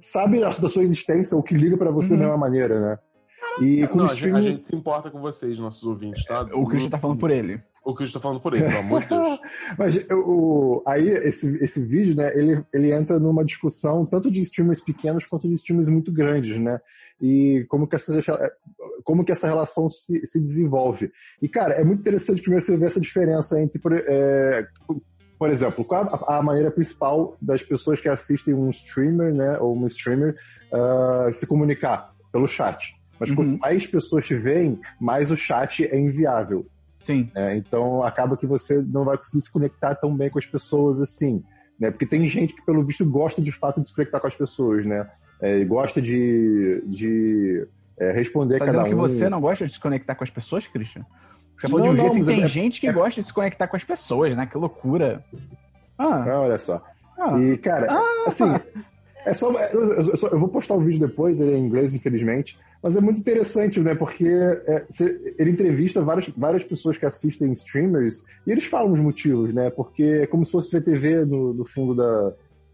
sabe 0.00 0.40
da 0.40 0.50
sua 0.52 0.84
existência 0.84 1.36
ou 1.36 1.42
que 1.42 1.54
liga 1.54 1.76
pra 1.76 1.90
você 1.90 2.12
Uhum. 2.12 2.18
da 2.20 2.24
mesma 2.24 2.38
maneira, 2.38 2.80
né? 2.80 2.98
E 3.60 3.86
com 3.88 3.96
Não, 3.98 4.04
o 4.04 4.08
a, 4.08 4.14
gente, 4.14 4.24
a 4.24 4.28
streaming... 4.28 4.42
gente 4.44 4.66
se 4.66 4.76
importa 4.76 5.10
com 5.10 5.20
vocês, 5.20 5.58
nossos 5.58 5.82
ouvintes, 5.84 6.24
tá? 6.24 6.42
O 6.52 6.66
Christian 6.66 6.90
tá 6.90 6.98
falando 6.98 7.18
por 7.18 7.30
ele. 7.30 7.60
O 7.88 7.94
Christian 7.94 8.18
tá 8.18 8.22
falando 8.24 8.40
por 8.40 8.52
ele, 8.52 8.64
pelo 8.64 8.78
amor 8.80 9.02
de 9.02 9.08
Deus. 9.08 9.38
Mas 9.78 10.10
eu- 10.10 10.18
o, 10.28 10.82
aí, 10.86 11.08
esse, 11.08 11.62
esse 11.62 11.86
vídeo, 11.86 12.16
né, 12.16 12.36
ele, 12.36 12.64
ele 12.74 12.92
entra 12.92 13.16
numa 13.18 13.44
discussão 13.44 14.04
tanto 14.04 14.28
de 14.28 14.40
streamers 14.40 14.80
pequenos 14.80 15.24
quanto 15.24 15.46
de 15.46 15.54
streamers 15.54 15.88
muito 15.88 16.12
grandes, 16.12 16.58
né? 16.58 16.80
E 17.22 17.64
como 17.68 17.86
que 17.86 17.94
essa, 17.94 18.12
como 19.04 19.24
que 19.24 19.30
essa 19.30 19.46
relação 19.46 19.88
se, 19.88 20.20
se 20.26 20.40
desenvolve. 20.40 21.12
E, 21.40 21.48
cara, 21.48 21.74
é 21.74 21.84
muito 21.84 22.00
interessante 22.00 22.42
primeiro 22.42 22.64
você 22.64 22.76
ver 22.76 22.86
essa 22.86 23.00
diferença 23.00 23.60
entre, 23.60 23.78
por, 23.80 23.92
é, 23.94 24.66
por 25.38 25.48
exemplo, 25.48 25.84
qual 25.84 26.02
a, 26.28 26.38
a 26.38 26.42
maneira 26.42 26.72
principal 26.72 27.36
das 27.40 27.62
pessoas 27.62 28.00
que 28.00 28.08
assistem 28.08 28.52
um 28.52 28.68
streamer, 28.70 29.32
né, 29.32 29.58
ou 29.60 29.72
uma 29.72 29.86
streamer, 29.86 30.34
ah, 30.74 31.28
se 31.32 31.46
comunicar? 31.46 32.10
Pelo 32.32 32.48
chat. 32.48 32.92
Mas 33.20 33.30
Uhum. 33.30 33.36
quanto 33.36 33.58
mais 33.60 33.86
pessoas 33.86 34.26
te 34.26 34.34
veem, 34.34 34.78
mais 35.00 35.30
o 35.30 35.36
chat 35.36 35.84
é 35.86 35.96
inviável. 35.98 36.66
Sim. 37.06 37.30
né? 37.34 37.56
Então 37.56 38.02
acaba 38.02 38.36
que 38.36 38.46
você 38.46 38.82
não 38.82 39.04
vai 39.04 39.16
conseguir 39.16 39.42
se 39.42 39.52
conectar 39.52 39.94
tão 39.94 40.14
bem 40.14 40.28
com 40.28 40.38
as 40.38 40.46
pessoas 40.46 41.00
assim, 41.00 41.42
né? 41.78 41.90
Porque 41.90 42.04
tem 42.06 42.26
gente 42.26 42.54
que 42.54 42.62
pelo 42.66 42.84
visto 42.84 43.08
gosta 43.10 43.40
de 43.40 43.52
fato 43.52 43.80
de 43.80 43.88
se 43.88 43.94
conectar 43.94 44.20
com 44.20 44.26
as 44.26 44.34
pessoas, 44.34 44.84
né? 44.84 45.08
É, 45.40 45.58
e 45.58 45.64
gosta 45.64 46.00
de, 46.02 46.82
de 46.86 47.66
é, 47.98 48.10
responder 48.12 48.58
Fazendo 48.58 48.74
cada 48.76 48.88
que 48.88 48.94
um. 48.94 48.98
você 48.98 49.28
não 49.28 49.40
gosta 49.40 49.66
de 49.66 49.72
se 49.72 49.80
conectar 49.80 50.14
com 50.14 50.24
as 50.24 50.30
pessoas, 50.30 50.66
Christian? 50.66 51.04
Você 51.56 51.68
falou 51.68 51.86
Não, 51.86 51.94
de 51.94 52.00
um 52.00 52.04
não, 52.04 52.12
jeito 52.14 52.26
que 52.26 52.34
tem 52.34 52.42
é- 52.44 52.46
gente 52.48 52.80
que 52.80 52.88
é- 52.88 52.92
gosta 52.92 53.20
de 53.20 53.26
se 53.26 53.32
conectar 53.32 53.66
com 53.68 53.76
as 53.76 53.84
pessoas, 53.84 54.36
né? 54.36 54.46
Que 54.46 54.58
loucura. 54.58 55.24
Ah, 55.98 56.24
Ah, 56.28 56.40
olha 56.42 56.58
só. 56.58 56.82
ah. 57.18 57.38
E, 57.40 57.56
cara, 57.58 57.86
assim, 58.26 58.44
é 59.26 59.34
só, 59.34 59.50
eu, 59.50 59.92
eu 59.94 60.16
só- 60.16 60.28
eu 60.28 60.38
vou 60.38 60.48
postar 60.48 60.74
o 60.74 60.80
vídeo 60.80 61.00
depois, 61.00 61.40
ele 61.40 61.52
é 61.52 61.56
em 61.58 61.66
inglês, 61.66 61.94
infelizmente, 61.94 62.56
mas 62.82 62.96
é 62.96 63.00
muito 63.00 63.20
interessante, 63.20 63.80
né? 63.80 63.94
Porque 63.94 64.24
é, 64.26 64.84
ele 65.38 65.50
entrevista 65.50 66.00
várias, 66.00 66.28
várias 66.28 66.62
pessoas 66.62 66.96
que 66.96 67.04
assistem 67.04 67.52
streamers 67.52 68.22
e 68.46 68.52
eles 68.52 68.64
falam 68.66 68.92
os 68.92 69.00
motivos, 69.00 69.52
né? 69.52 69.68
Porque 69.70 70.02
é 70.22 70.26
como 70.26 70.44
se 70.44 70.52
fosse 70.52 70.70
VTV 70.78 71.24
no, 71.24 71.52
no 71.52 71.64
fundo 71.64 71.94
da, 71.94 72.32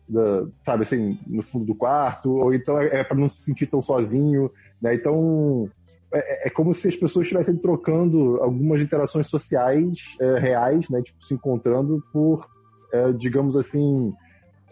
da- 0.09 0.47
sabe 0.63 0.83
assim, 0.83 1.19
no 1.27 1.43
fundo 1.43 1.65
do 1.65 1.75
quarto, 1.75 2.31
ou 2.33 2.53
então 2.53 2.79
é, 2.81 3.01
é 3.01 3.05
para 3.05 3.17
não 3.17 3.29
se 3.29 3.45
sentir 3.45 3.67
tão 3.67 3.81
sozinho, 3.81 4.51
né? 4.81 4.95
Então 4.95 5.69
é, 6.13 6.49
é 6.49 6.51
como 6.51 6.75
se 6.75 6.89
as 6.89 6.97
pessoas 6.97 7.25
estivessem 7.25 7.57
trocando 7.57 8.37
algumas 8.43 8.83
interações 8.83 9.29
sociais 9.29 10.17
é, 10.21 10.39
reais, 10.39 10.91
né? 10.91 11.01
Tipo, 11.03 11.25
se 11.25 11.33
encontrando 11.33 12.03
por, 12.13 12.45
é, 12.93 13.11
digamos 13.13 13.57
assim, 13.57 14.13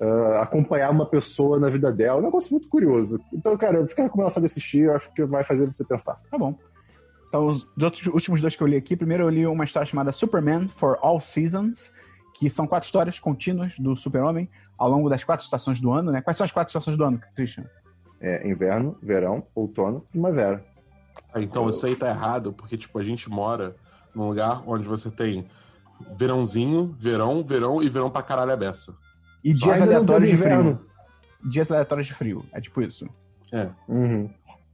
é, 0.00 0.38
acompanhar 0.38 0.90
uma 0.90 1.06
pessoa 1.06 1.58
na 1.60 1.68
vida 1.68 1.92
dela. 1.92 2.18
É 2.18 2.20
um 2.22 2.24
negócio 2.24 2.52
muito 2.52 2.68
curioso. 2.68 3.20
Então, 3.32 3.56
cara, 3.56 3.86
fica 3.86 4.02
recomendado 4.02 4.40
de 4.40 4.46
assistir, 4.46 4.84
eu 4.86 4.94
acho 4.94 5.12
que 5.12 5.24
vai 5.24 5.44
fazer 5.44 5.66
você 5.66 5.84
pensar. 5.84 6.20
Tá 6.30 6.38
bom. 6.38 6.56
Então, 7.28 7.46
os 7.46 7.66
outros- 7.80 8.06
últimos 8.08 8.40
dois 8.40 8.56
que 8.56 8.62
eu 8.62 8.66
li 8.66 8.76
aqui. 8.76 8.96
Primeiro, 8.96 9.24
eu 9.24 9.28
li 9.28 9.46
uma 9.46 9.64
história 9.64 9.86
chamada 9.86 10.10
Superman 10.10 10.66
for 10.68 10.98
All 11.00 11.20
Seasons, 11.20 11.92
que 12.34 12.48
são 12.50 12.66
quatro 12.66 12.86
histórias 12.86 13.18
contínuas 13.18 13.78
do 13.78 13.94
Super-Homem 13.94 14.48
ao 14.78 14.88
longo 14.88 15.08
das 15.10 15.22
quatro 15.22 15.44
estações 15.44 15.80
do 15.80 15.92
ano, 15.92 16.10
né? 16.10 16.22
Quais 16.22 16.36
são 16.36 16.44
as 16.44 16.50
quatro 16.52 16.70
estações 16.70 16.96
do 16.96 17.04
ano, 17.04 17.20
Christian? 17.36 17.64
É, 18.20 18.48
inverno, 18.48 18.96
verão, 19.02 19.46
outono, 19.54 20.00
primavera. 20.10 20.64
Ah, 21.32 21.40
Então 21.40 21.68
isso 21.68 21.84
aí 21.86 21.94
tá 21.94 22.08
errado, 22.08 22.52
porque, 22.52 22.76
tipo, 22.76 22.98
a 22.98 23.02
gente 23.04 23.28
mora 23.30 23.76
num 24.14 24.26
lugar 24.28 24.62
onde 24.66 24.88
você 24.88 25.10
tem 25.10 25.46
verãozinho, 26.16 26.94
verão, 26.98 27.44
verão 27.44 27.82
e 27.82 27.88
verão 27.88 28.10
pra 28.10 28.22
caralho 28.22 28.52
a 28.52 28.56
beça. 28.56 28.94
E 29.42 29.52
dias 29.52 29.80
ainda 29.80 29.94
aleatórios 29.96 30.30
de 30.30 30.36
frio. 30.36 30.80
Dias 31.42 31.70
aleatórios 31.70 32.06
de 32.06 32.14
frio. 32.14 32.44
É 32.52 32.60
tipo 32.60 32.82
isso. 32.82 33.08
É. 33.52 33.68
Uhum. 33.88 34.28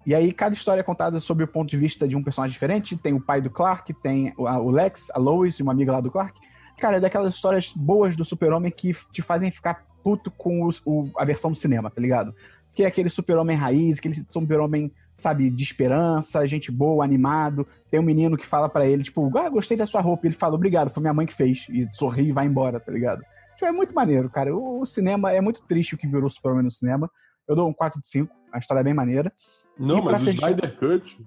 E 0.05 0.15
aí, 0.15 0.33
cada 0.33 0.55
história 0.55 0.81
é 0.81 0.85
contada 0.85 1.19
sob 1.19 1.43
o 1.43 1.49
ponto 1.49 1.69
de 1.69 1.77
vista 1.77 2.07
de 2.07 2.17
um 2.17 2.23
personagem 2.23 2.53
diferente. 2.53 2.97
Tem 2.97 3.13
o 3.13 3.21
pai 3.21 3.41
do 3.41 3.51
Clark, 3.51 3.93
tem 3.95 4.33
o 4.37 4.45
o 4.45 4.71
Lex, 4.71 5.11
a 5.15 5.19
Lois 5.19 5.59
e 5.59 5.63
uma 5.63 5.73
amiga 5.73 5.93
lá 5.93 6.01
do 6.01 6.11
Clark. 6.11 6.39
Cara, 6.79 6.99
é 6.99 7.01
daquelas 7.01 7.35
histórias 7.35 7.73
boas 7.75 8.15
do 8.15 8.25
super-homem 8.25 8.71
que 8.71 8.93
te 9.13 9.23
fazem 9.23 9.51
ficar 9.51 9.85
puto 10.05 10.31
com 10.31 10.65
os- 10.65 10.81
o- 10.85 11.09
a 11.17 11.25
versão 11.25 11.51
do 11.51 11.57
cinema, 11.57 11.91
tá 11.91 12.01
ligado? 12.01 12.35
Que 12.75 12.85
é 12.85 12.87
aquele 12.87 13.09
super-homem 13.09 13.57
raiz, 13.57 13.99
aquele 13.99 14.23
super-homem, 14.29 14.93
sabe, 15.19 15.49
de 15.51 15.65
esperança, 15.65 16.47
gente 16.47 16.71
boa, 16.71 17.03
animado. 17.05 17.67
Tem 17.91 17.99
um 17.99 18.03
menino 18.05 18.37
que 18.37 18.47
fala 18.47 18.69
pra 18.69 18.87
ele, 18.87 19.03
tipo, 19.03 19.37
ah, 19.39 19.49
gostei 19.49 19.77
da 19.77 19.87
sua 19.87 20.01
roupa. 20.03 20.27
Ele 20.27 20.35
fala, 20.35 20.55
obrigado, 20.55 20.91
foi 20.91 21.01
minha 21.01 21.15
mãe 21.15 21.27
que 21.27 21.35
fez. 21.35 21.67
E 21.71 21.89
sorri 21.93 22.29
e 22.29 22.33
vai 22.33 22.47
embora, 22.47 22.79
tá 22.79 22.93
ligado? 22.93 23.23
Tipo, 23.57 23.67
é 23.67 23.73
muito 23.73 23.95
maneiro, 23.95 24.29
cara. 24.31 24.55
O, 24.55 24.81
o 24.81 24.87
cinema 24.87 25.33
é 25.33 25.41
muito 25.41 25.63
triste 25.63 25.95
o 25.95 25.99
que 25.99 26.07
virou 26.07 26.27
o 26.27 26.31
super-homem 26.31 26.63
no 26.65 26.71
cinema. 26.71 27.11
Eu 27.49 27.57
dou 27.57 27.69
um 27.69 27.73
4 27.73 28.01
de 28.01 28.09
5, 28.09 28.35
a 28.53 28.59
história 28.59 28.81
é 28.81 28.85
bem 28.85 28.95
maneira. 28.95 29.33
Não, 29.79 30.03
mas 30.03 30.23
o 30.23 30.25
fechar- 30.27 30.51
Snyder 30.51 30.77
Cut. 30.79 31.27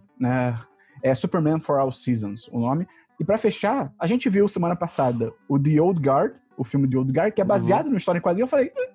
É, 1.03 1.09
é 1.09 1.15
Superman 1.15 1.59
for 1.59 1.79
All 1.79 1.91
Seasons, 1.91 2.47
o 2.51 2.59
nome. 2.59 2.87
E 3.19 3.23
pra 3.25 3.37
fechar, 3.37 3.93
a 3.99 4.07
gente 4.07 4.29
viu 4.29 4.47
semana 4.47 4.75
passada 4.75 5.33
o 5.47 5.59
The 5.59 5.79
Old 5.81 5.99
Guard, 6.01 6.33
o 6.57 6.63
filme 6.63 6.89
The 6.89 6.97
Old 6.97 7.11
Guard, 7.11 7.33
que 7.33 7.41
é 7.41 7.43
baseado 7.45 7.85
Uhum. 7.85 7.91
no 7.91 7.97
história 7.97 8.19
em 8.19 8.21
quadrinho. 8.21 8.43
Eu 8.43 8.47
falei, 8.47 8.71
"Hum, 8.77 8.93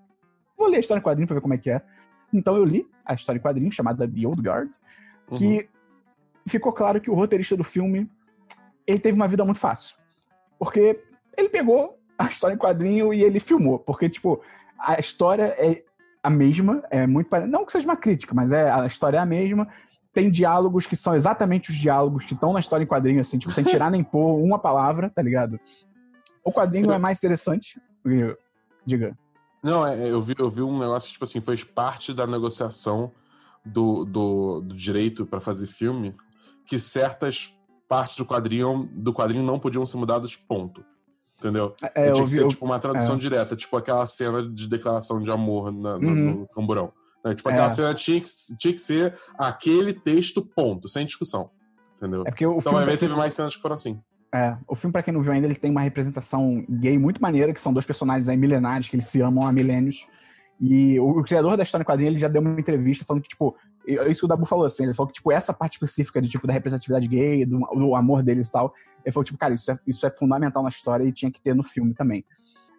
vou 0.57 0.69
ler 0.69 0.77
a 0.77 0.81
história 0.81 1.01
em 1.01 1.05
quadrinho 1.05 1.27
pra 1.27 1.35
ver 1.35 1.41
como 1.41 1.55
é 1.55 1.59
que 1.59 1.71
é. 1.71 1.83
Então 2.33 2.57
eu 2.57 2.65
li 2.65 2.87
a 3.05 3.15
história 3.15 3.39
em 3.39 3.43
quadrinho, 3.43 3.71
chamada 3.73 4.07
The 4.09 4.27
Old 4.27 4.43
Guard, 4.43 4.69
Uhum. 5.31 5.37
que 5.39 5.69
ficou 6.47 6.73
claro 6.73 7.01
que 7.01 7.11
o 7.11 7.15
roteirista 7.15 7.57
do 7.57 7.65
filme, 7.65 8.11
ele 8.87 8.99
teve 8.99 9.15
uma 9.15 9.29
vida 9.29 9.45
muito 9.45 9.59
fácil. 9.61 9.97
Porque 10.59 11.01
ele 11.37 11.49
pegou 11.49 11.99
a 12.19 12.27
história 12.27 12.55
em 12.55 12.59
quadrinho 12.59 13.13
e 13.13 13.23
ele 13.23 13.41
filmou. 13.41 13.79
Porque, 13.79 14.09
tipo, 14.09 14.41
a 14.79 14.99
história 14.99 15.55
é 15.59 15.83
a 16.23 16.31
mesma, 16.31 16.83
é 16.91 17.07
muito 17.07 17.29
pare- 17.29 17.47
Não 17.47 17.65
que 17.67 17.73
seja 17.73 17.87
uma 17.87 17.97
crítica, 17.97 18.35
mas 18.35 18.53
é, 18.53 18.71
a 18.71 18.87
história 18.87 19.19
é 19.19 19.21
a 19.21 19.27
mesma. 19.27 19.69
Tem 20.13 20.31
diálogos 20.31 20.87
que 20.87 20.97
são 20.97 21.15
exatamente 21.15 21.71
os 21.71 21.77
diálogos 21.77 22.25
que 22.25 22.35
estão 22.35 22.53
na 22.53 22.61
história 22.61 22.85
em 22.85 22.87
quadrinho, 22.87 23.21
assim, 23.21 23.39
tipo, 23.39 23.53
sem 23.53 23.65
tirar 23.65 23.91
nem 23.93 24.03
pôr 24.03 24.37
uma 24.41 24.59
palavra, 24.59 25.11
tá 25.11 25.21
ligado? 25.21 25.59
O 26.45 26.53
quadrinho 26.53 26.93
é 26.93 26.99
mais 26.99 27.19
interessante. 27.19 27.81
Diga. 28.87 29.17
Não, 29.63 29.87
é, 29.87 30.11
eu, 30.11 30.21
vi, 30.23 30.35
eu 30.39 30.51
vi 30.51 30.63
um 30.63 30.79
negócio 30.79 31.07
que, 31.09 31.15
tipo 31.15 31.25
assim, 31.25 31.41
fez 31.41 31.65
parte 31.65 32.13
da 32.13 32.27
negociação 32.27 33.11
do, 33.65 34.05
do, 34.05 34.61
do 34.61 34.77
direito 34.77 35.25
pra 35.25 35.41
fazer 35.41 35.67
filme, 35.67 36.15
que 36.67 36.79
certas 36.79 37.53
partes 37.89 38.17
do 38.17 38.27
quadrinho, 38.27 38.89
do 38.95 39.13
quadrinho 39.13 39.43
não 39.43 39.59
podiam 39.59 39.85
ser 39.87 39.97
mudadas, 39.97 40.37
ponto. 40.37 40.85
Entendeu? 41.45 41.75
É, 41.83 41.89
tinha 42.11 42.21
eu 42.21 42.25
que 42.25 42.31
ser, 42.31 42.41
eu- 42.43 42.49
tipo, 42.49 42.65
uma 42.65 42.79
tradução 42.79 43.17
é. 43.17 43.19
direta, 43.19 43.55
tipo 43.55 43.77
aquela 43.77 44.07
cena 44.07 44.43
de 44.49 44.67
declaração 44.67 45.21
de 45.21 45.31
amor 45.31 45.71
na- 45.71 45.99
no, 45.99 46.09
Uhum. 46.09 46.31
no 46.41 46.49
camburão. 46.49 46.91
né? 47.23 47.35
Tipo, 47.35 47.49
aquela 47.51 47.67
É. 47.67 47.71
cena 47.71 47.93
tinha 47.95 48.21
que, 48.21 48.29
tinha 48.59 48.73
que 48.73 48.79
ser 48.81 49.15
aquele 49.39 49.93
texto, 49.93 50.43
ponto, 50.43 50.89
sem 50.89 51.05
discussão. 51.07 51.51
Entendeu? 51.99 52.23
é 52.23 52.31
porque 52.31 52.47
o 52.47 52.59
então, 52.59 52.73
filme. 52.77 52.97
teve 52.97 53.15
mais 53.15 53.33
cenas 53.35 53.55
que 53.57 53.63
foram 53.63 53.75
assim. 53.75 53.99
É, 54.35 54.57
o 54.69 54.75
filme, 54.75 54.93
pra 54.93 55.03
quem 55.03 55.13
não 55.15 55.23
viu 55.23 55.33
ainda, 55.33 55.47
ele 55.47 55.55
tem 55.55 55.71
uma 55.71 55.81
representação 55.81 56.65
gay 56.69 56.99
muito 56.99 57.23
maneira, 57.23 57.53
que 57.55 57.61
são 57.61 57.73
dois 57.73 57.87
personagens 57.87 58.29
aí 58.29 58.37
milenares, 58.37 58.89
que 58.89 58.97
eles 58.97 59.07
se 59.07 59.21
amam 59.23 59.47
há 59.47 59.53
milênios. 59.53 60.07
E 60.61 60.99
o, 61.01 61.21
o 61.21 61.23
criador 61.23 61.57
da 61.57 61.63
história 61.63 61.83
em 61.83 61.87
quadrinho, 61.87 62.09
ele 62.11 62.19
já 62.19 62.29
deu 62.29 62.43
uma 62.43 62.59
entrevista 62.61 63.05
falando 63.07 63.23
que, 63.23 63.29
tipo, 63.29 63.57
isso 63.87 64.21
que 64.21 64.25
o 64.25 64.29
Dabu 64.29 64.47
falou, 64.47 64.65
assim, 64.65 64.85
ele 64.85 64.95
falou 64.95 65.09
que, 65.09 65.15
tipo, 65.15 65.31
essa 65.31 65.53
parte 65.53 65.75
específica 65.75 66.21
de, 66.21 66.29
tipo, 66.29 66.47
da 66.47 66.53
representatividade 66.53 67.07
gay, 67.07 67.45
do, 67.45 67.59
do 67.61 67.95
amor 67.95 68.23
deles 68.23 68.49
e 68.49 68.53
tal, 68.53 68.75
ele 69.05 69.13
falou, 69.13 69.25
tipo, 69.25 69.39
cara, 69.39 69.55
isso 69.55 69.71
é, 69.71 69.79
isso 69.87 70.07
é 70.07 70.11
fundamental 70.11 70.63
na 70.63 70.69
história 70.69 71.05
e 71.05 71.13
tinha 71.13 71.31
que 71.31 71.41
ter 71.41 71.55
no 71.55 71.63
filme 71.63 71.95
também. 71.95 72.25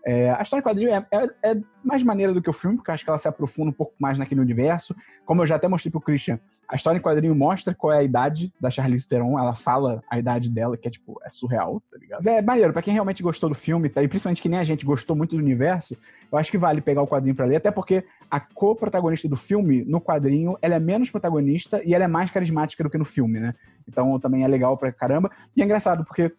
É, 0.07 0.29
a 0.29 0.41
história 0.43 0.61
em 0.61 0.63
quadrinho 0.63 0.91
é, 0.91 1.03
é- 1.11 1.51
é 1.51 1.57
mais 1.83 2.03
maneira 2.03 2.31
do 2.31 2.39
que 2.39 2.49
o 2.49 2.53
filme, 2.53 2.77
porque 2.77 2.91
acho 2.91 3.03
que 3.03 3.09
ela 3.09 3.17
se 3.17 3.27
aprofunda 3.27 3.71
um 3.71 3.73
pouco 3.73 3.93
mais 3.99 4.19
naquele 4.19 4.39
universo. 4.39 4.95
Como 5.25 5.41
eu 5.41 5.47
já 5.47 5.55
até 5.55 5.67
mostrei 5.67 5.91
pro 5.91 5.99
Christian, 5.99 6.39
a 6.69 6.75
história 6.75 6.99
em 6.99 7.01
quadrinho 7.01 7.33
mostra 7.33 7.73
qual 7.73 7.91
é 7.91 7.97
a 7.97 8.03
idade 8.03 8.53
da 8.59 8.69
Charlize 8.69 9.09
Theron, 9.09 9.39
ela 9.39 9.55
fala 9.55 10.03
a 10.09 10.19
idade 10.19 10.51
dela, 10.51 10.77
que 10.77 10.87
é, 10.87 10.91
tipo, 10.91 11.19
é 11.23 11.29
surreal, 11.29 11.81
tá 11.91 11.97
ligado? 11.97 12.27
É 12.27 12.39
maneiro, 12.39 12.71
pra 12.71 12.83
quem 12.83 12.93
realmente 12.93 13.23
gostou 13.23 13.49
do 13.49 13.55
filme, 13.55 13.89
tá? 13.89 14.03
e 14.03 14.07
principalmente 14.07 14.43
que 14.43 14.49
nem 14.49 14.59
a 14.59 14.63
gente 14.63 14.85
gostou 14.85 15.15
muito 15.15 15.35
do 15.35 15.41
universo, 15.41 15.97
eu 16.31 16.37
acho 16.37 16.51
que 16.51 16.57
vale 16.57 16.81
pegar 16.81 17.01
o 17.01 17.07
quadrinho 17.07 17.35
pra 17.35 17.45
ler, 17.45 17.55
até 17.55 17.71
porque 17.71 18.03
a 18.29 18.39
co-protagonista 18.39 19.27
do 19.27 19.35
filme, 19.35 19.83
no 19.85 19.99
quadrinho, 19.99 20.55
ela 20.61 20.75
é 20.75 20.79
menos 20.79 21.09
protagonista 21.09 21.81
e 21.83 21.95
ela 21.95 22.03
é 22.03 22.07
mais 22.07 22.29
carismática 22.29 22.83
do 22.83 22.89
que 22.91 22.97
no 22.97 23.05
filme, 23.05 23.39
né? 23.39 23.55
Então 23.87 24.19
também 24.19 24.43
é 24.43 24.47
legal 24.47 24.77
pra 24.77 24.91
caramba. 24.91 25.31
E 25.55 25.61
é 25.61 25.65
engraçado, 25.65 26.03
porque 26.05 26.31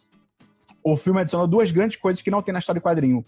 o 0.82 0.96
filme 0.96 1.20
adicionou 1.20 1.48
duas 1.48 1.72
grandes 1.72 1.96
coisas 1.96 2.22
que 2.22 2.30
não 2.30 2.42
tem 2.42 2.52
na 2.52 2.58
história 2.58 2.80
do 2.80 2.84
quadrinho. 2.84 3.24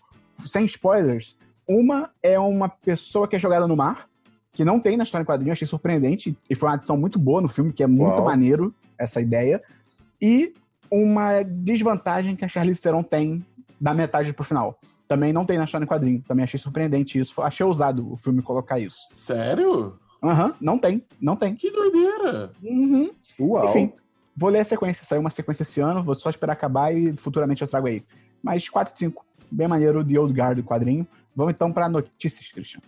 Sem 0.47 0.64
spoilers, 0.64 1.36
uma 1.66 2.11
é 2.22 2.39
uma 2.39 2.68
pessoa 2.68 3.28
que 3.28 3.36
é 3.36 3.39
jogada 3.39 3.66
no 3.66 3.76
mar, 3.76 4.09
que 4.53 4.64
não 4.64 4.80
tem 4.80 4.97
na 4.97 5.05
história 5.05 5.24
do 5.24 5.28
quadrinho, 5.28 5.51
eu 5.51 5.53
achei 5.53 5.66
surpreendente, 5.66 6.36
e 6.49 6.55
foi 6.55 6.68
uma 6.68 6.74
adição 6.74 6.97
muito 6.97 7.18
boa 7.18 7.41
no 7.41 7.49
filme, 7.49 7.72
que 7.72 7.82
é 7.82 7.86
muito 7.86 8.16
Uau. 8.16 8.24
maneiro 8.24 8.74
essa 8.99 9.20
ideia. 9.20 9.62
E 10.20 10.53
uma 10.91 11.43
desvantagem 11.43 12.34
que 12.34 12.45
a 12.45 12.49
Charlize 12.49 12.80
Theron 12.80 13.03
tem 13.03 13.45
da 13.80 13.95
metade 13.95 14.32
pro 14.32 14.45
final. 14.45 14.78
Também 15.07 15.32
não 15.32 15.45
tem 15.45 15.59
na 15.59 15.64
história 15.64 15.86
do 15.86 15.89
quadrinho. 15.89 16.22
Também 16.26 16.43
achei 16.43 16.59
surpreendente 16.59 17.18
isso. 17.18 17.41
Achei 17.41 17.64
ousado 17.64 18.12
o 18.12 18.16
filme 18.16 18.43
colocar 18.43 18.78
isso. 18.78 18.99
Sério? 19.11 19.99
Aham, 20.22 20.53
não 20.61 20.78
tem, 20.78 21.05
não 21.20 21.36
tem. 21.36 21.55
Que 21.55 21.70
doideira! 21.70 22.51
Uhum. 22.62 23.11
Uau. 23.41 23.68
Enfim, 23.68 23.93
vou 24.36 24.51
ler 24.51 24.61
a 24.61 24.64
sequência. 24.64 25.07
Saiu 25.07 25.20
uma 25.20 25.30
sequência 25.30 25.62
esse 25.62 25.80
ano, 25.80 26.03
vou 26.03 26.14
só 26.14 26.28
esperar 26.28 26.55
acabar 26.55 26.95
e 26.95 27.16
futuramente 27.16 27.62
eu 27.62 27.68
trago 27.68 27.86
aí. 27.86 28.05
Mas 28.43 28.68
4 28.68 28.93
de 28.93 29.01
5. 29.01 29.24
Bem 29.51 29.68
maneiro 29.68 30.05
The 30.05 30.18
Old 30.18 30.32
Guard 30.32 30.57
do 30.59 30.64
quadrinho. 30.64 31.07
Vamos 31.34 31.55
então 31.55 31.72
para 31.72 31.88
notícias, 31.88 32.49
Christian. 32.49 32.80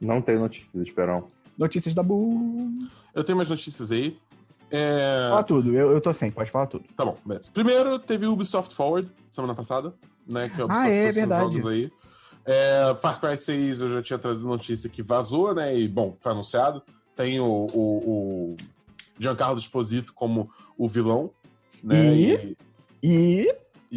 Não 0.00 0.22
tem 0.22 0.38
notícias, 0.38 0.86
Esperão. 0.86 1.26
Notícias 1.56 1.94
da 1.94 2.02
Bu. 2.02 2.70
Eu 3.14 3.22
tenho 3.22 3.36
mais 3.36 3.48
notícias 3.48 3.92
aí. 3.92 4.16
É... 4.70 5.26
Fala 5.28 5.42
tudo, 5.42 5.74
eu, 5.74 5.90
eu 5.90 6.00
tô 6.00 6.14
sem, 6.14 6.30
pode 6.30 6.50
falar 6.50 6.66
tudo. 6.66 6.84
Tá 6.96 7.04
bom, 7.04 7.16
beleza. 7.24 7.50
Primeiro, 7.52 7.98
teve 7.98 8.26
o 8.26 8.32
Ubisoft 8.32 8.74
Forward, 8.74 9.10
semana 9.30 9.54
passada, 9.54 9.92
né? 10.26 10.48
Que 10.48 10.60
a 10.60 10.64
Ubisoft 10.64 10.88
Ah, 10.88 10.90
é, 10.90 11.12
verdade. 11.12 11.42
jogos 11.42 11.66
aí. 11.66 11.90
É, 12.46 12.96
Far 13.00 13.20
Cry 13.20 13.36
6, 13.36 13.82
eu 13.82 13.90
já 13.90 14.02
tinha 14.02 14.18
trazido 14.18 14.48
notícia 14.48 14.88
que 14.88 15.02
vazou, 15.02 15.54
né? 15.54 15.76
E, 15.76 15.88
bom, 15.88 16.16
foi 16.20 16.32
anunciado. 16.32 16.82
Tem 17.14 17.40
o, 17.40 17.66
o, 17.72 18.54
o 18.54 18.56
Giancarlo 19.18 19.58
Esposito 19.58 20.14
como 20.14 20.50
o 20.78 20.88
vilão, 20.88 21.30
né? 21.82 22.14
E? 22.14 22.56
E. 23.02 23.46
e 23.46 23.54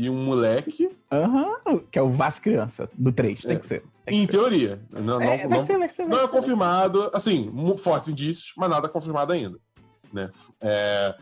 um 0.09 0.23
moleque, 0.25 0.89
Aham, 1.11 1.79
que 1.91 1.99
é 1.99 2.01
o 2.01 2.09
Vaz 2.09 2.39
Criança, 2.39 2.89
do 2.97 3.11
3, 3.11 3.41
tem 3.41 3.55
É. 3.55 3.59
que 3.59 3.67
ser. 3.67 3.83
Tem 4.05 4.17
em 4.17 4.25
que 4.25 4.31
ser. 4.33 4.39
teoria. 4.39 4.81
Não, 4.91 5.21
É, 5.21 5.43
não, 5.43 5.49
vai 5.49 5.59
não- 5.59 5.65
ser, 5.65 5.77
vai 5.77 5.89
ser, 5.89 6.07
vai 6.07 6.17
não 6.17 6.23
é 6.25 6.27
confirmado, 6.27 7.09
assim, 7.13 7.51
fortes 7.77 8.11
indícios, 8.11 8.53
mas 8.57 8.69
nada 8.69 8.89
confirmado 8.89 9.31
ainda, 9.33 9.57
né? 10.11 10.29
É, 10.59 11.15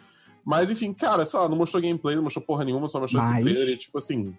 mas, 0.46 0.70
enfim, 0.72 0.94
cara, 0.94 1.26
sei 1.26 1.38
lá, 1.40 1.50
não 1.50 1.58
mostrou 1.58 1.82
gameplay, 1.82 2.16
não 2.16 2.24
mostrou 2.24 2.46
porra 2.46 2.64
nenhuma, 2.64 2.88
só 2.90 3.00
mostrou 3.00 3.22
esse 3.22 3.32
Mas- 3.32 3.44
trailer 3.44 3.70
e, 3.70 3.78
tipo 3.78 3.98
assim, 3.98 4.36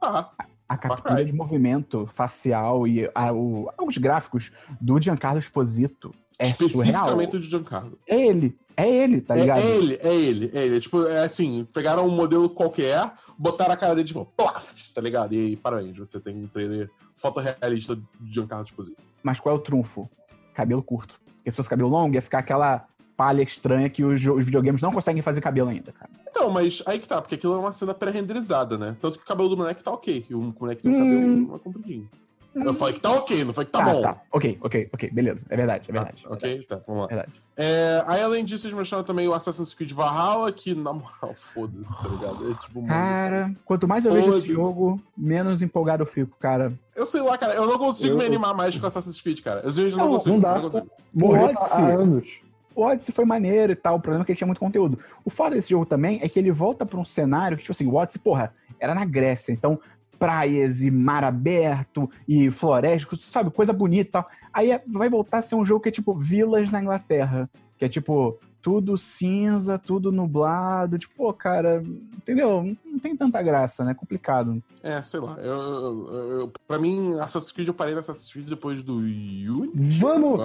tá, 0.00 0.30
A 0.68 0.76
captura 0.78 1.22
de 1.24 1.32
movimento 1.34 2.06
facial 2.06 2.86
e 2.88 3.10
a- 3.14 3.30
o- 3.32 3.70
os 3.86 3.98
gráficos 3.98 4.52
do 4.80 4.98
Giancarlo 5.00 5.38
Esposito 5.38 6.14
é 6.38 6.46
surreal. 6.50 6.82
especificamente 6.84 7.36
o 7.36 7.40
de 7.40 7.50
Giancarlo. 7.50 7.98
É 8.06 8.20
ele, 8.26 8.56
é 8.76 8.88
ele, 8.88 9.20
tá 9.20 9.36
É, 9.36 9.40
ligado? 9.40 9.60
é 9.60 9.70
ele, 9.76 9.98
é 10.02 10.14
ele, 10.14 10.50
é 10.54 10.64
ele. 10.66 10.80
Tipo, 10.80 11.06
é 11.06 11.24
assim, 11.24 11.66
pegaram 11.72 12.06
um 12.06 12.10
modelo 12.10 12.48
qualquer, 12.50 13.12
botaram 13.38 13.72
a 13.74 13.76
cara 13.76 13.94
dele, 13.94 14.06
tipo, 14.08 14.24
plaf, 14.36 14.72
tá 14.94 15.00
ligado? 15.00 15.34
E 15.34 15.38
aí, 15.38 15.56
parabéns, 15.56 15.96
você 15.96 16.18
tem 16.20 16.36
um 16.36 16.46
trailer 16.46 16.90
fotorrealista 17.16 17.96
de 18.20 18.32
Giancarlo 18.34 18.64
Esposito. 18.64 18.96
Mas 19.22 19.38
qual 19.40 19.54
é 19.54 19.58
o 19.58 19.60
trunfo? 19.60 20.10
Cabelo 20.54 20.82
curto. 20.82 21.20
Porque 21.36 21.50
se 21.50 21.56
fosse 21.56 21.68
cabelo 21.68 21.88
longo, 21.88 22.14
ia 22.14 22.22
ficar 22.22 22.38
aquela 22.38 22.86
palha 23.16 23.42
estranha 23.42 23.88
que 23.90 24.02
os, 24.04 24.24
os 24.26 24.44
videogames 24.44 24.80
não 24.82 24.90
conseguem 24.92 25.22
fazer 25.22 25.40
cabelo 25.40 25.68
ainda, 25.70 25.92
cara. 25.92 26.10
Então, 26.30 26.50
mas 26.50 26.82
aí 26.86 26.98
que 26.98 27.06
tá, 27.06 27.20
porque 27.20 27.34
aquilo 27.36 27.54
é 27.54 27.58
uma 27.58 27.72
cena 27.72 27.94
pré-renderizada, 27.94 28.76
né? 28.78 28.96
Tanto 29.00 29.18
que 29.18 29.24
o 29.24 29.26
cabelo 29.26 29.48
do 29.48 29.56
moleque 29.56 29.82
tá 29.82 29.92
ok, 29.92 30.26
e 30.28 30.34
o 30.34 30.54
moleque 30.58 30.82
tem 30.82 30.90
um 30.90 30.94
Hum. 30.94 30.98
cabelo 30.98 31.48
mais 31.50 31.62
compridinho. 31.62 32.08
Eu 32.54 32.74
falei 32.74 32.94
que 32.94 33.00
tá 33.00 33.10
ok, 33.12 33.44
não 33.44 33.54
foi 33.54 33.64
que 33.64 33.70
tá, 33.72 33.78
tá, 33.84 33.92
bom. 33.92 34.02
tá. 34.02 34.20
Ok, 34.30 34.58
ok, 34.60 34.90
ok. 34.92 35.10
Beleza. 35.10 35.46
É 35.48 35.56
verdade, 35.56 35.86
é 35.88 35.92
verdade. 35.92 36.22
Ah, 36.28 36.32
ok, 36.34 36.62
tá, 36.68 36.80
vamos 36.86 37.02
lá. 37.02 37.06
É 37.10 37.14
verdade. 37.14 37.32
É, 37.56 38.02
aí, 38.06 38.22
além 38.22 38.44
disso, 38.44 38.66
eles 38.66 38.76
mostraram 38.76 39.04
também 39.04 39.26
o 39.28 39.34
Assassin's 39.34 39.72
Creed 39.74 39.92
Valhalla, 39.92 40.50
que, 40.52 40.74
na 40.74 40.92
moral, 40.92 41.32
foda-se, 41.36 41.92
tá 42.02 42.08
ligado? 42.08 42.50
É 42.50 42.54
tipo, 42.66 42.86
Cara, 42.86 43.52
quanto 43.64 43.88
mais 43.88 44.04
eu 44.04 44.12
vejo 44.12 44.30
esse 44.30 44.48
jogo, 44.48 45.00
menos 45.16 45.62
empolgado 45.62 46.02
eu 46.02 46.06
fico, 46.06 46.36
cara. 46.38 46.72
Eu 46.94 47.06
sei 47.06 47.22
lá, 47.22 47.36
cara, 47.38 47.54
eu 47.54 47.66
não 47.66 47.78
consigo 47.78 48.14
Eu- 48.14 48.18
me 48.18 48.24
animar 48.26 48.54
mais 48.54 48.76
com 48.76 48.86
Assassin's 48.86 49.20
Creed, 49.20 49.40
cara. 49.40 49.60
Eu 49.64 49.90
não, 49.90 49.96
Não, 49.98 50.08
consigo. 50.12 50.34
não 50.34 50.40
dá. 50.40 50.54
Não 50.56 50.62
consigo. 50.62 50.90
Morreu 51.12 51.44
Odyssey. 51.46 51.82
há 51.82 51.86
anos. 51.86 52.42
O 52.74 52.82
Odyssey 52.84 53.14
foi 53.14 53.24
maneiro 53.26 53.72
e 53.72 53.76
tal, 53.76 53.96
o 53.96 54.00
problema 54.00 54.22
é 54.22 54.26
que 54.26 54.32
ele 54.32 54.36
tinha 54.38 54.46
muito 54.46 54.58
conteúdo. 54.60 54.98
O 55.24 55.28
foda 55.30 55.54
desse 55.56 55.68
jogo 55.70 55.84
também 55.84 56.20
é 56.22 56.28
que 56.28 56.38
ele 56.38 56.50
volta 56.50 56.86
pra 56.86 56.98
um 56.98 57.04
cenário 57.04 57.56
que, 57.56 57.62
tipo 57.62 57.72
assim, 57.72 57.86
o 57.86 57.94
Odyssey, 57.96 58.20
porra, 58.22 58.54
era 58.80 58.94
na 58.94 59.04
Grécia, 59.04 59.52
então 59.52 59.78
praias 60.22 60.82
e 60.82 60.90
mar 60.90 61.24
aberto 61.24 62.08
e 62.28 62.48
floresta, 62.48 63.16
sabe, 63.16 63.50
coisa 63.50 63.72
bonita 63.72 64.02
e 64.08 64.12
tal. 64.12 64.28
Aí 64.52 64.70
é- 64.70 64.80
vai 64.86 65.08
voltar 65.10 65.38
a 65.38 65.42
ser 65.42 65.56
um 65.56 65.64
jogo 65.64 65.80
que 65.82 65.88
é 65.88 65.92
tipo 65.92 66.14
vilas 66.14 66.70
na 66.70 66.80
Inglaterra, 66.80 67.50
que 67.76 67.84
é 67.84 67.88
tipo 67.88 68.38
tudo 68.60 68.96
cinza, 68.96 69.76
tudo 69.80 70.12
nublado, 70.12 70.96
tipo, 70.96 71.16
pô, 71.16 71.32
cara, 71.32 71.82
entendeu? 72.16 72.62
Não 72.84 72.98
tem 73.00 73.16
tanta 73.16 73.42
graça, 73.42 73.84
né? 73.84 73.92
Complicado. 73.94 74.62
É, 74.80 75.02
sei 75.02 75.18
lá. 75.18 75.36
Eu, 75.40 75.56
eu, 75.60 76.14
eu- 76.40 76.52
pra 76.68 76.78
mim, 76.78 77.18
Assassin's 77.18 77.50
Creed, 77.50 77.66
eu 77.66 77.74
parei 77.74 77.92
no 77.92 77.98
Assassin's 77.98 78.32
Creed 78.32 78.48
depois 78.48 78.80
do 78.80 78.98
Unity. 78.98 79.98
Vamos 79.98 80.40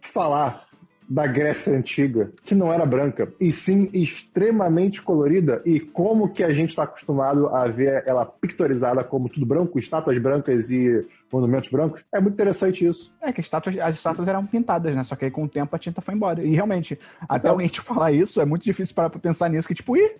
falar 0.00 0.64
da 1.10 1.26
Grécia 1.26 1.76
Antiga, 1.76 2.30
que 2.44 2.54
não 2.54 2.72
era 2.72 2.86
branca, 2.86 3.32
e 3.40 3.52
sim 3.52 3.90
extremamente 3.92 5.02
colorida, 5.02 5.60
e 5.66 5.80
como 5.80 6.28
que 6.32 6.44
a 6.44 6.52
gente 6.52 6.70
está 6.70 6.84
acostumado 6.84 7.48
a 7.48 7.66
ver 7.66 8.04
ela 8.06 8.24
pictorizada 8.24 9.02
como 9.02 9.28
tudo 9.28 9.44
branco, 9.44 9.76
estátuas 9.76 10.16
brancas 10.18 10.70
e 10.70 11.04
monumentos 11.32 11.68
brancos. 11.68 12.04
É 12.14 12.20
muito 12.20 12.34
interessante 12.34 12.86
isso. 12.86 13.12
É 13.20 13.32
que 13.32 13.40
as 13.40 13.46
estátuas, 13.46 13.76
as 13.78 13.96
estátuas 13.96 14.28
eram 14.28 14.46
pintadas, 14.46 14.94
né? 14.94 15.02
Só 15.02 15.16
que 15.16 15.24
aí 15.24 15.30
com 15.32 15.42
o 15.42 15.48
tempo 15.48 15.74
a 15.74 15.78
tinta 15.80 16.00
foi 16.00 16.14
embora. 16.14 16.44
E 16.44 16.52
realmente, 16.52 16.96
até 17.22 17.34
Exato. 17.34 17.48
alguém 17.48 17.66
te 17.68 17.80
falar 17.80 18.12
isso, 18.12 18.40
é 18.40 18.44
muito 18.44 18.62
difícil 18.62 18.94
parar 18.94 19.10
pra 19.10 19.18
pensar 19.18 19.48
nisso, 19.48 19.66
que 19.66 19.74
tipo, 19.74 19.96
ih, 19.96 20.12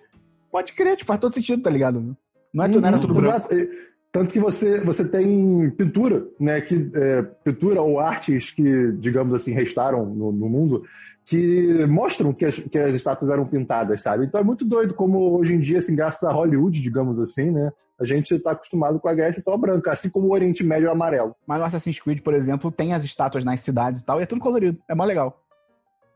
pode 0.51 0.73
crer, 0.73 0.97
tipo, 0.97 1.07
faz 1.07 1.21
todo 1.21 1.33
sentido, 1.33 1.63
tá 1.63 1.71
ligado? 1.71 2.17
Não, 2.53 2.65
é, 2.65 2.69
não 2.69 2.89
era 2.89 2.99
tudo 2.99 3.15
Uhum, 3.15 3.21
branco. 3.21 3.55
exato. 3.55 3.90
Tanto 4.13 4.33
que 4.33 4.41
você, 4.41 4.81
você 4.81 5.09
tem 5.09 5.71
pintura, 5.71 6.27
né? 6.39 6.61
Que, 6.61 6.91
é, 6.95 7.23
pintura 7.45 7.81
ou 7.81 8.01
artes 8.01 8.51
que, 8.51 8.93
digamos 8.99 9.33
assim, 9.35 9.53
restaram 9.53 10.05
no, 10.05 10.33
no 10.33 10.49
mundo, 10.49 10.83
que 11.25 11.87
mostram 11.87 12.33
que 12.33 12.45
as, 12.45 12.59
que 12.59 12.77
as 12.77 12.93
estátuas 12.93 13.31
eram 13.31 13.47
pintadas, 13.47 14.03
sabe? 14.03 14.25
Então 14.25 14.41
é 14.41 14.45
muito 14.45 14.65
doido 14.65 14.95
como 14.95 15.39
hoje 15.39 15.55
em 15.55 15.61
dia, 15.61 15.79
assim, 15.79 15.95
graças 15.95 16.25
a 16.25 16.33
Hollywood, 16.33 16.81
digamos 16.81 17.21
assim, 17.21 17.53
né? 17.53 17.71
A 18.01 18.05
gente 18.07 18.37
tá 18.41 18.53
acostumado 18.53 18.99
com 18.99 19.09
a 19.09 19.15
Grécia 19.15 19.43
só 19.43 19.57
branca, 19.57 19.93
assim 19.93 20.11
como 20.11 20.27
o 20.27 20.33
Oriente 20.33 20.65
Médio 20.65 20.89
é 20.89 20.91
amarelo. 20.91 21.37
Mas 21.47 21.61
o 21.61 21.65
Assassin's 21.65 22.01
Creed, 22.01 22.23
por 22.23 22.35
exemplo, 22.35 22.73
tem 22.73 22.95
as 22.95 23.05
estátuas 23.05 23.45
nas 23.45 23.61
cidades 23.61 24.01
e 24.01 24.07
tal, 24.07 24.19
e 24.19 24.25
é 24.25 24.27
tudo 24.27 24.41
colorido. 24.41 24.79
É 24.89 24.95
mó 24.95 25.05
legal. 25.05 25.45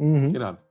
Uhum. 0.00 0.30
Irado. 0.30 0.63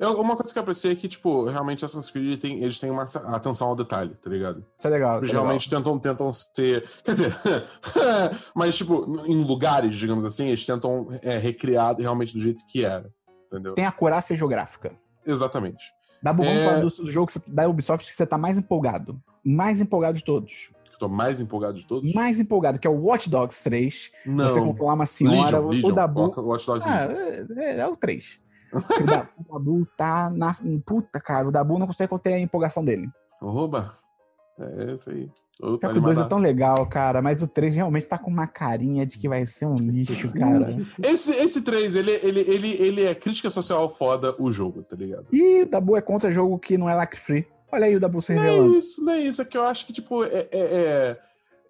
Eu, 0.00 0.18
uma 0.20 0.34
coisa 0.34 0.50
que 0.52 0.58
eu 0.58 0.62
apreciei 0.62 0.92
é 0.92 0.94
que, 0.96 1.06
tipo, 1.06 1.44
realmente 1.44 1.84
Assassin's 1.84 2.10
Creed 2.10 2.40
tem, 2.40 2.62
eles 2.62 2.78
têm 2.80 2.90
uma 2.90 3.02
atenção 3.02 3.68
ao 3.68 3.76
detalhe, 3.76 4.14
tá 4.14 4.30
ligado? 4.30 4.64
Isso 4.78 4.86
é 4.88 4.90
legal. 4.90 5.16
Eles 5.18 5.26
Isso 5.26 5.30
é 5.30 5.38
legal. 5.38 5.44
realmente 5.44 5.68
tentam, 5.70 5.98
tentam 5.98 6.32
ser. 6.32 6.88
Quer 7.04 7.12
dizer, 7.12 7.36
mas, 8.54 8.76
tipo, 8.76 9.04
em 9.26 9.42
lugares, 9.44 9.94
digamos 9.94 10.24
assim, 10.24 10.48
eles 10.48 10.64
tentam 10.64 11.06
é, 11.22 11.36
recriar 11.38 11.96
realmente 11.98 12.32
do 12.34 12.40
jeito 12.40 12.64
que 12.66 12.84
era. 12.84 13.10
Entendeu? 13.52 13.74
Tem 13.74 13.84
a 13.84 13.88
acurácia 13.88 14.36
geográfica. 14.36 14.92
Exatamente. 15.26 15.84
Dá 16.22 16.32
bom, 16.32 16.44
É. 16.44 16.80
do, 16.80 16.88
do 16.88 17.10
jogo 17.10 17.30
da 17.46 17.68
Ubisoft 17.68 18.06
que 18.06 18.12
você 18.14 18.26
tá 18.26 18.38
mais 18.38 18.58
empolgado. 18.58 19.20
Mais 19.44 19.80
empolgado 19.80 20.16
de 20.18 20.24
todos. 20.24 20.70
Eu 20.92 20.98
tô 20.98 21.08
mais 21.08 21.40
empolgado 21.40 21.78
de 21.78 21.86
todos. 21.86 22.12
Mais 22.14 22.38
empolgado, 22.38 22.78
que 22.78 22.86
é 22.86 22.90
o 22.90 23.00
Watch 23.04 23.28
Dogs 23.30 23.62
3. 23.64 24.10
Não. 24.26 24.48
Você 24.48 24.60
controlar 24.60 24.94
uma 24.94 25.06
senhora, 25.06 25.58
Legion, 25.58 25.64
o- 25.66 25.70
Legion. 25.70 25.92
Dabu. 25.94 26.40
Watch 26.42 26.66
Dogs 26.66 26.86
Ah, 26.86 27.04
é, 27.04 27.46
é- 27.56 27.78
é 27.80 27.86
o 27.86 27.96
3. 27.96 28.38
O, 28.72 29.06
Da- 29.06 29.28
o 29.38 29.52
Dabu 29.52 29.86
tá 29.96 30.30
na. 30.30 30.54
Puta, 30.84 31.20
cara, 31.20 31.48
o 31.48 31.52
Dabu 31.52 31.78
não 31.78 31.86
consegue 31.86 32.08
conter 32.10 32.34
a 32.34 32.38
empolgação 32.38 32.84
dele. 32.84 33.08
Oba! 33.40 33.92
É 34.58 34.92
isso 34.92 35.08
aí. 35.10 35.30
Pior 35.58 35.78
que 35.78 35.86
o 35.98 36.00
2 36.02 36.18
é 36.18 36.24
tão 36.24 36.38
legal, 36.38 36.86
cara, 36.86 37.22
mas 37.22 37.40
o 37.42 37.48
3 37.48 37.74
realmente 37.74 38.06
tá 38.06 38.18
com 38.18 38.30
uma 38.30 38.46
carinha 38.46 39.06
de 39.06 39.16
que 39.18 39.26
vai 39.28 39.46
ser 39.46 39.64
um 39.66 39.74
lixo, 39.74 40.30
cara. 40.32 40.68
Esse, 41.02 41.32
esse 41.32 41.62
3, 41.62 41.96
ele, 41.96 42.10
ele, 42.22 42.40
ele, 42.40 42.68
ele 42.82 43.04
é 43.04 43.14
crítica 43.14 43.48
social 43.48 43.88
foda 43.88 44.34
o 44.38 44.52
jogo, 44.52 44.82
tá 44.82 44.94
ligado? 44.96 45.26
E 45.32 45.62
o 45.62 45.66
Dabu 45.66 45.96
é 45.96 46.02
contra 46.02 46.30
jogo 46.30 46.58
que 46.58 46.76
não 46.76 46.88
é 46.90 46.94
lac 46.94 47.14
free. 47.16 47.46
Olha 47.72 47.86
aí 47.86 47.96
o 47.96 48.00
Dabu 48.00 48.20
se 48.20 48.34
Não 48.34 48.42
é 48.42 48.50
revelando. 48.50 48.78
isso, 48.78 49.02
não 49.04 49.12
é 49.12 49.18
isso. 49.20 49.40
É 49.40 49.44
que 49.46 49.56
eu 49.56 49.64
acho 49.64 49.86
que, 49.86 49.92
tipo, 49.94 50.24
é, 50.24 50.28
é- 50.28 50.48
é- 50.52 51.18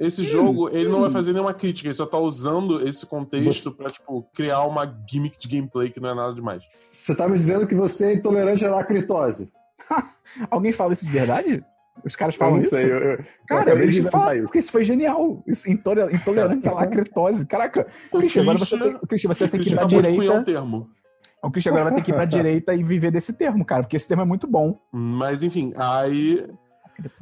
esse 0.00 0.24
jogo, 0.24 0.68
ele 0.70 0.88
não 0.88 1.02
vai 1.02 1.10
fazer 1.10 1.32
nenhuma 1.32 1.52
crítica, 1.54 1.88
ele 1.88 1.94
só 1.94 2.06
tá 2.06 2.18
usando 2.18 2.86
esse 2.88 3.04
contexto 3.06 3.70
pra, 3.72 3.90
tipo, 3.90 4.22
criar 4.34 4.62
uma 4.64 4.86
gimmick 5.08 5.38
de 5.38 5.46
gameplay 5.48 5.90
que 5.90 6.00
não 6.00 6.10
é 6.10 6.14
nada 6.14 6.34
demais. 6.34 6.62
Você 6.68 7.14
tá 7.14 7.28
me 7.28 7.36
dizendo 7.36 7.66
que 7.66 7.74
você 7.74 8.06
é 8.06 8.14
intolerante 8.14 8.64
à 8.64 8.70
lacritose? 8.70 9.52
Alguém 10.50 10.72
fala 10.72 10.92
isso 10.94 11.04
de 11.06 11.12
verdade? 11.12 11.62
Os 12.02 12.16
caras 12.16 12.34
Eu 12.34 12.38
falam 12.38 12.54
não 12.54 12.60
isso? 12.60 12.70
sei. 12.70 12.84
Eu, 12.84 12.96
eu, 12.96 13.10
eu 13.10 13.24
Cara, 13.46 13.60
acabei 13.62 13.82
eles 13.82 13.98
falam, 14.10 14.34
isso. 14.36 14.44
porque 14.44 14.58
isso 14.58 14.72
foi 14.72 14.84
genial. 14.84 15.42
Isso, 15.46 15.70
intole- 15.70 16.14
intolerante 16.14 16.66
à 16.66 16.72
lacritose. 16.72 17.44
Caraca, 17.44 17.86
O 18.10 18.18
Christian, 18.18 18.42
agora 18.42 18.58
você 18.58 18.78
tem, 18.78 18.98
Christian, 19.06 19.28
você 19.28 19.48
tem 19.48 19.60
que 19.60 19.68
ir 19.70 19.74
pra 19.74 19.84
um 19.84 19.88
direita. 19.88 20.42
termo. 20.42 20.88
O 21.42 21.50
Christian 21.50 21.72
agora 21.72 21.84
vai 21.86 21.94
ter 21.96 22.02
que 22.02 22.10
ir 22.10 22.14
pra 22.14 22.24
direita 22.26 22.74
e 22.74 22.82
viver 22.82 23.10
desse 23.10 23.34
termo, 23.34 23.64
cara, 23.66 23.82
porque 23.82 23.96
esse 23.96 24.08
termo 24.08 24.22
é 24.22 24.26
muito 24.26 24.46
bom. 24.46 24.78
Mas, 24.90 25.42
enfim, 25.42 25.72
aí... 25.76 26.46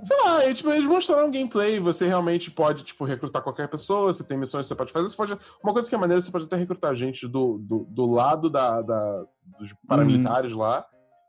Sei 0.03 0.17
lá, 0.25 0.39
aí, 0.39 0.55
tipo, 0.55 0.71
eles 0.71 0.87
mostraram 0.87 1.29
um 1.29 1.31
gameplay, 1.31 1.79
você 1.81 2.07
realmente 2.07 2.51
pode, 2.51 2.85
tipo, 2.85 3.05
recrutar 3.05 3.43
qualquer 3.43 3.69
pessoa, 3.69 4.13
você 4.13 4.25
tem 4.25 4.37
missões 4.39 4.65
que 4.65 4.69
você 4.69 4.75
pode 4.75 4.93
fazer, 4.93 5.09
você 5.09 5.17
pode... 5.17 5.39
Uma 5.63 5.73
coisa 5.73 5.89
que 5.89 5.95
é 5.95 5.99
maneira, 5.99 6.23
você 6.23 6.31
pode 6.31 6.45
até 6.47 6.57
recrutar 6.57 6.95
gente 6.95 7.27
do, 7.29 7.59
do, 7.59 7.87
do 7.89 8.07
lado 8.07 8.49
da, 8.51 8.83
da- 8.83 9.25
dos 9.59 9.75
paramilitares 9.87 10.53
lá, 10.53 10.85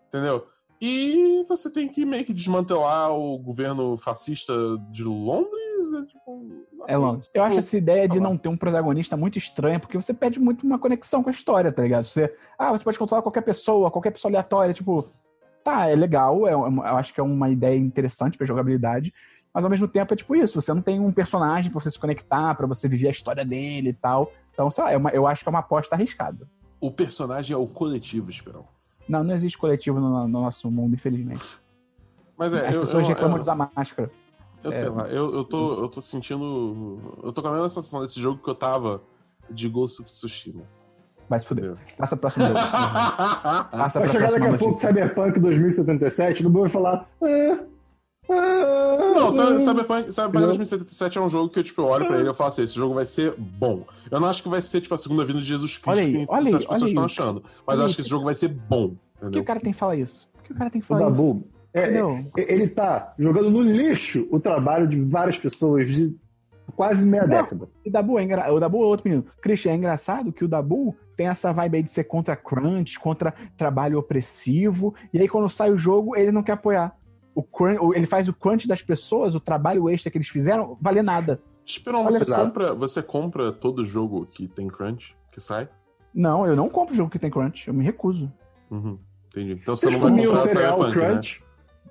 entendeu? 0.08 0.46
E 0.82 1.46
você 1.50 1.70
tem 1.70 1.90
que 1.90 2.06
meio 2.06 2.24
que 2.24 2.34
desmantelar 2.34 3.12
o 3.12 3.38
governo 3.38 3.98
fascista 3.98 4.54
de 4.90 5.04
Londres, 5.04 5.94
é, 6.02 6.06
tipo... 6.06 6.66
É 6.88 6.96
longe. 6.96 7.18
Eu 7.18 7.24
Tipo, 7.24 7.42
acho 7.44 7.60
essa 7.60 7.78
ideia 7.78 8.08
de 8.08 8.18
lá. 8.18 8.24
não 8.30 8.38
ter 8.38 8.48
um 8.48 8.56
protagonista 8.56 9.18
muito 9.18 9.38
estranha, 9.38 9.78
porque 9.80 9.98
você 9.98 10.14
perde 10.14 10.40
muito 10.40 10.66
uma 10.66 10.80
conexão 10.80 11.22
com 11.22 11.30
a 11.30 11.32
história, 11.34 11.70
tá 11.72 11.84
ligado? 11.84 12.06
Você, 12.06 12.34
ah, 12.58 12.72
você 12.72 12.84
pode 12.86 12.98
controlar 12.98 13.22
qualquer 13.22 13.42
pessoa, 13.42 13.92
qualquer 13.92 14.12
pessoa 14.12 14.30
aleatória, 14.32 14.74
tipo, 14.74 15.06
tá, 15.64 15.88
é 15.88 15.96
legal, 15.96 16.48
é, 16.48 16.56
um- 16.56 16.78
eu 16.86 16.98
acho 16.98 17.14
que 17.14 17.20
é 17.20 17.24
uma 17.24 17.50
ideia 17.50 17.78
interessante 17.78 18.38
pra 18.38 18.48
jogabilidade, 18.48 19.14
mas 19.54 19.64
ao 19.64 19.70
mesmo 19.70 19.88
tempo 19.88 20.14
é 20.14 20.18
tipo 20.18 20.36
isso, 20.36 20.62
você 20.62 20.74
não 20.74 20.82
tem 20.82 21.00
um 21.00 21.12
personagem 21.12 21.72
pra 21.72 21.80
você 21.80 21.90
se 21.92 22.00
conectar, 22.00 22.56
pra 22.56 22.68
você 22.68 22.88
viver 22.88 23.08
a 23.08 23.12
história 23.12 23.44
dele 23.46 23.90
e 23.90 23.94
tal. 23.94 24.32
Então, 24.54 24.70
sei 24.70 24.84
lá, 24.84 24.92
é 24.92 24.98
uma- 24.98 25.12
eu 25.12 25.26
acho 25.28 25.44
que 25.44 25.50
é 25.50 25.52
uma 25.52 25.60
aposta 25.60 25.96
arriscada. 25.96 26.48
O 26.80 26.92
personagem 26.92 27.54
é 27.54 27.58
o 27.58 27.68
coletivo, 27.68 28.30
Esperão. 28.30 28.66
Não, 29.08 29.24
não 29.24 29.34
existe 29.34 29.58
coletivo 29.58 30.00
no, 30.00 30.28
no 30.28 30.42
nosso 30.42 30.70
mundo, 30.70 30.94
infelizmente. 30.94 31.44
Mas 32.38 32.54
é, 32.54 32.68
As 32.68 32.76
eu, 32.76 32.82
pessoas 32.82 33.04
eu, 33.04 33.10
reclamam 33.10 33.32
eu, 33.38 33.40
de 33.40 33.42
usar 33.42 33.56
máscara. 33.56 34.12
eu 34.64 34.72
sei 34.72 34.88
lá, 34.90 35.08
eu, 35.08 35.34
eu, 35.34 35.44
tô, 35.44 35.74
eu 35.82 35.90
tô 35.90 36.00
sentindo... 36.00 37.18
Eu 37.24 37.34
tô 37.34 37.42
com 37.42 37.48
a 37.48 37.52
mesma 37.52 37.70
sensação 37.70 38.02
desse 38.02 38.22
jogo 38.22 38.42
que 38.42 38.50
eu 38.50 38.56
tava 38.56 39.02
de 39.50 39.68
Ghost 39.68 40.02
of 40.02 40.10
Tsushima. 40.12 40.64
Vai 41.30 41.40
se 41.40 41.46
fuder. 41.46 41.66
Entendeu? 41.66 41.84
Passa 41.98 42.16
pro 42.18 42.22
próximo 42.22 42.46
jogo. 42.48 42.60
Passa 43.72 44.00
Vai 44.00 44.08
pra 44.10 44.20
chegar 44.20 44.32
daqui 44.32 44.48
a 44.48 44.58
pouco. 44.58 44.74
Cyberpunk 44.74 45.40
2077, 45.40 46.44
no 46.44 46.52
vai 46.52 46.70
falar. 46.70 47.08
"Ah, 47.22 47.60
ah, 48.30 48.98
Não, 49.16 49.28
ah". 49.28 49.32
Cyber- 49.32 49.60
Cyberpunk, 49.62 50.12
Cyberpunk 50.14 50.40
Não. 50.40 50.48
2077 50.48 51.18
é 51.18 51.22
um 51.22 51.30
jogo 51.30 51.50
que 51.50 51.60
eu, 51.60 51.64
tipo, 51.64 51.82
eu 51.82 51.86
olho 51.86 52.06
pra 52.08 52.16
ele 52.18 52.26
e 52.26 52.30
eu 52.30 52.34
falo 52.34 52.50
assim, 52.50 52.64
esse 52.64 52.74
jogo 52.76 52.94
vai 52.96 53.06
ser 53.06 53.34
bom. 53.38 53.86
Eu 54.10 54.20
não 54.20 54.28
acho 54.28 54.42
que 54.44 54.50
vai 54.50 54.62
ser, 54.62 54.82
tipo, 54.82 54.94
a 54.94 54.98
segunda 54.98 55.24
vinda 55.26 55.40
de 55.40 55.46
Jesus 55.46 55.78
Cristo 55.78 55.90
Olha 55.90 56.02
aí, 56.02 56.12
que 56.14 56.26
olha 56.32 56.42
aí, 56.42 56.48
essas 56.48 56.66
pessoas 56.66 56.90
estão 56.92 57.06
achando. 57.06 57.44
Mas 57.44 57.52
Olha 57.68 57.76
eu 57.78 57.80
aí. 57.82 57.86
acho 57.86 57.96
que 57.96 58.02
esse 58.02 58.10
jogo 58.10 58.26
vai 58.26 58.36
ser 58.36 58.48
bom. 58.50 58.90
Por 58.90 58.96
que 58.96 59.26
Entendeu? 59.26 59.42
o 59.42 59.46
cara 59.46 59.60
tem 59.60 59.72
que 59.72 59.78
falar 59.80 59.96
isso? 59.98 60.30
Por 60.34 60.44
que 60.44 60.54
o 60.54 60.56
cara 60.56 60.70
tem 60.70 60.82
que 60.82 60.86
O 60.86 60.88
falar 60.88 61.12
isso? 61.12 61.22
Dabu, 61.22 61.44
é, 61.74 61.82
Entendeu? 61.84 62.18
é, 62.38 62.54
ele 62.54 62.68
tá 62.70 63.14
jogando 63.20 63.50
no 63.52 63.62
lixo 63.62 64.28
o 64.32 64.40
trabalho 64.40 64.88
de 64.88 65.00
várias 65.02 65.38
pessoas 65.38 65.88
de 65.90 66.16
quase 66.72 67.06
meia 67.06 67.24
Não. 67.24 67.30
década. 67.30 67.70
E 67.86 67.90
Dabu 67.90 68.20
é 68.20 68.24
engra... 68.24 68.54
O 68.54 68.60
Dabu 68.60 68.84
é 68.84 68.86
outro 68.86 69.10
menino. 69.10 69.26
Christian, 69.42 69.72
é 69.72 69.76
engraçado 69.76 70.32
que 70.32 70.44
o 70.44 70.48
Dabu 70.48 70.96
tem 71.16 71.28
essa 71.28 71.52
vibe 71.52 71.78
aí 71.78 71.84
de 71.84 71.92
ser 71.92 72.06
contra 72.06 72.36
crunch, 72.36 73.00
contra 73.00 73.34
trabalho 73.58 74.00
opressivo. 74.00 74.96
E 75.14 75.20
aí, 75.20 75.28
quando 75.28 75.50
sai 75.50 75.72
o 75.72 75.78
jogo, 75.78 76.16
ele 76.16 76.32
não 76.32 76.44
quer 76.44 76.54
apoiar. 76.54 76.96
O 77.36 77.44
crunch, 77.44 77.80
ele 77.96 78.06
faz 78.06 78.28
o 78.28 78.34
crunch 78.34 78.68
das 78.68 78.82
pessoas, 78.82 79.36
o 79.36 79.40
trabalho 79.40 79.90
extra 79.90 80.12
que 80.12 80.18
eles 80.18 80.30
fizeram, 80.30 80.78
valer 80.82 81.04
nada. 81.04 81.42
Esperão, 81.66 82.06
Olha 82.06 82.18
você 82.18 82.26
compra, 82.26 82.74
você 82.74 83.04
compra 83.04 83.52
todo 83.52 83.86
jogo 83.86 84.26
que 84.26 84.48
tem 84.48 84.68
crunch, 84.68 85.16
que 85.32 85.40
sai? 85.40 85.70
Não, 86.14 86.46
eu 86.48 86.56
não 86.56 86.68
compro 86.68 86.96
jogo 86.96 87.10
que 87.10 87.20
tem 87.20 87.30
crunch. 87.30 87.68
Eu 87.68 87.74
me 87.74 87.84
recuso. 87.84 88.32
Uhum, 88.72 88.98
entendi. 89.28 89.54
Então 89.54 89.76
você 89.76 89.86
Vocês 89.86 89.94
não 89.94 90.02
vai 90.02 90.12
comiam 90.12 90.34
o 90.34 90.36
comprar 90.36 90.52
cereal 90.52 90.78
Cyberpunk, 90.78 90.98
né? 90.98 91.10
Crunch? 91.12 91.44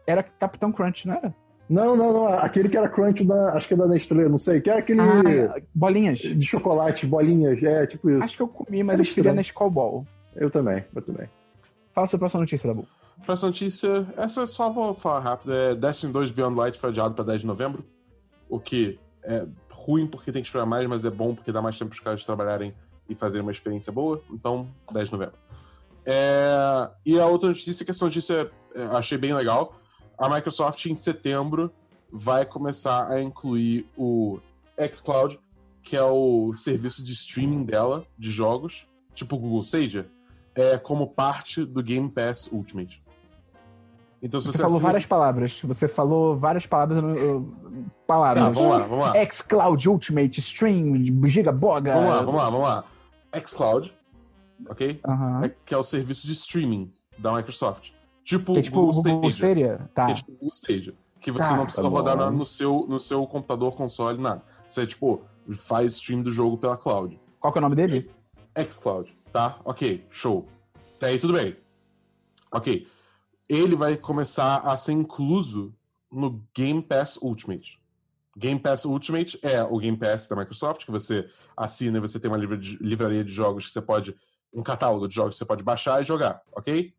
Era 0.06 0.22
Capitão 0.22 0.72
Crunch, 0.72 1.06
não 1.06 1.14
era? 1.14 1.34
Não, 1.68 1.94
não, 1.96 2.12
não. 2.12 2.26
Aquele 2.28 2.68
que 2.68 2.76
era 2.76 2.88
Crunch 2.88 3.26
da. 3.26 3.52
Acho 3.52 3.68
que 3.68 3.74
é 3.74 3.76
da 3.76 3.86
Nestlé, 3.86 4.28
não 4.28 4.38
sei. 4.38 4.60
Que 4.60 4.70
é 4.70 4.78
aquele 4.78 5.00
Ah, 5.00 5.60
bolinhas. 5.74 6.18
de 6.20 6.42
chocolate, 6.46 7.06
bolinhas. 7.06 7.62
É, 7.62 7.86
tipo 7.86 8.08
isso. 8.10 8.24
Acho 8.24 8.36
que 8.36 8.42
eu 8.42 8.48
comi, 8.48 8.82
mas 8.82 8.94
Era 8.94 9.02
eu 9.02 9.10
estranho. 9.10 9.34
na 9.36 9.40
Skull 9.42 9.70
Ball. 9.70 10.06
Eu 10.34 10.50
também, 10.50 10.84
eu 10.94 11.02
também. 11.02 11.28
Fala 11.92 12.06
sobre 12.06 12.16
a 12.16 12.20
próxima 12.20 12.40
notícia, 12.40 12.68
Dabu. 12.68 12.86
Próxima 13.26 13.48
notícia, 13.48 14.06
essa 14.16 14.46
só 14.46 14.70
vou 14.70 14.94
falar 14.94 15.18
rápido, 15.20 15.52
é 15.52 15.74
Destiny 15.74 16.12
2 16.12 16.30
Beyond 16.30 16.56
Light 16.56 16.78
foi 16.78 16.90
adiado 16.90 17.14
pra 17.14 17.24
10 17.24 17.40
de 17.40 17.46
novembro, 17.48 17.84
o 18.48 18.60
que 18.60 18.96
é 19.24 19.44
ruim 19.70 20.06
porque 20.06 20.30
tem 20.30 20.40
que 20.40 20.46
esperar 20.46 20.64
mais, 20.64 20.86
mas 20.86 21.04
é 21.04 21.10
bom 21.10 21.34
porque 21.34 21.50
dá 21.50 21.60
mais 21.60 21.76
tempo 21.76 21.88
para 21.90 21.96
os 21.96 22.00
caras 22.00 22.24
trabalharem 22.24 22.72
e 23.08 23.16
fazerem 23.16 23.42
uma 23.42 23.50
experiência 23.50 23.92
boa. 23.92 24.22
Então, 24.30 24.68
10 24.92 25.06
de 25.08 25.12
novembro. 25.12 25.34
É, 26.06 26.88
e 27.04 27.18
a 27.18 27.26
outra 27.26 27.48
notícia, 27.48 27.84
que 27.84 27.90
essa 27.90 28.04
notícia 28.04 28.50
é, 28.74 28.82
eu 28.82 28.96
achei 28.96 29.18
bem 29.18 29.34
legal. 29.34 29.74
A 30.18 30.28
Microsoft, 30.28 30.84
em 30.86 30.96
setembro, 30.96 31.72
vai 32.12 32.44
começar 32.44 33.08
a 33.10 33.22
incluir 33.22 33.86
o 33.96 34.40
xCloud, 34.92 35.38
que 35.82 35.96
é 35.96 36.02
o 36.02 36.52
serviço 36.54 37.04
de 37.04 37.12
streaming 37.12 37.64
dela, 37.64 38.04
de 38.18 38.30
jogos, 38.30 38.86
tipo 39.14 39.36
o 39.36 39.38
Google 39.38 39.60
Stadia, 39.60 40.10
é, 40.54 40.76
como 40.76 41.08
parte 41.08 41.64
do 41.64 41.82
Game 41.82 42.08
Pass 42.10 42.50
Ultimate. 42.52 43.02
Então, 44.20 44.40
você, 44.40 44.50
você 44.50 44.58
falou 44.58 44.76
assina... 44.76 44.88
várias 44.88 45.06
palavras. 45.06 45.62
Você 45.62 45.86
falou 45.86 46.36
várias 46.36 46.66
palavras. 46.66 46.98
Uh, 46.98 47.54
palavras. 48.06 48.44
Tá, 48.44 48.50
vamos 48.50 48.70
lá, 48.70 48.86
vamos 48.86 49.06
lá. 49.06 49.30
xCloud 49.30 49.88
Ultimate 49.88 50.40
Stream, 50.40 51.04
Gigaboga. 51.24 51.94
Vamos 51.94 52.10
lá, 52.10 52.22
vamos 52.22 52.40
lá, 52.40 52.50
vamos 52.50 52.66
lá. 52.66 52.84
xCloud, 53.46 53.94
ok? 54.68 55.00
Uh 55.04 55.10
-huh. 55.10 55.44
é, 55.46 55.54
que 55.64 55.72
é 55.72 55.76
o 55.76 55.84
serviço 55.84 56.26
de 56.26 56.32
streaming 56.32 56.92
da 57.16 57.32
Microsoft. 57.32 57.92
Tipo, 58.28 58.52
que 58.52 58.58
é 58.58 58.62
tipo 58.62 58.84
Google, 58.84 59.02
Google 59.02 59.30
Stadia. 59.30 59.90
Tá. 59.94 60.04
Que 60.04 60.12
é 60.12 60.14
tipo 60.16 60.32
Google 60.32 60.50
Stadia. 60.52 60.94
Que 61.18 61.32
você 61.32 61.48
tá, 61.48 61.56
não 61.56 61.64
precisa 61.64 61.82
tá 61.82 61.88
rodar 61.88 62.14
na, 62.14 62.30
no, 62.30 62.44
seu, 62.44 62.84
no 62.86 63.00
seu 63.00 63.26
computador, 63.26 63.74
console, 63.74 64.20
nada. 64.20 64.42
Você, 64.66 64.86
tipo, 64.86 65.22
faz 65.54 65.94
stream 65.94 66.22
do 66.22 66.30
jogo 66.30 66.58
pela 66.58 66.76
cloud. 66.76 67.18
Qual 67.40 67.50
que 67.50 67.58
é 67.58 67.60
o 67.60 67.62
nome 67.62 67.74
dele? 67.74 68.10
xCloud, 68.54 69.16
tá? 69.32 69.58
Ok, 69.64 70.06
show. 70.10 70.46
Até 70.96 71.06
aí 71.06 71.18
tudo 71.18 71.32
bem. 71.32 71.56
Ok. 72.52 72.86
Ele 73.48 73.74
vai 73.74 73.96
começar 73.96 74.58
a 74.58 74.76
ser 74.76 74.92
incluso 74.92 75.74
no 76.12 76.44
Game 76.54 76.82
Pass 76.82 77.18
Ultimate. 77.22 77.80
Game 78.36 78.60
Pass 78.60 78.84
Ultimate 78.84 79.38
é 79.42 79.62
o 79.62 79.78
Game 79.78 79.96
Pass 79.96 80.28
da 80.28 80.36
Microsoft, 80.36 80.84
que 80.84 80.90
você 80.90 81.26
assina 81.56 81.96
e 81.96 82.00
você 82.02 82.20
tem 82.20 82.30
uma 82.30 82.36
livraria 82.36 83.24
de 83.24 83.32
jogos 83.32 83.64
que 83.64 83.72
você 83.72 83.80
pode. 83.80 84.14
um 84.52 84.62
catálogo 84.62 85.08
de 85.08 85.14
jogos 85.14 85.34
que 85.34 85.38
você 85.38 85.46
pode 85.46 85.62
baixar 85.62 86.02
e 86.02 86.04
jogar, 86.04 86.42
ok? 86.54 86.92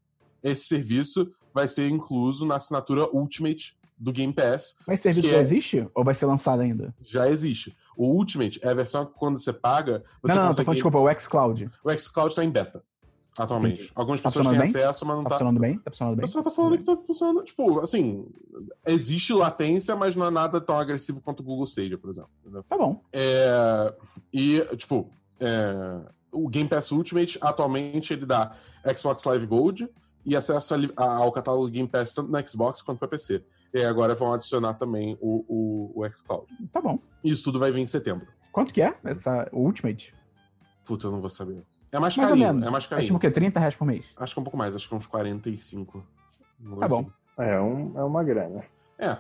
Esse 0.44 0.66
serviço 0.66 1.32
vai 1.54 1.68
ser 1.68 1.90
incluso 1.90 2.46
na 2.46 2.56
assinatura 2.56 3.10
Ultimate 3.14 3.78
do 3.98 4.14
Game 4.14 4.34
Pass. 4.34 4.78
Mas 4.88 5.00
esse 5.00 5.04
serviço 5.04 5.28
já 5.30 5.38
é... 5.38 5.42
existe? 5.42 5.88
Ou 5.94 6.04
vai 6.04 6.14
ser 6.14 6.26
lançado 6.26 6.62
ainda? 6.62 6.96
Já 7.02 7.30
existe. 7.30 7.76
O 7.98 8.08
Ultimate 8.08 8.60
é 8.64 8.70
a 8.70 8.74
versão 8.74 9.06
que 9.06 9.14
quando 9.14 9.38
você 9.38 9.52
paga. 9.52 10.04
Você 10.22 10.36
não, 10.36 10.44
não, 10.44 10.48
consegue... 10.48 10.56
tô 10.56 10.64
falando, 10.64 10.76
desculpa, 10.76 11.00
o 11.00 11.20
xCloud. 11.20 11.72
O 11.84 11.92
xCloud 11.92 12.36
tá 12.36 12.46
em 12.46 12.50
beta. 12.50 12.82
Atualmente. 13.38 13.76
Entendi. 13.76 13.92
Algumas 13.96 14.22
tá 14.22 14.30
pessoas 14.30 14.48
têm 14.48 14.58
bem? 14.58 14.70
acesso, 14.70 15.06
mas 15.06 15.16
não 15.16 15.24
tá. 15.24 15.30
Tá 15.30 15.36
funcionando 15.36 15.60
bem? 15.60 15.78
Tá 15.80 15.92
funcionando 15.92 16.16
bem? 16.16 16.28
Você 16.28 16.44
tá 16.44 16.52
falando 16.52 16.78
que 16.78 16.84
tá 16.84 16.98
funcionando. 16.98 17.44
Tipo, 17.44 17.80
assim, 17.80 18.26
existe 18.86 19.34
latência, 19.34 19.96
mas 19.96 20.16
não 20.16 20.26
é 20.26 20.30
nada 20.30 20.60
tão 20.60 20.78
agressivo 20.78 21.22
quanto 21.22 21.42
o 21.42 21.44
Google 21.44 21.66
Stadia, 21.66 21.98
por 21.98 22.10
exemplo. 22.10 22.30
Entendeu? 22.42 22.64
Tá 22.64 22.78
bom. 22.78 23.02
É... 23.14 23.94
E, 24.34 24.62
tipo, 24.76 25.10
é... 25.40 26.02
o 26.32 26.50
Game 26.50 26.70
Pass 26.70 26.92
Ultimate, 26.92 27.38
atualmente, 27.42 28.14
ele 28.14 28.26
dá 28.26 28.52
Xbox 28.96 29.24
Live 29.24 29.46
Gold 29.46 29.90
e 30.26 30.36
acesso 30.36 30.76
ao 30.96 31.32
catálogo 31.32 31.70
Game 31.70 31.88
Pass 31.88 32.14
tanto 32.14 32.32
no 32.32 32.48
Xbox 32.48 32.82
quanto 32.82 33.00
para 33.00 33.08
PC. 33.08 33.44
E 33.74 33.84
agora 33.84 34.16
vão 34.16 34.34
adicionar 34.34 34.74
também 34.74 35.18
o, 35.22 35.46
o, 35.48 36.02
o 36.02 36.10
xCloud. 36.10 36.48
Tá 36.72 36.82
bom. 36.82 37.00
Isso 37.24 37.44
tudo 37.44 37.60
vai 37.60 37.72
vir 37.72 37.82
em 37.82 37.88
setembro. 37.88 38.28
Quanto 38.52 38.74
que 38.74 38.82
é 38.82 38.96
essa 39.04 39.48
Ultimate? 39.54 40.16
Puta, 40.86 41.08
eu 41.08 41.12
não 41.12 41.22
vou 41.22 41.30
saber. 41.30 41.64
É 41.92 42.00
mais, 42.00 42.16
mais 42.18 42.30
carinho. 42.30 42.48
Ou 42.48 42.54
menos. 42.54 42.68
É 42.68 42.72
mais 42.72 42.88
carinho. 42.88 43.04
É 43.04 43.06
tipo 43.06 43.18
o 43.18 43.20
quê? 43.20 43.30
30 43.30 43.60
reais 43.60 43.76
por 43.76 43.86
mês? 43.86 44.06
Acho 44.18 44.34
que 44.34 44.40
é 44.40 44.42
um 44.42 44.44
pouco 44.44 44.58
mais, 44.58 44.76
acho 44.76 44.88
que 44.88 44.94
é 44.94 44.98
uns 44.98 45.08
45. 45.08 46.04
Tá 46.80 46.88
bom. 46.88 47.10
É, 47.38 47.60
um, 47.60 47.98
é 47.98 48.04
uma 48.04 48.24
grana. 48.24 48.64
É. 48.98 49.18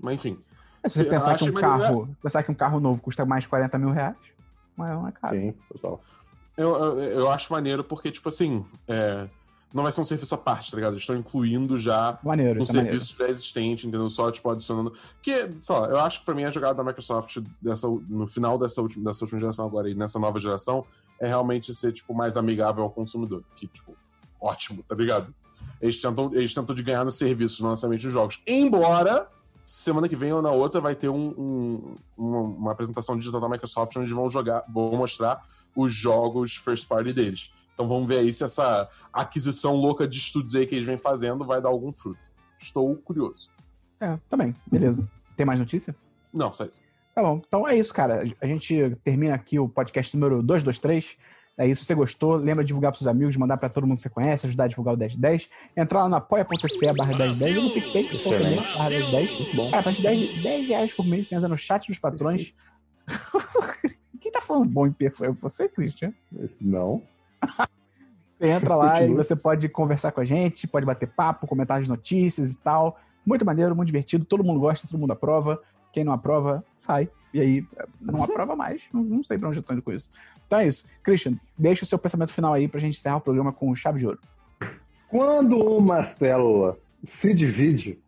Mas 0.00 0.14
enfim. 0.14 0.38
É, 0.82 0.88
se 0.88 0.98
você 0.98 1.04
pensar 1.04 1.36
que 1.38 1.48
um 1.48 1.54
carro. 1.54 2.08
É... 2.10 2.22
Pensar 2.22 2.42
que 2.42 2.50
um 2.50 2.54
carro 2.54 2.80
novo 2.80 3.00
custa 3.00 3.24
mais 3.24 3.44
de 3.44 3.50
40 3.50 3.78
mil 3.78 3.90
reais, 3.90 4.16
mas 4.76 4.94
não 4.94 5.06
é 5.06 5.12
caro. 5.12 5.36
Sim, 5.36 5.54
total. 5.72 6.02
Eu, 6.56 6.74
eu, 6.74 6.98
eu 7.02 7.30
acho 7.30 7.52
maneiro 7.52 7.84
porque, 7.84 8.10
tipo 8.10 8.28
assim. 8.28 8.64
É 8.88 9.28
não 9.74 9.82
vai 9.82 9.90
ser 9.90 10.00
um 10.00 10.04
serviço 10.04 10.32
à 10.36 10.38
parte, 10.38 10.70
tá 10.70 10.76
ligado? 10.76 10.92
Eles 10.92 11.02
estão 11.02 11.16
incluindo 11.16 11.76
já 11.76 12.16
maneiro, 12.22 12.62
um 12.62 12.64
serviço 12.64 13.16
já 13.18 13.28
existente, 13.28 13.88
entendeu? 13.88 14.08
Só, 14.08 14.30
tipo, 14.30 14.48
adicionando. 14.48 14.94
Que, 15.20 15.50
sei 15.60 15.74
lá, 15.74 15.88
eu 15.88 15.98
acho 15.98 16.20
que 16.20 16.24
pra 16.24 16.32
mim 16.32 16.44
a 16.44 16.50
jogada 16.52 16.74
da 16.74 16.84
Microsoft 16.84 17.38
dessa, 17.60 17.88
no 17.88 18.28
final 18.28 18.56
dessa 18.56 18.80
última, 18.80 19.04
dessa 19.06 19.24
última 19.24 19.40
geração 19.40 19.66
agora 19.66 19.90
e 19.90 19.94
nessa 19.94 20.16
nova 20.20 20.38
geração 20.38 20.84
é 21.20 21.26
realmente 21.26 21.74
ser, 21.74 21.92
tipo, 21.92 22.14
mais 22.14 22.36
amigável 22.36 22.84
ao 22.84 22.90
consumidor. 22.90 23.42
Que, 23.56 23.66
tipo, 23.66 23.96
ótimo, 24.40 24.84
tá 24.88 24.94
ligado? 24.94 25.34
Eles 25.82 26.00
tentam, 26.00 26.30
eles 26.32 26.54
tentam 26.54 26.72
de 26.72 26.82
ganhar 26.82 27.04
no 27.04 27.10
serviço, 27.10 27.60
no 27.64 27.68
lançamento 27.68 28.02
dos 28.02 28.12
jogos. 28.12 28.40
Embora 28.46 29.28
semana 29.64 30.08
que 30.08 30.14
vem 30.14 30.32
ou 30.32 30.42
na 30.42 30.52
outra 30.52 30.80
vai 30.80 30.94
ter 30.94 31.08
um, 31.08 31.34
um, 31.36 31.96
uma, 32.16 32.40
uma, 32.40 32.72
apresentação 32.72 33.16
digital 33.16 33.40
da 33.40 33.48
Microsoft 33.48 33.96
onde 33.96 34.12
vão 34.12 34.28
jogar, 34.28 34.62
vão 34.68 34.94
mostrar 34.94 35.40
os 35.74 35.92
jogos 35.92 36.54
first 36.56 36.86
party 36.86 37.12
deles. 37.12 37.50
Então 37.74 37.88
vamos 37.88 38.08
ver 38.08 38.18
aí 38.18 38.32
se 38.32 38.44
essa 38.44 38.88
aquisição 39.12 39.74
louca 39.74 40.06
de 40.06 40.16
estudos 40.16 40.54
aí 40.54 40.66
que 40.66 40.76
eles 40.76 40.86
vêm 40.86 40.96
fazendo 40.96 41.44
vai 41.44 41.60
dar 41.60 41.68
algum 41.68 41.92
fruto. 41.92 42.20
Estou 42.58 42.96
curioso. 42.96 43.50
É, 44.00 44.18
também. 44.28 44.54
Beleza. 44.66 45.08
Tem 45.36 45.44
mais 45.44 45.58
notícia? 45.58 45.94
Não, 46.32 46.52
só 46.52 46.64
isso. 46.64 46.80
Tá 47.14 47.22
bom. 47.22 47.40
Então 47.46 47.66
é 47.66 47.76
isso, 47.76 47.92
cara. 47.92 48.24
A 48.40 48.46
gente 48.46 48.96
termina 49.04 49.34
aqui 49.34 49.58
o 49.58 49.68
podcast 49.68 50.16
número 50.16 50.42
223. 50.42 51.16
É 51.56 51.68
isso, 51.68 51.82
se 51.82 51.86
você 51.86 51.94
gostou, 51.94 52.34
lembra 52.34 52.64
de 52.64 52.68
divulgar 52.68 52.90
para 52.90 52.98
seus 52.98 53.06
amigos, 53.06 53.36
mandar 53.36 53.56
para 53.56 53.68
todo 53.68 53.86
mundo 53.86 53.96
que 53.96 54.02
você 54.02 54.10
conhece, 54.10 54.44
ajudar 54.46 54.64
a 54.64 54.66
divulgar 54.66 54.94
o 54.94 54.98
1010. 54.98 55.48
Entrar 55.76 56.02
lá 56.02 56.08
na 56.08 56.16
apoia.se 56.16 56.92
barra 56.92 57.16
1010 57.16 57.56
e 57.56 57.60
no 57.60 57.70
picpay.me 57.70 58.56
barra 58.56 58.90
1010. 58.90 59.70
Cara, 59.70 59.78
a 59.78 59.82
partir 59.82 59.96
de 59.98 60.02
10, 60.02 60.42
10 60.42 60.68
reais 60.68 60.92
por 60.92 61.06
mês 61.06 61.28
você 61.28 61.36
entra 61.36 61.48
no 61.48 61.56
chat 61.56 61.86
dos 61.86 61.98
patrões. 61.98 62.52
Quem 64.20 64.32
tá 64.32 64.40
falando 64.40 64.72
bom 64.72 64.86
em 64.86 64.92
perfeito? 64.92 65.30
É 65.30 65.40
você, 65.40 65.68
Christian? 65.68 66.12
Não. 66.60 67.00
Você 68.32 68.48
entra 68.48 68.74
lá 68.74 69.02
e 69.02 69.14
você 69.14 69.36
pode 69.36 69.68
conversar 69.68 70.12
com 70.12 70.20
a 70.20 70.24
gente, 70.24 70.66
pode 70.66 70.84
bater 70.84 71.08
papo, 71.08 71.46
comentar 71.46 71.80
as 71.80 71.88
notícias 71.88 72.52
e 72.52 72.58
tal. 72.58 72.98
Muito 73.24 73.44
maneiro, 73.44 73.74
muito 73.74 73.86
divertido, 73.86 74.24
todo 74.24 74.44
mundo 74.44 74.60
gosta, 74.60 74.86
todo 74.88 75.00
mundo 75.00 75.12
aprova. 75.12 75.60
Quem 75.92 76.04
não 76.04 76.12
aprova, 76.12 76.62
sai. 76.76 77.08
E 77.32 77.40
aí, 77.40 77.66
não 78.00 78.22
aprova 78.22 78.54
mais. 78.54 78.82
Não, 78.92 79.02
não 79.02 79.24
sei 79.24 79.38
pra 79.38 79.48
onde 79.48 79.58
eu 79.58 79.62
tô 79.62 79.72
indo 79.72 79.82
com 79.82 79.92
isso. 79.92 80.10
Então 80.46 80.58
é 80.58 80.66
isso. 80.66 80.86
Christian, 81.02 81.38
deixa 81.56 81.84
o 81.84 81.86
seu 81.86 81.98
pensamento 81.98 82.32
final 82.32 82.52
aí 82.52 82.68
pra 82.68 82.80
gente 82.80 82.98
encerrar 82.98 83.16
o 83.16 83.20
programa 83.20 83.52
com 83.52 83.74
chave 83.74 83.98
de 83.98 84.06
ouro. 84.06 84.18
Quando 85.08 85.56
uma 85.58 86.02
célula 86.02 86.76
se 87.02 87.32
divide, 87.32 88.00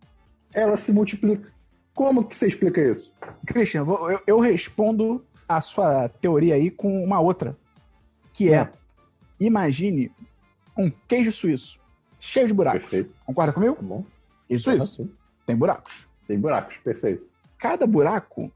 ela 0.52 0.76
se 0.76 0.92
multiplica. 0.92 1.52
Como 1.94 2.24
que 2.24 2.36
você 2.36 2.46
explica 2.46 2.80
isso? 2.80 3.14
Christian, 3.46 3.86
eu, 3.86 4.20
eu 4.26 4.40
respondo 4.40 5.24
a 5.48 5.60
sua 5.60 6.08
teoria 6.08 6.54
aí 6.54 6.70
com 6.70 7.02
uma 7.02 7.20
outra. 7.20 7.56
Que 8.32 8.52
é, 8.52 8.70
imagine 9.38 10.10
um 10.76 10.90
queijo 11.08 11.32
suíço 11.32 11.80
cheio 12.18 12.46
de 12.46 12.54
buracos. 12.54 12.82
Perfeito. 12.82 13.14
Concorda 13.24 13.52
comigo? 13.52 13.76
Tá 13.76 13.82
bom. 13.82 14.04
Isso, 14.48 14.72
isso. 14.72 15.10
Tem 15.44 15.56
buracos. 15.56 16.08
Tem 16.26 16.38
buracos, 16.38 16.76
perfeito. 16.78 17.26
Cada 17.58 17.86
buraco 17.86 18.50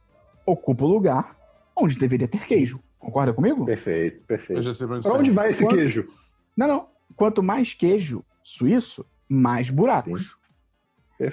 ocupa 0.45 0.85
o 0.85 0.89
lugar 0.89 1.37
onde 1.77 1.99
deveria 1.99 2.29
ter 2.29 2.45
queijo. 2.45 2.81
Concorda 2.99 3.33
comigo? 3.33 3.65
Perfeito, 3.65 4.23
perfeito. 4.27 4.59
Eu 4.59 4.63
já 4.63 4.75
sei 4.75 4.87
pra 4.87 5.01
onde 5.13 5.31
vai 5.31 5.51
esse 5.51 5.65
Quanto... 5.65 5.77
queijo? 5.77 6.09
Não, 6.57 6.69
não. 6.69 6.89
Quanto 7.17 7.43
mais 7.43 7.73
queijo 7.75 8.25
suíço, 8.43 9.07
mais 9.29 9.71
buracos. 9.71 10.37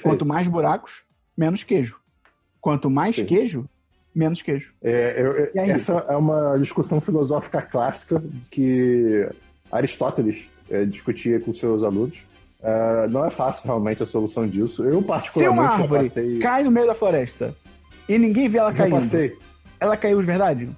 Quanto 0.02 0.26
mais 0.26 0.48
buracos, 0.48 1.04
menos 1.36 1.64
queijo. 1.64 2.00
Quanto 2.62 2.90
mais 2.90 3.16
Sim. 3.16 3.26
queijo, 3.26 3.70
menos 4.18 4.42
queijo. 4.42 4.74
É, 4.82 5.22
eu, 5.22 5.52
essa 5.64 6.06
é 6.10 6.16
uma 6.16 6.58
discussão 6.58 7.00
filosófica 7.00 7.62
clássica 7.62 8.22
que 8.50 9.30
Aristóteles 9.72 10.50
é, 10.70 10.86
discutia 10.86 11.40
com 11.40 11.54
seus 11.54 11.84
alunos. 11.84 12.26
Uh, 12.60 13.08
não 13.10 13.24
é 13.24 13.30
fácil 13.30 13.66
realmente 13.66 14.02
a 14.02 14.06
solução 14.06 14.48
disso. 14.48 14.84
Eu, 14.84 15.02
particularmente, 15.04 15.56
Se 15.56 15.76
uma 15.76 15.84
árvore 15.84 16.04
passei... 16.06 16.40
cai 16.40 16.64
no 16.64 16.72
meio 16.72 16.88
da 16.88 16.96
floresta 16.96 17.56
e 18.10 18.18
ninguém 18.18 18.50
vê 18.50 18.58
ela 18.58 18.74
caindo, 18.74 18.96
passei. 18.96 19.38
ela 19.80 19.96
caiu 19.96 20.20
de 20.20 20.26
verdade? 20.26 20.70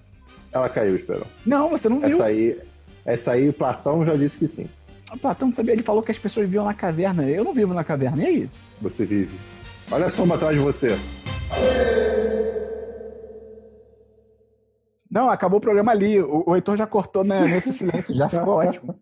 Ela 0.51 0.67
caiu, 0.67 0.95
Esperão. 0.95 1.25
Não, 1.45 1.69
você 1.69 1.87
não 1.87 1.99
viu. 1.99 2.09
Essa 2.09 2.25
aí, 2.25 2.59
essa 3.05 3.31
aí, 3.31 3.51
Platão 3.53 4.03
já 4.03 4.15
disse 4.15 4.39
que 4.39 4.47
sim. 4.47 4.67
O 5.13 5.17
Platão 5.17 5.51
sabia, 5.51 5.73
ele 5.73 5.81
falou 5.81 6.03
que 6.03 6.11
as 6.11 6.19
pessoas 6.19 6.45
viviam 6.45 6.65
na 6.65 6.73
caverna. 6.73 7.23
Eu 7.23 7.43
não 7.45 7.53
vivo 7.53 7.73
na 7.73 7.83
caverna, 7.83 8.23
e 8.23 8.25
aí? 8.25 8.49
Você 8.81 9.05
vive. 9.05 9.35
Olha 9.89 10.05
a 10.05 10.09
sombra 10.09 10.35
atrás 10.35 10.55
de 10.55 10.61
você. 10.61 10.97
Não, 15.09 15.29
acabou 15.29 15.57
o 15.57 15.61
programa 15.61 15.91
ali. 15.91 16.21
O, 16.21 16.43
o 16.47 16.55
Heitor 16.55 16.77
já 16.77 16.85
cortou 16.85 17.23
né, 17.23 17.41
nesse 17.45 17.73
silêncio, 17.73 18.15
já 18.15 18.29
ficou 18.29 18.55
ótimo. 18.55 18.95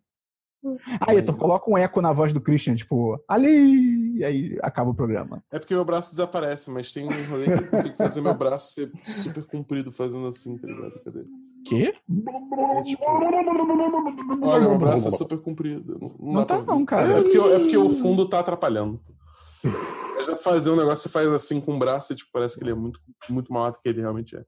Ah, 1.00 1.14
Heitor, 1.14 1.36
coloca 1.36 1.70
um 1.70 1.78
eco 1.78 2.02
na 2.02 2.12
voz 2.12 2.34
do 2.34 2.42
Christian, 2.42 2.76
tipo, 2.76 3.22
ali! 3.28 4.18
E 4.18 4.24
aí 4.24 4.58
acaba 4.62 4.90
o 4.90 4.96
programa. 4.96 5.44
É 5.52 5.60
porque 5.60 5.74
meu 5.74 5.86
braço 5.86 6.12
desaparece, 6.12 6.72
mas 6.72 6.92
tem 6.92 7.06
um 7.06 7.30
rolê 7.30 7.46
que 7.46 7.52
eu 7.64 7.68
consigo 7.70 7.96
fazer 7.96 8.22
meu 8.22 8.34
braço 8.34 8.74
ser 8.74 8.92
super 9.06 9.46
comprido 9.46 9.92
fazendo 9.92 10.28
assim, 10.28 10.58
tá 10.58 10.68
ligado? 10.68 11.04
Cadê? 11.04 11.24
Quê? 11.66 11.94
É, 11.94 12.84
tipo... 12.84 13.04
Olha, 14.44 14.68
meu 14.68 14.80
braço 14.80 15.08
é 15.08 15.12
super 15.12 15.38
comprido. 15.38 15.98
Não, 16.02 16.34
não 16.34 16.46
tá, 16.46 16.62
não, 16.62 16.86
cara. 16.86 17.20
É 17.20 17.22
porque, 17.22 17.38
é 17.38 17.60
porque 17.60 17.78
o 17.78 17.90
fundo 17.90 18.28
tá 18.28 18.40
atrapalhando. 18.40 19.00
Mas 20.16 20.26
já 20.26 20.36
fazer 20.38 20.72
um 20.72 20.76
negócio, 20.76 21.04
você 21.04 21.10
faz 21.10 21.28
assim 21.28 21.62
com 21.62 21.76
o 21.76 21.80
braço 21.80 22.14
e 22.14 22.16
tipo, 22.16 22.32
parece 22.32 22.58
que 22.58 22.64
ele 22.64 22.72
é 22.72 22.76
muito, 22.76 23.00
muito 23.30 23.52
maior 23.52 23.72
do 23.72 23.80
que 23.80 23.90
ele 23.90 24.02
realmente 24.02 24.36
é. 24.36 24.44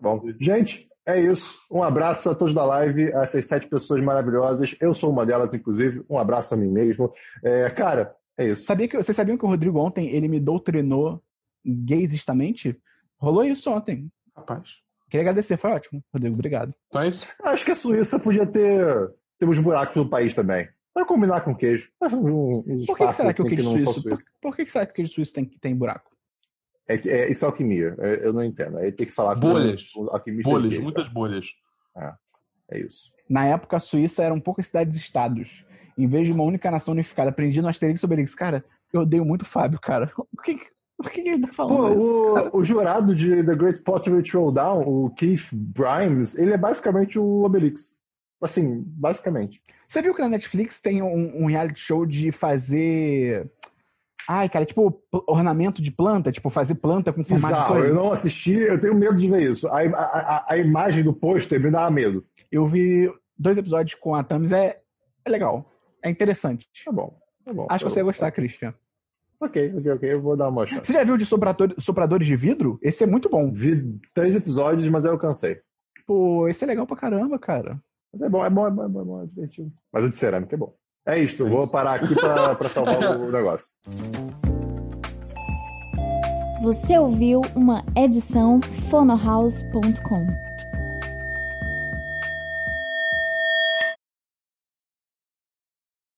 Tá 0.00 0.02
bom. 0.02 0.22
Gente, 0.38 0.88
é 1.06 1.20
isso. 1.20 1.66
Um 1.70 1.82
abraço 1.82 2.30
a 2.30 2.34
todos 2.34 2.54
da 2.54 2.64
live, 2.64 3.12
a 3.14 3.22
essas 3.22 3.46
sete 3.46 3.68
pessoas 3.68 4.00
maravilhosas. 4.00 4.76
Eu 4.80 4.94
sou 4.94 5.10
uma 5.10 5.26
delas, 5.26 5.52
inclusive. 5.52 6.04
Um 6.08 6.18
abraço 6.18 6.54
a 6.54 6.56
mim 6.56 6.68
mesmo. 6.68 7.12
É, 7.42 7.68
cara, 7.70 8.14
é 8.36 8.48
isso. 8.48 8.64
Sabia 8.64 8.86
que, 8.86 8.96
vocês 8.96 9.16
sabiam 9.16 9.36
que 9.36 9.44
o 9.44 9.48
Rodrigo 9.48 9.80
ontem 9.80 10.08
ele 10.14 10.28
me 10.28 10.38
doutrinou 10.38 11.22
gaysistamente? 11.66 12.78
Rolou 13.16 13.42
isso 13.42 13.70
ontem. 13.70 14.10
Rapaz. 14.36 14.76
Queria 15.10 15.22
agradecer, 15.22 15.56
foi 15.56 15.70
ótimo. 15.72 16.04
Rodrigo, 16.12 16.34
obrigado. 16.34 16.74
Mas, 16.92 17.26
Acho 17.42 17.64
que 17.64 17.72
a 17.72 17.74
Suíça 17.74 18.20
podia 18.20 18.46
ter, 18.46 19.10
ter 19.38 19.48
uns 19.48 19.58
buracos 19.58 19.96
no 19.96 20.08
país 20.08 20.34
também. 20.34 20.68
Vai 20.94 21.04
combinar 21.06 21.40
com 21.40 21.54
queijo. 21.54 21.90
Um, 22.02 22.64
uns 22.66 22.86
Por 22.86 22.98
que, 22.98 23.12
será 23.12 23.32
que 23.32 23.40
o 23.40 23.46
assim 23.46 23.48
queijo 23.48 23.70
suíço? 23.70 24.30
Por 24.40 24.54
que, 24.54 24.64
que 24.64 24.72
será 24.72 24.84
que 24.84 24.92
o 24.92 24.94
queijo 24.94 25.12
suíço 25.12 25.32
tem, 25.32 25.44
tem 25.44 25.74
buraco? 25.74 26.10
É, 26.88 26.94
é, 26.94 27.30
isso 27.30 27.44
é 27.44 27.48
alquimia. 27.48 27.94
É, 27.98 28.26
eu 28.26 28.32
não 28.32 28.42
entendo. 28.42 28.78
Aí 28.78 28.90
tem 28.90 29.06
que 29.06 29.12
falar 29.12 29.34
Bolhas. 29.34 29.90
com 29.90 30.08
alquimistas 30.10 30.52
bolhas, 30.52 30.70
gays, 30.70 30.82
muitas 30.82 31.08
bolhas. 31.08 31.46
cara. 31.94 32.18
É 32.70 32.80
isso. 32.80 33.12
Na 33.28 33.44
época, 33.46 33.76
a 33.76 33.80
Suíça 33.80 34.22
eram 34.22 34.40
poucas 34.40 34.66
cidades-estados. 34.66 35.64
Em 35.96 36.06
vez 36.06 36.26
de 36.26 36.32
uma 36.32 36.44
única 36.44 36.70
nação 36.70 36.92
unificada. 36.92 37.30
Aprendi 37.30 37.60
no 37.60 37.68
Asterix 37.68 38.00
e 38.00 38.04
Obelix. 38.04 38.34
Cara, 38.34 38.64
eu 38.92 39.02
odeio 39.02 39.24
muito 39.24 39.42
o 39.42 39.46
Fábio, 39.46 39.78
cara. 39.80 40.10
O 40.38 40.40
que, 40.40 40.56
o 40.98 41.02
que 41.08 41.20
ele 41.28 41.46
tá 41.46 41.52
falando? 41.52 41.76
Pô, 41.76 42.38
isso, 42.38 42.50
o, 42.52 42.58
o 42.58 42.64
jurado 42.64 43.14
de 43.14 43.44
The 43.44 43.54
Great 43.54 43.82
Pottery 43.82 44.20
Throwdown, 44.20 44.80
o 44.80 45.10
Keith 45.10 45.50
Grimes, 45.52 46.36
ele 46.36 46.52
é 46.52 46.58
basicamente 46.58 47.18
o 47.18 47.44
Obelix. 47.44 47.96
Assim, 48.42 48.82
basicamente. 48.84 49.62
Você 49.88 50.02
viu 50.02 50.14
que 50.14 50.20
na 50.20 50.28
Netflix 50.28 50.80
tem 50.80 51.00
um, 51.02 51.44
um 51.44 51.46
reality 51.46 51.80
show 51.80 52.04
de 52.04 52.32
fazer. 52.32 53.48
Ai, 54.28 54.48
cara, 54.48 54.66
tipo 54.66 54.90
pl- 54.90 55.24
ornamento 55.26 55.80
de 55.80 55.90
planta, 55.90 56.30
tipo 56.30 56.50
fazer 56.50 56.74
planta 56.74 57.12
com 57.12 57.24
formato 57.24 57.46
de 57.46 57.52
Bizarro. 57.54 57.72
coisa. 57.74 57.88
Eu 57.88 57.94
não 57.94 58.12
assisti, 58.12 58.52
eu 58.52 58.78
tenho 58.78 58.94
medo 58.94 59.16
de 59.16 59.28
ver 59.30 59.50
isso. 59.50 59.66
A, 59.68 59.80
a, 59.80 60.46
a, 60.50 60.58
imagem 60.58 61.02
do 61.02 61.14
pôster 61.14 61.58
me 61.60 61.70
dá 61.70 61.90
medo. 61.90 62.24
Eu 62.52 62.66
vi 62.66 63.10
dois 63.38 63.56
episódios 63.56 63.98
com 63.98 64.14
a 64.14 64.22
Thames, 64.22 64.52
é, 64.52 64.80
é 65.24 65.30
legal. 65.30 65.72
É 66.04 66.10
interessante. 66.10 66.68
Tá 66.84 66.92
bom. 66.92 67.18
Tá 67.44 67.52
bom. 67.54 67.66
Acho 67.70 67.84
que 67.84 67.86
Eu- 67.88 67.90
você 67.94 68.00
ia 68.00 68.04
gostar, 68.04 68.30
Christian. 68.30 68.74
Ok, 69.40 69.72
ok, 69.78 69.92
ok. 69.92 70.12
Eu 70.12 70.20
vou 70.20 70.36
dar 70.36 70.48
uma 70.48 70.66
chance. 70.66 70.84
Você 70.84 70.92
já 70.92 71.04
viu 71.04 71.16
de 71.16 71.24
soprador- 71.24 71.74
sopradores 71.78 72.26
de 72.26 72.34
vidro? 72.36 72.78
Esse 72.82 73.04
é 73.04 73.06
muito 73.06 73.28
bom. 73.30 73.50
Vi 73.50 73.98
três 74.12 74.34
episódios, 74.34 74.88
mas 74.88 75.04
eu 75.04 75.16
cansei. 75.16 75.60
Pô, 76.06 76.48
esse 76.48 76.64
é 76.64 76.66
legal 76.66 76.86
pra 76.86 76.96
caramba, 76.96 77.38
cara. 77.38 77.80
Mas 78.12 78.22
é 78.22 78.28
bom, 78.28 78.44
é 78.44 78.50
bom, 78.50 78.66
é 78.66 78.70
bom, 78.70 78.84
é 78.84 78.88
bom, 78.88 79.00
é 79.00 79.04
bom, 79.04 79.22
é 79.22 79.26
divertido. 79.26 79.72
Mas 79.92 80.04
o 80.04 80.10
de 80.10 80.16
cerâmica 80.16 80.54
é 80.54 80.58
bom. 80.58 80.74
É 81.08 81.18
isto, 81.18 81.42
eu 81.42 81.46
É 81.46 81.50
vou 81.50 81.62
isso. 81.62 81.70
parar 81.72 81.94
aqui 81.94 82.14
pra 82.14 82.68
salvar 82.68 83.16
o 83.18 83.32
negócio. 83.32 83.68
Você 86.62 86.98
ouviu 86.98 87.40
uma 87.54 87.82
edição 87.96 88.60
fonohouse.com. 88.90 90.47